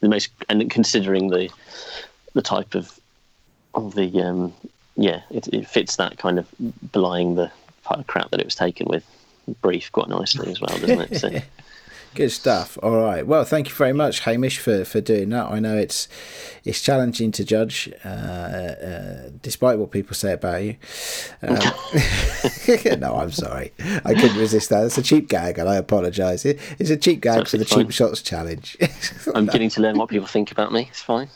The 0.00 0.08
most, 0.08 0.30
and 0.48 0.70
considering 0.70 1.28
the 1.28 1.50
the 2.34 2.42
type 2.42 2.74
of 2.74 2.98
of 3.74 3.94
the 3.94 4.22
um, 4.22 4.54
yeah, 4.96 5.22
it, 5.30 5.48
it 5.48 5.66
fits 5.66 5.96
that 5.96 6.18
kind 6.18 6.38
of 6.38 6.48
belying 6.92 7.34
the 7.36 7.50
crap 8.06 8.30
that 8.30 8.40
it 8.40 8.44
was 8.44 8.54
taken 8.54 8.86
with 8.88 9.04
brief 9.62 9.90
quite 9.92 10.08
nicely 10.08 10.50
as 10.50 10.60
well, 10.60 10.76
doesn't 10.78 11.12
it? 11.12 11.18
So, 11.18 11.30
Good 12.18 12.32
stuff. 12.32 12.76
All 12.82 13.00
right. 13.00 13.24
Well, 13.24 13.44
thank 13.44 13.68
you 13.68 13.74
very 13.76 13.92
much, 13.92 14.18
Hamish, 14.24 14.58
for, 14.58 14.84
for 14.84 15.00
doing 15.00 15.28
that. 15.28 15.52
I 15.52 15.60
know 15.60 15.76
it's 15.76 16.08
it's 16.64 16.82
challenging 16.82 17.30
to 17.30 17.44
judge, 17.44 17.88
uh, 18.04 18.08
uh, 18.08 19.30
despite 19.40 19.78
what 19.78 19.92
people 19.92 20.14
say 20.14 20.32
about 20.32 20.62
you. 20.62 20.76
Um, 21.42 21.56
no, 22.98 23.14
I'm 23.14 23.30
sorry. 23.30 23.72
I 24.04 24.14
couldn't 24.14 24.36
resist 24.36 24.68
that. 24.70 24.84
It's 24.84 24.98
a 24.98 25.02
cheap 25.02 25.28
gag, 25.28 25.58
and 25.58 25.68
I 25.68 25.76
apologise. 25.76 26.44
It, 26.44 26.58
it's 26.80 26.90
a 26.90 26.96
cheap 26.96 27.20
gag 27.20 27.46
for 27.46 27.56
the 27.56 27.62
absolutely 27.62 27.84
cheap 27.84 27.92
shots 27.92 28.20
challenge. 28.20 28.76
I'm 29.36 29.46
getting 29.46 29.70
to 29.70 29.80
learn 29.80 29.96
what 29.96 30.08
people 30.08 30.26
think 30.26 30.50
about 30.50 30.72
me. 30.72 30.88
It's 30.90 31.00
fine. 31.00 31.30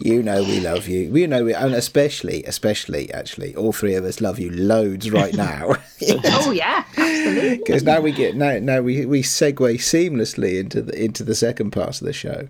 you 0.00 0.22
know 0.22 0.42
we 0.42 0.60
love 0.60 0.88
you. 0.88 1.10
We 1.10 1.26
know 1.26 1.44
we, 1.44 1.54
and 1.54 1.74
especially, 1.74 2.44
especially, 2.44 3.12
actually, 3.12 3.54
all 3.54 3.72
three 3.72 3.94
of 3.94 4.06
us 4.06 4.22
love 4.22 4.38
you 4.38 4.50
loads 4.50 5.10
right 5.10 5.34
now. 5.34 5.74
Oh 6.28 6.50
yeah, 6.50 6.84
absolutely. 6.96 7.56
because 7.56 7.82
now 7.82 8.00
we 8.00 8.12
get 8.12 8.36
now 8.36 8.58
now 8.58 8.82
we 8.86 9.04
we 9.04 9.22
segue 9.22 9.74
seamlessly 9.74 10.58
into 10.60 10.80
the 10.80 11.04
into 11.04 11.24
the 11.24 11.34
second 11.34 11.72
part 11.72 12.00
of 12.00 12.06
the 12.06 12.12
show 12.12 12.46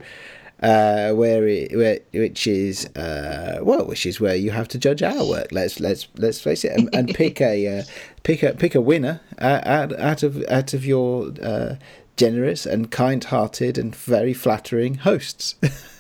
uh 0.63 1.11
where 1.13 1.47
it 1.49 1.75
where 1.77 1.99
which 2.13 2.47
is 2.47 2.87
uh 2.97 3.59
well 3.63 3.87
which 3.87 4.07
is 4.07 4.21
where 4.21 4.37
you 4.37 4.51
have 4.51 4.69
to 4.69 4.79
judge 4.79 5.03
our 5.03 5.27
work. 5.27 5.49
Let's 5.51 5.81
let's 5.81 6.09
let's 6.17 6.41
face 6.41 6.65
it 6.65 6.73
and, 6.73 6.89
and 6.95 7.15
pick 7.15 7.41
a 7.41 7.79
uh, 7.79 7.83
pick 8.23 8.43
a 8.43 8.53
pick 8.53 8.75
a 8.75 8.81
winner 8.81 9.21
out 9.39 9.99
out 9.99 10.23
of 10.23 10.43
out 10.49 10.73
of 10.75 10.85
your 10.85 11.33
uh 11.43 11.77
generous 12.17 12.65
and 12.65 12.91
kind-hearted 12.91 13.77
and 13.77 13.95
very 13.95 14.33
flattering 14.33 14.95
hosts 14.95 15.55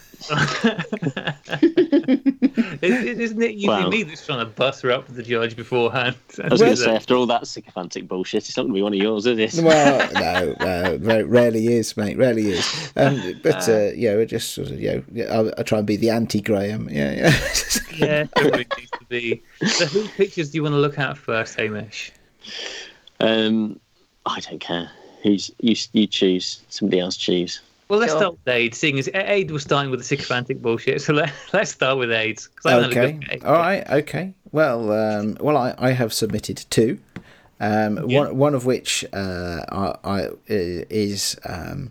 Isn't 2.83 3.43
it 3.43 3.55
usually 3.55 3.66
Wow. 3.66 3.89
me 3.89 4.03
that's 4.03 4.24
trying 4.24 4.41
to 4.41 4.47
butter 4.47 4.91
up 4.91 5.07
the 5.09 5.22
judge 5.22 5.57
beforehand? 5.57 6.16
I 6.43 6.49
was 6.49 6.61
going 6.61 6.74
to 6.74 6.77
say, 6.77 6.95
after 6.95 7.14
all 7.14 7.27
that 7.27 7.47
sycophantic 7.47 8.09
bullshit, 8.09 8.49
it's 8.49 8.57
not 8.57 8.64
going 8.64 8.74
to 8.74 8.79
be 8.79 8.83
one 8.83 8.93
of 8.93 8.99
yours, 8.99 9.27
is 9.27 9.59
it? 9.59 9.62
well, 9.62 10.11
no, 10.14 10.53
uh, 10.61 10.97
very 10.99 11.24
rarely 11.24 11.68
is, 11.68 11.97
mate. 11.97 12.16
Rarely 12.16 12.51
is. 12.51 12.93
Um, 12.97 13.39
but 13.43 13.68
uh, 13.68 13.91
yeah, 13.95 14.14
we're 14.14 14.27
just 14.27 14.55
sort 14.55 14.70
of, 14.70 14.81
you 14.81 15.05
know, 15.12 15.53
I, 15.57 15.61
I 15.61 15.62
try 15.62 15.79
and 15.79 15.87
be 15.87 15.97
the 15.97 16.11
anti-Graham. 16.11 16.89
Yeah, 16.91 17.12
yeah. 17.12 17.35
yeah, 17.97 18.27
everybody 18.37 18.66
needs 18.79 18.91
to 18.91 19.05
be. 19.09 19.43
So, 19.66 19.87
whose 19.87 20.09
pictures 20.12 20.51
do 20.51 20.57
you 20.59 20.62
want 20.62 20.74
to 20.74 20.79
look 20.81 20.99
at 20.99 21.16
first, 21.16 21.59
Hamish? 21.59 22.12
Um, 23.20 23.81
I 24.24 24.41
don't 24.41 24.61
care. 24.61 24.91
Who's 25.22 25.51
you? 25.61 25.74
You 25.93 26.07
choose. 26.07 26.62
Somebody 26.68 27.01
else 27.01 27.16
choose. 27.16 27.61
Well, 27.89 28.01
let's 28.01 28.12
Sure. 28.12 28.20
start 28.20 28.32
with 28.45 28.49
Ade's, 28.55 28.78
seeing 28.78 28.99
as 28.99 29.09
Ade's 29.14 29.53
was 29.53 29.62
starting 29.62 29.91
with 29.91 30.01
the 30.01 30.05
sycophantic 30.05 30.61
bullshit. 30.61 31.01
So 31.07 31.12
let, 31.12 31.32
let's 31.53 31.70
start 31.70 31.99
with 31.99 32.11
Ade's. 32.11 32.49
'cause 32.49 32.66
I 32.66 32.72
haven't 32.72 32.93
had 32.95 33.05
a 33.05 33.09
Okay. 33.09 33.12
good 33.18 33.41
day. 33.41 33.47
All 33.47 33.53
right. 33.53 33.91
Okay. 33.91 34.34
Well, 34.53 34.91
um, 34.93 35.37
well, 35.41 35.57
I, 35.57 35.74
I 35.78 35.91
have 35.93 36.12
submitted 36.12 36.64
two. 36.70 36.99
Um, 37.61 38.09
Yeah. 38.09 38.18
one 38.20 38.37
one 38.37 38.55
of 38.55 38.66
which 38.66 39.05
uh, 39.12 39.61
I, 39.70 39.95
I 40.05 40.28
is 40.49 41.37
um, 41.49 41.91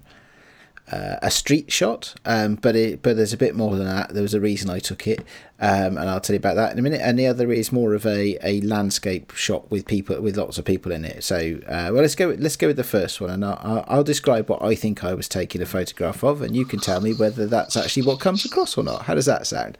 uh, 0.91 1.15
a 1.21 1.31
street 1.31 1.71
shot, 1.71 2.13
um, 2.25 2.55
but 2.55 2.75
it 2.75 3.01
but 3.01 3.15
there's 3.15 3.33
a 3.33 3.37
bit 3.37 3.55
more 3.55 3.75
than 3.75 3.85
that. 3.87 4.13
There 4.13 4.21
was 4.21 4.33
a 4.35 4.39
reason 4.41 4.69
I 4.69 4.79
took 4.79 5.07
it, 5.07 5.21
um, 5.59 5.97
and 5.97 6.09
I'll 6.09 6.19
tell 6.19 6.33
you 6.33 6.39
about 6.39 6.55
that 6.55 6.73
in 6.73 6.79
a 6.79 6.81
minute. 6.81 7.01
And 7.01 7.17
the 7.17 7.27
other 7.27 7.51
is 7.51 7.71
more 7.71 7.93
of 7.93 8.05
a, 8.05 8.37
a 8.45 8.59
landscape 8.61 9.31
shot 9.35 9.71
with 9.71 9.85
people 9.85 10.19
with 10.21 10.35
lots 10.37 10.57
of 10.57 10.65
people 10.65 10.91
in 10.91 11.05
it. 11.05 11.23
So 11.23 11.59
uh, 11.67 11.89
well, 11.93 12.01
let's 12.01 12.15
go 12.15 12.27
with- 12.27 12.39
let's 12.41 12.57
go 12.57 12.67
with 12.67 12.75
the 12.77 12.83
first 12.83 13.21
one, 13.21 13.29
and 13.29 13.45
I'll, 13.45 13.59
I'll- 13.63 13.85
I'll 13.87 14.03
describe 14.03 14.49
what 14.49 14.61
I 14.61 14.75
think 14.75 15.03
I 15.03 15.13
was 15.13 15.27
taking 15.29 15.61
a 15.61 15.65
photograph 15.65 16.23
of, 16.23 16.41
and 16.41 16.55
you 16.55 16.65
can 16.65 16.79
tell 16.79 16.99
me 17.01 17.13
whether 17.13 17.45
that's 17.47 17.77
actually 17.77 18.03
what 18.03 18.19
comes 18.19 18.43
across 18.45 18.77
or 18.77 18.83
not. 18.83 19.03
How 19.03 19.15
does 19.15 19.25
that 19.27 19.47
sound? 19.47 19.77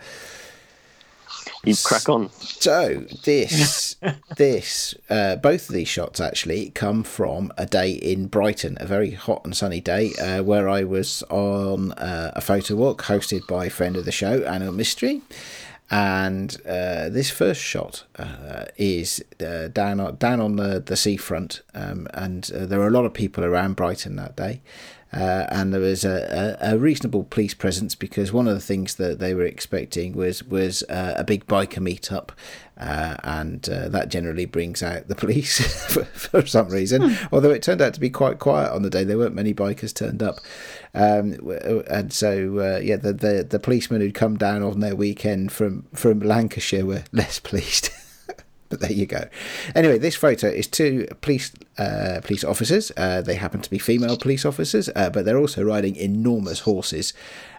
You 1.63 1.75
crack 1.83 2.07
on. 2.09 2.29
So 2.39 3.05
this, 3.23 3.95
this, 4.37 4.93
uh, 5.09 5.35
both 5.37 5.67
of 5.67 5.73
these 5.73 5.87
shots 5.87 6.19
actually 6.21 6.69
come 6.69 7.03
from 7.03 7.51
a 7.57 7.65
day 7.65 7.91
in 7.91 8.27
Brighton, 8.27 8.77
a 8.79 8.85
very 8.85 9.11
hot 9.11 9.43
and 9.45 9.55
sunny 9.57 9.81
day, 9.81 10.13
uh, 10.21 10.43
where 10.43 10.69
I 10.69 10.83
was 10.83 11.23
on 11.29 11.91
uh, 11.93 12.31
a 12.35 12.41
photo 12.41 12.75
walk 12.75 13.03
hosted 13.03 13.47
by 13.47 13.65
a 13.65 13.69
friend 13.71 13.97
of 13.97 14.05
the 14.05 14.11
show, 14.11 14.43
Anna 14.43 14.71
Mystery. 14.71 15.21
And 15.91 16.57
uh, 16.65 17.09
this 17.09 17.29
first 17.29 17.61
shot 17.61 18.05
uh, 18.17 18.65
is 18.75 19.23
uh, 19.39 19.67
down 19.67 19.99
on 19.99 20.15
down 20.15 20.39
on 20.39 20.55
the 20.55 20.79
the 20.79 20.95
seafront, 20.95 21.61
um, 21.75 22.07
and 22.13 22.49
uh, 22.55 22.65
there 22.65 22.79
were 22.79 22.87
a 22.87 22.91
lot 22.91 23.05
of 23.05 23.13
people 23.13 23.45
around 23.45 23.75
Brighton 23.75 24.15
that 24.15 24.35
day. 24.35 24.61
Uh, 25.15 25.45
and 25.49 25.73
there 25.73 25.79
was 25.79 26.03
a, 26.03 26.57
a, 26.59 26.73
a 26.73 26.77
reasonable 26.77 27.23
police 27.23 27.53
presence 27.53 27.95
because 27.95 28.33
one 28.33 28.49
of 28.49 28.53
the 28.53 28.59
things 28.59 28.95
that 28.95 29.19
they 29.19 29.33
were 29.33 29.45
expecting 29.45 30.13
was 30.13 30.43
was 30.43 30.83
uh, 30.83 31.13
a 31.15 31.23
big 31.23 31.47
biker 31.47 31.79
meetup, 31.79 32.31
uh, 32.77 33.15
and 33.23 33.69
uh, 33.69 33.87
that 33.87 34.09
generally 34.09 34.45
brings 34.45 34.83
out 34.83 35.07
the 35.07 35.15
police 35.15 35.87
for, 35.89 36.03
for 36.03 36.45
some 36.45 36.67
reason. 36.67 37.17
Although 37.31 37.51
it 37.51 37.63
turned 37.63 37.81
out 37.81 37.93
to 37.93 37.99
be 38.01 38.09
quite 38.09 38.39
quiet 38.39 38.73
on 38.73 38.81
the 38.81 38.89
day, 38.89 39.05
there 39.05 39.17
weren't 39.17 39.35
many 39.35 39.53
bikers 39.53 39.93
turned 39.93 40.21
up, 40.21 40.39
um, 40.95 41.37
and 41.89 42.11
so 42.13 42.59
uh, 42.59 42.79
yeah, 42.79 42.95
the, 42.95 43.13
the 43.13 43.45
the 43.47 43.59
policemen 43.59 44.01
who'd 44.01 44.13
come 44.13 44.37
down 44.37 44.63
on 44.63 44.79
their 44.79 44.95
weekend 44.95 45.51
from 45.51 45.83
from 45.93 46.19
Lancashire 46.19 46.85
were 46.85 47.03
less 47.11 47.39
pleased. 47.39 47.89
There 48.85 48.91
you 48.91 49.05
go. 49.05 49.27
Anyway, 49.73 49.97
this 49.97 50.15
photo 50.15 50.47
is 50.47 50.67
two 50.67 51.07
police 51.21 51.51
uh, 51.77 52.19
police 52.23 52.43
officers. 52.43 52.91
Uh, 52.95 53.21
they 53.21 53.35
happen 53.35 53.61
to 53.61 53.69
be 53.69 53.79
female 53.79 54.17
police 54.17 54.45
officers, 54.45 54.89
uh, 54.95 55.09
but 55.09 55.25
they're 55.25 55.37
also 55.37 55.63
riding 55.63 55.95
enormous 55.95 56.61
horses. 56.61 57.13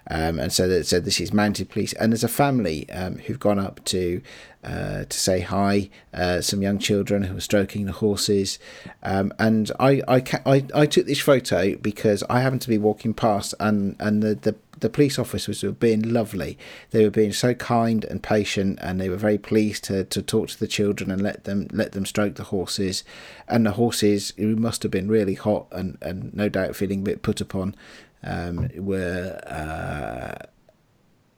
Um, 0.09 0.39
and 0.39 0.53
so, 0.53 0.69
that, 0.69 0.87
so 0.87 1.01
this 1.01 1.21
is 1.21 1.33
mounted 1.33 1.69
police, 1.69 1.93
and 1.95 2.13
there's 2.13 2.23
a 2.23 2.29
family 2.29 2.89
um, 2.91 3.19
who've 3.19 3.41
gone 3.41 3.59
up 3.59 3.85
to 3.87 4.23
uh, 4.63 5.05
to 5.05 5.19
say 5.19 5.41
hi. 5.41 5.91
Uh, 6.15 6.41
some 6.41 6.63
young 6.63 6.79
children 6.79 7.25
who 7.25 7.37
are 7.37 7.41
stroking 7.41 7.87
the 7.87 7.93
horses, 7.93 8.59
um, 9.03 9.33
and 9.39 9.73
I 9.81 10.03
I, 10.07 10.21
ca- 10.21 10.43
I 10.47 10.65
I 10.75 10.87
took 10.87 11.07
this 11.07 11.21
photo 11.21 11.77
because 11.77 12.23
I 12.31 12.41
happened 12.41 12.63
to 12.63 12.69
be 12.69 12.79
walking 12.79 13.15
past, 13.15 13.55
and 13.59 13.97
and 13.99 14.23
the 14.23 14.35
the 14.37 14.55
the 14.79 14.91
police 14.91 15.19
officers 15.19 15.63
were 15.63 15.73
being 15.73 16.03
lovely. 16.03 16.59
They 16.91 17.05
were 17.05 17.11
being 17.11 17.33
so 17.33 17.55
kind 17.55 18.05
and 18.05 18.23
patient, 18.23 18.79
and 18.83 19.01
they 19.01 19.09
were 19.09 19.17
very 19.17 19.39
pleased 19.39 19.85
to, 19.85 20.05
to 20.05 20.23
talk 20.23 20.49
to 20.49 20.59
the 20.59 20.67
children 20.67 21.11
and 21.11 21.23
let 21.23 21.45
them 21.45 21.69
let 21.73 21.93
them 21.93 22.07
stroke 22.07 22.35
the 22.35 22.45
horses. 22.45 23.05
And 23.49 23.67
the 23.67 23.73
horses, 23.73 24.33
who 24.37 24.57
must 24.57 24.83
have 24.83 24.93
been 24.93 25.09
really 25.09 25.35
hot 25.35 25.67
and, 25.73 25.99
and 26.03 26.35
no 26.35 26.49
doubt 26.49 26.77
feeling 26.77 27.01
a 27.01 27.05
bit 27.05 27.23
put 27.23 27.41
upon, 27.41 27.75
um, 28.23 28.71
were. 28.77 29.41
Uh, 29.47 30.47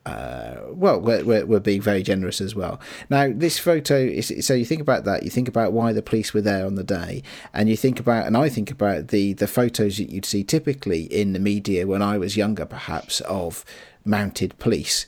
uh, 0.08 0.60
well, 0.70 1.00
we're, 1.00 1.24
we're, 1.24 1.46
we're 1.46 1.60
being 1.60 1.82
very 1.82 2.02
generous 2.02 2.40
as 2.40 2.54
well. 2.54 2.80
Now, 3.10 3.30
this 3.32 3.58
photo 3.58 3.96
is 3.96 4.32
so 4.46 4.54
you 4.54 4.64
think 4.64 4.80
about 4.80 5.04
that, 5.04 5.22
you 5.22 5.30
think 5.30 5.48
about 5.48 5.72
why 5.72 5.92
the 5.92 6.02
police 6.02 6.32
were 6.32 6.40
there 6.40 6.64
on 6.66 6.76
the 6.76 6.84
day, 6.84 7.22
and 7.52 7.68
you 7.68 7.76
think 7.76 8.00
about, 8.00 8.26
and 8.26 8.36
I 8.36 8.48
think 8.48 8.70
about 8.70 9.08
the 9.08 9.34
the 9.34 9.46
photos 9.46 9.98
that 9.98 10.10
you'd 10.10 10.24
see 10.24 10.44
typically 10.44 11.02
in 11.02 11.32
the 11.32 11.38
media 11.38 11.86
when 11.86 12.02
I 12.02 12.18
was 12.18 12.36
younger, 12.36 12.66
perhaps 12.66 13.20
of 13.22 13.64
mounted 14.04 14.58
police, 14.58 15.06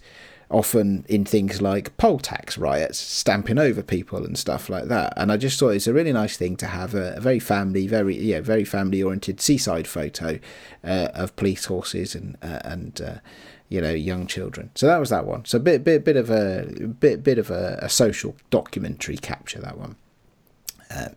often 0.50 1.04
in 1.08 1.24
things 1.24 1.62
like 1.62 1.96
poll 1.96 2.18
tax 2.18 2.58
riots, 2.58 2.98
stamping 2.98 3.58
over 3.58 3.82
people 3.82 4.24
and 4.24 4.36
stuff 4.36 4.68
like 4.68 4.86
that. 4.86 5.12
And 5.16 5.32
I 5.32 5.36
just 5.36 5.58
thought 5.58 5.70
it's 5.70 5.86
a 5.86 5.94
really 5.94 6.12
nice 6.12 6.36
thing 6.36 6.56
to 6.56 6.66
have 6.66 6.94
a, 6.94 7.14
a 7.16 7.20
very 7.20 7.38
family, 7.38 7.86
very 7.86 8.16
yeah, 8.18 8.40
very 8.40 8.64
family 8.64 9.02
oriented 9.02 9.40
seaside 9.40 9.86
photo 9.86 10.38
uh, 10.84 11.08
of 11.14 11.36
police 11.36 11.64
horses 11.66 12.14
and 12.14 12.36
uh, 12.42 12.60
and. 12.64 13.20
You 13.70 13.80
know 13.80 13.92
young 13.92 14.26
children 14.26 14.70
so 14.74 14.86
that 14.86 14.98
was 14.98 15.10
that 15.10 15.24
one 15.24 15.44
so 15.46 15.56
a 15.56 15.60
bit 15.60 15.84
bit 15.84 16.04
bit 16.04 16.16
of 16.16 16.28
a 16.28 16.66
bit 16.98 17.22
bit 17.22 17.38
of 17.38 17.50
a, 17.50 17.78
a 17.80 17.88
social 17.88 18.36
documentary 18.50 19.16
capture 19.16 19.60
that 19.60 19.78
one 19.78 19.96
um, 20.94 21.14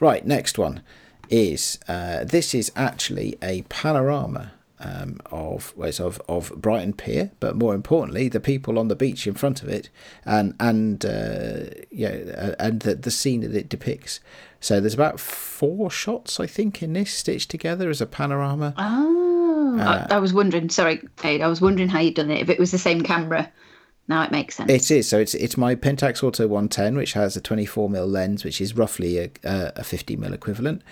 right 0.00 0.24
next 0.24 0.56
one 0.56 0.82
is 1.28 1.78
uh, 1.88 2.24
this 2.24 2.54
is 2.54 2.70
actually 2.76 3.36
a 3.42 3.62
panorama 3.62 4.52
um, 4.78 5.18
of 5.30 5.74
well, 5.76 5.92
of 6.00 6.20
of 6.28 6.52
Brighton 6.56 6.92
Pier, 6.92 7.30
but 7.40 7.56
more 7.56 7.74
importantly, 7.74 8.28
the 8.28 8.40
people 8.40 8.78
on 8.78 8.88
the 8.88 8.96
beach 8.96 9.26
in 9.26 9.34
front 9.34 9.62
of 9.62 9.68
it, 9.68 9.88
and 10.24 10.54
and 10.60 11.04
uh, 11.04 11.70
yeah, 11.90 12.10
uh, 12.36 12.54
and 12.58 12.80
the 12.80 12.94
the 12.94 13.10
scene 13.10 13.40
that 13.40 13.54
it 13.54 13.68
depicts. 13.68 14.20
So 14.60 14.80
there's 14.80 14.94
about 14.94 15.20
four 15.20 15.90
shots, 15.90 16.40
I 16.40 16.46
think, 16.46 16.82
in 16.82 16.94
this 16.94 17.12
stitched 17.12 17.50
together 17.50 17.88
as 17.88 18.00
a 18.00 18.06
panorama. 18.06 18.74
Oh, 18.76 19.35
Uh, 19.66 20.06
I, 20.10 20.16
I 20.16 20.18
was 20.18 20.32
wondering. 20.32 20.68
Sorry, 20.70 21.02
Ade, 21.24 21.42
I 21.42 21.48
was 21.48 21.60
wondering 21.60 21.88
how 21.88 22.00
you'd 22.00 22.14
done 22.14 22.30
it. 22.30 22.40
If 22.40 22.48
it 22.48 22.58
was 22.58 22.70
the 22.70 22.78
same 22.78 23.02
camera, 23.02 23.50
now 24.08 24.22
it 24.22 24.30
makes 24.30 24.56
sense. 24.56 24.70
It 24.70 24.90
is. 24.90 25.08
So 25.08 25.18
it's 25.18 25.34
it's 25.34 25.56
my 25.56 25.74
Pentax 25.74 26.22
Auto 26.22 26.46
110, 26.46 26.96
which 26.96 27.12
has 27.14 27.36
a 27.36 27.40
24 27.40 27.88
mm 27.88 28.10
lens, 28.10 28.44
which 28.44 28.60
is 28.60 28.76
roughly 28.76 29.18
a, 29.18 29.30
a, 29.44 29.72
a 29.76 29.84
50 29.84 30.16
mm 30.16 30.32
equivalent. 30.32 30.82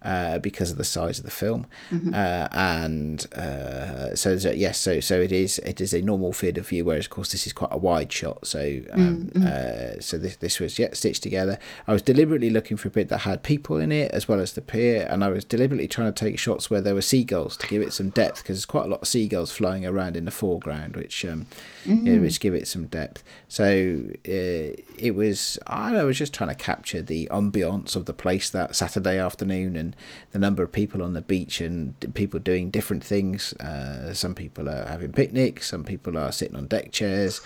Uh, 0.00 0.38
because 0.38 0.70
of 0.70 0.76
the 0.76 0.84
size 0.84 1.18
of 1.18 1.24
the 1.24 1.30
film, 1.30 1.66
uh, 2.14 2.46
and 2.52 3.26
uh, 3.34 4.14
so, 4.14 4.38
so 4.38 4.52
yes, 4.52 4.78
so 4.78 5.00
so 5.00 5.20
it 5.20 5.32
is 5.32 5.58
it 5.58 5.80
is 5.80 5.92
a 5.92 6.00
normal 6.00 6.32
field 6.32 6.56
of 6.56 6.68
view, 6.68 6.84
whereas 6.84 7.06
of 7.06 7.10
course 7.10 7.32
this 7.32 7.48
is 7.48 7.52
quite 7.52 7.72
a 7.72 7.76
wide 7.76 8.12
shot. 8.12 8.46
So 8.46 8.80
um, 8.92 9.32
uh, 9.44 9.98
so 9.98 10.16
this 10.16 10.36
this 10.36 10.60
was 10.60 10.78
yeah 10.78 10.90
stitched 10.92 11.24
together. 11.24 11.58
I 11.88 11.92
was 11.92 12.02
deliberately 12.02 12.48
looking 12.48 12.76
for 12.76 12.86
a 12.86 12.92
bit 12.92 13.08
that 13.08 13.18
had 13.18 13.42
people 13.42 13.78
in 13.78 13.90
it 13.90 14.12
as 14.12 14.28
well 14.28 14.38
as 14.38 14.52
the 14.52 14.60
pier, 14.62 15.04
and 15.10 15.24
I 15.24 15.30
was 15.30 15.44
deliberately 15.44 15.88
trying 15.88 16.12
to 16.12 16.24
take 16.24 16.38
shots 16.38 16.70
where 16.70 16.80
there 16.80 16.94
were 16.94 17.02
seagulls 17.02 17.56
to 17.56 17.66
give 17.66 17.82
it 17.82 17.92
some 17.92 18.10
depth 18.10 18.44
because 18.44 18.56
there's 18.56 18.66
quite 18.66 18.84
a 18.84 18.88
lot 18.88 19.02
of 19.02 19.08
seagulls 19.08 19.50
flying 19.50 19.84
around 19.84 20.16
in 20.16 20.26
the 20.26 20.30
foreground, 20.30 20.94
which 20.94 21.24
um, 21.24 21.46
yeah, 21.84 22.18
which 22.18 22.38
give 22.38 22.54
it 22.54 22.68
some 22.68 22.86
depth. 22.86 23.24
So 23.48 24.04
uh, 24.28 24.80
it 25.00 25.12
was 25.14 25.58
I 25.66 25.92
know, 25.92 26.00
I 26.00 26.04
was 26.04 26.18
just 26.18 26.34
trying 26.34 26.50
to 26.50 26.54
capture 26.54 27.02
the 27.02 27.28
ambiance 27.30 27.96
of 27.96 28.06
the 28.06 28.12
place 28.12 28.50
that 28.50 28.76
Saturday 28.76 29.18
afternoon 29.18 29.76
and 29.76 29.94
the 30.32 30.38
number 30.38 30.62
of 30.62 30.72
people 30.72 31.02
on 31.02 31.12
the 31.12 31.20
beach 31.22 31.60
and 31.60 31.94
people 32.14 32.40
doing 32.40 32.70
different 32.70 33.04
things. 33.04 33.52
Uh, 33.54 34.12
some 34.14 34.34
people 34.34 34.68
are 34.68 34.86
having 34.86 35.12
picnics, 35.12 35.68
some 35.68 35.84
people 35.84 36.16
are 36.18 36.32
sitting 36.32 36.56
on 36.56 36.66
deck 36.66 36.92
chairs. 36.92 37.40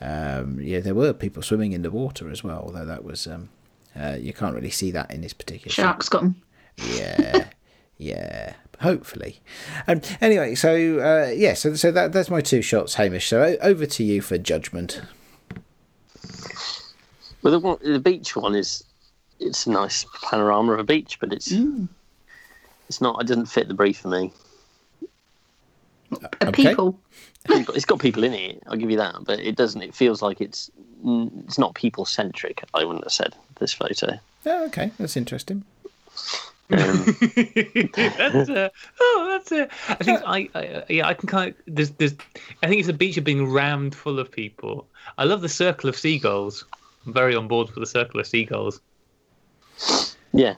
Um, 0.00 0.58
yeah, 0.60 0.80
there 0.80 0.94
were 0.94 1.12
people 1.12 1.42
swimming 1.42 1.72
in 1.72 1.82
the 1.82 1.90
water 1.90 2.30
as 2.30 2.42
well, 2.42 2.62
although 2.66 2.86
that 2.86 3.04
was 3.04 3.26
um, 3.26 3.50
uh, 3.98 4.16
you 4.18 4.32
can't 4.32 4.54
really 4.54 4.70
see 4.70 4.90
that 4.92 5.10
in 5.10 5.20
this 5.20 5.32
particular. 5.34 5.72
shot. 5.72 5.82
Sharks 5.82 6.08
got 6.08 6.22
'em. 6.22 6.42
Yeah, 6.96 7.48
yeah. 7.98 8.54
Hopefully. 8.80 9.40
Um, 9.86 10.00
anyway, 10.22 10.54
so 10.54 10.72
uh, 11.00 11.30
yeah, 11.32 11.52
so 11.52 11.74
so 11.74 11.90
that 11.92 12.12
that's 12.12 12.30
my 12.30 12.40
two 12.40 12.62
shots, 12.62 12.94
Hamish. 12.94 13.28
So 13.28 13.58
over 13.60 13.84
to 13.84 14.04
you 14.04 14.22
for 14.22 14.38
judgment. 14.38 15.02
Well, 17.42 17.52
the, 17.52 17.58
one, 17.58 17.78
the 17.82 17.98
beach 17.98 18.36
one 18.36 18.54
is 18.54 18.84
it's 19.38 19.66
a 19.66 19.70
nice 19.70 20.04
panorama 20.22 20.74
of 20.74 20.80
a 20.80 20.84
beach, 20.84 21.18
but 21.20 21.32
it's 21.32 21.50
it's 22.88 23.00
not. 23.00 23.20
It 23.20 23.26
doesn't 23.26 23.46
fit 23.46 23.68
the 23.68 23.74
brief 23.74 23.98
for 23.98 24.08
me. 24.08 24.32
Uh, 26.12 26.28
Okay. 26.42 26.68
People. 26.70 26.98
It's 27.48 27.66
got, 27.66 27.76
it's 27.76 27.84
got 27.86 27.98
people 28.00 28.24
in 28.24 28.34
it. 28.34 28.62
I'll 28.66 28.76
give 28.76 28.90
you 28.90 28.98
that, 28.98 29.14
but 29.24 29.40
it 29.40 29.56
doesn't. 29.56 29.80
It 29.80 29.94
feels 29.94 30.20
like 30.20 30.40
it's 30.40 30.70
mm, 31.04 31.30
it's 31.44 31.58
not 31.58 31.74
people 31.74 32.04
centric. 32.04 32.62
I 32.74 32.84
wouldn't 32.84 33.04
have 33.04 33.12
said 33.12 33.34
this 33.58 33.72
photo. 33.72 34.18
Oh, 34.44 34.64
okay, 34.66 34.90
that's 34.98 35.16
interesting. 35.16 35.64
Um, 36.70 36.78
that's 37.96 38.48
a, 38.48 38.70
oh, 39.00 39.28
that's 39.30 39.52
a. 39.52 39.68
I 39.88 39.94
think 39.94 40.20
I, 40.26 40.48
I 40.54 40.84
yeah 40.88 41.06
I 41.08 41.14
can 41.14 41.28
kind 41.28 41.50
of 41.50 41.56
there's 41.66 41.90
there's 41.92 42.14
I 42.62 42.68
think 42.68 42.80
it's 42.80 42.88
a 42.88 42.92
beach 42.92 43.16
of 43.16 43.24
being 43.24 43.50
rammed 43.50 43.94
full 43.94 44.18
of 44.18 44.30
people. 44.30 44.86
I 45.16 45.24
love 45.24 45.40
the 45.40 45.48
circle 45.48 45.88
of 45.88 45.96
seagulls. 45.96 46.64
I'm 47.06 47.12
very 47.12 47.34
on 47.34 47.48
board 47.48 47.68
for 47.70 47.80
the 47.80 47.86
circle 47.86 48.20
of 48.20 48.26
seagulls. 48.26 48.80
yeah, 50.32 50.54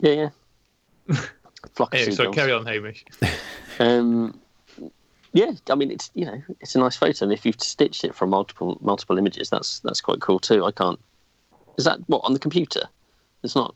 yeah, 0.00 0.30
yeah. 1.08 1.16
Flock 1.74 1.92
of 1.94 1.98
Anyway, 2.00 2.12
sorry, 2.12 2.28
seagulls. 2.28 2.34
carry 2.36 2.52
on, 2.52 2.66
Hamish. 2.66 3.04
Um, 3.80 4.40
yeah, 5.32 5.50
I 5.68 5.74
mean 5.74 5.90
it's 5.90 6.12
you 6.14 6.24
know 6.24 6.40
it's 6.60 6.76
a 6.76 6.78
nice 6.78 6.96
photo, 6.96 7.24
and 7.24 7.32
if 7.32 7.44
you've 7.44 7.60
stitched 7.60 8.04
it 8.04 8.14
from 8.14 8.30
multiple 8.30 8.78
multiple 8.80 9.18
images, 9.18 9.50
that's 9.50 9.80
that's 9.80 10.00
quite 10.00 10.20
cool 10.20 10.38
too. 10.38 10.64
I 10.64 10.70
can't. 10.70 11.00
Is 11.76 11.84
that 11.86 11.98
what 12.06 12.20
on 12.24 12.34
the 12.34 12.38
computer? 12.38 12.82
It's 13.42 13.56
not 13.56 13.74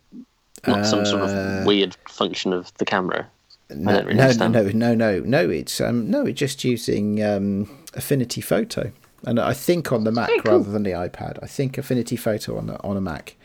not 0.68 0.86
some 0.86 1.04
sort 1.04 1.22
Uh, 1.22 1.24
of 1.26 1.66
weird 1.66 1.96
function 2.08 2.52
of 2.52 2.72
the 2.78 2.84
camera. 2.84 3.26
No, 3.70 3.90
don't 3.92 4.06
really 4.06 4.18
no, 4.18 4.30
no, 4.30 4.46
no, 4.48 4.62
no, 4.70 4.94
no, 4.94 5.18
no. 5.20 5.50
It's 5.50 5.80
um, 5.80 6.08
no, 6.08 6.24
it's 6.26 6.38
just 6.38 6.62
using 6.62 7.24
um, 7.24 7.68
Affinity 7.94 8.40
Photo, 8.40 8.92
and 9.24 9.38
I 9.40 9.52
think 9.52 9.92
on 9.92 10.04
the 10.04 10.12
Mac 10.12 10.28
Very 10.28 10.40
cool. 10.40 10.58
rather 10.58 10.70
than 10.70 10.82
the 10.82 10.90
iPad. 10.92 11.38
I 11.42 11.46
think 11.46 11.76
Affinity 11.78 12.16
Photo 12.16 12.56
on 12.58 12.66
the 12.66 12.82
on 12.82 12.96
a 12.96 13.00
Mac. 13.00 13.36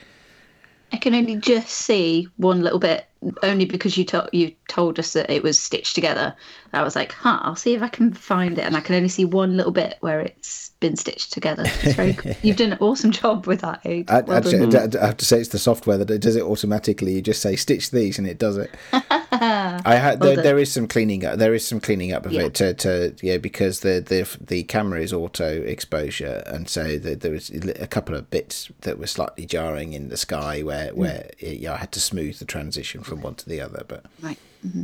I 0.91 0.97
can 0.97 1.15
only 1.15 1.37
just 1.37 1.69
see 1.69 2.27
one 2.37 2.61
little 2.61 2.79
bit, 2.79 3.05
only 3.43 3.65
because 3.65 3.97
you 3.97 4.03
told 4.05 4.29
you 4.31 4.53
told 4.67 4.99
us 4.99 5.13
that 5.13 5.29
it 5.29 5.43
was 5.43 5.59
stitched 5.59 5.95
together. 5.95 6.35
I 6.73 6.81
was 6.83 6.95
like, 6.95 7.11
huh, 7.11 7.39
I'll 7.43 7.55
see 7.55 7.75
if 7.75 7.83
I 7.83 7.87
can 7.87 8.13
find 8.13 8.57
it, 8.57 8.65
and 8.65 8.75
I 8.75 8.81
can 8.81 8.95
only 8.95 9.09
see 9.09 9.25
one 9.25 9.55
little 9.57 9.71
bit 9.71 9.97
where 9.99 10.19
it's 10.21 10.71
been 10.79 10.95
stitched 10.95 11.31
together. 11.31 11.63
It's 11.83 11.93
very. 11.93 12.17
You've 12.41 12.57
done 12.57 12.71
an 12.73 12.79
awesome 12.81 13.11
job 13.11 13.45
with 13.45 13.61
that, 13.61 13.81
Ade. 13.85 14.09
I, 14.09 14.21
Well 14.21 14.37
actually, 14.37 14.69
done. 14.69 14.91
I 15.01 15.05
have 15.05 15.17
to 15.17 15.25
say 15.25 15.39
it's 15.39 15.49
the 15.49 15.59
software 15.59 15.97
that 15.97 16.05
does 16.19 16.35
it 16.35 16.43
automatically. 16.43 17.13
You 17.13 17.21
just 17.21 17.41
say 17.41 17.55
stitch 17.55 17.91
these 17.91 18.17
and 18.17 18.27
it 18.27 18.39
does 18.39 18.57
it. 18.57 18.71
I 19.35 19.95
had 19.95 20.19
Well 20.19 20.35
there, 20.35 20.43
there 20.43 20.59
is 20.59 20.71
some 20.71 20.87
cleaning 20.87 21.25
up. 21.25 21.37
There 21.37 21.53
is 21.53 21.65
some 21.65 21.79
cleaning 21.79 22.11
up 22.13 22.25
of 22.25 22.31
Yeah. 22.31 22.43
it 22.43 22.53
to, 22.55 22.73
to 22.75 23.15
yeah 23.21 23.37
because 23.37 23.79
the, 23.81 23.99
the 24.05 24.27
the 24.43 24.63
camera 24.63 25.01
is 25.01 25.11
auto 25.13 25.61
exposure 25.63 26.43
and 26.47 26.69
so 26.69 26.97
the, 26.97 27.15
there 27.15 27.31
was 27.31 27.49
a 27.49 27.87
couple 27.87 28.15
of 28.15 28.29
bits 28.29 28.71
that 28.81 28.99
were 28.99 29.07
slightly 29.07 29.45
jarring 29.45 29.93
in 29.93 30.09
the 30.09 30.17
sky 30.17 30.61
where 30.61 30.83
Mm. 30.91 30.93
where 30.95 31.29
it, 31.39 31.59
yeah 31.59 31.73
I 31.73 31.77
had 31.77 31.91
to 31.93 31.99
smooth 32.01 32.37
the 32.39 32.45
transition 32.45 33.03
from 33.03 33.12
one 33.21 33.35
to 33.35 33.49
the 33.49 33.61
other. 33.61 33.83
But 33.87 34.05
Right. 34.21 34.37
hmm 34.61 34.83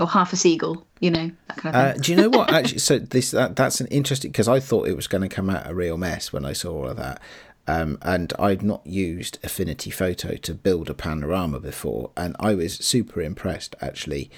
Or 0.00 0.06
half 0.06 0.32
a 0.32 0.36
seagull, 0.36 0.86
you 1.00 1.10
know, 1.10 1.30
that 1.48 1.56
kind 1.56 1.76
of 1.76 1.82
uh, 1.82 1.92
do 1.94 2.12
you 2.12 2.16
know 2.16 2.28
what 2.28 2.52
actually? 2.58 2.78
So 2.78 2.98
this 2.98 3.30
that, 3.32 3.56
that's 3.56 3.80
an 3.80 3.86
interesting 3.88 4.30
because 4.30 4.48
I 4.48 4.60
thought 4.60 4.88
it 4.88 4.96
was 4.96 5.06
going 5.06 5.22
to 5.22 5.28
come 5.28 5.50
out 5.50 5.68
a 5.68 5.74
real 5.74 5.96
mess 5.96 6.32
when 6.32 6.44
I 6.44 6.52
saw 6.52 6.72
all 6.72 6.88
of 6.88 6.96
that. 6.96 7.20
Um, 7.66 7.98
and 8.00 8.32
I'd 8.38 8.62
not 8.62 8.86
used 8.86 9.38
Affinity 9.44 9.90
Photo 9.90 10.36
to 10.36 10.54
build 10.54 10.88
a 10.88 10.94
panorama 10.94 11.60
before, 11.60 12.10
and 12.16 12.34
I 12.40 12.54
was 12.54 12.74
super 12.76 13.20
impressed 13.20 13.76
actually 13.82 14.30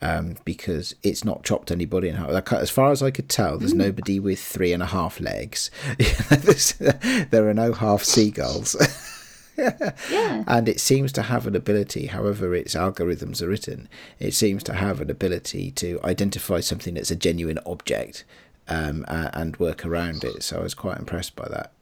um, 0.00 0.36
because 0.46 0.94
it's 1.02 1.22
not 1.22 1.44
chopped 1.44 1.70
anybody 1.70 2.08
in 2.08 2.14
half. 2.14 2.30
As 2.52 2.70
far 2.70 2.90
as 2.90 3.02
I 3.02 3.10
could 3.10 3.28
tell, 3.28 3.58
there's 3.58 3.74
nobody 3.74 4.18
with 4.18 4.40
three 4.40 4.72
and 4.72 4.82
a 4.82 4.86
half 4.86 5.20
legs. 5.20 5.70
There 7.30 7.48
are 7.48 7.54
no 7.54 7.72
half 7.74 8.02
seagulls. 8.02 8.76
yeah. 9.58 10.44
and 10.46 10.68
it 10.68 10.80
seems 10.80 11.12
to 11.12 11.22
have 11.22 11.46
an 11.46 11.56
ability, 11.56 12.06
however 12.06 12.54
its 12.54 12.74
algorithms 12.74 13.42
are 13.42 13.48
written, 13.48 13.88
it 14.18 14.34
seems 14.34 14.62
to 14.64 14.74
have 14.74 15.00
an 15.00 15.10
ability 15.10 15.70
to 15.72 16.00
identify 16.04 16.60
something 16.60 16.94
that's 16.94 17.10
a 17.10 17.16
genuine 17.16 17.58
object 17.66 18.24
um, 18.68 19.04
a- 19.08 19.30
and 19.34 19.56
work 19.58 19.84
around 19.84 20.24
it. 20.24 20.42
So 20.42 20.60
I 20.60 20.62
was 20.62 20.74
quite 20.74 20.98
impressed 20.98 21.36
by 21.36 21.48
that. 21.48 21.72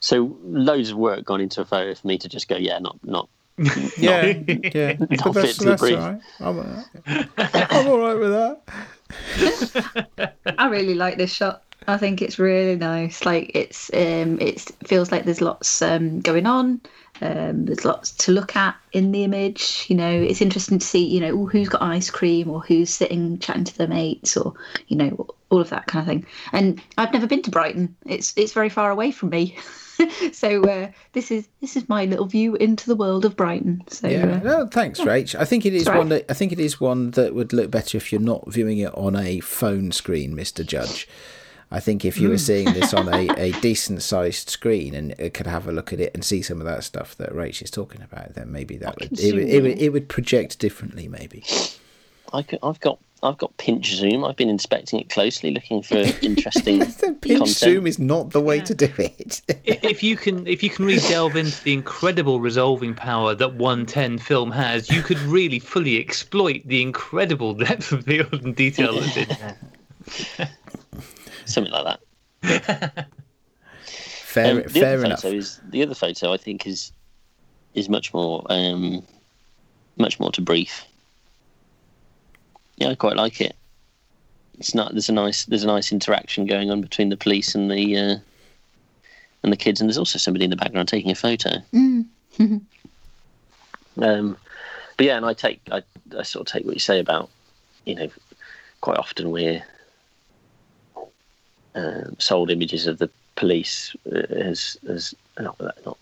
So 0.00 0.36
loads 0.44 0.90
of 0.90 0.96
work 0.96 1.24
gone 1.24 1.40
into 1.40 1.60
a 1.60 1.64
photo 1.64 1.94
for 1.94 2.06
me 2.06 2.18
to 2.18 2.28
just 2.28 2.48
go, 2.48 2.56
yeah, 2.56 2.78
not 2.78 2.98
not. 3.04 3.28
Yeah, 3.98 4.24
yeah. 4.46 4.96
Not 4.98 5.34
fit 5.34 5.56
to 5.56 5.64
the 5.64 5.76
brief. 5.78 5.98
all 6.40 6.54
right. 6.54 6.84
I'm, 7.06 7.28
uh, 7.36 7.66
I'm 7.70 7.86
all 7.88 7.98
right 7.98 8.14
with 8.14 8.30
that. 8.30 10.34
I 10.58 10.68
really 10.68 10.94
like 10.94 11.18
this 11.18 11.32
shot. 11.32 11.62
I 11.90 11.98
think 11.98 12.22
it's 12.22 12.38
really 12.38 12.76
nice. 12.76 13.24
Like 13.24 13.50
it's 13.54 13.90
um 13.92 14.40
it 14.40 14.60
feels 14.84 15.12
like 15.12 15.24
there's 15.24 15.40
lots 15.40 15.82
um 15.82 16.20
going 16.20 16.46
on. 16.46 16.80
Um, 17.22 17.66
there's 17.66 17.84
lots 17.84 18.12
to 18.12 18.32
look 18.32 18.56
at 18.56 18.76
in 18.92 19.12
the 19.12 19.24
image. 19.24 19.84
You 19.88 19.96
know, 19.96 20.10
it's 20.10 20.40
interesting 20.40 20.78
to 20.78 20.86
see. 20.86 21.04
You 21.04 21.20
know, 21.20 21.34
ooh, 21.34 21.46
who's 21.46 21.68
got 21.68 21.82
ice 21.82 22.10
cream 22.10 22.48
or 22.48 22.60
who's 22.62 22.90
sitting 22.90 23.38
chatting 23.38 23.64
to 23.64 23.76
their 23.76 23.88
mates 23.88 24.36
or 24.36 24.54
you 24.88 24.96
know 24.96 25.26
all 25.50 25.60
of 25.60 25.70
that 25.70 25.86
kind 25.86 26.02
of 26.02 26.06
thing. 26.08 26.26
And 26.52 26.82
I've 26.96 27.12
never 27.12 27.26
been 27.26 27.42
to 27.42 27.50
Brighton. 27.50 27.94
It's 28.06 28.32
it's 28.36 28.52
very 28.52 28.70
far 28.70 28.90
away 28.90 29.10
from 29.10 29.30
me. 29.30 29.56
so 30.32 30.62
uh, 30.64 30.90
this 31.12 31.30
is 31.30 31.48
this 31.60 31.76
is 31.76 31.88
my 31.88 32.04
little 32.06 32.26
view 32.26 32.54
into 32.56 32.86
the 32.86 32.96
world 32.96 33.24
of 33.24 33.36
Brighton. 33.36 33.82
So 33.88 34.08
Yeah, 34.08 34.36
uh, 34.36 34.40
no, 34.40 34.66
thanks, 34.66 35.00
Rach. 35.00 35.34
I 35.38 35.44
think 35.44 35.66
it 35.66 35.74
is 35.74 35.86
one 35.86 36.08
that 36.08 36.30
I 36.30 36.34
think 36.34 36.52
it 36.52 36.60
is 36.60 36.80
one 36.80 37.10
that 37.12 37.34
would 37.34 37.52
look 37.52 37.70
better 37.70 37.98
if 37.98 38.12
you're 38.12 38.20
not 38.20 38.50
viewing 38.50 38.78
it 38.78 38.94
on 38.94 39.16
a 39.16 39.40
phone 39.40 39.92
screen, 39.92 40.34
Mister 40.34 40.64
Judge. 40.64 41.08
I 41.72 41.78
think 41.80 42.04
if 42.04 42.16
you 42.18 42.26
Hmm. 42.28 42.32
were 42.32 42.38
seeing 42.38 42.72
this 42.72 42.92
on 42.92 43.08
a, 43.08 43.28
a 43.36 43.52
decent 43.60 44.02
sized 44.02 44.50
screen 44.50 44.94
and 44.94 45.12
it 45.18 45.34
could 45.34 45.46
have 45.46 45.68
a 45.68 45.72
look 45.72 45.92
at 45.92 46.00
it 46.00 46.10
and 46.14 46.24
see 46.24 46.42
some 46.42 46.58
of 46.60 46.66
that 46.66 46.82
stuff 46.84 47.16
that 47.16 47.30
Rach 47.32 47.62
is 47.62 47.70
talking 47.70 48.02
about, 48.02 48.34
then 48.34 48.50
maybe 48.50 48.76
that 48.78 48.98
would 48.98 49.12
it, 49.18 49.34
would 49.34 49.48
it 49.48 49.62
would 49.62 49.78
it 49.80 49.88
would 49.90 50.08
project 50.08 50.58
differently, 50.58 51.06
maybe. 51.08 51.44
I 52.32 52.42
could, 52.42 52.58
I've 52.62 52.80
got 52.80 52.98
I've 53.22 53.36
got 53.38 53.54
pinch 53.58 53.94
zoom. 53.94 54.24
I've 54.24 54.36
been 54.36 54.48
inspecting 54.48 54.98
it 54.98 55.10
closely, 55.10 55.50
looking 55.50 55.82
for 55.82 55.96
interesting 56.22 56.78
pinch 57.20 57.22
content. 57.38 57.48
zoom 57.48 57.86
is 57.86 57.98
not 57.98 58.30
the 58.30 58.40
way 58.40 58.60
to 58.62 58.74
do 58.74 58.88
it. 58.98 59.42
if 59.64 59.84
if 59.84 60.02
you 60.02 60.16
can 60.16 60.46
if 60.46 60.62
you 60.62 60.70
can 60.70 60.86
really 60.86 61.00
delve 61.08 61.36
into 61.36 61.62
the 61.62 61.72
incredible 61.72 62.40
resolving 62.40 62.94
power 62.94 63.34
that 63.34 63.54
110 63.54 64.18
film 64.18 64.50
has 64.50 64.90
you 64.90 65.02
could 65.02 65.18
really 65.20 65.58
fully 65.58 65.98
exploit 66.00 66.62
the 66.64 66.80
incredible 66.82 67.52
depth 67.54 67.92
of 67.92 68.04
field 68.04 68.32
and 68.32 68.56
detail 68.56 68.94
that's 68.94 69.16
in 69.16 69.28
there 69.28 70.48
something 71.50 71.72
like 71.72 71.98
that. 72.42 73.06
fair, 73.82 74.50
Um, 74.50 74.62
the 74.62 74.68
fair 74.68 74.94
other 74.96 75.04
enough. 75.06 75.22
photo 75.22 75.36
is 75.36 75.60
the 75.70 75.82
other 75.82 75.94
photo. 75.94 76.32
I 76.32 76.36
think 76.36 76.66
is 76.66 76.92
is 77.74 77.88
much 77.88 78.12
more 78.14 78.44
um, 78.50 79.04
much 79.98 80.18
more 80.18 80.32
to 80.32 80.40
brief. 80.40 80.84
Yeah, 82.76 82.88
I 82.88 82.94
quite 82.94 83.16
like 83.16 83.40
it. 83.40 83.54
It's 84.58 84.74
not. 84.74 84.92
There's 84.92 85.08
a 85.08 85.12
nice. 85.12 85.44
There's 85.44 85.64
a 85.64 85.66
nice 85.68 85.92
interaction 85.92 86.46
going 86.46 86.70
on 86.70 86.80
between 86.80 87.08
the 87.08 87.16
police 87.16 87.54
and 87.54 87.70
the 87.70 87.96
uh, 87.96 88.16
and 89.42 89.52
the 89.52 89.56
kids, 89.56 89.80
and 89.80 89.88
there's 89.88 89.98
also 89.98 90.18
somebody 90.18 90.44
in 90.44 90.50
the 90.50 90.56
background 90.56 90.88
taking 90.88 91.10
a 91.10 91.14
photo. 91.14 91.50
um, 91.72 92.60
but 93.98 95.06
yeah, 95.06 95.16
and 95.16 95.26
I 95.26 95.32
take. 95.34 95.60
I, 95.70 95.82
I 96.18 96.22
sort 96.22 96.46
of 96.48 96.52
take 96.52 96.64
what 96.64 96.74
you 96.74 96.80
say 96.80 96.98
about, 96.98 97.30
you 97.84 97.94
know, 97.94 98.10
quite 98.80 98.98
often 98.98 99.30
we're 99.30 99.62
um, 101.74 102.16
sold 102.18 102.50
images 102.50 102.86
of 102.86 102.98
the 102.98 103.10
police 103.36 103.94
uh, 104.12 104.18
as 104.30 104.76
as 104.88 105.14
not 105.38 105.56
not 105.86 105.96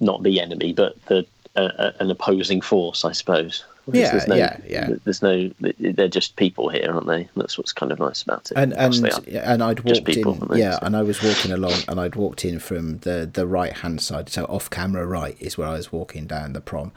not 0.00 0.22
the 0.22 0.40
enemy, 0.40 0.72
but 0.72 1.00
the 1.06 1.26
uh, 1.56 1.60
uh, 1.60 1.92
an 2.00 2.10
opposing 2.10 2.60
force, 2.60 3.04
I 3.04 3.12
suppose. 3.12 3.64
Yeah, 3.92 4.10
there's 4.12 4.28
no, 4.28 4.36
yeah, 4.36 4.56
yeah. 4.68 4.90
There's 5.04 5.20
no. 5.20 5.50
They're 5.80 6.06
just 6.06 6.36
people 6.36 6.68
here, 6.68 6.92
aren't 6.92 7.08
they? 7.08 7.28
That's 7.34 7.58
what's 7.58 7.72
kind 7.72 7.90
of 7.90 7.98
nice 7.98 8.22
about 8.22 8.50
it. 8.50 8.56
and 8.56 8.72
and 8.74 8.94
and 9.34 9.62
I'd 9.62 9.80
walked 9.80 10.04
people, 10.04 10.52
in, 10.52 10.58
yeah, 10.58 10.72
So- 10.72 10.78
and 10.82 10.96
I 10.96 11.02
was 11.02 11.20
walking 11.22 11.50
along, 11.50 11.74
and 11.88 11.98
I'd 11.98 12.14
walked 12.14 12.44
in 12.44 12.60
from 12.60 12.98
the 12.98 13.28
the 13.32 13.46
right 13.46 13.72
hand 13.72 14.00
side, 14.00 14.28
so 14.28 14.44
off 14.44 14.70
camera 14.70 15.04
right 15.06 15.36
is 15.40 15.58
where 15.58 15.66
I 15.66 15.72
was 15.72 15.90
walking 15.90 16.26
down 16.26 16.52
the 16.52 16.60
prom, 16.60 16.92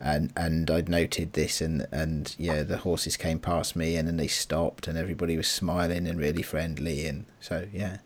and 0.00 0.32
and 0.36 0.70
I'd 0.70 0.88
noted 0.88 1.34
this, 1.34 1.60
and 1.60 1.86
and 1.92 2.34
yeah, 2.38 2.62
the 2.62 2.78
horses 2.78 3.16
came 3.16 3.38
past 3.38 3.76
me, 3.76 3.96
and 3.96 4.08
then 4.08 4.16
they 4.16 4.26
stopped, 4.26 4.88
and 4.88 4.96
everybody 4.96 5.36
was 5.36 5.48
smiling 5.48 6.06
and 6.06 6.18
really 6.18 6.42
friendly, 6.42 7.06
and 7.06 7.26
so 7.40 7.66
yeah, 7.72 7.98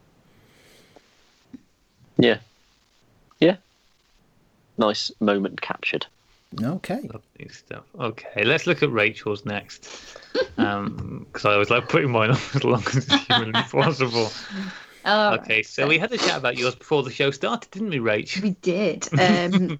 yeah, 2.18 2.38
yeah. 3.38 3.56
Nice 4.76 5.12
moment 5.20 5.60
captured. 5.60 6.06
okay, 6.60 7.00
Lovely 7.02 7.48
stuff. 7.48 7.84
Okay, 7.98 8.44
let's 8.44 8.66
look 8.66 8.82
at 8.82 8.90
Rachel's 8.90 9.44
next. 9.44 9.88
Um, 10.58 11.26
because 11.28 11.44
I 11.44 11.52
always 11.52 11.70
like 11.70 11.88
putting 11.88 12.10
mine 12.10 12.30
on 12.30 12.38
as 12.54 12.64
long 12.64 12.82
as 12.96 13.06
humanly 13.06 13.62
possible. 13.70 14.30
All 15.04 15.30
right. 15.30 15.40
Okay, 15.40 15.62
so 15.62 15.86
we 15.86 15.98
had 15.98 16.12
a 16.12 16.18
chat 16.18 16.38
about 16.38 16.56
yours 16.56 16.74
before 16.74 17.02
the 17.02 17.10
show 17.10 17.30
started, 17.30 17.70
didn't 17.70 17.90
we, 17.90 17.98
Rach? 17.98 18.40
We 18.40 18.50
did. 18.62 19.08
Um, 19.18 19.76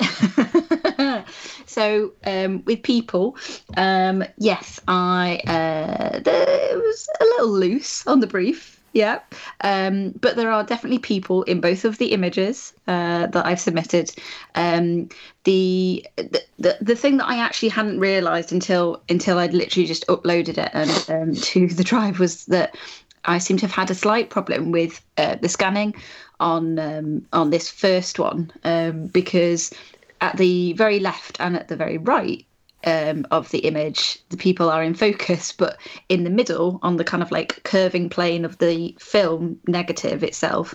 so 1.66 2.12
um, 2.24 2.62
with 2.64 2.82
people, 2.82 3.36
um, 3.76 4.24
yes, 4.38 4.80
I 4.86 5.40
uh, 5.46 6.20
there, 6.20 6.72
it 6.72 6.76
was 6.76 7.08
a 7.20 7.24
little 7.24 7.50
loose 7.50 8.06
on 8.06 8.20
the 8.20 8.26
brief. 8.26 8.80
Yeah, 8.92 9.18
um, 9.62 10.12
but 10.20 10.36
there 10.36 10.52
are 10.52 10.62
definitely 10.62 11.00
people 11.00 11.42
in 11.42 11.60
both 11.60 11.84
of 11.84 11.98
the 11.98 12.12
images 12.12 12.72
uh, 12.86 13.26
that 13.26 13.44
I've 13.44 13.58
submitted. 13.58 14.12
Um, 14.54 15.08
the, 15.42 16.06
the 16.16 16.42
the 16.60 16.78
the 16.80 16.94
thing 16.94 17.16
that 17.16 17.28
I 17.28 17.38
actually 17.38 17.70
hadn't 17.70 17.98
realised 17.98 18.52
until 18.52 19.02
until 19.08 19.38
I'd 19.38 19.52
literally 19.52 19.86
just 19.86 20.06
uploaded 20.06 20.58
it 20.58 20.70
and 20.72 21.30
um, 21.30 21.34
to 21.34 21.66
the 21.66 21.82
drive 21.82 22.20
was 22.20 22.46
that 22.46 22.76
I 23.24 23.38
seem 23.38 23.56
to 23.58 23.66
have 23.66 23.74
had 23.74 23.90
a 23.90 23.94
slight 23.94 24.30
problem 24.30 24.70
with 24.70 25.04
uh, 25.16 25.36
the 25.40 25.48
scanning 25.48 25.94
on 26.40 26.78
um, 26.78 27.26
on 27.32 27.50
this 27.50 27.70
first 27.70 28.18
one 28.18 28.52
um, 28.64 29.06
because 29.06 29.72
at 30.20 30.36
the 30.36 30.72
very 30.74 31.00
left 31.00 31.40
and 31.40 31.56
at 31.56 31.68
the 31.68 31.76
very 31.76 31.98
right 31.98 32.44
um, 32.86 33.26
of 33.30 33.50
the 33.50 33.60
image, 33.60 34.18
the 34.28 34.36
people 34.36 34.70
are 34.70 34.82
in 34.82 34.94
focus, 34.94 35.52
but 35.52 35.78
in 36.08 36.24
the 36.24 36.30
middle, 36.30 36.78
on 36.82 36.96
the 36.96 37.04
kind 37.04 37.22
of 37.22 37.30
like 37.30 37.62
curving 37.64 38.08
plane 38.08 38.44
of 38.44 38.58
the 38.58 38.94
film 38.98 39.58
negative 39.66 40.22
itself, 40.22 40.74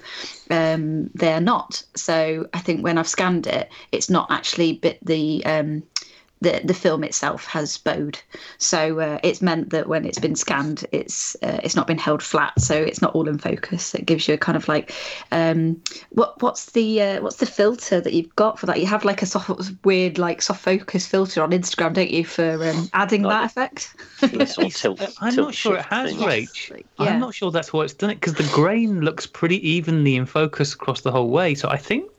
um, 0.49 1.09
they're 1.13 1.41
not. 1.41 1.83
So 1.95 2.47
I 2.53 2.59
think 2.59 2.83
when 2.83 2.97
I've 2.97 3.07
scanned 3.07 3.47
it, 3.47 3.69
it's 3.91 4.09
not 4.09 4.31
actually 4.31 4.73
bit 4.73 4.99
the 5.05 5.45
um, 5.45 5.83
the 6.41 6.61
the 6.63 6.73
film 6.73 7.03
itself 7.03 7.45
has 7.45 7.77
bowed, 7.77 8.19
so 8.57 8.99
uh, 8.99 9.19
it's 9.23 9.41
meant 9.41 9.71
that 9.71 9.87
when 9.87 10.05
it's 10.05 10.19
been 10.19 10.35
scanned, 10.35 10.85
it's 10.91 11.35
uh, 11.43 11.59
it's 11.63 11.75
not 11.75 11.87
been 11.87 11.97
held 11.97 12.23
flat, 12.23 12.59
so 12.59 12.75
it's 12.75 13.01
not 13.01 13.13
all 13.13 13.27
in 13.27 13.37
focus. 13.37 13.93
It 13.93 14.05
gives 14.05 14.27
you 14.27 14.35
a 14.35 14.37
kind 14.37 14.55
of 14.55 14.67
like, 14.67 14.93
um, 15.31 15.81
what 16.09 16.41
what's 16.41 16.71
the 16.71 17.01
uh, 17.01 17.21
what's 17.21 17.37
the 17.37 17.45
filter 17.45 17.99
that 17.99 18.13
you've 18.13 18.35
got 18.35 18.57
for 18.57 18.65
that? 18.67 18.79
You 18.79 18.85
have 18.85 19.03
like 19.03 19.21
a 19.21 19.25
soft 19.25 19.71
weird 19.83 20.17
like 20.17 20.41
soft 20.41 20.63
focus 20.63 21.05
filter 21.05 21.43
on 21.43 21.51
Instagram, 21.51 21.93
don't 21.93 22.11
you, 22.11 22.23
for 22.23 22.63
um, 22.69 22.89
adding 22.93 23.23
Like 23.23 23.33
that 23.33 23.45
effect? 23.45 23.95
Sort 24.49 24.67
of 24.67 24.75
tilt- 24.75 25.01
I'm 25.19 25.33
tilt 25.33 25.47
not 25.47 25.55
sure 25.55 25.77
it 25.77 25.85
has, 25.85 26.11
thing. 26.11 26.19
Rach. 26.19 26.83
Yeah. 26.99 27.05
I'm 27.05 27.19
not 27.19 27.33
sure 27.33 27.51
that's 27.51 27.73
why 27.73 27.83
it's 27.83 27.93
done 27.93 28.11
it 28.11 28.15
because 28.15 28.35
the 28.35 28.49
grain 28.53 29.01
looks 29.01 29.25
pretty 29.25 29.67
evenly 29.67 30.15
in 30.15 30.25
focus 30.25 30.73
across 30.73 31.01
the 31.01 31.11
whole 31.11 31.29
way. 31.29 31.55
So 31.55 31.69
I 31.69 31.77
think 31.77 32.09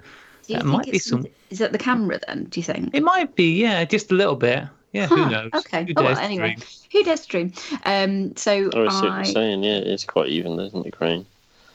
Do 0.51 0.57
you 0.57 0.59
That 0.59 0.65
think 0.65 0.73
might 0.77 0.85
be 0.87 0.89
it's- 0.97 1.05
some- 1.05 1.27
Is 1.51 1.59
that 1.61 1.71
the 1.71 1.79
camera 1.79 2.19
then? 2.27 2.45
Do 2.51 2.59
you 2.59 2.65
think? 2.65 2.91
it 2.93 3.03
might 3.05 3.37
be, 3.37 3.53
yeah, 3.61 3.85
just 3.85 4.11
a 4.11 4.15
little 4.15 4.35
bit. 4.35 4.65
Yeah, 4.93 5.07
who 5.07 5.31
knows? 5.31 5.51
Okay. 5.55 5.85
Who 5.85 5.93
Oh, 5.97 6.03
well, 6.03 6.19
anyway, 6.19 6.55
dream? 6.57 6.67
who 6.91 7.05
does 7.05 7.21
to 7.21 7.29
dream? 7.29 7.53
Um, 7.85 8.35
so 8.37 8.69
Oh, 8.75 8.87
I 8.87 8.89
see 8.89 8.97
what 9.07 9.13
I, 9.13 9.17
you're 9.19 9.25
saying. 9.27 9.63
Yeah, 9.63 9.77
it's 9.77 10.03
quite 10.05 10.29
even, 10.31 10.59
isn't 10.59 10.85
it, 10.87 10.91
Crane? 10.93 11.25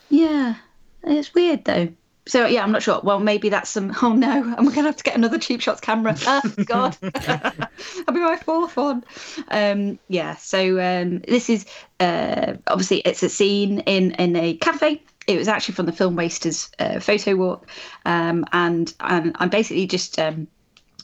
yeah, 0.09 0.55
it's 1.03 1.33
weird 1.33 1.63
though. 1.63 1.87
So 2.27 2.45
yeah, 2.47 2.63
I'm 2.63 2.71
not 2.73 2.81
sure. 2.83 2.99
Well, 3.03 3.19
maybe 3.21 3.47
that's 3.49 3.69
some. 3.69 3.95
Oh 4.01 4.11
no, 4.11 4.29
I'm 4.57 4.65
gonna 4.65 4.81
have 4.83 4.97
to 4.97 5.03
get 5.03 5.15
another 5.15 5.37
cheap 5.37 5.61
shots 5.61 5.79
camera. 5.79 6.17
Oh 6.27 6.41
God, 6.65 6.97
I'll 7.13 8.13
be 8.13 8.19
my 8.19 8.35
fourth 8.35 8.75
one. 8.75 9.03
Um, 9.49 9.97
yeah. 10.09 10.35
So 10.35 10.79
um, 10.81 11.19
this 11.27 11.49
is 11.49 11.65
uh, 12.01 12.55
obviously 12.67 12.97
it's 13.01 13.23
a 13.23 13.29
scene 13.29 13.79
in 13.81 14.11
in 14.15 14.35
a 14.35 14.55
cafe. 14.57 15.01
It 15.27 15.37
was 15.37 15.47
actually 15.47 15.75
from 15.75 15.85
the 15.85 15.91
Film 15.91 16.15
Wasters 16.15 16.69
uh, 16.79 16.99
photo 16.99 17.35
walk, 17.35 17.67
um, 18.05 18.45
and 18.51 18.93
and 18.99 19.35
I 19.39 19.47
basically 19.47 19.87
just 19.87 20.19
um, 20.19 20.47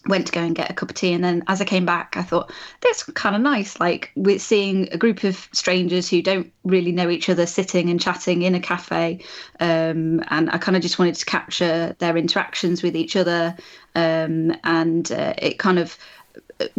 went 0.07 0.25
to 0.25 0.31
go 0.31 0.41
and 0.41 0.55
get 0.55 0.69
a 0.69 0.73
cup 0.73 0.89
of 0.89 0.95
tea 0.95 1.13
and 1.13 1.23
then 1.23 1.43
as 1.47 1.61
i 1.61 1.65
came 1.65 1.85
back 1.85 2.17
i 2.17 2.23
thought 2.23 2.51
that's 2.81 3.03
kind 3.03 3.35
of 3.35 3.41
nice 3.41 3.79
like 3.79 4.11
we're 4.15 4.39
seeing 4.39 4.89
a 4.91 4.97
group 4.97 5.23
of 5.23 5.47
strangers 5.51 6.09
who 6.09 6.21
don't 6.23 6.51
really 6.63 6.91
know 6.91 7.09
each 7.09 7.29
other 7.29 7.45
sitting 7.45 7.89
and 7.89 8.01
chatting 8.01 8.41
in 8.41 8.55
a 8.55 8.59
cafe 8.59 9.19
um, 9.59 10.23
and 10.29 10.49
i 10.49 10.57
kind 10.57 10.75
of 10.75 10.81
just 10.81 10.97
wanted 10.97 11.13
to 11.13 11.25
capture 11.25 11.95
their 11.99 12.17
interactions 12.17 12.81
with 12.81 12.95
each 12.95 13.15
other 13.15 13.55
um, 13.93 14.55
and 14.63 15.11
uh, 15.11 15.33
it 15.37 15.59
kind 15.59 15.77
of 15.77 15.97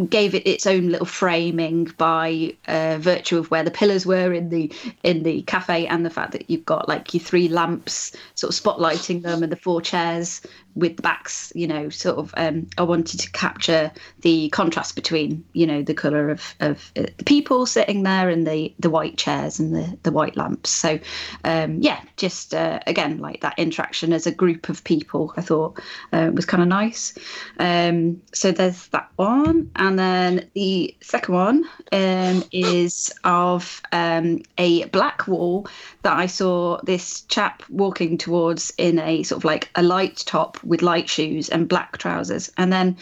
gave 0.09 0.35
it 0.35 0.47
its 0.47 0.65
own 0.65 0.89
little 0.89 1.05
framing 1.05 1.85
by 1.97 2.55
uh, 2.67 2.97
virtue 2.99 3.37
of 3.37 3.49
where 3.51 3.63
the 3.63 3.71
pillars 3.71 4.05
were 4.05 4.33
in 4.33 4.49
the 4.49 4.71
in 5.03 5.23
the 5.23 5.41
cafe 5.43 5.87
and 5.87 6.05
the 6.05 6.09
fact 6.09 6.31
that 6.31 6.49
you've 6.49 6.65
got 6.65 6.87
like 6.87 7.13
your 7.13 7.21
three 7.21 7.47
lamps 7.47 8.15
sort 8.35 8.53
of 8.53 8.63
spotlighting 8.63 9.21
them 9.21 9.43
and 9.43 9.51
the 9.51 9.57
four 9.57 9.81
chairs 9.81 10.41
with 10.75 10.97
the 10.97 11.01
backs 11.01 11.51
you 11.55 11.67
know 11.67 11.89
sort 11.89 12.17
of 12.17 12.33
um, 12.37 12.67
i 12.77 12.83
wanted 12.83 13.19
to 13.19 13.31
capture 13.31 13.91
the 14.21 14.49
contrast 14.49 14.95
between 14.95 15.43
you 15.53 15.65
know 15.65 15.81
the 15.81 15.93
color 15.93 16.29
of 16.29 16.55
of 16.59 16.91
uh, 16.95 17.03
the 17.17 17.23
people 17.25 17.65
sitting 17.65 18.03
there 18.03 18.29
and 18.29 18.47
the 18.47 18.73
the 18.79 18.89
white 18.89 19.17
chairs 19.17 19.59
and 19.59 19.75
the 19.75 19.97
the 20.03 20.11
white 20.11 20.35
lamps. 20.35 20.69
So 20.69 20.99
um, 21.43 21.79
yeah 21.81 22.01
just 22.17 22.53
uh, 22.53 22.79
again 22.87 23.19
like 23.19 23.41
that 23.41 23.57
interaction 23.57 24.13
as 24.13 24.27
a 24.27 24.31
group 24.31 24.69
of 24.69 24.83
people 24.83 25.33
i 25.37 25.41
thought 25.41 25.79
uh, 26.11 26.31
was 26.33 26.45
kind 26.45 26.61
of 26.61 26.69
nice. 26.69 27.17
Um, 27.59 28.21
so 28.33 28.51
there's 28.51 28.87
that 28.89 29.09
one. 29.15 29.71
And 29.75 29.97
then 29.97 30.49
the 30.53 30.95
second 31.01 31.33
one 31.33 31.65
um, 31.91 32.43
is 32.51 33.13
of 33.23 33.81
um, 33.91 34.41
a 34.57 34.85
black 34.85 35.27
wall 35.27 35.67
that 36.03 36.17
I 36.17 36.25
saw 36.25 36.79
this 36.83 37.21
chap 37.21 37.63
walking 37.69 38.17
towards 38.17 38.73
in 38.77 38.99
a 38.99 39.23
sort 39.23 39.39
of 39.39 39.45
like 39.45 39.69
a 39.75 39.83
light 39.83 40.23
top 40.25 40.62
with 40.63 40.81
light 40.81 41.09
shoes 41.09 41.49
and 41.49 41.67
black 41.67 41.97
trousers. 41.97 42.51
And 42.57 42.71
then 42.71 42.97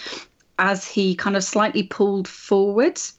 as 0.59 0.87
he 0.87 1.15
kind 1.15 1.35
of 1.35 1.43
slightly 1.43 1.83
pulled 1.83 2.27
forwards, 2.27 3.13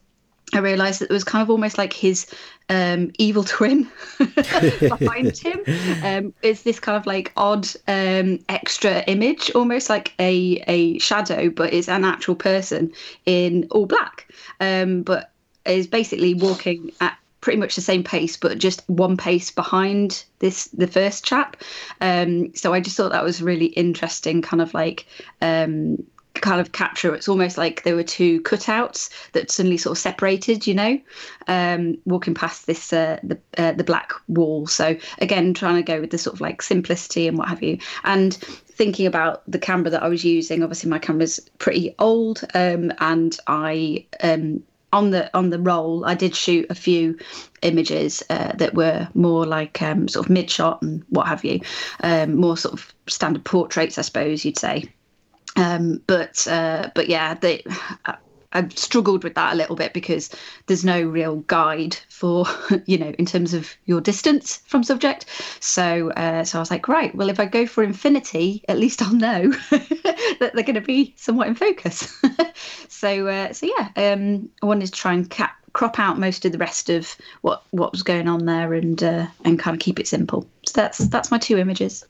I 0.55 0.59
realised 0.59 1.01
that 1.01 1.11
it 1.11 1.13
was 1.13 1.25
kind 1.25 1.43
of 1.43 1.51
almost 1.51 1.79
like 1.79 1.93
his 1.93 2.27
um, 2.69 3.11
evil 3.19 3.45
twin 3.47 3.91
behind 4.19 5.39
him. 5.39 5.61
Um, 6.05 6.35
it's 6.43 6.63
this 6.63 6.79
kind 6.79 6.97
of 6.97 7.07
like 7.07 7.33
odd 7.37 7.67
um, 7.89 8.39
extra 8.49 9.01
image, 9.05 9.51
almost 9.55 9.89
like 9.89 10.13
a 10.19 10.63
a 10.67 10.99
shadow, 10.99 11.49
but 11.49 11.73
it's 11.73 11.89
an 11.89 12.05
actual 12.05 12.35
person 12.35 12.93
in 13.27 13.67
all 13.71 13.87
black. 13.87 14.33
Um, 14.61 15.03
but 15.03 15.31
is 15.65 15.87
basically 15.87 16.35
walking 16.35 16.91
at 17.01 17.17
pretty 17.43 17.59
much 17.59 17.75
the 17.75 17.83
same 17.83 18.03
pace, 18.03 18.39
but 18.39 18.57
just 18.57 18.89
one 18.89 19.19
pace 19.19 19.51
behind 19.51 20.25
this 20.39 20.69
the 20.69 20.87
first 20.87 21.25
chap. 21.25 21.59
Um, 22.01 22.55
so 22.55 22.73
I 22.73 22.81
just 22.81 22.97
thought 22.97 23.13
that 23.13 23.25
was 23.25 23.43
really 23.43 23.67
interesting, 23.67 24.41
kind 24.41 24.63
of 24.63 24.73
like 24.73 25.07
um, 25.43 25.99
kind 26.35 26.61
of 26.61 26.73
capture. 26.73 27.15
It's 27.15 27.29
almost 27.29 27.59
like 27.59 27.83
there 27.83 27.97
were 27.97 28.03
two 28.05 28.41
cutouts 28.43 29.11
that 29.33 29.51
suddenly 29.51 29.77
sort 29.77 29.99
of 29.99 29.99
separated, 29.99 30.67
you 30.67 30.75
know, 30.75 31.01
um, 31.49 31.99
walking 32.07 32.35
past 32.35 32.67
this 32.67 32.93
uh, 32.93 33.19
the 33.25 33.39
uh, 33.59 33.73
the 33.73 33.85
black 33.85 34.13
wall. 34.29 34.67
So 34.67 34.97
again, 35.19 35.53
trying 35.53 35.77
to 35.77 35.83
go 35.83 36.01
with 36.01 36.11
the 36.11 36.19
sort 36.19 36.35
of 36.35 36.41
like 36.41 36.63
simplicity 36.63 37.27
and 37.27 37.37
what 37.37 37.49
have 37.49 37.63
you, 37.63 37.79
and 38.05 38.35
thinking 38.35 39.07
about 39.07 39.43
the 39.51 39.59
camera 39.59 39.91
that 39.91 40.03
I 40.03 40.09
was 40.09 40.25
using. 40.25 40.63
Obviously, 40.63 40.89
my 40.89 41.01
camera's 41.01 41.41
pretty 41.59 41.95
old, 41.99 42.43
um, 42.55 42.93
and 43.01 43.37
I 43.49 44.07
um, 44.23 44.63
on 44.93 45.11
the 45.11 45.31
on 45.37 45.51
the 45.51 45.59
roll, 45.59 46.05
I 46.05 46.15
did 46.15 46.35
shoot 46.37 46.67
a 46.71 46.75
few 46.75 47.19
images 47.63 48.23
uh, 48.31 48.53
that 48.57 48.75
were 48.75 49.09
more 49.15 49.47
like 49.47 49.81
um, 49.83 50.09
sort 50.09 50.27
of 50.27 50.31
mid 50.31 50.51
shot 50.51 50.83
and 50.83 51.03
what 51.09 51.27
have 51.27 51.45
you, 51.45 51.61
um, 52.03 52.37
more 52.37 52.57
sort 52.57 52.75
of 52.75 52.93
standard 53.07 53.45
portraits, 53.45 53.99
I 53.99 54.03
suppose 54.03 54.45
you'd 54.45 54.59
say. 54.59 54.85
Um, 55.57 56.03
but 56.07 56.47
uh, 56.47 56.91
but 56.95 57.09
yeah, 57.09 57.35
they, 57.35 57.63
I, 58.53 58.59
I've 58.59 58.77
struggled 58.77 59.25
with 59.25 59.35
that 59.35 59.53
a 59.53 59.57
little 59.57 59.77
bit 59.77 59.93
because 59.93 60.31
there's 60.67 60.85
no 60.85 61.03
real 61.03 61.37
guide 61.47 61.97
for 62.09 62.47
you 62.87 62.99
know 62.99 63.13
in 63.19 63.27
terms 63.27 63.55
of 63.55 63.75
your 63.87 64.01
distance 64.01 64.59
from 64.67 64.85
subject. 64.85 65.27
So 65.61 66.11
uh, 66.11 66.45
so 66.45 66.59
I 66.59 66.61
was 66.61 66.71
like, 66.71 66.89
right, 66.89 67.15
well 67.15 67.31
if 67.31 67.41
I 67.41 67.47
go 67.47 67.67
for 67.67 67.83
infinity, 67.83 68.65
at 68.69 68.79
least 68.79 69.03
I'll 69.03 69.15
know 69.15 69.51
that 69.71 70.51
they're 70.55 70.65
going 70.65 70.75
to 70.75 70.81
be 70.81 71.15
somewhat 71.17 71.49
in 71.49 71.55
focus. 71.55 72.21
so 72.89 73.27
uh, 73.27 73.53
so 73.53 73.67
yeah, 73.67 74.13
um, 74.13 74.49
I 74.63 74.67
wanted 74.67 74.87
to 74.87 74.93
try 74.93 75.13
and 75.15 75.29
cap 75.29 75.57
crop 75.73 75.99
out 75.99 76.19
most 76.19 76.45
of 76.45 76.53
the 76.53 76.59
rest 76.59 76.91
of 76.91 77.17
what 77.41 77.65
what 77.71 77.93
was 77.93 78.03
going 78.03 78.29
on 78.29 78.45
there 78.45 78.75
and 78.75 79.03
uh, 79.03 79.27
and 79.45 79.59
kind 79.59 79.75
of 79.75 79.81
keep 79.81 79.99
it 79.99 80.07
simple. 80.07 80.47
So 80.67 80.73
that's 80.81 80.99
that's 80.99 81.31
my 81.31 81.39
two 81.39 81.59
images. 81.59 82.05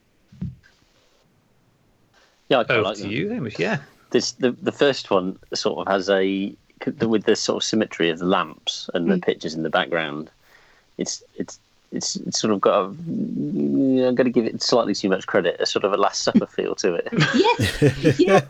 Yeah, 2.48 2.58
I 2.58 2.64
quite 2.64 2.76
Over 2.76 2.84
like 2.84 2.96
to 2.98 3.02
that. 3.04 3.10
you, 3.10 3.30
Hamish. 3.30 3.58
Yeah. 3.58 3.78
This 4.12 4.32
the 4.32 4.52
the 4.52 4.72
first 4.72 5.10
one 5.10 5.38
sort 5.54 5.78
of 5.86 5.92
has 5.92 6.08
a 6.08 6.54
with 7.00 7.24
the 7.24 7.36
sort 7.36 7.62
of 7.62 7.64
symmetry 7.64 8.10
of 8.10 8.18
the 8.18 8.24
lamps 8.26 8.90
and 8.94 9.10
the 9.10 9.18
pictures 9.18 9.54
in 9.54 9.62
the 9.62 9.70
background. 9.70 10.30
It's 10.98 11.22
it's 11.36 11.58
it's, 11.92 12.16
it's 12.16 12.40
sort 12.40 12.52
of 12.54 12.60
got 12.60 12.74
a, 12.74 12.84
I'm 12.84 14.14
going 14.14 14.24
to 14.24 14.30
give 14.30 14.46
it 14.46 14.62
slightly 14.62 14.94
too 14.94 15.10
much 15.10 15.26
credit, 15.26 15.60
a 15.60 15.66
sort 15.66 15.84
of 15.84 15.92
a 15.92 15.96
Last 15.98 16.22
Supper 16.22 16.46
feel 16.46 16.74
to 16.76 16.94
it. 16.94 17.08
Yes, 17.34 18.18
yeah, 18.18 18.40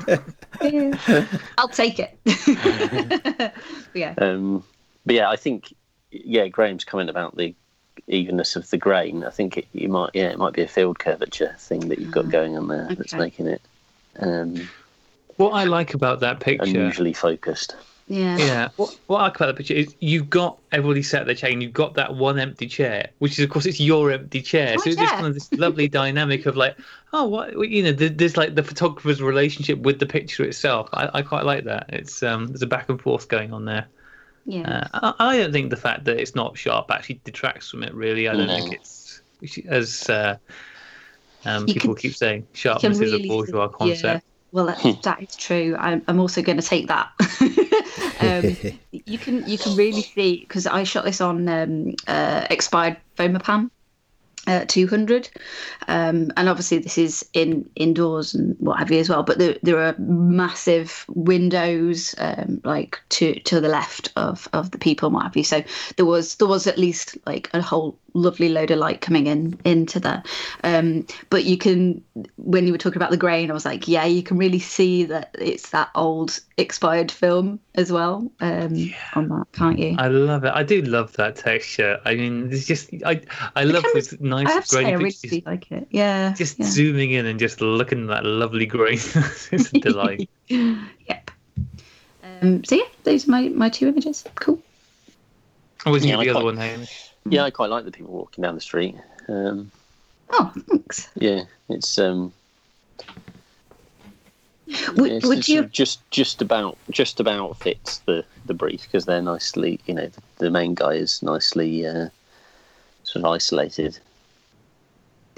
yeah. 0.62 1.26
I'll 1.58 1.68
take 1.68 1.98
it. 1.98 2.16
yeah, 3.94 4.14
Um, 4.18 4.62
but 5.04 5.14
yeah, 5.16 5.28
I 5.28 5.36
think 5.36 5.74
yeah, 6.12 6.46
Graham's 6.48 6.84
comment 6.84 7.10
about 7.10 7.36
the 7.36 7.54
evenness 8.06 8.54
of 8.56 8.70
the 8.70 8.76
grain. 8.78 9.24
I 9.24 9.30
think 9.30 9.56
it, 9.58 9.66
you 9.72 9.88
might 9.88 10.10
yeah, 10.14 10.28
it 10.30 10.38
might 10.38 10.52
be 10.54 10.62
a 10.62 10.68
field 10.68 10.98
curvature 10.98 11.54
thing 11.58 11.88
that 11.88 11.98
you've 11.98 12.10
got 12.12 12.28
going 12.30 12.56
on 12.56 12.68
there 12.68 12.88
that's 12.94 13.14
Ah, 13.14 13.18
making 13.18 13.46
it 13.48 13.60
um, 14.20 14.68
What 15.36 15.50
I 15.50 15.64
like 15.64 15.94
about 15.94 16.20
that 16.20 16.40
picture 16.40 16.64
unusually 16.64 17.12
focused. 17.12 17.74
yeah, 18.08 18.36
Yeah. 18.36 18.68
What, 18.76 18.98
what 19.06 19.18
I 19.18 19.22
like 19.24 19.36
about 19.36 19.46
the 19.46 19.54
picture 19.54 19.74
is 19.74 19.94
you've 20.00 20.28
got 20.28 20.58
everybody 20.72 21.02
sat 21.02 21.22
at 21.22 21.26
their 21.26 21.34
chair 21.34 21.50
and 21.50 21.62
you've 21.62 21.72
got 21.72 21.94
that 21.94 22.14
one 22.14 22.38
empty 22.38 22.66
chair, 22.66 23.10
which 23.18 23.32
is, 23.38 23.44
of 23.44 23.50
course, 23.50 23.64
it's 23.66 23.80
your 23.80 24.10
empty 24.12 24.42
chair. 24.42 24.74
My 24.76 24.82
so 24.82 24.90
it's 24.90 24.98
just 24.98 25.12
kind 25.14 25.26
of 25.26 25.34
this 25.34 25.52
lovely 25.54 25.88
dynamic 26.00 26.46
of 26.46 26.56
like, 26.56 26.76
oh, 27.12 27.26
what, 27.28 27.68
you 27.68 27.82
know, 27.82 27.92
there- 27.92 28.08
there's 28.10 28.36
like 28.36 28.54
the 28.54 28.62
photographer's 28.62 29.22
relationship 29.22 29.78
with 29.78 29.98
the 29.98 30.06
picture 30.06 30.44
itself. 30.44 30.88
I, 30.92 31.08
I 31.14 31.22
quite 31.22 31.44
like 31.44 31.64
that. 31.64 31.86
It's 31.90 32.22
um, 32.22 32.48
There's 32.48 32.62
a 32.62 32.66
back 32.66 32.88
and 32.88 33.00
forth 33.00 33.28
going 33.28 33.52
on 33.52 33.64
there. 33.64 33.86
yeah. 34.44 34.88
Uh, 34.92 35.12
I, 35.18 35.28
I 35.34 35.38
don't 35.38 35.52
think 35.52 35.70
the 35.70 35.76
fact 35.76 36.04
that 36.04 36.18
it's 36.20 36.34
not 36.34 36.58
sharp 36.58 36.90
actually 36.90 37.20
detracts 37.24 37.70
from 37.70 37.82
it, 37.84 37.94
really. 37.94 38.28
I 38.28 38.34
don't 38.34 38.46
No. 38.48 38.56
think 38.58 38.74
it's, 38.74 39.22
as 39.68 40.08
uh, 40.10 40.36
um, 41.44 41.66
people 41.66 41.94
can- 41.94 42.02
keep 42.02 42.14
saying, 42.16 42.40
You 42.42 42.46
can 42.46 42.54
sharpness 42.54 43.00
is 43.00 43.12
a 43.12 43.26
bourgeois 43.28 43.68
concept. 43.68 44.02
Yeah. 44.04 44.20
Well, 44.52 44.66
that, 44.66 45.02
that 45.02 45.22
is 45.22 45.34
true. 45.34 45.74
I'm, 45.78 46.02
I'm 46.06 46.20
also 46.20 46.42
going 46.42 46.60
to 46.60 46.66
take 46.66 46.88
that. 46.88 47.10
um, 48.20 48.72
you 48.92 49.18
can 49.18 49.48
you 49.48 49.56
can 49.56 49.74
really 49.76 50.02
see 50.02 50.40
because 50.40 50.66
I 50.66 50.84
shot 50.84 51.04
this 51.04 51.22
on 51.22 51.48
um, 51.48 51.94
uh, 52.06 52.46
expired 52.50 52.98
Fomapan 53.16 53.70
uh, 54.46 54.64
200, 54.66 55.30
um, 55.88 56.32
and 56.36 56.48
obviously 56.48 56.78
this 56.78 56.98
is 56.98 57.26
in 57.32 57.68
indoors 57.76 58.34
and 58.34 58.56
what 58.58 58.78
have 58.78 58.90
you 58.90 58.98
as 58.98 59.08
well. 59.08 59.22
But 59.22 59.38
there, 59.38 59.56
there 59.62 59.80
are 59.80 59.94
massive 59.98 61.04
windows 61.08 62.14
um, 62.18 62.60
like 62.64 63.00
to 63.10 63.38
to 63.40 63.60
the 63.60 63.68
left 63.68 64.12
of, 64.16 64.48
of 64.52 64.70
the 64.72 64.78
people 64.78 65.06
and 65.06 65.14
what 65.14 65.24
have 65.24 65.36
you. 65.36 65.44
So 65.44 65.62
there 65.96 66.06
was 66.06 66.34
there 66.36 66.48
was 66.48 66.66
at 66.66 66.76
least 66.76 67.16
like 67.24 67.48
a 67.54 67.62
whole 67.62 67.96
lovely 68.14 68.48
load 68.48 68.70
of 68.70 68.78
light 68.78 69.00
coming 69.00 69.26
in 69.26 69.58
into 69.64 70.00
there. 70.00 70.22
Um, 70.64 71.06
but 71.30 71.44
you 71.44 71.56
can, 71.56 72.02
when 72.36 72.66
you 72.66 72.72
were 72.72 72.78
talking 72.78 72.98
about 72.98 73.10
the 73.10 73.16
grain, 73.16 73.50
I 73.50 73.54
was 73.54 73.64
like, 73.64 73.88
yeah, 73.88 74.04
you 74.04 74.22
can 74.22 74.36
really 74.38 74.58
see 74.58 75.04
that 75.04 75.34
it's 75.38 75.70
that 75.70 75.90
old 75.94 76.40
expired 76.56 77.10
film 77.10 77.60
as 77.74 77.90
well 77.90 78.30
um, 78.40 78.74
yeah. 78.74 78.94
on 79.14 79.28
that, 79.28 79.46
can't 79.52 79.78
you? 79.78 79.96
I 79.98 80.08
love 80.08 80.44
it. 80.44 80.52
I 80.54 80.62
do 80.62 80.82
love 80.82 81.12
that 81.14 81.36
texture. 81.36 82.00
I 82.04 82.14
mean, 82.14 82.52
it's 82.52 82.66
just 82.66 82.90
I 83.04 83.20
I 83.56 83.64
love 83.64 83.84
this 83.94 84.18
nice 84.20 84.46
I 84.46 84.52
have 84.52 84.68
grain. 84.68 84.86
I 84.86 84.92
really 84.92 85.42
like 85.46 85.70
it. 85.72 85.86
Yeah. 85.90 86.34
Just 86.34 86.58
yeah. 86.58 86.66
zooming 86.66 87.12
in 87.12 87.26
and 87.26 87.38
just 87.38 87.60
looking 87.60 88.02
at 88.02 88.08
that 88.08 88.24
lovely 88.24 88.66
grain. 88.66 88.98
it's 89.52 89.72
a 89.72 89.80
delight. 89.80 90.28
yep. 90.48 91.30
Um, 92.22 92.64
so 92.64 92.76
yeah, 92.76 92.84
those 93.04 93.26
are 93.26 93.30
my, 93.30 93.48
my 93.48 93.68
two 93.68 93.88
images. 93.88 94.24
Cool. 94.34 94.60
What 95.84 95.92
was 95.92 96.04
yeah, 96.04 96.16
the 96.16 96.30
other 96.30 96.44
one, 96.44 96.56
Hamish? 96.56 97.11
Yeah, 97.24 97.44
I 97.44 97.50
quite 97.50 97.70
like 97.70 97.84
the 97.84 97.92
people 97.92 98.12
walking 98.12 98.42
down 98.42 98.54
the 98.54 98.60
street. 98.60 98.96
Um, 99.28 99.70
oh, 100.30 100.52
thanks. 100.68 101.08
Yeah, 101.14 101.44
it's 101.68 101.98
um, 101.98 102.32
would, 104.96 105.12
it's, 105.12 105.26
would 105.26 105.38
it's 105.38 105.48
you 105.48 105.64
just 105.66 106.08
just 106.10 106.42
about 106.42 106.76
just 106.90 107.20
about 107.20 107.56
fits 107.58 107.98
the 107.98 108.24
the 108.46 108.54
brief 108.54 108.82
because 108.82 109.04
they're 109.04 109.22
nicely, 109.22 109.80
you 109.86 109.94
know, 109.94 110.06
the, 110.06 110.22
the 110.38 110.50
main 110.50 110.74
guy 110.74 110.94
is 110.94 111.22
nicely 111.22 111.86
uh, 111.86 112.08
sort 113.04 113.24
of 113.24 113.26
isolated. 113.26 113.98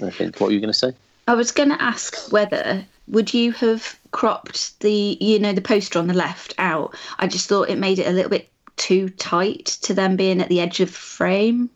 I 0.01 0.09
think. 0.09 0.39
What 0.39 0.47
were 0.47 0.53
you 0.53 0.59
going 0.59 0.73
to 0.73 0.77
say? 0.77 0.93
I 1.27 1.33
was 1.33 1.51
going 1.51 1.69
to 1.69 1.81
ask 1.81 2.31
whether 2.31 2.85
would 3.07 3.33
you 3.33 3.51
have 3.53 3.97
cropped 4.11 4.79
the 4.79 5.17
you 5.19 5.39
know 5.39 5.53
the 5.53 5.61
poster 5.61 5.99
on 5.99 6.07
the 6.07 6.13
left 6.13 6.53
out? 6.57 6.95
I 7.19 7.27
just 7.27 7.47
thought 7.47 7.69
it 7.69 7.77
made 7.77 7.99
it 7.99 8.07
a 8.07 8.11
little 8.11 8.29
bit 8.29 8.49
too 8.77 9.09
tight 9.09 9.65
to 9.65 9.93
them 9.93 10.15
being 10.15 10.41
at 10.41 10.49
the 10.49 10.59
edge 10.59 10.79
of 10.79 10.89
frame, 10.89 11.69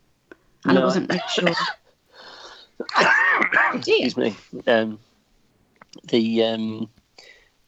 and 0.66 0.76
no. 0.76 0.82
I 0.82 0.86
wasn't 0.86 1.10
really 1.10 1.22
sure. 1.30 1.50
Excuse 3.74 4.18
me. 4.18 4.36
Um, 4.68 5.00
the 6.08 6.44
um, 6.44 6.90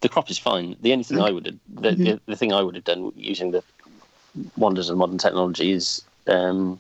the 0.01 0.09
crop 0.09 0.29
is 0.29 0.37
fine. 0.37 0.75
The 0.81 0.91
only 0.91 1.03
thing 1.03 1.17
mm. 1.17 1.27
I 1.27 1.31
would 1.31 1.45
have, 1.45 1.57
the, 1.69 1.89
mm-hmm. 1.89 2.03
the, 2.03 2.21
the, 2.27 2.35
thing 2.35 2.53
I 2.53 2.61
would 2.61 2.75
have 2.75 2.83
done 2.83 3.11
using 3.15 3.51
the 3.51 3.63
wonders 4.57 4.89
of 4.89 4.97
modern 4.97 5.17
technology 5.17 5.71
is 5.71 6.03
um, 6.27 6.79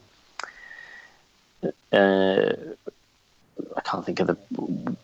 uh, 1.91 2.53
I 3.77 3.81
can't 3.83 4.05
think 4.05 4.19
of 4.19 4.27
the 4.27 4.37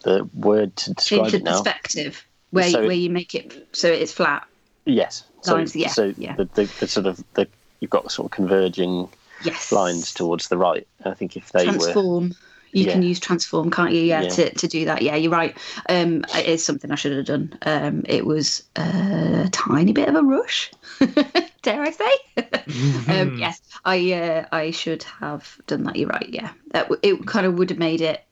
the 0.03 0.29
word 0.33 0.75
to 0.77 0.93
describe 0.93 1.23
Change 1.23 1.33
it 1.35 1.43
now. 1.43 1.51
Perspective, 1.51 2.25
where 2.51 2.69
so 2.69 2.81
where 2.81 2.91
you 2.91 3.09
make 3.09 3.35
it 3.35 3.67
so 3.71 3.89
it's 3.89 4.11
flat. 4.11 4.45
Yes. 4.85 5.25
Lines, 5.45 5.73
so, 5.73 5.79
yeah, 5.79 5.87
so 5.89 6.13
yeah. 6.17 6.35
The, 6.35 6.45
the, 6.45 6.63
the, 6.79 6.87
sort 6.87 7.05
of 7.05 7.23
the 7.33 7.47
you've 7.79 7.91
got 7.91 8.11
sort 8.11 8.25
of 8.25 8.31
converging 8.31 9.07
yes. 9.43 9.71
lines 9.71 10.13
towards 10.13 10.47
the 10.47 10.57
right. 10.57 10.87
I 11.05 11.13
think 11.13 11.37
if 11.37 11.51
they 11.51 11.65
transform. 11.65 12.29
Were, 12.29 12.35
you 12.71 12.85
yeah. 12.85 12.93
can 12.93 13.01
use 13.01 13.19
transform, 13.19 13.71
can't 13.71 13.91
you? 13.91 14.01
Yeah, 14.01 14.23
yeah, 14.23 14.29
To, 14.29 14.49
to 14.53 14.67
do 14.67 14.85
that. 14.85 15.01
Yeah, 15.01 15.15
you're 15.15 15.31
right. 15.31 15.57
Um, 15.89 16.25
it 16.35 16.45
is 16.45 16.63
something 16.63 16.91
I 16.91 16.95
should 16.95 17.15
have 17.15 17.25
done. 17.25 17.57
Um, 17.63 18.03
it 18.07 18.25
was 18.25 18.63
a 18.75 19.49
tiny 19.51 19.93
bit 19.93 20.09
of 20.09 20.15
a 20.15 20.21
rush, 20.21 20.71
dare 21.61 21.81
I 21.81 21.91
say? 21.91 22.11
Mm-hmm. 22.67 23.11
um, 23.11 23.37
yes, 23.39 23.61
I 23.85 24.11
uh, 24.11 24.45
I 24.51 24.71
should 24.71 25.03
have 25.03 25.57
done 25.67 25.83
that. 25.83 25.95
You're 25.95 26.09
right. 26.09 26.27
Yeah, 26.27 26.51
that, 26.71 26.91
it 27.01 27.25
kind 27.25 27.45
of 27.45 27.57
would 27.57 27.69
have 27.69 27.79
made 27.79 28.01
it 28.01 28.25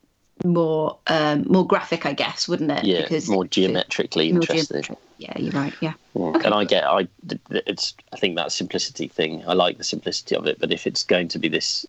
more 0.43 0.97
um, 1.07 1.45
more 1.47 1.65
graphic, 1.65 2.05
I 2.05 2.13
guess, 2.13 2.47
wouldn't 2.47 2.69
it? 2.69 2.83
Yeah, 2.83 3.01
because 3.01 3.29
more 3.29 3.45
geometrically 3.45 4.31
more 4.33 4.41
interesting. 4.41 4.81
Geometric. 4.81 4.99
Yeah, 5.17 5.37
you're 5.37 5.51
right. 5.51 5.73
Yeah, 5.81 5.93
yeah. 6.13 6.21
Okay. 6.23 6.45
and 6.45 6.53
I 6.53 6.65
get, 6.65 6.83
I 6.85 7.07
it's, 7.49 7.93
I 8.11 8.17
think 8.17 8.35
that 8.35 8.51
simplicity 8.51 9.07
thing. 9.07 9.43
I 9.47 9.53
like 9.53 9.77
the 9.77 9.83
simplicity 9.83 10.35
of 10.35 10.45
it, 10.45 10.59
but 10.59 10.71
if 10.71 10.85
it's 10.85 11.03
going 11.03 11.27
to 11.29 11.39
be 11.39 11.47
this 11.47 11.85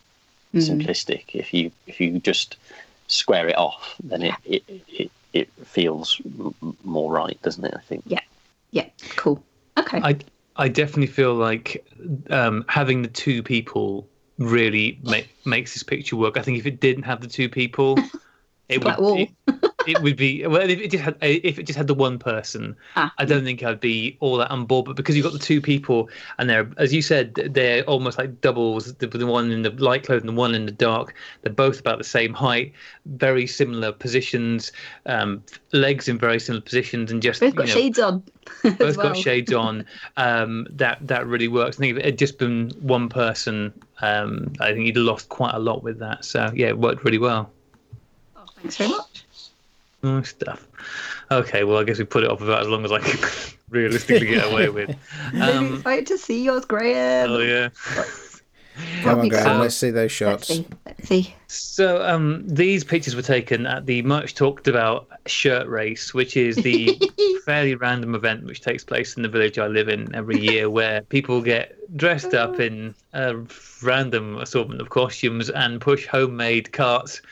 mm. 0.54 0.60
simplistic, 0.60 1.34
if 1.34 1.52
you 1.52 1.70
if 1.86 2.00
you 2.00 2.18
just 2.20 2.56
square 3.08 3.48
it 3.48 3.56
off, 3.56 3.96
then 4.02 4.22
it 4.22 4.34
it, 4.44 4.62
it, 4.88 5.10
it 5.32 5.52
feels 5.64 6.20
more 6.84 7.12
right, 7.12 7.40
doesn't 7.42 7.64
it? 7.64 7.74
I 7.76 7.80
think. 7.80 8.04
Yeah, 8.06 8.20
yeah, 8.70 8.86
cool. 9.16 9.42
Okay. 9.78 10.00
I 10.02 10.16
I 10.56 10.68
definitely 10.68 11.08
feel 11.08 11.34
like 11.34 11.86
um, 12.30 12.64
having 12.68 13.02
the 13.02 13.08
two 13.08 13.42
people 13.42 14.08
really 14.38 14.98
make, 15.02 15.28
makes 15.46 15.74
this 15.74 15.82
picture 15.82 16.16
work. 16.16 16.36
I 16.36 16.42
think 16.42 16.58
if 16.58 16.66
it 16.66 16.80
didn't 16.80 17.04
have 17.04 17.20
the 17.20 17.26
two 17.26 17.48
people, 17.48 17.98
it 18.68 18.84
would 18.84 19.28
it, 19.46 19.65
it, 19.86 20.00
would 20.02 20.16
be 20.16 20.46
well 20.46 20.68
if 20.68 20.78
it 20.80 20.90
just 20.90 21.02
had 21.02 21.16
if 21.20 21.58
it 21.58 21.64
just 21.64 21.76
had 21.76 21.86
the 21.86 21.94
one 21.94 22.18
person 22.18 22.76
ah. 22.96 23.12
i 23.18 23.24
don't 23.24 23.44
think 23.44 23.62
i'd 23.62 23.80
be 23.80 24.16
all 24.20 24.36
that 24.36 24.50
on 24.50 24.64
board 24.64 24.84
but 24.84 24.96
because 24.96 25.16
you've 25.16 25.24
got 25.24 25.32
the 25.32 25.38
two 25.38 25.60
people 25.60 26.08
and 26.38 26.48
they're 26.48 26.68
as 26.78 26.92
you 26.92 27.02
said 27.02 27.34
they're 27.34 27.82
almost 27.84 28.18
like 28.18 28.40
doubles 28.40 28.94
the, 28.94 29.06
the 29.06 29.26
one 29.26 29.50
in 29.50 29.62
the 29.62 29.70
light 29.70 30.04
clothing 30.04 30.26
the 30.26 30.32
one 30.32 30.54
in 30.54 30.66
the 30.66 30.72
dark 30.72 31.14
they're 31.42 31.52
both 31.52 31.80
about 31.80 31.98
the 31.98 32.04
same 32.04 32.32
height 32.32 32.72
very 33.06 33.46
similar 33.46 33.92
positions 33.92 34.72
um, 35.06 35.42
legs 35.72 36.08
in 36.08 36.18
very 36.18 36.40
similar 36.40 36.62
positions 36.62 37.10
and 37.10 37.22
just 37.22 37.40
both 37.40 37.54
got 37.54 37.66
know, 37.66 37.72
shades 37.72 37.98
on 37.98 38.22
both 38.62 38.96
well. 38.96 39.08
got 39.08 39.16
shades 39.16 39.52
on 39.52 39.84
um, 40.16 40.66
that 40.70 40.98
that 41.06 41.26
really 41.26 41.48
works 41.48 41.76
i 41.76 41.80
think 41.80 41.92
if 41.92 41.98
it 41.98 42.04
had 42.04 42.18
just 42.18 42.38
been 42.38 42.70
one 42.80 43.08
person 43.08 43.72
um, 44.00 44.52
i 44.60 44.72
think 44.72 44.86
you'd 44.86 44.96
lost 44.96 45.28
quite 45.28 45.54
a 45.54 45.58
lot 45.58 45.82
with 45.82 45.98
that 45.98 46.24
so 46.24 46.50
yeah 46.54 46.68
it 46.68 46.78
worked 46.78 47.04
really 47.04 47.18
well 47.18 47.50
Oh, 48.36 48.44
Thanks 48.56 48.76
very 48.76 48.90
much. 48.90 49.25
Nice 50.02 50.30
stuff. 50.30 50.66
Okay, 51.30 51.64
well, 51.64 51.78
I 51.78 51.84
guess 51.84 51.98
we 51.98 52.04
put 52.04 52.22
it 52.22 52.30
off 52.30 52.40
about 52.40 52.62
as 52.62 52.68
long 52.68 52.84
as 52.84 52.92
I 52.92 53.00
can 53.00 53.18
realistically 53.70 54.26
get 54.26 54.50
away 54.50 54.68
with. 54.68 54.96
Um, 55.40 55.76
excited 55.76 56.06
to 56.06 56.18
see 56.18 56.44
yours, 56.44 56.64
Graham. 56.64 57.30
Oh 57.30 57.38
yeah. 57.38 57.68
Come 59.02 59.20
on, 59.20 59.28
Graham. 59.28 59.60
Let's 59.60 59.74
see 59.74 59.90
those 59.90 60.12
shots. 60.12 60.50
Let's 60.50 60.68
see. 60.68 60.76
Let's 60.86 61.08
see. 61.08 61.34
So, 61.48 62.06
um, 62.06 62.46
these 62.46 62.84
pictures 62.84 63.16
were 63.16 63.22
taken 63.22 63.66
at 63.66 63.86
the 63.86 64.02
much 64.02 64.34
talked 64.34 64.68
about 64.68 65.08
shirt 65.26 65.66
race, 65.66 66.12
which 66.12 66.36
is 66.36 66.56
the 66.56 67.00
fairly 67.44 67.74
random 67.74 68.14
event 68.14 68.44
which 68.44 68.60
takes 68.60 68.84
place 68.84 69.16
in 69.16 69.22
the 69.22 69.28
village 69.28 69.58
I 69.58 69.66
live 69.66 69.88
in 69.88 70.14
every 70.14 70.38
year, 70.38 70.68
where 70.68 71.02
people 71.02 71.40
get 71.40 71.74
dressed 71.96 72.34
up 72.34 72.60
in 72.60 72.94
a 73.14 73.36
random 73.82 74.38
assortment 74.38 74.80
of 74.80 74.90
costumes 74.90 75.48
and 75.50 75.80
push 75.80 76.06
homemade 76.06 76.72
carts 76.72 77.22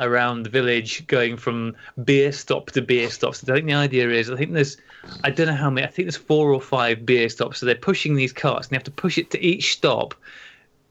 around 0.00 0.42
the 0.42 0.50
village 0.50 1.06
going 1.06 1.36
from 1.36 1.76
beer 2.04 2.32
stop 2.32 2.70
to 2.72 2.82
beer 2.82 3.10
stop. 3.10 3.34
So 3.34 3.52
I 3.52 3.56
think 3.56 3.66
the 3.66 3.74
idea 3.74 4.10
is 4.10 4.30
I 4.30 4.36
think 4.36 4.52
there's 4.52 4.76
I 5.24 5.30
don't 5.30 5.46
know 5.46 5.54
how 5.54 5.70
many 5.70 5.86
I 5.86 5.90
think 5.90 6.06
there's 6.06 6.16
four 6.16 6.52
or 6.52 6.60
five 6.60 7.06
beer 7.06 7.28
stops. 7.28 7.58
So 7.58 7.66
they're 7.66 7.74
pushing 7.74 8.14
these 8.14 8.32
carts 8.32 8.66
and 8.66 8.72
they 8.72 8.76
have 8.76 8.84
to 8.84 8.90
push 8.90 9.18
it 9.18 9.30
to 9.30 9.44
each 9.44 9.72
stop, 9.72 10.14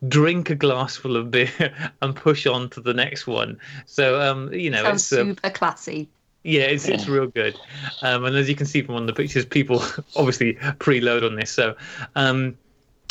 drink 0.07 0.49
a 0.49 0.56
glass 0.56 0.95
full 0.95 1.18
of 1.18 1.31
beer 1.31 1.91
and 2.02 2.15
push 2.15 2.48
on 2.48 2.69
to 2.72 2.81
the 2.81 2.94
next 2.94 3.27
one. 3.27 3.60
So 3.86 4.22
um, 4.22 4.53
you 4.53 4.69
know 4.69 4.84
Sounds 4.84 5.11
it's 5.11 5.22
super 5.22 5.49
classy. 5.49 6.07
Yeah, 6.44 6.61
it's 6.61 6.88
it's 6.88 7.07
real 7.07 7.27
good. 7.27 7.60
Um, 8.02 8.23
and 8.23 8.36
as 8.36 8.48
you 8.48 8.56
can 8.56 8.65
see 8.65 8.81
from 8.81 8.94
one 8.94 9.03
of 9.03 9.07
the 9.07 9.14
pictures, 9.14 9.45
people 9.45 9.84
obviously 10.15 10.53
preload 10.53 11.26
on 11.26 11.36
this. 11.36 11.52
So 11.52 11.76
um, 12.15 12.57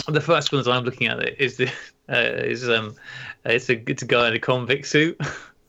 the 0.07 0.21
first 0.21 0.51
one 0.53 0.63
that 0.63 0.71
I'm 0.71 0.85
looking 0.85 1.09
at 1.09 1.41
is 1.41 1.57
the 1.57 1.67
uh, 2.09 2.43
is 2.43 2.69
um 2.69 2.95
it's 3.45 3.69
a 3.69 3.91
it's 3.91 4.03
a 4.03 4.07
guy 4.07 4.29
in 4.29 4.35
a 4.35 4.39
convict 4.39 4.87
suit. 4.87 5.21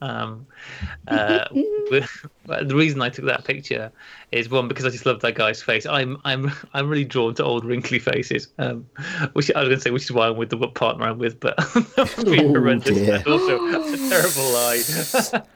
Um, 0.02 0.48
uh, 1.08 1.48
the 1.50 2.74
reason 2.74 3.02
I 3.02 3.10
took 3.10 3.26
that 3.26 3.44
picture 3.44 3.92
is 4.32 4.50
one 4.50 4.68
because 4.68 4.86
I 4.86 4.90
just 4.90 5.06
love 5.06 5.20
that 5.22 5.36
guy's 5.36 5.62
face. 5.62 5.86
I'm 5.86 6.18
I'm 6.24 6.52
I'm 6.74 6.88
really 6.88 7.04
drawn 7.04 7.34
to 7.36 7.44
old 7.44 7.66
wrinkly 7.66 8.00
faces. 8.00 8.48
Um, 8.58 8.90
which 9.34 9.52
I 9.52 9.60
was 9.60 9.70
going 9.70 9.78
to 9.78 9.82
say, 9.82 9.92
which 9.92 10.04
is 10.04 10.12
why 10.12 10.28
I'm 10.28 10.38
with 10.38 10.50
the 10.50 10.58
partner 10.68 11.06
I'm 11.06 11.20
with, 11.20 11.40
but 11.40 11.58
that 11.98 12.14
would 12.18 12.26
be 12.28 12.44
oh, 12.44 12.48
horrendous. 12.50 12.98
And 12.98 13.28
also 13.28 13.56
a 13.56 13.98
terrible 14.10 14.52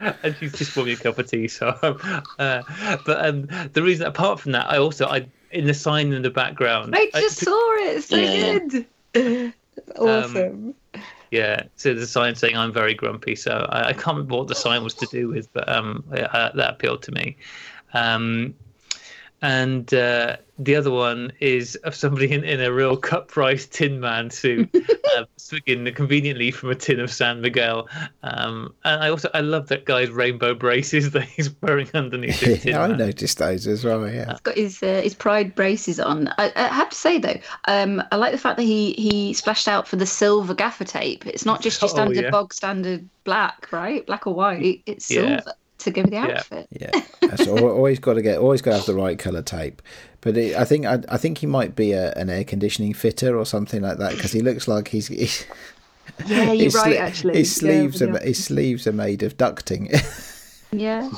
lie. 0.00 0.16
and 0.22 0.36
she's 0.38 0.52
just 0.52 0.74
brought 0.74 0.86
me 0.86 0.92
a 0.92 0.96
cup 0.96 1.18
of 1.18 1.30
tea. 1.30 1.48
So, 1.48 1.68
uh, 2.38 2.62
but 3.06 3.26
um, 3.26 3.48
the 3.72 3.82
reason, 3.82 4.06
apart 4.06 4.40
from 4.40 4.52
that, 4.52 4.70
I 4.70 4.78
also 4.78 5.06
I 5.06 5.26
in 5.52 5.66
the 5.66 5.74
sign 5.74 6.12
in 6.12 6.22
the 6.22 6.30
background. 6.30 6.94
I 6.96 7.10
just 7.14 7.42
I, 7.42 7.44
saw 7.44 7.72
it. 7.76 8.02
So 8.02 8.16
yeah. 8.16 8.58
good. 9.14 9.52
awesome. 9.96 10.74
Yeah, 11.34 11.64
so 11.74 11.90
a 11.90 12.06
sign 12.06 12.36
saying 12.36 12.56
I'm 12.56 12.72
very 12.72 12.94
grumpy. 12.94 13.34
So 13.34 13.66
I, 13.68 13.88
I 13.88 13.92
can't 13.92 14.18
remember 14.18 14.36
what 14.36 14.46
the 14.46 14.54
sign 14.54 14.84
was 14.84 14.94
to 14.94 15.06
do 15.06 15.26
with, 15.26 15.52
but 15.52 15.68
um, 15.68 16.04
uh, 16.12 16.50
that 16.54 16.70
appealed 16.70 17.02
to 17.02 17.10
me. 17.10 17.36
Um, 17.92 18.54
and 19.44 19.92
uh, 19.92 20.38
the 20.58 20.74
other 20.74 20.90
one 20.90 21.30
is 21.38 21.76
of 21.76 21.94
somebody 21.94 22.32
in, 22.32 22.44
in 22.44 22.62
a 22.62 22.72
real 22.72 22.96
cut 23.10 23.28
price 23.28 23.66
tin 23.66 24.00
man 24.00 24.30
suit, 24.30 24.74
uh, 24.74 25.24
swigging 25.36 25.92
conveniently 25.92 26.50
from 26.50 26.70
a 26.70 26.74
tin 26.74 26.98
of 26.98 27.12
San 27.12 27.42
Miguel. 27.42 27.86
Um, 28.22 28.72
and 28.86 29.04
I 29.04 29.10
also 29.10 29.28
I 29.34 29.40
love 29.40 29.68
that 29.68 29.84
guy's 29.84 30.08
rainbow 30.08 30.54
braces 30.54 31.10
that 31.10 31.24
he's 31.24 31.50
wearing 31.60 31.90
underneath 31.92 32.40
his 32.40 32.64
yeah, 32.64 32.82
I 32.82 32.86
noticed 32.86 33.36
those 33.36 33.66
as 33.66 33.84
well. 33.84 34.08
Yeah, 34.08 34.30
he's 34.30 34.40
got 34.40 34.56
his 34.56 34.82
uh, 34.82 35.02
his 35.02 35.14
pride 35.14 35.54
braces 35.54 36.00
on. 36.00 36.28
I, 36.38 36.50
I, 36.56 36.68
have 36.68 36.88
to 36.88 36.96
say 36.96 37.18
though, 37.18 37.38
um, 37.68 38.02
I 38.10 38.16
like 38.16 38.32
the 38.32 38.38
fact 38.38 38.56
that 38.56 38.62
he 38.62 38.94
he 38.94 39.34
splashed 39.34 39.68
out 39.68 39.86
for 39.86 39.96
the 39.96 40.06
silver 40.06 40.54
gaffer 40.54 40.84
tape. 40.84 41.26
It's 41.26 41.44
not 41.44 41.60
just 41.60 41.82
your 41.82 41.90
oh, 41.90 41.92
standard 41.92 42.16
oh, 42.16 42.22
yeah. 42.22 42.30
bog 42.30 42.54
standard 42.54 43.06
black, 43.24 43.70
right? 43.72 44.06
Black 44.06 44.26
or 44.26 44.32
white. 44.32 44.80
It's 44.86 45.04
silver. 45.04 45.52
Yeah 45.86 45.90
to 45.90 45.90
go 45.90 46.02
with 46.02 46.10
the 46.10 46.16
outfit. 46.16 46.66
Yeah, 46.70 46.90
yeah. 47.22 47.50
always 47.50 47.98
got 47.98 48.14
to 48.14 48.22
get, 48.22 48.38
always 48.38 48.62
got 48.62 48.72
to 48.72 48.76
have 48.78 48.86
the 48.86 48.94
right 48.94 49.18
color 49.18 49.42
tape. 49.42 49.82
But 50.20 50.36
it, 50.36 50.56
I 50.56 50.64
think 50.64 50.86
I, 50.86 51.00
I, 51.08 51.16
think 51.16 51.38
he 51.38 51.46
might 51.46 51.76
be 51.76 51.92
a, 51.92 52.12
an 52.14 52.30
air 52.30 52.44
conditioning 52.44 52.94
fitter 52.94 53.36
or 53.36 53.44
something 53.44 53.82
like 53.82 53.98
that 53.98 54.14
because 54.14 54.32
he 54.32 54.40
looks 54.40 54.66
like 54.66 54.88
he's. 54.88 55.08
he's 55.08 55.44
Yeah, 56.26 56.52
you're 56.52 56.64
His 56.64 56.74
right. 56.74 56.96
Actually, 56.96 57.38
his 57.38 57.54
sleeves 57.54 58.00
really 58.00 58.18
are 58.18 58.22
his 58.22 58.44
sleeves 58.44 58.86
are 58.86 58.92
made 58.92 59.22
of 59.22 59.36
ducting. 59.36 59.90
Yeah. 60.76 61.08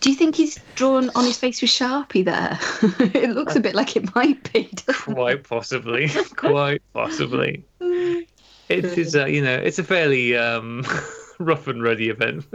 Do 0.00 0.08
you 0.08 0.16
think 0.16 0.36
he's 0.36 0.58
drawn 0.74 1.10
on 1.14 1.26
his 1.26 1.36
face 1.36 1.60
with 1.60 1.70
Sharpie 1.70 2.24
there? 2.24 2.58
it 3.14 3.30
looks 3.32 3.54
a 3.54 3.60
bit 3.60 3.74
like 3.74 3.94
it 3.94 4.14
might 4.14 4.50
be. 4.54 4.70
doesn't 4.86 5.14
Quite 5.14 5.46
possibly. 5.46 6.08
Quite 6.36 6.80
possibly. 6.94 7.62
it? 7.80 8.26
It 8.70 8.84
is, 8.86 9.14
uh, 9.14 9.26
you 9.26 9.42
know, 9.42 9.54
it's 9.54 9.78
a 9.78 9.84
fairly 9.84 10.34
um, 10.34 10.86
rough 11.38 11.66
and 11.66 11.82
ready 11.82 12.08
event. 12.08 12.46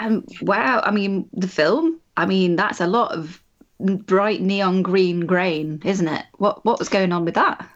Um, 0.00 0.24
wow. 0.42 0.80
I 0.84 0.90
mean, 0.90 1.28
the 1.32 1.48
film. 1.48 2.00
I 2.16 2.26
mean, 2.26 2.56
that's 2.56 2.80
a 2.80 2.86
lot 2.86 3.12
of 3.12 3.42
bright 3.78 4.40
neon 4.40 4.82
green 4.82 5.26
grain, 5.26 5.82
isn't 5.84 6.08
it? 6.08 6.24
What 6.38 6.64
What 6.64 6.78
was 6.78 6.88
going 6.88 7.12
on 7.12 7.24
with 7.24 7.34
that? 7.34 7.68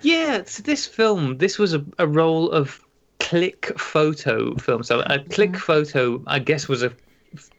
Yeah, 0.00 0.42
so 0.44 0.62
this 0.62 0.86
film, 0.86 1.38
this 1.38 1.58
was 1.58 1.72
a, 1.72 1.84
a 1.98 2.06
role 2.06 2.50
of 2.50 2.80
Click 3.20 3.78
Photo 3.78 4.54
film. 4.56 4.82
So 4.82 5.00
a 5.06 5.18
Click 5.18 5.56
Photo, 5.56 6.22
I 6.26 6.38
guess, 6.38 6.68
was 6.68 6.82
a 6.82 6.92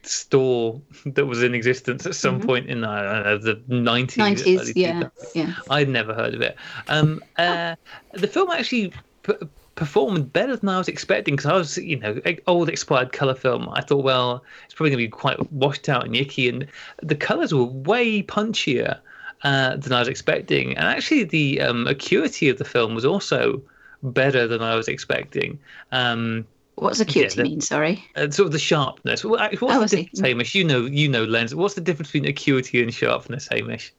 store 0.04 0.80
that 1.06 1.26
was 1.26 1.44
in 1.44 1.56
existence 1.56 2.06
at 2.06 2.16
some 2.16 2.40
point 2.40 2.68
in 2.70 2.84
I 2.84 3.02
don't 3.02 3.24
know, 3.24 3.38
the 3.40 3.56
90s. 3.56 4.18
Nineties. 4.18 4.76
Yeah. 4.76 5.10
Yeah. 5.34 5.54
I'd 5.70 5.90
never 5.90 6.14
heard 6.14 6.34
of 6.36 6.42
it. 6.42 6.56
Um, 6.88 7.22
uh, 7.38 7.76
the 8.14 8.28
film 8.28 8.52
actually 8.52 8.94
p- 9.24 9.34
performed 9.76 10.32
better 10.32 10.56
than 10.56 10.70
I 10.70 10.78
was 10.78 10.88
expecting 10.88 11.36
because 11.36 11.50
I 11.52 11.54
was, 11.54 11.78
you 11.78 11.98
know, 12.00 12.20
old 12.48 12.70
expired 12.70 13.12
color 13.12 13.36
film. 13.36 13.68
I 13.74 13.82
thought, 13.82 14.04
well, 14.04 14.44
it's 14.66 14.74
probably 14.74 14.92
going 14.92 15.00
to 15.00 15.06
be 15.06 15.10
quite 15.10 15.52
washed 15.52 15.90
out 15.90 16.06
and 16.06 16.16
icky, 16.16 16.48
and 16.50 16.66
the 17.04 17.16
colors 17.16 17.54
were 17.54 17.66
way 17.66 18.24
punchier 18.24 19.00
uh, 19.44 19.76
than 19.76 19.92
I 19.94 20.00
was 20.00 20.08
expecting. 20.08 20.78
And 20.78 20.88
actually, 20.88 21.26
the 21.26 21.62
um, 21.62 21.88
acuity 21.88 22.50
of 22.50 22.58
the 22.58 22.66
film 22.66 22.96
was 22.96 23.06
also 23.06 23.62
better 24.02 24.48
than 24.48 24.62
I 24.62 24.76
was 24.76 24.88
expecting. 24.88 25.60
Um, 25.92 26.46
What's 26.76 27.00
acuity 27.00 27.36
the- 27.38 27.44
mean? 27.44 27.62
Sorry. 27.62 28.04
uh, 28.16 28.30
sort 28.32 28.48
of 28.48 28.52
the 28.52 28.60
sharpness. 28.60 29.24
Well, 29.24 29.40
What's 29.40 29.62
Oh, 29.64 29.80
the 29.86 29.88
difference, 30.04 30.20
Hamish? 30.20 30.56
You 30.56 30.64
know, 30.66 30.82
you 30.86 31.08
know, 31.08 31.24
lens. 31.24 31.56
What's 31.56 31.76
the 31.76 31.82
difference 31.82 32.10
between 32.12 32.30
acuity 32.30 32.82
and 32.84 32.94
sharpness, 32.94 33.48
Hamish? 33.50 33.94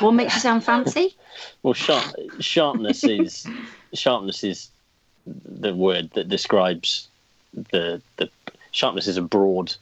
What 0.00 0.12
makes 0.12 0.34
you 0.34 0.40
sound 0.40 0.62
fancy? 0.64 1.16
Well, 1.62 1.74
sharp, 1.74 2.14
sharpness 2.40 3.04
is 3.04 3.50
sharpness 3.94 4.44
is 4.44 4.68
the 5.26 5.74
word 5.74 6.10
that 6.14 6.28
describes 6.28 7.08
the 7.70 8.00
the 8.16 8.30
sharpness 8.70 9.06
is 9.06 9.16
a 9.16 9.22
broad 9.22 9.74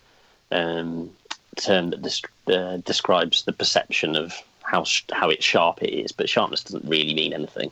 um, 0.51 1.11
term 1.57 1.91
that 1.91 2.03
des- 2.03 2.53
uh, 2.53 2.79
describes 2.79 3.45
the 3.45 3.53
perception 3.53 4.17
of 4.17 4.33
how 4.63 4.85
sh- 4.85 5.05
how 5.13 5.31
it's 5.31 5.45
sharp 5.45 5.83
it 5.83 5.91
is, 5.91 6.13
but 6.13 6.29
sharpness 6.29 6.65
doesn't 6.65 6.89
really 6.89 7.15
mean 7.15 7.33
anything. 7.33 7.71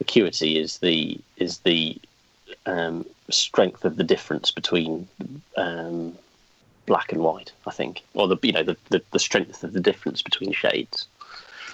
Acuity 0.00 0.58
is 0.58 0.78
the 0.78 1.18
is 1.36 1.58
the 1.58 1.98
um, 2.66 3.06
strength 3.30 3.84
of 3.84 3.96
the 3.96 4.04
difference 4.04 4.50
between 4.50 5.08
um, 5.56 6.16
black 6.86 7.12
and 7.12 7.22
white, 7.22 7.52
I 7.66 7.70
think, 7.70 8.02
or 8.14 8.28
the 8.28 8.36
you 8.42 8.52
know 8.52 8.62
the, 8.62 8.76
the, 8.90 9.02
the 9.12 9.18
strength 9.18 9.62
of 9.64 9.72
the 9.72 9.80
difference 9.80 10.22
between 10.22 10.52
shades. 10.52 11.06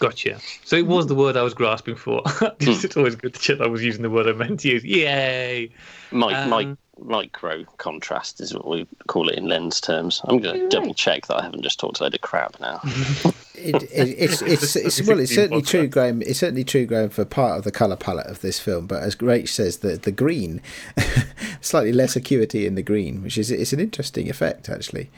Gotcha. 0.02 0.38
So 0.64 0.76
it 0.76 0.86
was 0.86 1.06
the 1.06 1.14
word 1.14 1.36
I 1.36 1.42
was 1.42 1.54
grasping 1.54 1.94
for. 1.96 2.22
it's 2.60 2.96
always 2.96 3.14
good 3.14 3.34
to 3.34 3.40
check 3.40 3.60
I 3.60 3.66
was 3.68 3.84
using 3.84 4.02
the 4.02 4.10
word 4.10 4.26
I 4.26 4.32
meant 4.32 4.60
to 4.60 4.68
use. 4.68 4.84
Yay! 4.84 5.70
Mi- 6.10 6.34
Um, 6.34 6.50
mi- 6.50 6.76
micro 7.04 7.64
contrast 7.78 8.40
is 8.40 8.52
what 8.54 8.66
we 8.68 8.86
call 9.06 9.28
it 9.28 9.36
in 9.38 9.46
lens 9.46 9.80
terms. 9.80 10.20
I'm 10.24 10.38
going 10.38 10.56
to 10.56 10.62
Right. 10.62 10.70
double 10.70 10.94
check 10.94 11.26
that 11.28 11.36
I 11.36 11.42
haven't 11.42 11.62
just 11.62 11.78
talked 11.80 12.00
a 12.00 12.02
load 12.04 12.14
of 12.14 12.20
crap 12.20 12.58
now. 12.60 12.80
it, 13.54 13.82
it, 13.84 13.90
it's, 13.92 14.42
it's, 14.42 14.74
it's 14.76 15.02
well, 15.06 15.20
it's 15.20 15.34
certainly 15.34 15.62
true, 15.62 15.86
Graham. 15.86 16.20
It's 16.22 16.40
certainly 16.40 16.64
true, 16.64 16.84
Graham, 16.84 17.08
for 17.10 17.24
part 17.24 17.58
of 17.58 17.64
the 17.64 17.72
color 17.72 17.96
palette 17.96 18.26
of 18.26 18.40
this 18.40 18.58
film. 18.58 18.86
But 18.86 19.02
as 19.04 19.14
Rach 19.16 19.48
says, 19.48 19.78
the 19.78 19.96
the 19.96 20.12
green, 20.12 20.60
slightly 21.60 21.92
less 21.92 22.16
acuity 22.16 22.66
in 22.66 22.74
the 22.74 22.82
green, 22.82 23.22
which 23.22 23.38
is 23.38 23.50
it's 23.50 23.72
an 23.72 23.80
interesting 23.80 24.28
effect 24.28 24.68
actually. 24.68 25.10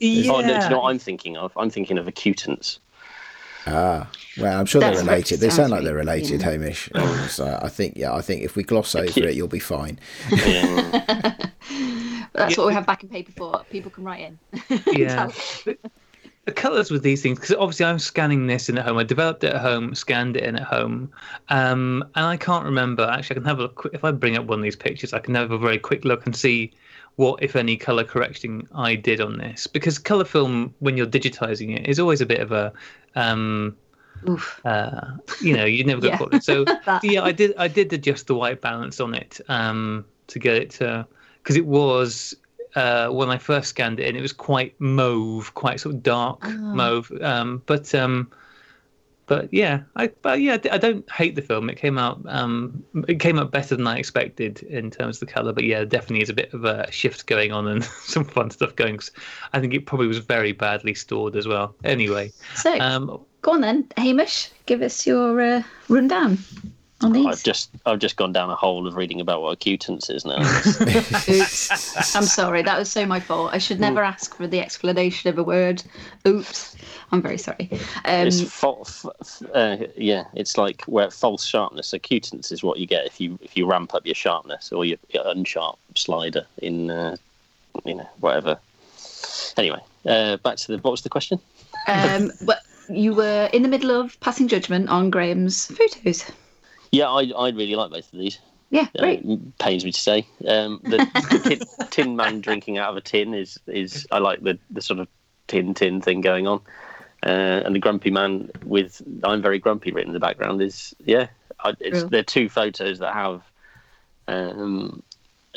Yeah. 0.00 0.30
Oh, 0.32 0.40
no, 0.40 0.58
do 0.58 0.64
you 0.64 0.70
know 0.70 0.80
what 0.80 0.90
I'm 0.90 0.98
thinking 0.98 1.36
of? 1.36 1.52
I'm 1.56 1.70
thinking 1.70 1.98
of 1.98 2.06
acutance. 2.06 2.78
Ah, 3.70 4.10
well, 4.38 4.58
I'm 4.60 4.66
sure 4.66 4.80
they're 4.80 4.90
That's 4.90 5.02
what 5.02 5.10
related. 5.10 5.40
They 5.40 5.50
sound 5.50 5.70
like 5.70 5.78
like, 5.78 5.84
they're 5.86 5.94
related, 5.94 6.40
yeah. 6.40 6.50
Hamish. 6.50 6.88
So 7.28 7.58
I 7.62 7.68
think, 7.68 7.96
yeah, 7.96 8.14
I 8.14 8.20
think 8.22 8.42
if 8.42 8.56
we 8.56 8.62
gloss 8.62 8.94
over 8.94 9.26
it, 9.28 9.34
you'll 9.34 9.48
be 9.48 9.58
fine. 9.58 9.98
Yeah. 10.30 10.90
That's 12.34 12.56
Yeah. 12.56 12.62
what 12.62 12.66
we 12.68 12.74
have 12.74 12.86
back 12.86 13.02
in 13.02 13.08
paper 13.08 13.32
for. 13.32 13.64
People 13.70 13.90
can 13.90 14.04
write 14.04 14.20
in. 14.20 14.38
yeah. 14.92 15.28
the 15.64 16.52
colours 16.54 16.90
with 16.90 17.02
these 17.02 17.20
things 17.22 17.38
because 17.38 17.54
obviously 17.56 17.84
I'm 17.84 17.98
scanning 17.98 18.46
this 18.46 18.68
in 18.68 18.78
at 18.78 18.84
home. 18.86 18.96
I 18.96 19.04
developed 19.04 19.44
it 19.44 19.52
at 19.54 19.60
home, 19.60 19.94
scanned 19.94 20.36
it 20.36 20.44
in 20.44 20.56
at 20.56 20.62
home, 20.62 21.10
um, 21.48 22.04
and 22.14 22.24
I 22.24 22.36
can't 22.36 22.64
remember. 22.64 23.02
Actually, 23.04 23.34
I 23.36 23.40
can 23.40 23.44
have 23.48 23.60
a 23.60 23.68
quick. 23.68 23.92
If 23.92 24.04
I 24.04 24.12
bring 24.12 24.36
up 24.36 24.46
one 24.46 24.60
of 24.60 24.62
these 24.62 24.76
pictures, 24.76 25.12
I 25.12 25.18
can 25.18 25.34
have 25.34 25.50
a 25.50 25.58
very 25.58 25.78
quick 25.78 26.04
look 26.04 26.24
and 26.26 26.34
see 26.34 26.72
what, 27.18 27.42
if 27.42 27.56
any, 27.56 27.76
color 27.76 28.04
correcting 28.04 28.68
I 28.72 28.94
did 28.94 29.20
on 29.20 29.38
this. 29.38 29.66
Because 29.66 29.98
color 29.98 30.24
film, 30.24 30.72
when 30.78 30.96
you're 30.96 31.04
digitizing 31.06 31.76
it, 31.76 31.88
is 31.88 31.98
always 31.98 32.20
a 32.20 32.26
bit 32.26 32.38
of 32.38 32.52
a 32.52 32.72
um, 33.16 33.76
Oof. 34.28 34.60
uh, 34.64 35.00
you 35.42 35.56
know, 35.56 35.64
you 35.64 35.82
never 35.82 36.00
got 36.00 36.12
Yeah. 36.12 36.18
caught. 36.18 36.42
So 36.44 36.64
yeah, 37.02 37.22
I 37.24 37.32
did. 37.32 37.54
I 37.58 37.66
did 37.66 37.92
adjust 37.92 38.28
the 38.28 38.36
white 38.36 38.60
balance 38.60 39.00
on 39.00 39.14
it 39.14 39.40
um, 39.48 40.04
to 40.28 40.38
get 40.38 40.54
it 40.54 40.70
to 40.78 41.06
because 41.42 41.56
it 41.56 41.66
was 41.66 42.36
uh, 42.76 43.08
when 43.08 43.30
I 43.30 43.38
first 43.38 43.68
scanned 43.68 43.98
it, 43.98 44.06
and 44.06 44.16
it 44.16 44.22
was 44.22 44.32
quite 44.32 44.80
mauve, 44.80 45.52
quite 45.54 45.80
sort 45.80 45.96
of 45.96 46.04
dark 46.04 46.38
Oh. 46.44 46.48
mauve. 46.72 47.10
Um, 47.20 47.62
but 47.66 47.92
um, 47.96 48.30
but 49.28 49.48
yeah, 49.52 49.82
I 49.94 50.08
but 50.22 50.40
yeah, 50.40 50.56
I 50.72 50.78
don't 50.78 51.08
hate 51.12 51.36
the 51.36 51.42
film. 51.42 51.70
It 51.70 51.76
came 51.76 51.98
out 51.98 52.20
um, 52.26 52.82
it 53.06 53.20
came 53.20 53.38
out 53.38 53.52
better 53.52 53.76
than 53.76 53.86
I 53.86 53.98
expected 53.98 54.62
in 54.64 54.90
terms 54.90 55.22
of 55.22 55.28
the 55.28 55.32
color. 55.32 55.52
But 55.52 55.64
yeah, 55.64 55.84
definitely 55.84 56.22
is 56.22 56.30
a 56.30 56.34
bit 56.34 56.52
of 56.52 56.64
a 56.64 56.90
shift 56.90 57.26
going 57.26 57.52
on 57.52 57.68
and 57.68 57.84
some 58.02 58.24
fun 58.24 58.50
stuff 58.50 58.74
going. 58.74 58.96
'cause 58.96 59.12
I 59.52 59.60
think 59.60 59.74
it 59.74 59.86
probably 59.86 60.08
was 60.08 60.18
very 60.18 60.52
badly 60.52 60.94
stored 60.94 61.36
as 61.36 61.46
well. 61.46 61.76
Anyway, 61.84 62.32
So, 62.54 62.76
um, 62.80 63.20
go 63.42 63.52
on 63.52 63.60
then, 63.60 63.86
Hamish. 63.96 64.50
Give 64.66 64.82
us 64.82 65.06
your 65.06 65.40
uh, 65.40 65.62
rundown 65.88 66.38
I've 67.00 67.42
just 67.42 67.70
I've 67.86 68.00
just 68.00 68.16
gone 68.16 68.32
down 68.32 68.50
a 68.50 68.56
hole 68.56 68.86
of 68.86 68.96
reading 68.96 69.20
about 69.20 69.40
what 69.42 69.52
acutance 69.52 70.10
is 70.10 70.24
now. 70.24 70.38
Oops. 71.28 72.16
I'm 72.16 72.24
sorry. 72.24 72.62
That 72.62 72.76
was 72.78 72.90
so 72.90 73.06
my 73.06 73.20
fault. 73.20 73.54
I 73.54 73.58
should 73.58 73.78
never 73.78 74.02
ask 74.02 74.36
for 74.36 74.48
the 74.48 74.60
explanation 74.60 75.30
of 75.30 75.38
a 75.38 75.44
word. 75.44 75.82
Oops. 76.26 76.76
I'm 77.12 77.22
very 77.22 77.38
sorry. 77.38 77.68
Um, 78.04 78.26
it's 78.26 78.42
fa- 78.42 78.80
f- 78.80 79.06
f- 79.20 79.42
uh, 79.54 79.76
yeah, 79.96 80.24
it's 80.34 80.58
like 80.58 80.82
where 80.82 81.10
false 81.10 81.44
sharpness. 81.44 81.92
Acutance 81.92 82.50
is 82.50 82.64
what 82.64 82.78
you 82.78 82.86
get 82.86 83.06
if 83.06 83.20
you 83.20 83.38
if 83.42 83.56
you 83.56 83.66
ramp 83.66 83.94
up 83.94 84.04
your 84.04 84.16
sharpness 84.16 84.72
or 84.72 84.84
your, 84.84 84.98
your 85.10 85.24
unsharp 85.24 85.76
slider 85.94 86.46
in 86.58 86.90
uh, 86.90 87.16
you 87.84 87.94
know 87.94 88.08
whatever. 88.18 88.58
Anyway, 89.56 89.80
uh, 90.06 90.36
back 90.38 90.56
to 90.56 90.72
the 90.72 90.78
what 90.82 90.90
was 90.90 91.02
the 91.02 91.08
question? 91.08 91.38
um, 91.86 92.32
but 92.42 92.62
you 92.88 93.14
were 93.14 93.48
in 93.52 93.62
the 93.62 93.68
middle 93.68 93.90
of 93.92 94.18
passing 94.18 94.48
judgment 94.48 94.88
on 94.88 95.10
Graham's 95.10 95.66
photos. 95.66 96.24
Yeah, 96.92 97.08
I 97.08 97.30
I 97.36 97.50
really 97.50 97.74
like 97.74 97.90
both 97.90 98.12
of 98.12 98.18
these. 98.18 98.38
Yeah, 98.70 98.88
Uh, 98.98 99.00
great. 99.02 99.20
m- 99.24 99.52
pains 99.58 99.84
me 99.84 99.92
to 99.92 100.00
say. 100.00 100.26
Um, 100.46 100.80
the, 100.82 100.98
the 101.30 101.38
tin, 101.38 101.60
tin 101.90 102.16
man 102.16 102.40
drinking 102.40 102.78
out 102.78 102.90
of 102.90 102.96
a 102.96 103.00
tin 103.00 103.34
is 103.34 103.58
is 103.66 104.06
I 104.10 104.18
like 104.18 104.42
the 104.42 104.58
the 104.70 104.82
sort 104.82 105.00
of 105.00 105.08
tin 105.46 105.74
tin 105.74 106.00
thing 106.00 106.20
going 106.20 106.46
on, 106.46 106.60
uh, 107.24 107.62
and 107.64 107.74
the 107.74 107.78
grumpy 107.80 108.10
man 108.10 108.50
with 108.64 109.00
I'm 109.24 109.42
very 109.42 109.58
grumpy 109.58 109.90
written 109.92 110.10
in 110.10 110.14
the 110.14 110.20
background 110.20 110.60
is 110.62 110.94
yeah. 111.04 111.28
I, 111.60 111.74
it's, 111.80 112.00
True. 112.00 112.08
they're 112.10 112.22
two 112.22 112.48
photos 112.48 113.00
that 113.00 113.14
have, 113.14 113.42
um, 114.28 115.02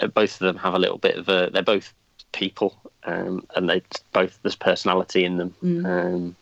uh, 0.01 0.07
both 0.07 0.33
of 0.33 0.39
them 0.39 0.57
have 0.57 0.73
a 0.73 0.79
little 0.79 0.97
bit 0.97 1.15
of 1.15 1.29
a. 1.29 1.49
They're 1.51 1.61
both 1.61 1.93
people, 2.31 2.75
um, 3.03 3.45
and 3.55 3.69
they 3.69 3.83
both 4.11 4.39
there's 4.41 4.55
personality 4.55 5.25
in 5.25 5.37
them. 5.37 5.53
Mm. 5.63 5.85
Um, 5.85 6.35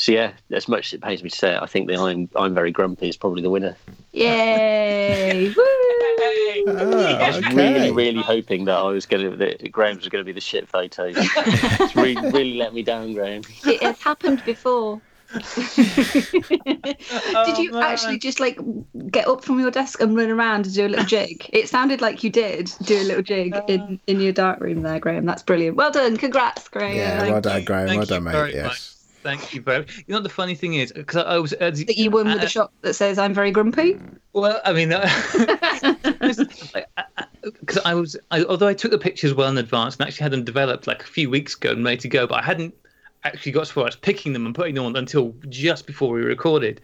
so 0.00 0.12
yeah, 0.12 0.32
as 0.50 0.66
much 0.66 0.86
as 0.86 0.92
it 0.94 1.02
pains 1.02 1.22
me 1.22 1.28
to 1.28 1.36
say 1.36 1.54
it, 1.54 1.62
I 1.62 1.66
think 1.66 1.86
the 1.86 2.00
I'm 2.00 2.30
I'm 2.34 2.54
very 2.54 2.72
grumpy 2.72 3.10
is 3.10 3.18
probably 3.18 3.42
the 3.42 3.50
winner. 3.50 3.76
Yay! 4.12 5.52
Woo! 5.56 5.62
Ah, 6.68 7.18
I 7.18 7.26
was 7.28 7.36
okay. 7.36 7.54
really, 7.54 7.90
really 7.90 8.22
hoping 8.22 8.64
that 8.64 8.78
I 8.78 8.84
was 8.84 9.04
going 9.04 9.30
to, 9.30 9.36
that 9.36 9.70
Graham 9.70 9.98
was 9.98 10.08
going 10.08 10.24
to 10.24 10.26
be 10.26 10.32
the 10.32 10.40
shit 10.40 10.66
photo. 10.66 11.08
it's 11.14 11.94
really, 11.94 12.30
really 12.30 12.54
let 12.54 12.72
me 12.72 12.82
down, 12.82 13.12
Graham. 13.12 13.42
It 13.66 13.82
has 13.82 14.00
happened 14.00 14.42
before. 14.46 15.02
Did 15.34 16.32
you 17.58 17.70
man. 17.72 17.82
actually 17.82 18.18
just 18.18 18.40
like 18.40 18.58
get 19.10 19.28
up 19.28 19.44
from 19.44 19.60
your 19.60 19.70
desk 19.70 20.00
and 20.00 20.16
run 20.16 20.30
around 20.30 20.64
and 20.64 20.74
do 20.74 20.86
a 20.86 20.88
little 20.88 21.04
jig? 21.04 21.44
It 21.52 21.68
sounded 21.68 22.00
like 22.00 22.24
you 22.24 22.30
did 22.30 22.72
do 22.84 22.96
a 22.96 23.04
little 23.04 23.22
jig 23.22 23.54
in, 23.68 24.00
in 24.06 24.20
your 24.20 24.32
dark 24.32 24.60
room 24.60 24.80
there, 24.80 24.98
Graham. 24.98 25.26
That's 25.26 25.42
brilliant. 25.42 25.76
Well 25.76 25.90
done. 25.90 26.16
Congrats, 26.16 26.68
Graham. 26.68 26.96
Yeah, 26.96 27.18
Thank 27.20 27.32
well 27.32 27.40
done. 27.42 27.64
Graham. 27.64 27.86
Thank 27.88 27.98
Well 27.98 28.06
done, 28.06 28.24
you 28.24 28.30
mate. 28.30 28.54
Yes. 28.54 28.64
much. 28.64 28.89
Thank 29.22 29.54
you 29.54 29.60
very. 29.60 29.86
You 30.06 30.14
know 30.14 30.20
the 30.20 30.28
funny 30.28 30.54
thing 30.54 30.74
is 30.74 30.92
because 30.92 31.24
I, 31.24 31.34
I 31.34 31.38
was 31.38 31.52
as 31.54 31.84
That 31.84 31.98
you 31.98 32.10
won 32.10 32.26
with 32.26 32.42
uh, 32.42 32.46
a 32.46 32.48
shot 32.48 32.72
that 32.82 32.94
says 32.94 33.18
I'm 33.18 33.34
very 33.34 33.50
grumpy. 33.50 33.98
Well, 34.32 34.60
I 34.64 34.72
mean, 34.72 34.88
because 37.42 37.78
I 37.84 37.94
was, 37.94 38.16
I, 38.30 38.44
although 38.44 38.68
I 38.68 38.74
took 38.74 38.90
the 38.90 38.98
pictures 38.98 39.34
well 39.34 39.48
in 39.48 39.58
advance 39.58 39.96
and 39.96 40.06
actually 40.06 40.24
had 40.24 40.32
them 40.32 40.44
developed 40.44 40.86
like 40.86 41.02
a 41.02 41.06
few 41.06 41.28
weeks 41.28 41.54
ago 41.54 41.72
and 41.72 41.84
ready 41.84 41.98
to 41.98 42.08
go, 42.08 42.26
but 42.26 42.42
I 42.42 42.42
hadn't 42.42 42.74
actually 43.24 43.52
got 43.52 43.62
as 43.62 43.70
far 43.70 43.86
as 43.86 43.96
picking 43.96 44.32
them 44.32 44.46
and 44.46 44.54
putting 44.54 44.74
them 44.74 44.84
on 44.84 44.96
until 44.96 45.34
just 45.48 45.86
before 45.86 46.12
we 46.12 46.22
recorded. 46.22 46.80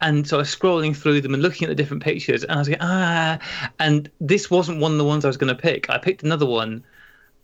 And 0.00 0.26
so 0.26 0.36
I 0.36 0.40
was 0.40 0.54
scrolling 0.54 0.96
through 0.96 1.20
them 1.20 1.34
and 1.34 1.42
looking 1.42 1.66
at 1.66 1.68
the 1.68 1.74
different 1.74 2.02
pictures, 2.02 2.42
and 2.42 2.52
I 2.52 2.58
was 2.58 2.68
like, 2.68 2.78
ah. 2.80 3.38
And 3.78 4.10
this 4.20 4.50
wasn't 4.50 4.80
one 4.80 4.92
of 4.92 4.98
the 4.98 5.04
ones 5.04 5.24
I 5.24 5.28
was 5.28 5.36
going 5.36 5.54
to 5.54 5.60
pick. 5.60 5.88
I 5.90 5.98
picked 5.98 6.22
another 6.22 6.46
one, 6.46 6.84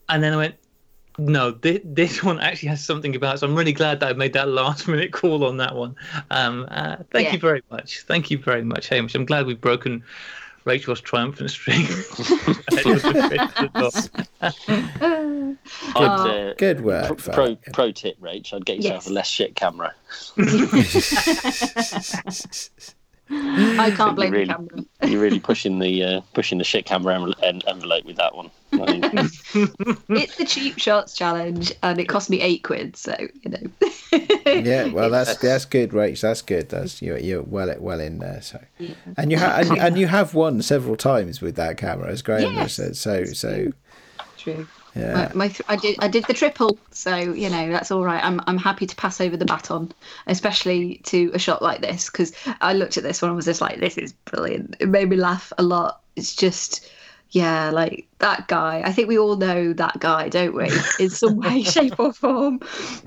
and 0.09 0.23
then 0.23 0.33
I 0.33 0.37
went, 0.37 0.55
no, 1.19 1.51
this, 1.51 1.81
this 1.85 2.23
one 2.23 2.41
actually 2.41 2.69
has 2.71 2.85
something 2.85 3.15
about. 3.15 3.35
It. 3.35 3.39
So 3.39 3.47
I'm 3.47 3.55
really 3.55 3.73
glad 3.73 4.01
that 4.01 4.09
I 4.11 4.13
made 4.15 4.33
that 4.35 4.49
last 4.49 4.89
minute 4.93 5.13
call 5.13 5.45
on 5.45 5.57
that 5.59 5.75
one. 5.77 5.95
Um, 6.31 6.67
uh, 6.71 6.97
thank 7.11 7.29
Yeah. 7.29 7.33
you 7.35 7.39
very 7.39 7.63
much. 7.71 8.01
Thank 8.03 8.31
you 8.31 8.39
very 8.39 8.63
much, 8.65 8.89
Hamish. 8.89 9.15
I'm 9.15 9.25
glad 9.25 9.47
we've 9.47 9.61
broken 9.61 10.03
Rachel's 10.65 11.01
triumphant 11.01 11.51
streak. 11.51 11.89
I'd, 14.41 14.53
Oh. 15.95 16.51
uh, 16.51 16.55
Good 16.59 16.81
work. 16.83 17.07
pro, 17.09 17.17
fella. 17.17 17.57
pro, 17.57 17.73
pro 17.73 17.93
tip, 17.93 18.19
Rach. 18.21 18.53
I'd 18.55 18.65
get 18.65 18.77
yourself 18.77 19.05
Yes. 19.05 19.07
a 19.09 19.13
less 19.13 19.27
shit 19.29 19.55
camera. 19.57 19.93
I 23.35 23.91
can't 23.97 24.15
blame 24.15 24.33
really, 24.33 24.45
the 24.45 24.53
camera. 24.55 24.85
You're 25.07 25.21
really 25.23 25.41
pushing 25.51 25.79
the 25.79 26.03
uh, 26.05 26.21
pushing 26.35 26.59
the 26.59 26.65
shit 26.65 26.85
camera 26.85 27.15
envel- 27.15 27.43
en- 27.43 27.63
envelope 27.67 28.05
with 28.05 28.17
that 28.17 28.35
one. 28.37 28.51
It's 28.73 30.37
the 30.37 30.45
cheap 30.47 30.79
shots 30.79 31.15
challenge, 31.15 31.73
and 31.83 31.99
it 31.99 32.07
cost 32.07 32.31
me 32.31 32.41
eight 32.41 32.63
quid. 32.63 32.97
So 32.97 33.15
you 33.43 33.51
know. 33.51 34.19
yeah, 34.47 34.87
well, 34.87 35.11
that's 35.11 35.37
that's 35.37 35.65
good, 35.65 35.91
Rach. 35.91 36.21
That's 36.21 36.43
good. 36.43 36.69
That's 36.69 37.01
you're 37.01 37.19
you're 37.19 37.43
well 37.43 37.75
well 37.79 38.01
in 38.01 38.19
there. 38.19 38.43
So, 38.43 38.61
and 39.17 39.31
you 39.31 39.39
have 39.39 39.71
and, 39.71 39.79
and 39.79 39.99
you 39.99 40.07
have 40.09 40.35
won 40.35 40.61
several 40.63 40.97
times 40.97 41.41
with 41.41 41.57
that 41.57 41.77
camera, 41.77 42.11
as 42.11 42.23
Graham 42.23 42.55
Yes. 42.55 42.75
said. 42.75 42.97
So 42.97 43.25
so 43.25 43.73
True. 44.37 44.67
Yeah. 44.95 45.31
My, 45.35 45.47
my 45.47 45.55
I 45.69 45.77
did 45.77 45.97
I 46.01 46.09
did 46.09 46.25
the 46.25 46.35
triple, 46.35 46.79
so 46.91 47.17
you 47.17 47.49
know 47.49 47.71
that's 47.71 47.91
all 47.91 48.05
right. 48.05 48.23
I'm 48.23 48.41
I'm 48.47 48.59
happy 48.59 48.87
to 48.87 48.97
pass 48.97 49.21
over 49.21 49.37
the 49.37 49.45
baton, 49.47 49.93
especially 50.27 51.01
to 51.05 51.31
a 51.33 51.39
shot 51.39 51.63
like 51.63 51.81
this 51.81 52.11
because 52.11 52.33
I 52.61 52.75
looked 52.75 52.97
at 52.97 53.03
this 53.03 53.23
one 53.23 53.31
and 53.31 53.37
was 53.37 53.47
just 53.47 53.61
like, 53.61 53.81
this 53.81 53.97
is 53.97 54.13
brilliant. 54.13 54.77
It 54.81 54.89
made 54.89 55.09
me 55.09 55.17
laugh 55.17 55.53
a 55.57 55.63
lot. 55.63 56.01
It's 56.15 56.37
just, 56.37 56.91
yeah, 57.33 57.71
like 57.71 58.07
that 58.19 58.47
guy. 58.47 58.83
I 58.85 58.93
think 58.93 59.09
we 59.09 59.19
all 59.19 59.37
know 59.37 59.73
that 59.73 59.99
guy, 59.99 60.29
don't 60.29 60.55
we? 60.55 60.71
In 61.01 61.09
some 61.09 61.39
way, 61.39 61.63
shape, 61.63 61.99
or 61.99 62.13
form. 62.13 62.61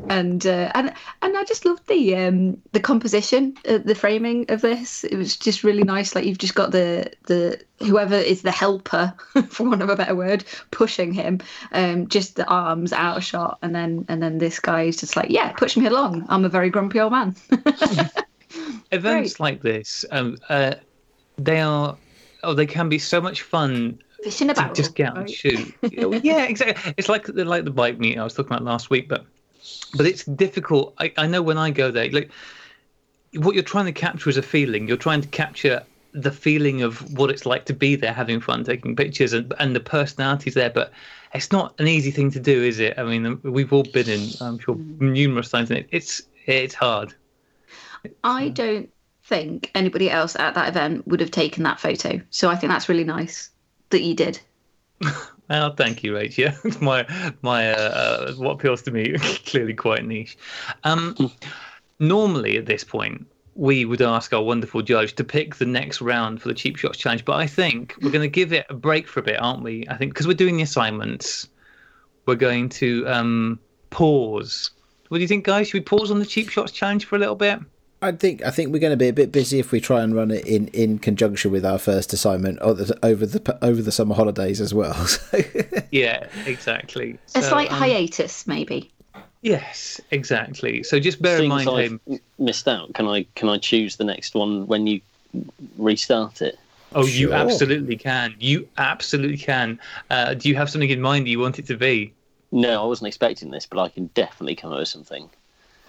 And 0.09 0.45
uh, 0.47 0.71
and 0.73 0.91
and 1.21 1.37
I 1.37 1.43
just 1.43 1.63
loved 1.63 1.87
the 1.87 2.15
um 2.15 2.57
the 2.71 2.79
composition, 2.79 3.55
uh, 3.69 3.77
the 3.77 3.93
framing 3.93 4.45
of 4.49 4.61
this. 4.61 5.03
It 5.03 5.15
was 5.15 5.37
just 5.37 5.63
really 5.63 5.83
nice. 5.83 6.15
Like 6.15 6.25
you've 6.25 6.39
just 6.39 6.55
got 6.55 6.71
the 6.71 7.11
the 7.27 7.61
whoever 7.79 8.15
is 8.15 8.41
the 8.41 8.51
helper, 8.51 9.13
for 9.49 9.69
want 9.69 9.83
of 9.83 9.89
a 9.89 9.95
better 9.95 10.15
word, 10.15 10.43
pushing 10.71 11.13
him, 11.13 11.39
um, 11.71 12.07
just 12.07 12.35
the 12.35 12.47
arms 12.47 12.93
out 12.93 13.17
of 13.17 13.23
shot, 13.23 13.59
and 13.61 13.75
then 13.75 14.05
and 14.09 14.23
then 14.23 14.39
this 14.39 14.59
guy 14.59 14.83
is 14.83 14.97
just 14.97 15.15
like, 15.15 15.29
yeah, 15.29 15.51
push 15.51 15.77
me 15.77 15.85
along. 15.85 16.25
I'm 16.29 16.45
a 16.45 16.49
very 16.49 16.71
grumpy 16.71 16.99
old 16.99 17.11
man. 17.11 17.35
Events 18.91 19.39
like 19.39 19.61
this, 19.61 20.03
um, 20.11 20.37
uh, 20.49 20.75
they 21.37 21.59
are, 21.59 21.95
oh, 22.43 22.53
they 22.53 22.65
can 22.65 22.89
be 22.89 22.97
so 22.97 23.21
much 23.21 23.43
fun 23.43 23.99
Fishing 24.25 24.49
about. 24.49 24.73
just 24.73 24.95
get 24.95 25.09
out 25.09 25.17
and 25.19 25.29
shoot. 25.29 25.71
yeah, 26.23 26.45
exactly. 26.45 26.95
It's 26.97 27.07
like 27.07 27.27
the 27.27 27.45
like 27.45 27.63
the 27.63 27.69
bike 27.69 27.99
meet 27.99 28.17
I 28.17 28.23
was 28.23 28.33
talking 28.33 28.53
about 28.53 28.63
last 28.63 28.89
week, 28.89 29.07
but 29.07 29.23
but 29.95 30.07
it's 30.07 30.23
difficult. 30.23 30.95
I, 30.97 31.13
I 31.15 31.27
know 31.27 31.43
when 31.43 31.59
I 31.59 31.69
go 31.69 31.91
there, 31.91 32.09
like 32.09 32.31
what 33.35 33.53
you're 33.53 33.63
trying 33.63 33.85
to 33.85 33.91
capture 33.91 34.27
is 34.31 34.37
a 34.37 34.41
feeling. 34.41 34.87
You're 34.87 34.97
trying 34.97 35.21
to 35.21 35.27
capture 35.27 35.83
the 36.13 36.31
feeling 36.31 36.81
of 36.81 37.15
what 37.15 37.29
it's 37.29 37.45
like 37.45 37.65
to 37.65 37.73
be 37.73 37.95
there, 37.95 38.13
having 38.13 38.41
fun, 38.41 38.63
taking 38.63 38.95
pictures, 38.95 39.31
and 39.31 39.53
and 39.59 39.75
the 39.75 39.79
personalities 39.79 40.55
there. 40.55 40.71
But 40.71 40.91
it's 41.35 41.51
not 41.51 41.79
an 41.79 41.87
easy 41.87 42.09
thing 42.09 42.31
to 42.31 42.39
do, 42.39 42.63
is 42.63 42.79
it? 42.79 42.97
I 42.97 43.03
mean, 43.03 43.27
um, 43.27 43.39
we've 43.43 43.71
all 43.71 43.83
been 43.83 44.09
in, 44.09 44.29
I'm 44.41 44.57
sure, 44.57 44.73
mm. 44.73 45.01
numerous 45.01 45.51
times, 45.51 45.69
and 45.69 45.77
it, 45.77 45.87
it's 45.91 46.23
it's 46.47 46.73
hard. 46.73 47.13
I 48.23 48.49
don't 48.49 48.89
think 49.23 49.69
anybody 49.75 50.09
else 50.09 50.35
at 50.35 50.55
that 50.55 50.67
event 50.67 51.07
would 51.07 51.19
have 51.19 51.29
taken 51.29 51.61
that 51.61 51.79
photo. 51.79 52.19
So 52.31 52.49
I 52.49 52.55
think 52.55 52.71
that's 52.71 52.89
really 52.89 53.03
nice 53.03 53.51
that 53.95 54.03
you 54.03 54.13
did. 54.13 54.39
Well, 55.47 55.75
thank 55.75 56.03
you, 56.03 56.13
Rach. 56.13 56.37
Yeah, 56.37 56.55
my 56.81 57.05
my 57.43 57.71
uh, 57.71 57.75
uh, 57.75 58.33
what 58.33 58.53
appeals 58.53 58.81
to 58.83 58.91
me 58.91 59.15
clearly 59.45 59.73
quite 59.73 60.03
niche. 60.03 60.37
Um, 60.83 61.31
normally, 61.99 62.57
at 62.57 62.65
this 62.65 62.83
point, 62.83 63.27
we 63.53 63.85
would 63.85 64.01
ask 64.01 64.33
our 64.33 64.41
wonderful 64.41 64.81
judge 64.81 65.13
to 65.15 65.23
pick 65.23 65.55
the 65.55 65.65
next 65.65 66.01
round 66.01 66.41
for 66.41 66.47
the 66.47 66.53
cheap 66.53 66.77
shots 66.77 66.97
challenge, 66.97 67.25
but 67.25 67.33
I 67.33 67.45
think 67.45 67.93
we're 68.01 68.09
going 68.09 68.23
to 68.23 68.27
give 68.27 68.53
it 68.53 68.65
a 68.69 68.73
break 68.73 69.07
for 69.07 69.19
a 69.19 69.23
bit, 69.23 69.39
aren't 69.39 69.61
we? 69.61 69.85
I 69.87 69.97
think 69.97 70.13
because 70.13 70.25
we're 70.25 70.33
doing 70.33 70.57
the 70.57 70.63
assignments, 70.63 71.47
we're 72.25 72.35
going 72.35 72.69
to 72.69 73.07
um, 73.07 73.59
pause. 73.91 74.71
What 75.09 75.19
do 75.19 75.21
you 75.21 75.27
think, 75.27 75.45
guys? 75.45 75.67
Should 75.67 75.75
we 75.75 75.81
pause 75.81 76.09
on 76.09 76.17
the 76.17 76.25
cheap 76.25 76.49
shots 76.49 76.71
challenge 76.71 77.05
for 77.05 77.17
a 77.17 77.19
little 77.19 77.35
bit? 77.35 77.59
I 78.07 78.11
think 78.11 78.43
I 78.43 78.51
think 78.51 78.71
we're 78.71 78.79
going 78.79 78.91
to 78.93 78.97
be 78.97 79.07
a 79.07 79.13
bit 79.13 79.31
busy 79.31 79.59
if 79.59 79.71
we 79.71 79.79
try 79.81 80.01
and 80.01 80.15
run 80.15 80.31
it 80.31 80.45
in, 80.45 80.67
in 80.69 80.99
conjunction 80.99 81.51
with 81.51 81.65
our 81.65 81.77
first 81.79 82.13
assignment 82.13 82.59
over 82.59 82.83
the 82.83 83.55
over 83.61 83.81
the, 83.81 83.91
summer 83.91 84.15
holidays 84.15 84.61
as 84.61 84.73
well. 84.73 84.93
So, 85.07 85.41
Yeah, 85.91 86.27
exactly. 86.45 87.17
A 87.35 87.41
So, 87.41 87.49
slight 87.49 87.71
um, 87.71 87.77
hiatus, 87.79 88.45
maybe. 88.47 88.91
Yes, 89.41 90.01
exactly. 90.11 90.81
So 90.83 90.99
just 90.99 91.21
bear 91.21 91.41
in 91.41 91.49
mind, 91.49 91.69
I've 91.69 91.99
Haim- 92.07 92.19
missed 92.39 92.67
out. 92.67 92.93
Can 92.95 93.07
I 93.07 93.25
can 93.35 93.49
I 93.49 93.57
choose 93.57 93.97
the 93.97 94.03
next 94.03 94.33
one 94.35 94.65
when 94.67 94.87
you 94.87 95.01
restart 95.77 96.41
it? 96.41 96.57
Oh, 96.93 97.05
you 97.05 97.33
absolutely 97.33 97.97
can. 97.97 98.35
You 98.39 98.67
absolutely 98.77 99.37
can. 99.37 99.79
Uh, 100.09 100.33
do 100.33 100.47
you 100.49 100.55
have 100.55 100.69
something 100.69 100.89
in 100.89 101.01
mind 101.01 101.27
you 101.27 101.39
want 101.39 101.59
it 101.59 101.67
to 101.67 101.77
be? 101.77 102.13
No, 102.51 102.83
I 102.83 102.85
wasn't 102.85 103.07
expecting 103.07 103.51
this, 103.51 103.65
but 103.65 103.79
I 103.79 103.89
can 103.89 104.07
definitely 104.13 104.55
come 104.55 104.71
up 104.71 104.79
with 104.79 104.87
something. 104.87 105.29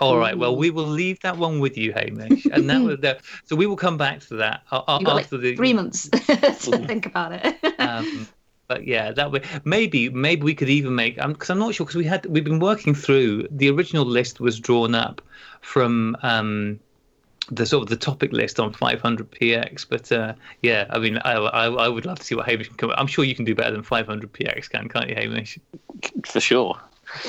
All 0.00 0.18
right. 0.18 0.36
Well, 0.36 0.56
we 0.56 0.70
will 0.70 0.86
leave 0.86 1.20
that 1.20 1.38
one 1.38 1.60
with 1.60 1.76
you, 1.78 1.92
Hamish, 1.92 2.46
and 2.46 2.68
that 2.68 2.82
was 2.82 3.00
that. 3.00 3.20
So 3.44 3.56
we 3.56 3.66
will 3.66 3.76
come 3.76 3.96
back 3.96 4.20
to 4.28 4.36
that 4.36 4.62
uh, 4.70 4.82
uh, 4.86 4.98
You've 5.00 5.06
got 5.06 5.16
like 5.16 5.24
after 5.24 5.38
the 5.38 5.56
three 5.56 5.72
months 5.72 6.08
to 6.10 6.86
think 6.86 7.06
about 7.06 7.32
it. 7.32 7.80
Um, 7.80 8.28
but 8.68 8.86
yeah, 8.86 9.12
that 9.12 9.32
way 9.32 9.42
maybe 9.64 10.08
maybe 10.10 10.42
we 10.42 10.54
could 10.54 10.68
even 10.68 10.94
make 10.94 11.16
because 11.16 11.50
I'm 11.50 11.58
not 11.58 11.74
sure 11.74 11.86
because 11.86 11.96
we 11.96 12.04
had 12.04 12.26
we've 12.26 12.44
been 12.44 12.58
working 12.58 12.94
through 12.94 13.48
the 13.50 13.70
original 13.70 14.04
list 14.04 14.40
was 14.40 14.60
drawn 14.60 14.94
up 14.94 15.22
from 15.60 16.16
um, 16.22 16.78
the 17.50 17.64
sort 17.64 17.82
of 17.82 17.88
the 17.88 17.96
topic 17.96 18.32
list 18.32 18.60
on 18.60 18.72
500px. 18.74 19.86
But 19.88 20.12
uh, 20.12 20.34
yeah, 20.62 20.86
I 20.90 20.98
mean, 20.98 21.18
I, 21.18 21.32
I 21.34 21.66
I 21.68 21.88
would 21.88 22.04
love 22.04 22.18
to 22.18 22.24
see 22.24 22.34
what 22.34 22.46
Hamish 22.46 22.68
can 22.68 22.76
come. 22.76 22.92
I'm 22.96 23.06
sure 23.06 23.24
you 23.24 23.34
can 23.34 23.44
do 23.44 23.54
better 23.54 23.70
than 23.70 23.82
500px, 23.82 24.68
can 24.68 24.88
can't 24.88 25.08
you, 25.08 25.14
Hamish? 25.14 25.58
For 26.26 26.40
sure. 26.40 26.78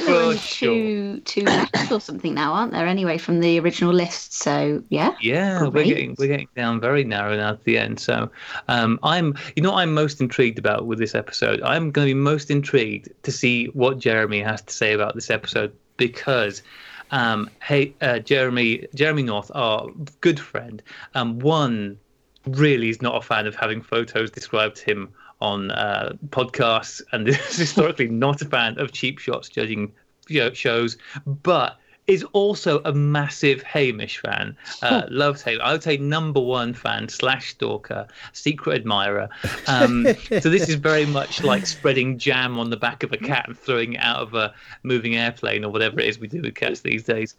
Only 0.08 0.36
For 0.36 0.42
sure. 0.42 0.74
two 0.74 1.20
two 1.22 1.42
left 1.44 1.92
or 1.92 2.02
something 2.02 2.34
now, 2.34 2.54
aren't 2.54 2.72
there? 2.72 2.88
Anyway, 2.88 3.18
from 3.18 3.40
the 3.40 3.60
original 3.60 3.94
list. 3.94 4.34
So 4.34 4.84
yeah. 4.90 5.16
Yeah, 5.22 5.68
we're 5.68 5.84
getting 5.84 6.16
we're 6.18 6.28
getting 6.28 6.48
down 6.56 6.80
very 6.80 7.04
narrow 7.04 7.36
now 7.36 7.52
at 7.52 7.64
the 7.64 7.78
end. 7.78 8.00
So, 8.00 8.30
um, 8.68 9.00
I'm 9.04 9.36
you 9.56 9.64
know 9.64 9.72
what 9.72 9.80
I'm 9.80 9.94
most 9.94 10.20
intrigued 10.20 10.58
about 10.58 10.88
with 10.88 11.00
this 11.00 11.16
episode. 11.16 11.62
I'm 11.62 11.92
going 11.92 12.08
to 12.08 12.14
be 12.14 12.20
most 12.20 12.50
intrigued 12.50 13.10
to 13.24 13.32
see 13.32 13.66
what 13.68 14.00
Jeremy 14.00 14.42
has 14.42 14.62
to 14.64 14.74
say 14.74 14.94
about 14.94 15.16
this 15.16 15.30
episode 15.30 15.74
because, 15.98 16.64
um, 17.12 17.50
hey, 17.62 17.94
uh, 18.02 18.20
Jeremy 18.20 18.88
Jeremy 18.96 19.24
North, 19.24 19.52
our 19.54 19.90
good 20.22 20.40
friend, 20.40 20.82
um, 21.14 21.40
one 21.40 21.98
really 22.46 22.90
is 22.90 23.02
not 23.02 23.16
a 23.16 23.22
fan 23.22 23.46
of 23.46 23.56
having 23.56 23.82
photos 23.82 24.32
described 24.32 24.78
to 24.78 24.86
him 24.86 25.10
on 25.42 25.72
uh, 25.72 26.14
podcasts, 26.30 27.02
and 27.12 27.28
is 27.28 27.58
historically 27.58 28.08
not 28.08 28.42
a 28.42 28.46
fan 28.46 28.80
of 28.80 28.92
cheap 28.92 29.20
shots 29.20 29.50
judging 29.50 29.92
you 30.28 30.40
know, 30.42 30.52
shows, 30.54 30.98
but 31.26 31.78
is 32.08 32.24
also 32.32 32.80
a 32.86 32.94
massive 32.94 33.62
Hamish 33.64 34.20
fan. 34.20 34.56
Uh, 34.82 35.04
loves 35.10 35.42
Hamish. 35.42 35.60
I 35.62 35.74
would 35.74 35.84
say 35.84 35.98
number 35.98 36.40
one 36.40 36.74
fan 36.74 37.10
slash 37.10 37.50
stalker, 37.52 38.08
secret 38.34 38.76
admirer. 38.76 39.30
Um, 39.68 40.06
so 40.28 40.50
this 40.50 40.70
is 40.70 40.76
very 40.76 41.06
much 41.06 41.44
like 41.44 41.66
spreading 41.66 42.18
jam 42.18 42.58
on 42.58 42.70
the 42.70 42.78
back 42.78 43.04
of 43.04 43.12
a 43.12 43.18
cat 43.18 43.46
and 43.50 43.60
throwing 43.60 43.94
it 43.94 44.00
out 44.02 44.20
of 44.22 44.34
a 44.34 44.54
moving 44.84 45.18
airplane 45.18 45.66
or 45.66 45.72
whatever 45.72 46.00
it 46.00 46.08
is 46.08 46.20
we 46.20 46.28
do 46.30 46.42
with 46.42 46.56
cats 46.56 46.80
these 46.80 47.04
days. 47.04 47.36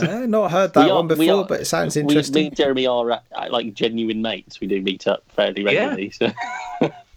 no, 0.00 0.24
not 0.26 0.50
heard 0.50 0.72
that 0.72 0.84
We 0.86 0.90
are- 0.90 0.94
one 0.96 1.08
before, 1.08 1.34
are- 1.42 1.44
but 1.44 1.60
it 1.60 1.66
sounds 1.66 1.94
We, 1.94 2.02
me 2.04 2.46
and 2.46 2.56
Jeremy 2.56 2.86
are 2.86 3.10
uh, 3.10 3.20
like 3.50 3.74
genuine 3.74 4.22
mates. 4.22 4.60
We 4.60 4.66
do 4.66 4.80
meet 4.80 5.06
up 5.06 5.24
fairly 5.36 5.62
regularly. 5.62 6.10
So 6.10 6.32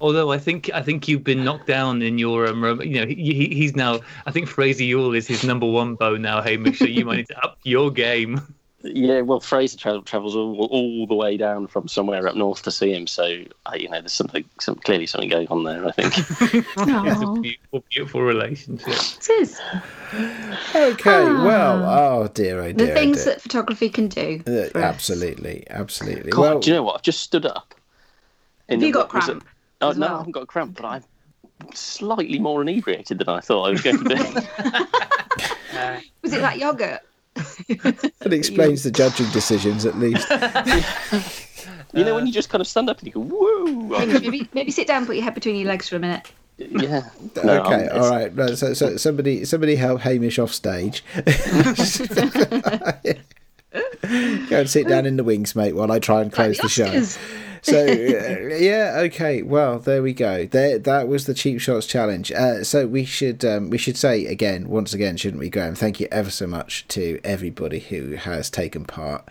Although 0.01 0.31
I 0.31 0.37
think 0.37 0.69
I 0.73 0.81
think 0.81 1.07
you've 1.07 1.23
been 1.23 1.43
knocked 1.45 1.67
down 1.67 2.01
in 2.01 2.17
your 2.17 2.47
um, 2.47 2.81
you 2.81 2.99
know 2.99 3.05
he, 3.07 3.15
he, 3.15 3.55
he's 3.55 3.75
now 3.75 3.99
I 4.25 4.31
think 4.31 4.47
Fraser 4.47 4.83
Yule 4.83 5.13
is 5.13 5.27
his 5.27 5.43
number 5.43 5.65
one 5.65 5.95
bow 5.95 6.15
now 6.17 6.41
Hamish 6.41 6.79
so 6.79 6.85
you 6.85 7.05
might 7.05 7.15
need 7.17 7.27
to 7.27 7.37
up 7.45 7.57
your 7.63 7.89
game. 7.91 8.41
yeah, 8.83 9.21
well, 9.21 9.39
Fraser 9.39 9.77
tra- 9.77 10.01
travels 10.01 10.35
all, 10.35 10.65
all 10.69 11.07
the 11.07 11.15
way 11.15 11.37
down 11.37 11.65
from 11.67 11.87
somewhere 11.87 12.27
up 12.27 12.35
north 12.35 12.61
to 12.63 12.71
see 12.71 12.93
him. 12.93 13.07
So 13.07 13.23
uh, 13.65 13.71
you 13.75 13.89
know, 13.89 13.99
there's 14.01 14.11
something, 14.11 14.43
some 14.59 14.75
clearly 14.75 15.07
something 15.07 15.29
going 15.29 15.47
on 15.47 15.63
there. 15.63 15.87
I 15.87 15.91
think. 15.91 16.13
It's 16.77 17.21
a 17.21 17.41
beautiful 17.41 17.83
beautiful 17.89 18.21
relationship. 18.21 18.87
It 18.89 19.29
is. 19.41 19.61
Okay, 20.75 21.23
well, 21.23 21.83
Ah. 21.85 22.15
oh 22.17 22.27
dear, 22.27 22.59
oh 22.61 22.67
The 22.67 22.73
dear, 22.73 22.91
oh 22.91 22.95
things 22.95 23.17
dear. 23.23 23.33
that 23.33 23.41
photography 23.41 23.89
can 23.89 24.07
do. 24.07 24.43
Uh, 24.45 24.77
absolutely, 24.77 25.65
absolutely. 25.69 26.31
God, 26.31 26.41
well, 26.41 26.59
do 26.59 26.69
you 26.69 26.75
know 26.75 26.83
what? 26.83 26.95
I've 26.95 27.01
just 27.01 27.21
stood 27.21 27.45
up. 27.45 27.73
in 28.67 28.73
Have 28.75 28.81
the- 28.81 28.87
you 28.87 28.93
got 28.93 29.13
was 29.13 29.23
cramp? 29.25 29.45
Oh 29.81 29.89
as 29.89 29.97
no, 29.97 30.07
well? 30.07 30.15
I 30.15 30.17
haven't 30.19 30.31
got 30.33 30.43
a 30.43 30.45
cramp, 30.47 30.75
but 30.77 30.85
I'm 30.85 31.03
slightly 31.73 32.39
more 32.39 32.61
inebriated 32.61 33.19
than 33.19 33.29
I 33.29 33.39
thought 33.39 33.63
I 33.63 33.69
was 33.71 33.81
going 33.81 33.97
to 33.97 34.03
be. 34.03 34.15
Was 36.21 36.33
it 36.33 36.41
that 36.41 36.57
yogurt? 36.57 37.01
It 37.67 38.31
explains 38.33 38.83
the 38.83 38.91
judging 38.91 39.29
decisions 39.31 39.85
at 39.85 39.97
least. 39.97 40.25
You 41.93 42.03
know 42.03 42.15
when 42.15 42.25
you 42.27 42.33
just 42.33 42.49
kind 42.49 42.61
of 42.61 42.67
stand 42.67 42.89
up 42.89 42.99
and 42.99 43.07
you 43.07 43.13
go, 43.13 43.21
"Whoa!" 43.21 44.05
Maybe, 44.05 44.47
maybe 44.53 44.71
sit 44.71 44.87
down, 44.87 45.05
put 45.05 45.15
your 45.15 45.23
head 45.25 45.33
between 45.33 45.55
your 45.57 45.67
legs 45.67 45.87
for 45.89 45.95
a 45.97 45.99
minute. 45.99 46.31
yeah. 46.57 47.09
No, 47.43 47.61
I'm- 47.63 47.65
okay, 47.73 47.87
all 47.89 48.09
right. 48.09 48.35
right, 48.35 48.57
So, 48.57 48.73
so 48.73 48.95
somebody, 48.97 49.43
somebody 49.45 49.75
help 49.75 50.01
Hamish 50.01 50.39
off 50.39 50.53
stage. 50.53 51.03
Go 54.49 54.59
and 54.59 54.69
sit 54.69 54.87
down 54.87 55.05
in 55.05 55.17
the 55.17 55.23
wings, 55.23 55.55
mate, 55.55 55.75
while 55.75 55.91
I 55.91 55.99
try 55.99 56.21
and 56.21 56.31
close 56.31 56.57
the 56.57 56.69
show. 56.69 56.85
So 57.65 57.81
uh, 57.83 58.55
yeah, 58.57 58.93
okay. 59.05 59.41
Well, 59.41 59.79
there 59.79 60.03
we 60.03 60.13
go. 60.13 60.45
There, 60.45 60.77
that 60.77 61.07
was 61.07 61.25
the 61.25 61.33
cheap 61.33 61.59
shots 61.59 61.87
challenge. 61.87 62.31
Uh, 62.31 62.63
so 62.63 62.85
we 62.85 63.05
should 63.05 63.43
um, 63.43 63.71
we 63.71 63.79
should 63.79 63.97
say 63.97 64.27
again, 64.27 64.69
once 64.69 64.93
again, 64.93 65.17
shouldn't 65.17 65.39
we, 65.39 65.49
Graham? 65.49 65.73
Thank 65.73 65.99
you 65.99 66.07
ever 66.11 66.29
so 66.29 66.45
much 66.45 66.87
to 66.89 67.19
everybody 67.23 67.79
who 67.79 68.11
has 68.17 68.51
taken 68.51 68.85
part. 68.85 69.27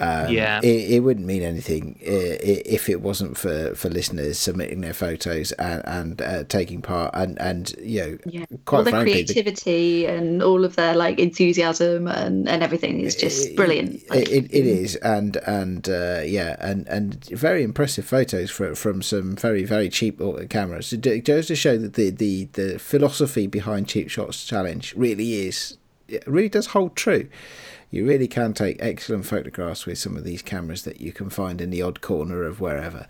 Um, 0.00 0.32
Yeah. 0.32 0.60
it, 0.62 0.90
it 0.92 1.00
wouldn't 1.00 1.26
mean 1.26 1.42
anything 1.42 1.98
uh, 2.02 2.38
if 2.76 2.88
it 2.88 3.00
wasn't 3.00 3.36
for, 3.36 3.74
for 3.74 3.88
listeners 3.88 4.38
submitting 4.38 4.80
their 4.80 4.94
photos 4.94 5.50
and 5.52 5.82
and 5.86 6.22
uh, 6.22 6.44
taking 6.44 6.82
part 6.82 7.10
and 7.14 7.36
and 7.40 7.74
you 7.82 8.00
know 8.00 8.18
Yeah. 8.26 8.44
quite 8.64 8.78
all 8.78 8.84
their 8.84 8.92
frankly 8.92 9.22
the- 9.22 9.32
creativity 9.32 10.06
and 10.06 10.42
all 10.42 10.64
of 10.64 10.76
their 10.76 10.94
like 10.94 11.18
enthusiasm 11.18 12.06
and, 12.06 12.48
and 12.48 12.62
everything 12.62 13.00
is 13.00 13.16
just 13.16 13.56
brilliant. 13.56 13.96
It, 13.96 14.10
Like, 14.10 14.28
it, 14.30 14.44
it 14.52 14.66
is, 14.66 14.94
and 14.96 15.36
and 15.46 15.88
uh, 15.88 16.20
yeah, 16.24 16.56
and 16.60 16.86
and 16.88 17.24
very 17.30 17.62
impressive 17.62 18.04
photos 18.04 18.50
from 18.50 18.74
from 18.76 19.02
some 19.02 19.34
very 19.36 19.64
very 19.64 19.88
cheap 19.88 20.20
cameras. 20.48 20.92
It 20.92 21.24
goes 21.24 21.46
to 21.48 21.56
show 21.56 21.76
that 21.76 21.94
the 21.94 22.10
the 22.10 22.44
the 22.52 22.78
philosophy 22.78 23.46
behind 23.48 23.88
Cheap 23.88 24.10
Shots 24.10 24.44
Challenge 24.44 24.94
really 24.96 25.46
is 25.48 25.76
it 26.06 26.26
really 26.26 26.48
does 26.48 26.66
hold 26.66 26.94
true. 26.96 27.28
You 27.90 28.06
really 28.06 28.28
can 28.28 28.52
take 28.52 28.76
excellent 28.80 29.26
photographs 29.26 29.86
with 29.86 29.98
some 29.98 30.16
of 30.16 30.24
these 30.24 30.42
cameras 30.42 30.82
that 30.82 31.00
you 31.00 31.12
can 31.12 31.30
find 31.30 31.60
in 31.60 31.70
the 31.70 31.80
odd 31.80 32.00
corner 32.00 32.42
of 32.42 32.60
wherever. 32.60 33.06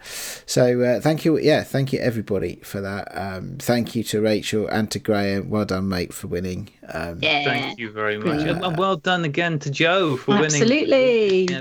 So 0.47 0.81
uh, 0.83 1.01
thank 1.01 1.25
you, 1.25 1.39
yeah, 1.39 1.65
thank 1.65 1.93
you 1.93 1.99
everybody 1.99 2.57
for 2.63 2.81
that. 2.81 3.09
Um, 3.13 3.57
thank 3.59 3.95
you 3.95 4.05
to 4.05 4.21
Rachel 4.21 4.69
and 4.69 4.91
to 4.93 4.99
Graham. 4.99 5.51
Well 5.51 5.65
done, 5.65 5.89
mate, 5.89 6.15
for 6.15 6.29
winning. 6.29 6.71
Um, 6.91 7.19
yeah. 7.21 7.45
Thank 7.45 7.79
you 7.79 7.91
very 7.91 8.17
much, 8.17 8.27
Brilliant. 8.27 8.51
and, 8.51 8.65
and 8.65 8.79
well 8.79 8.97
done 8.97 9.25
again 9.25 9.59
to 9.61 9.71
Joe 9.71 10.17
for 10.17 10.33
winning. 10.33 10.63
Absolutely. 10.63 11.45
Yeah. 11.51 11.61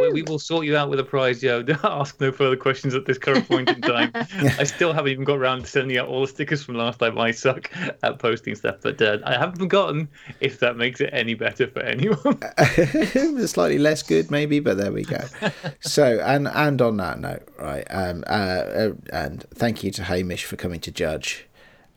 We, 0.00 0.12
we 0.12 0.22
will 0.22 0.38
sort 0.38 0.66
you 0.66 0.76
out 0.76 0.90
with 0.90 1.00
a 1.00 1.04
prize, 1.04 1.40
Joe. 1.40 1.64
Ask 1.82 2.20
no 2.20 2.30
further 2.30 2.56
questions 2.56 2.94
at 2.94 3.06
this 3.06 3.18
current 3.18 3.48
point 3.48 3.68
in 3.68 3.80
time. 3.80 4.10
I 4.14 4.64
still 4.64 4.92
haven't 4.92 5.10
even 5.10 5.24
got 5.24 5.38
around 5.38 5.62
to 5.62 5.66
sending 5.66 5.98
out 5.98 6.08
all 6.08 6.20
the 6.20 6.28
stickers 6.28 6.62
from 6.62 6.76
last 6.76 7.00
time. 7.00 7.18
I 7.18 7.32
suck 7.32 7.70
at 8.02 8.18
posting 8.18 8.54
stuff, 8.54 8.76
but 8.82 9.00
uh, 9.02 9.18
I 9.24 9.36
haven't 9.36 9.58
forgotten. 9.58 10.08
If 10.40 10.60
that 10.60 10.76
makes 10.76 11.00
it 11.00 11.10
any 11.12 11.34
better 11.34 11.66
for 11.66 11.80
anyone. 11.80 12.38
slightly 13.46 13.78
less 13.78 14.02
good 14.02 14.30
maybe 14.30 14.60
but 14.60 14.76
there 14.76 14.92
we 14.92 15.04
go. 15.04 15.24
So 15.80 16.20
and 16.20 16.48
and 16.48 16.80
on 16.82 16.96
that 16.98 17.20
note 17.20 17.48
right 17.58 17.86
um 17.90 18.24
uh, 18.26 18.32
uh 18.32 18.92
and 19.12 19.44
thank 19.54 19.84
you 19.84 19.90
to 19.92 20.04
Hamish 20.04 20.44
for 20.44 20.56
coming 20.56 20.80
to 20.80 20.90
judge 20.90 21.46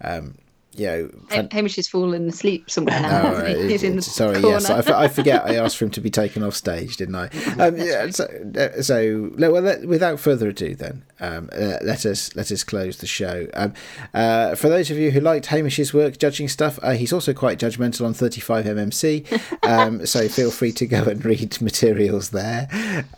um 0.01 0.37
you 0.73 0.85
know 0.87 1.09
fan- 1.29 1.49
Hamish 1.51 1.77
is 1.77 1.87
fallen 1.87 2.27
asleep 2.29 2.69
somewhere 2.69 2.99
now. 3.01 3.33
Oh, 3.35 3.45
he? 3.45 3.67
He's 3.71 3.83
in 3.83 3.95
the 3.97 4.01
sorry, 4.01 4.41
corner. 4.41 4.49
yes, 4.49 4.69
I, 4.69 4.79
f- 4.79 4.89
I 4.89 5.07
forget. 5.07 5.45
I 5.45 5.55
asked 5.55 5.77
for 5.77 5.85
him 5.85 5.91
to 5.91 6.01
be 6.01 6.09
taken 6.09 6.43
off 6.43 6.55
stage, 6.55 6.97
didn't 6.97 7.15
I? 7.15 7.29
Um, 7.61 7.77
yeah, 7.77 8.09
so, 8.09 8.23
uh, 8.57 8.81
so 8.81 9.29
well, 9.37 9.61
let, 9.61 9.85
without 9.85 10.19
further 10.19 10.49
ado, 10.49 10.73
then 10.73 11.03
um, 11.19 11.49
uh, 11.53 11.77
let 11.81 12.05
us 12.05 12.35
let 12.35 12.51
us 12.51 12.63
close 12.63 12.97
the 12.97 13.05
show. 13.05 13.47
Um, 13.53 13.73
uh, 14.13 14.55
for 14.55 14.69
those 14.69 14.89
of 14.89 14.97
you 14.97 15.11
who 15.11 15.19
liked 15.19 15.47
Hamish's 15.47 15.93
work 15.93 16.17
judging 16.17 16.47
stuff, 16.47 16.79
uh, 16.81 16.91
he's 16.91 17.11
also 17.13 17.33
quite 17.33 17.59
judgmental 17.59 18.05
on 18.05 18.13
35mmc. 18.13 19.67
Um, 19.67 20.05
so 20.05 20.27
feel 20.27 20.49
free 20.49 20.71
to 20.71 20.87
go 20.87 21.03
and 21.03 21.23
read 21.25 21.61
materials 21.61 22.29
there. 22.31 22.67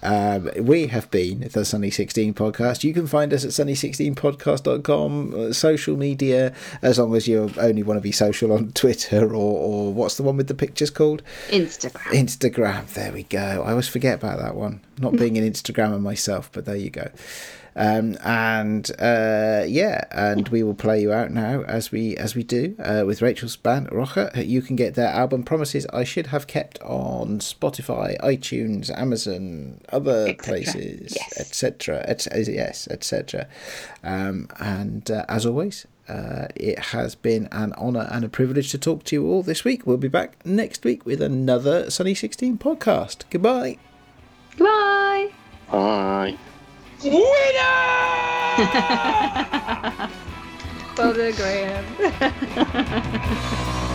Um, 0.02 0.50
we 0.58 0.88
have 0.88 1.10
been 1.12 1.48
the 1.54 1.64
Sunny 1.64 1.92
16 1.92 2.34
podcast. 2.34 2.84
You 2.84 2.94
can 2.94 3.08
find 3.08 3.32
us 3.34 3.46
at 3.46 3.52
sunny16podcast.com, 3.52 5.34
uh, 5.34 5.54
social 5.54 5.96
media, 5.98 6.54
as 6.82 7.00
long 7.00 7.16
as 7.16 7.28
you 7.48 7.61
only 7.61 7.84
want 7.84 7.98
to 7.98 8.02
be 8.02 8.11
social 8.11 8.52
on 8.53 8.72
Twitter 8.74 9.26
or, 9.28 9.36
or 9.60 9.94
what's 9.94 10.18
the 10.18 10.24
one 10.24 10.38
with 10.38 10.48
the 10.48 10.53
pictures 10.56 10.90
called? 10.90 11.22
Instagram. 11.49 12.11
Instagram. 12.11 12.88
There 12.94 13.11
we 13.11 13.24
go. 13.24 13.64
I 13.65 13.72
always 13.72 13.88
forget 13.88 14.15
about 14.15 14.40
that 14.40 14.56
one. 14.56 14.82
Not 14.99 15.15
being 15.15 15.38
an 15.38 15.44
Instagrammer 15.49 16.02
myself, 16.02 16.49
but 16.52 16.65
there 16.65 16.76
you 16.76 16.90
go. 16.90 17.10
Um, 17.76 18.18
and 18.24 18.88
uh, 18.99 19.64
yeah, 19.68 20.03
and 20.11 20.48
we 20.49 20.61
will 20.61 20.76
play 20.76 21.02
you 21.02 21.11
out 21.11 21.32
now 21.32 21.64
as 21.64 21.91
we 21.91 22.15
as 22.18 22.36
we 22.36 22.44
do 22.44 22.76
uh, 22.78 23.03
with 23.03 23.24
Rachel's 23.24 23.56
band 23.56 23.91
Rocha. 23.91 24.32
You 24.36 24.61
can 24.61 24.76
get 24.76 24.94
their 24.94 25.07
album 25.07 25.41
Promises 25.41 25.88
I 25.91 26.03
Should 26.03 26.28
Have 26.28 26.45
Kept 26.45 26.80
on 26.84 27.40
Spotify, 27.40 28.15
iTunes, 28.22 28.95
Amazon, 28.95 29.82
other 29.90 30.28
Et 30.28 30.38
places, 30.38 31.15
Yes. 31.15 31.40
etc. 31.40 32.06
Et, 32.07 32.28
yes, 32.48 32.88
etc. 32.91 33.48
Um, 34.03 34.49
and 34.60 35.10
uh, 35.10 35.26
as 35.28 35.44
always. 35.48 35.88
Uh, 36.08 36.48
it 36.56 36.78
has 36.80 37.16
been 37.16 37.48
an 37.52 37.74
honour 37.74 38.08
and 38.12 38.26
a 38.26 38.30
privilege 38.30 38.72
to 38.72 38.78
talk 38.78 39.04
to 39.06 39.16
you 39.16 39.26
all 39.26 39.42
this 39.42 39.64
week. 39.64 39.86
We'll 39.88 39.98
be 39.98 40.08
back 40.10 40.46
next 40.46 40.84
week 40.84 41.06
with 41.06 41.22
another 41.22 41.90
Sunny 41.90 42.14
16 42.14 42.58
podcast. 42.58 43.24
Goodbye. 43.30 43.78
Goodbye. 44.58 45.32
Bye. 45.72 46.38
Winner! 47.04 47.24
Father 50.96 51.32
Graham. 51.34 51.86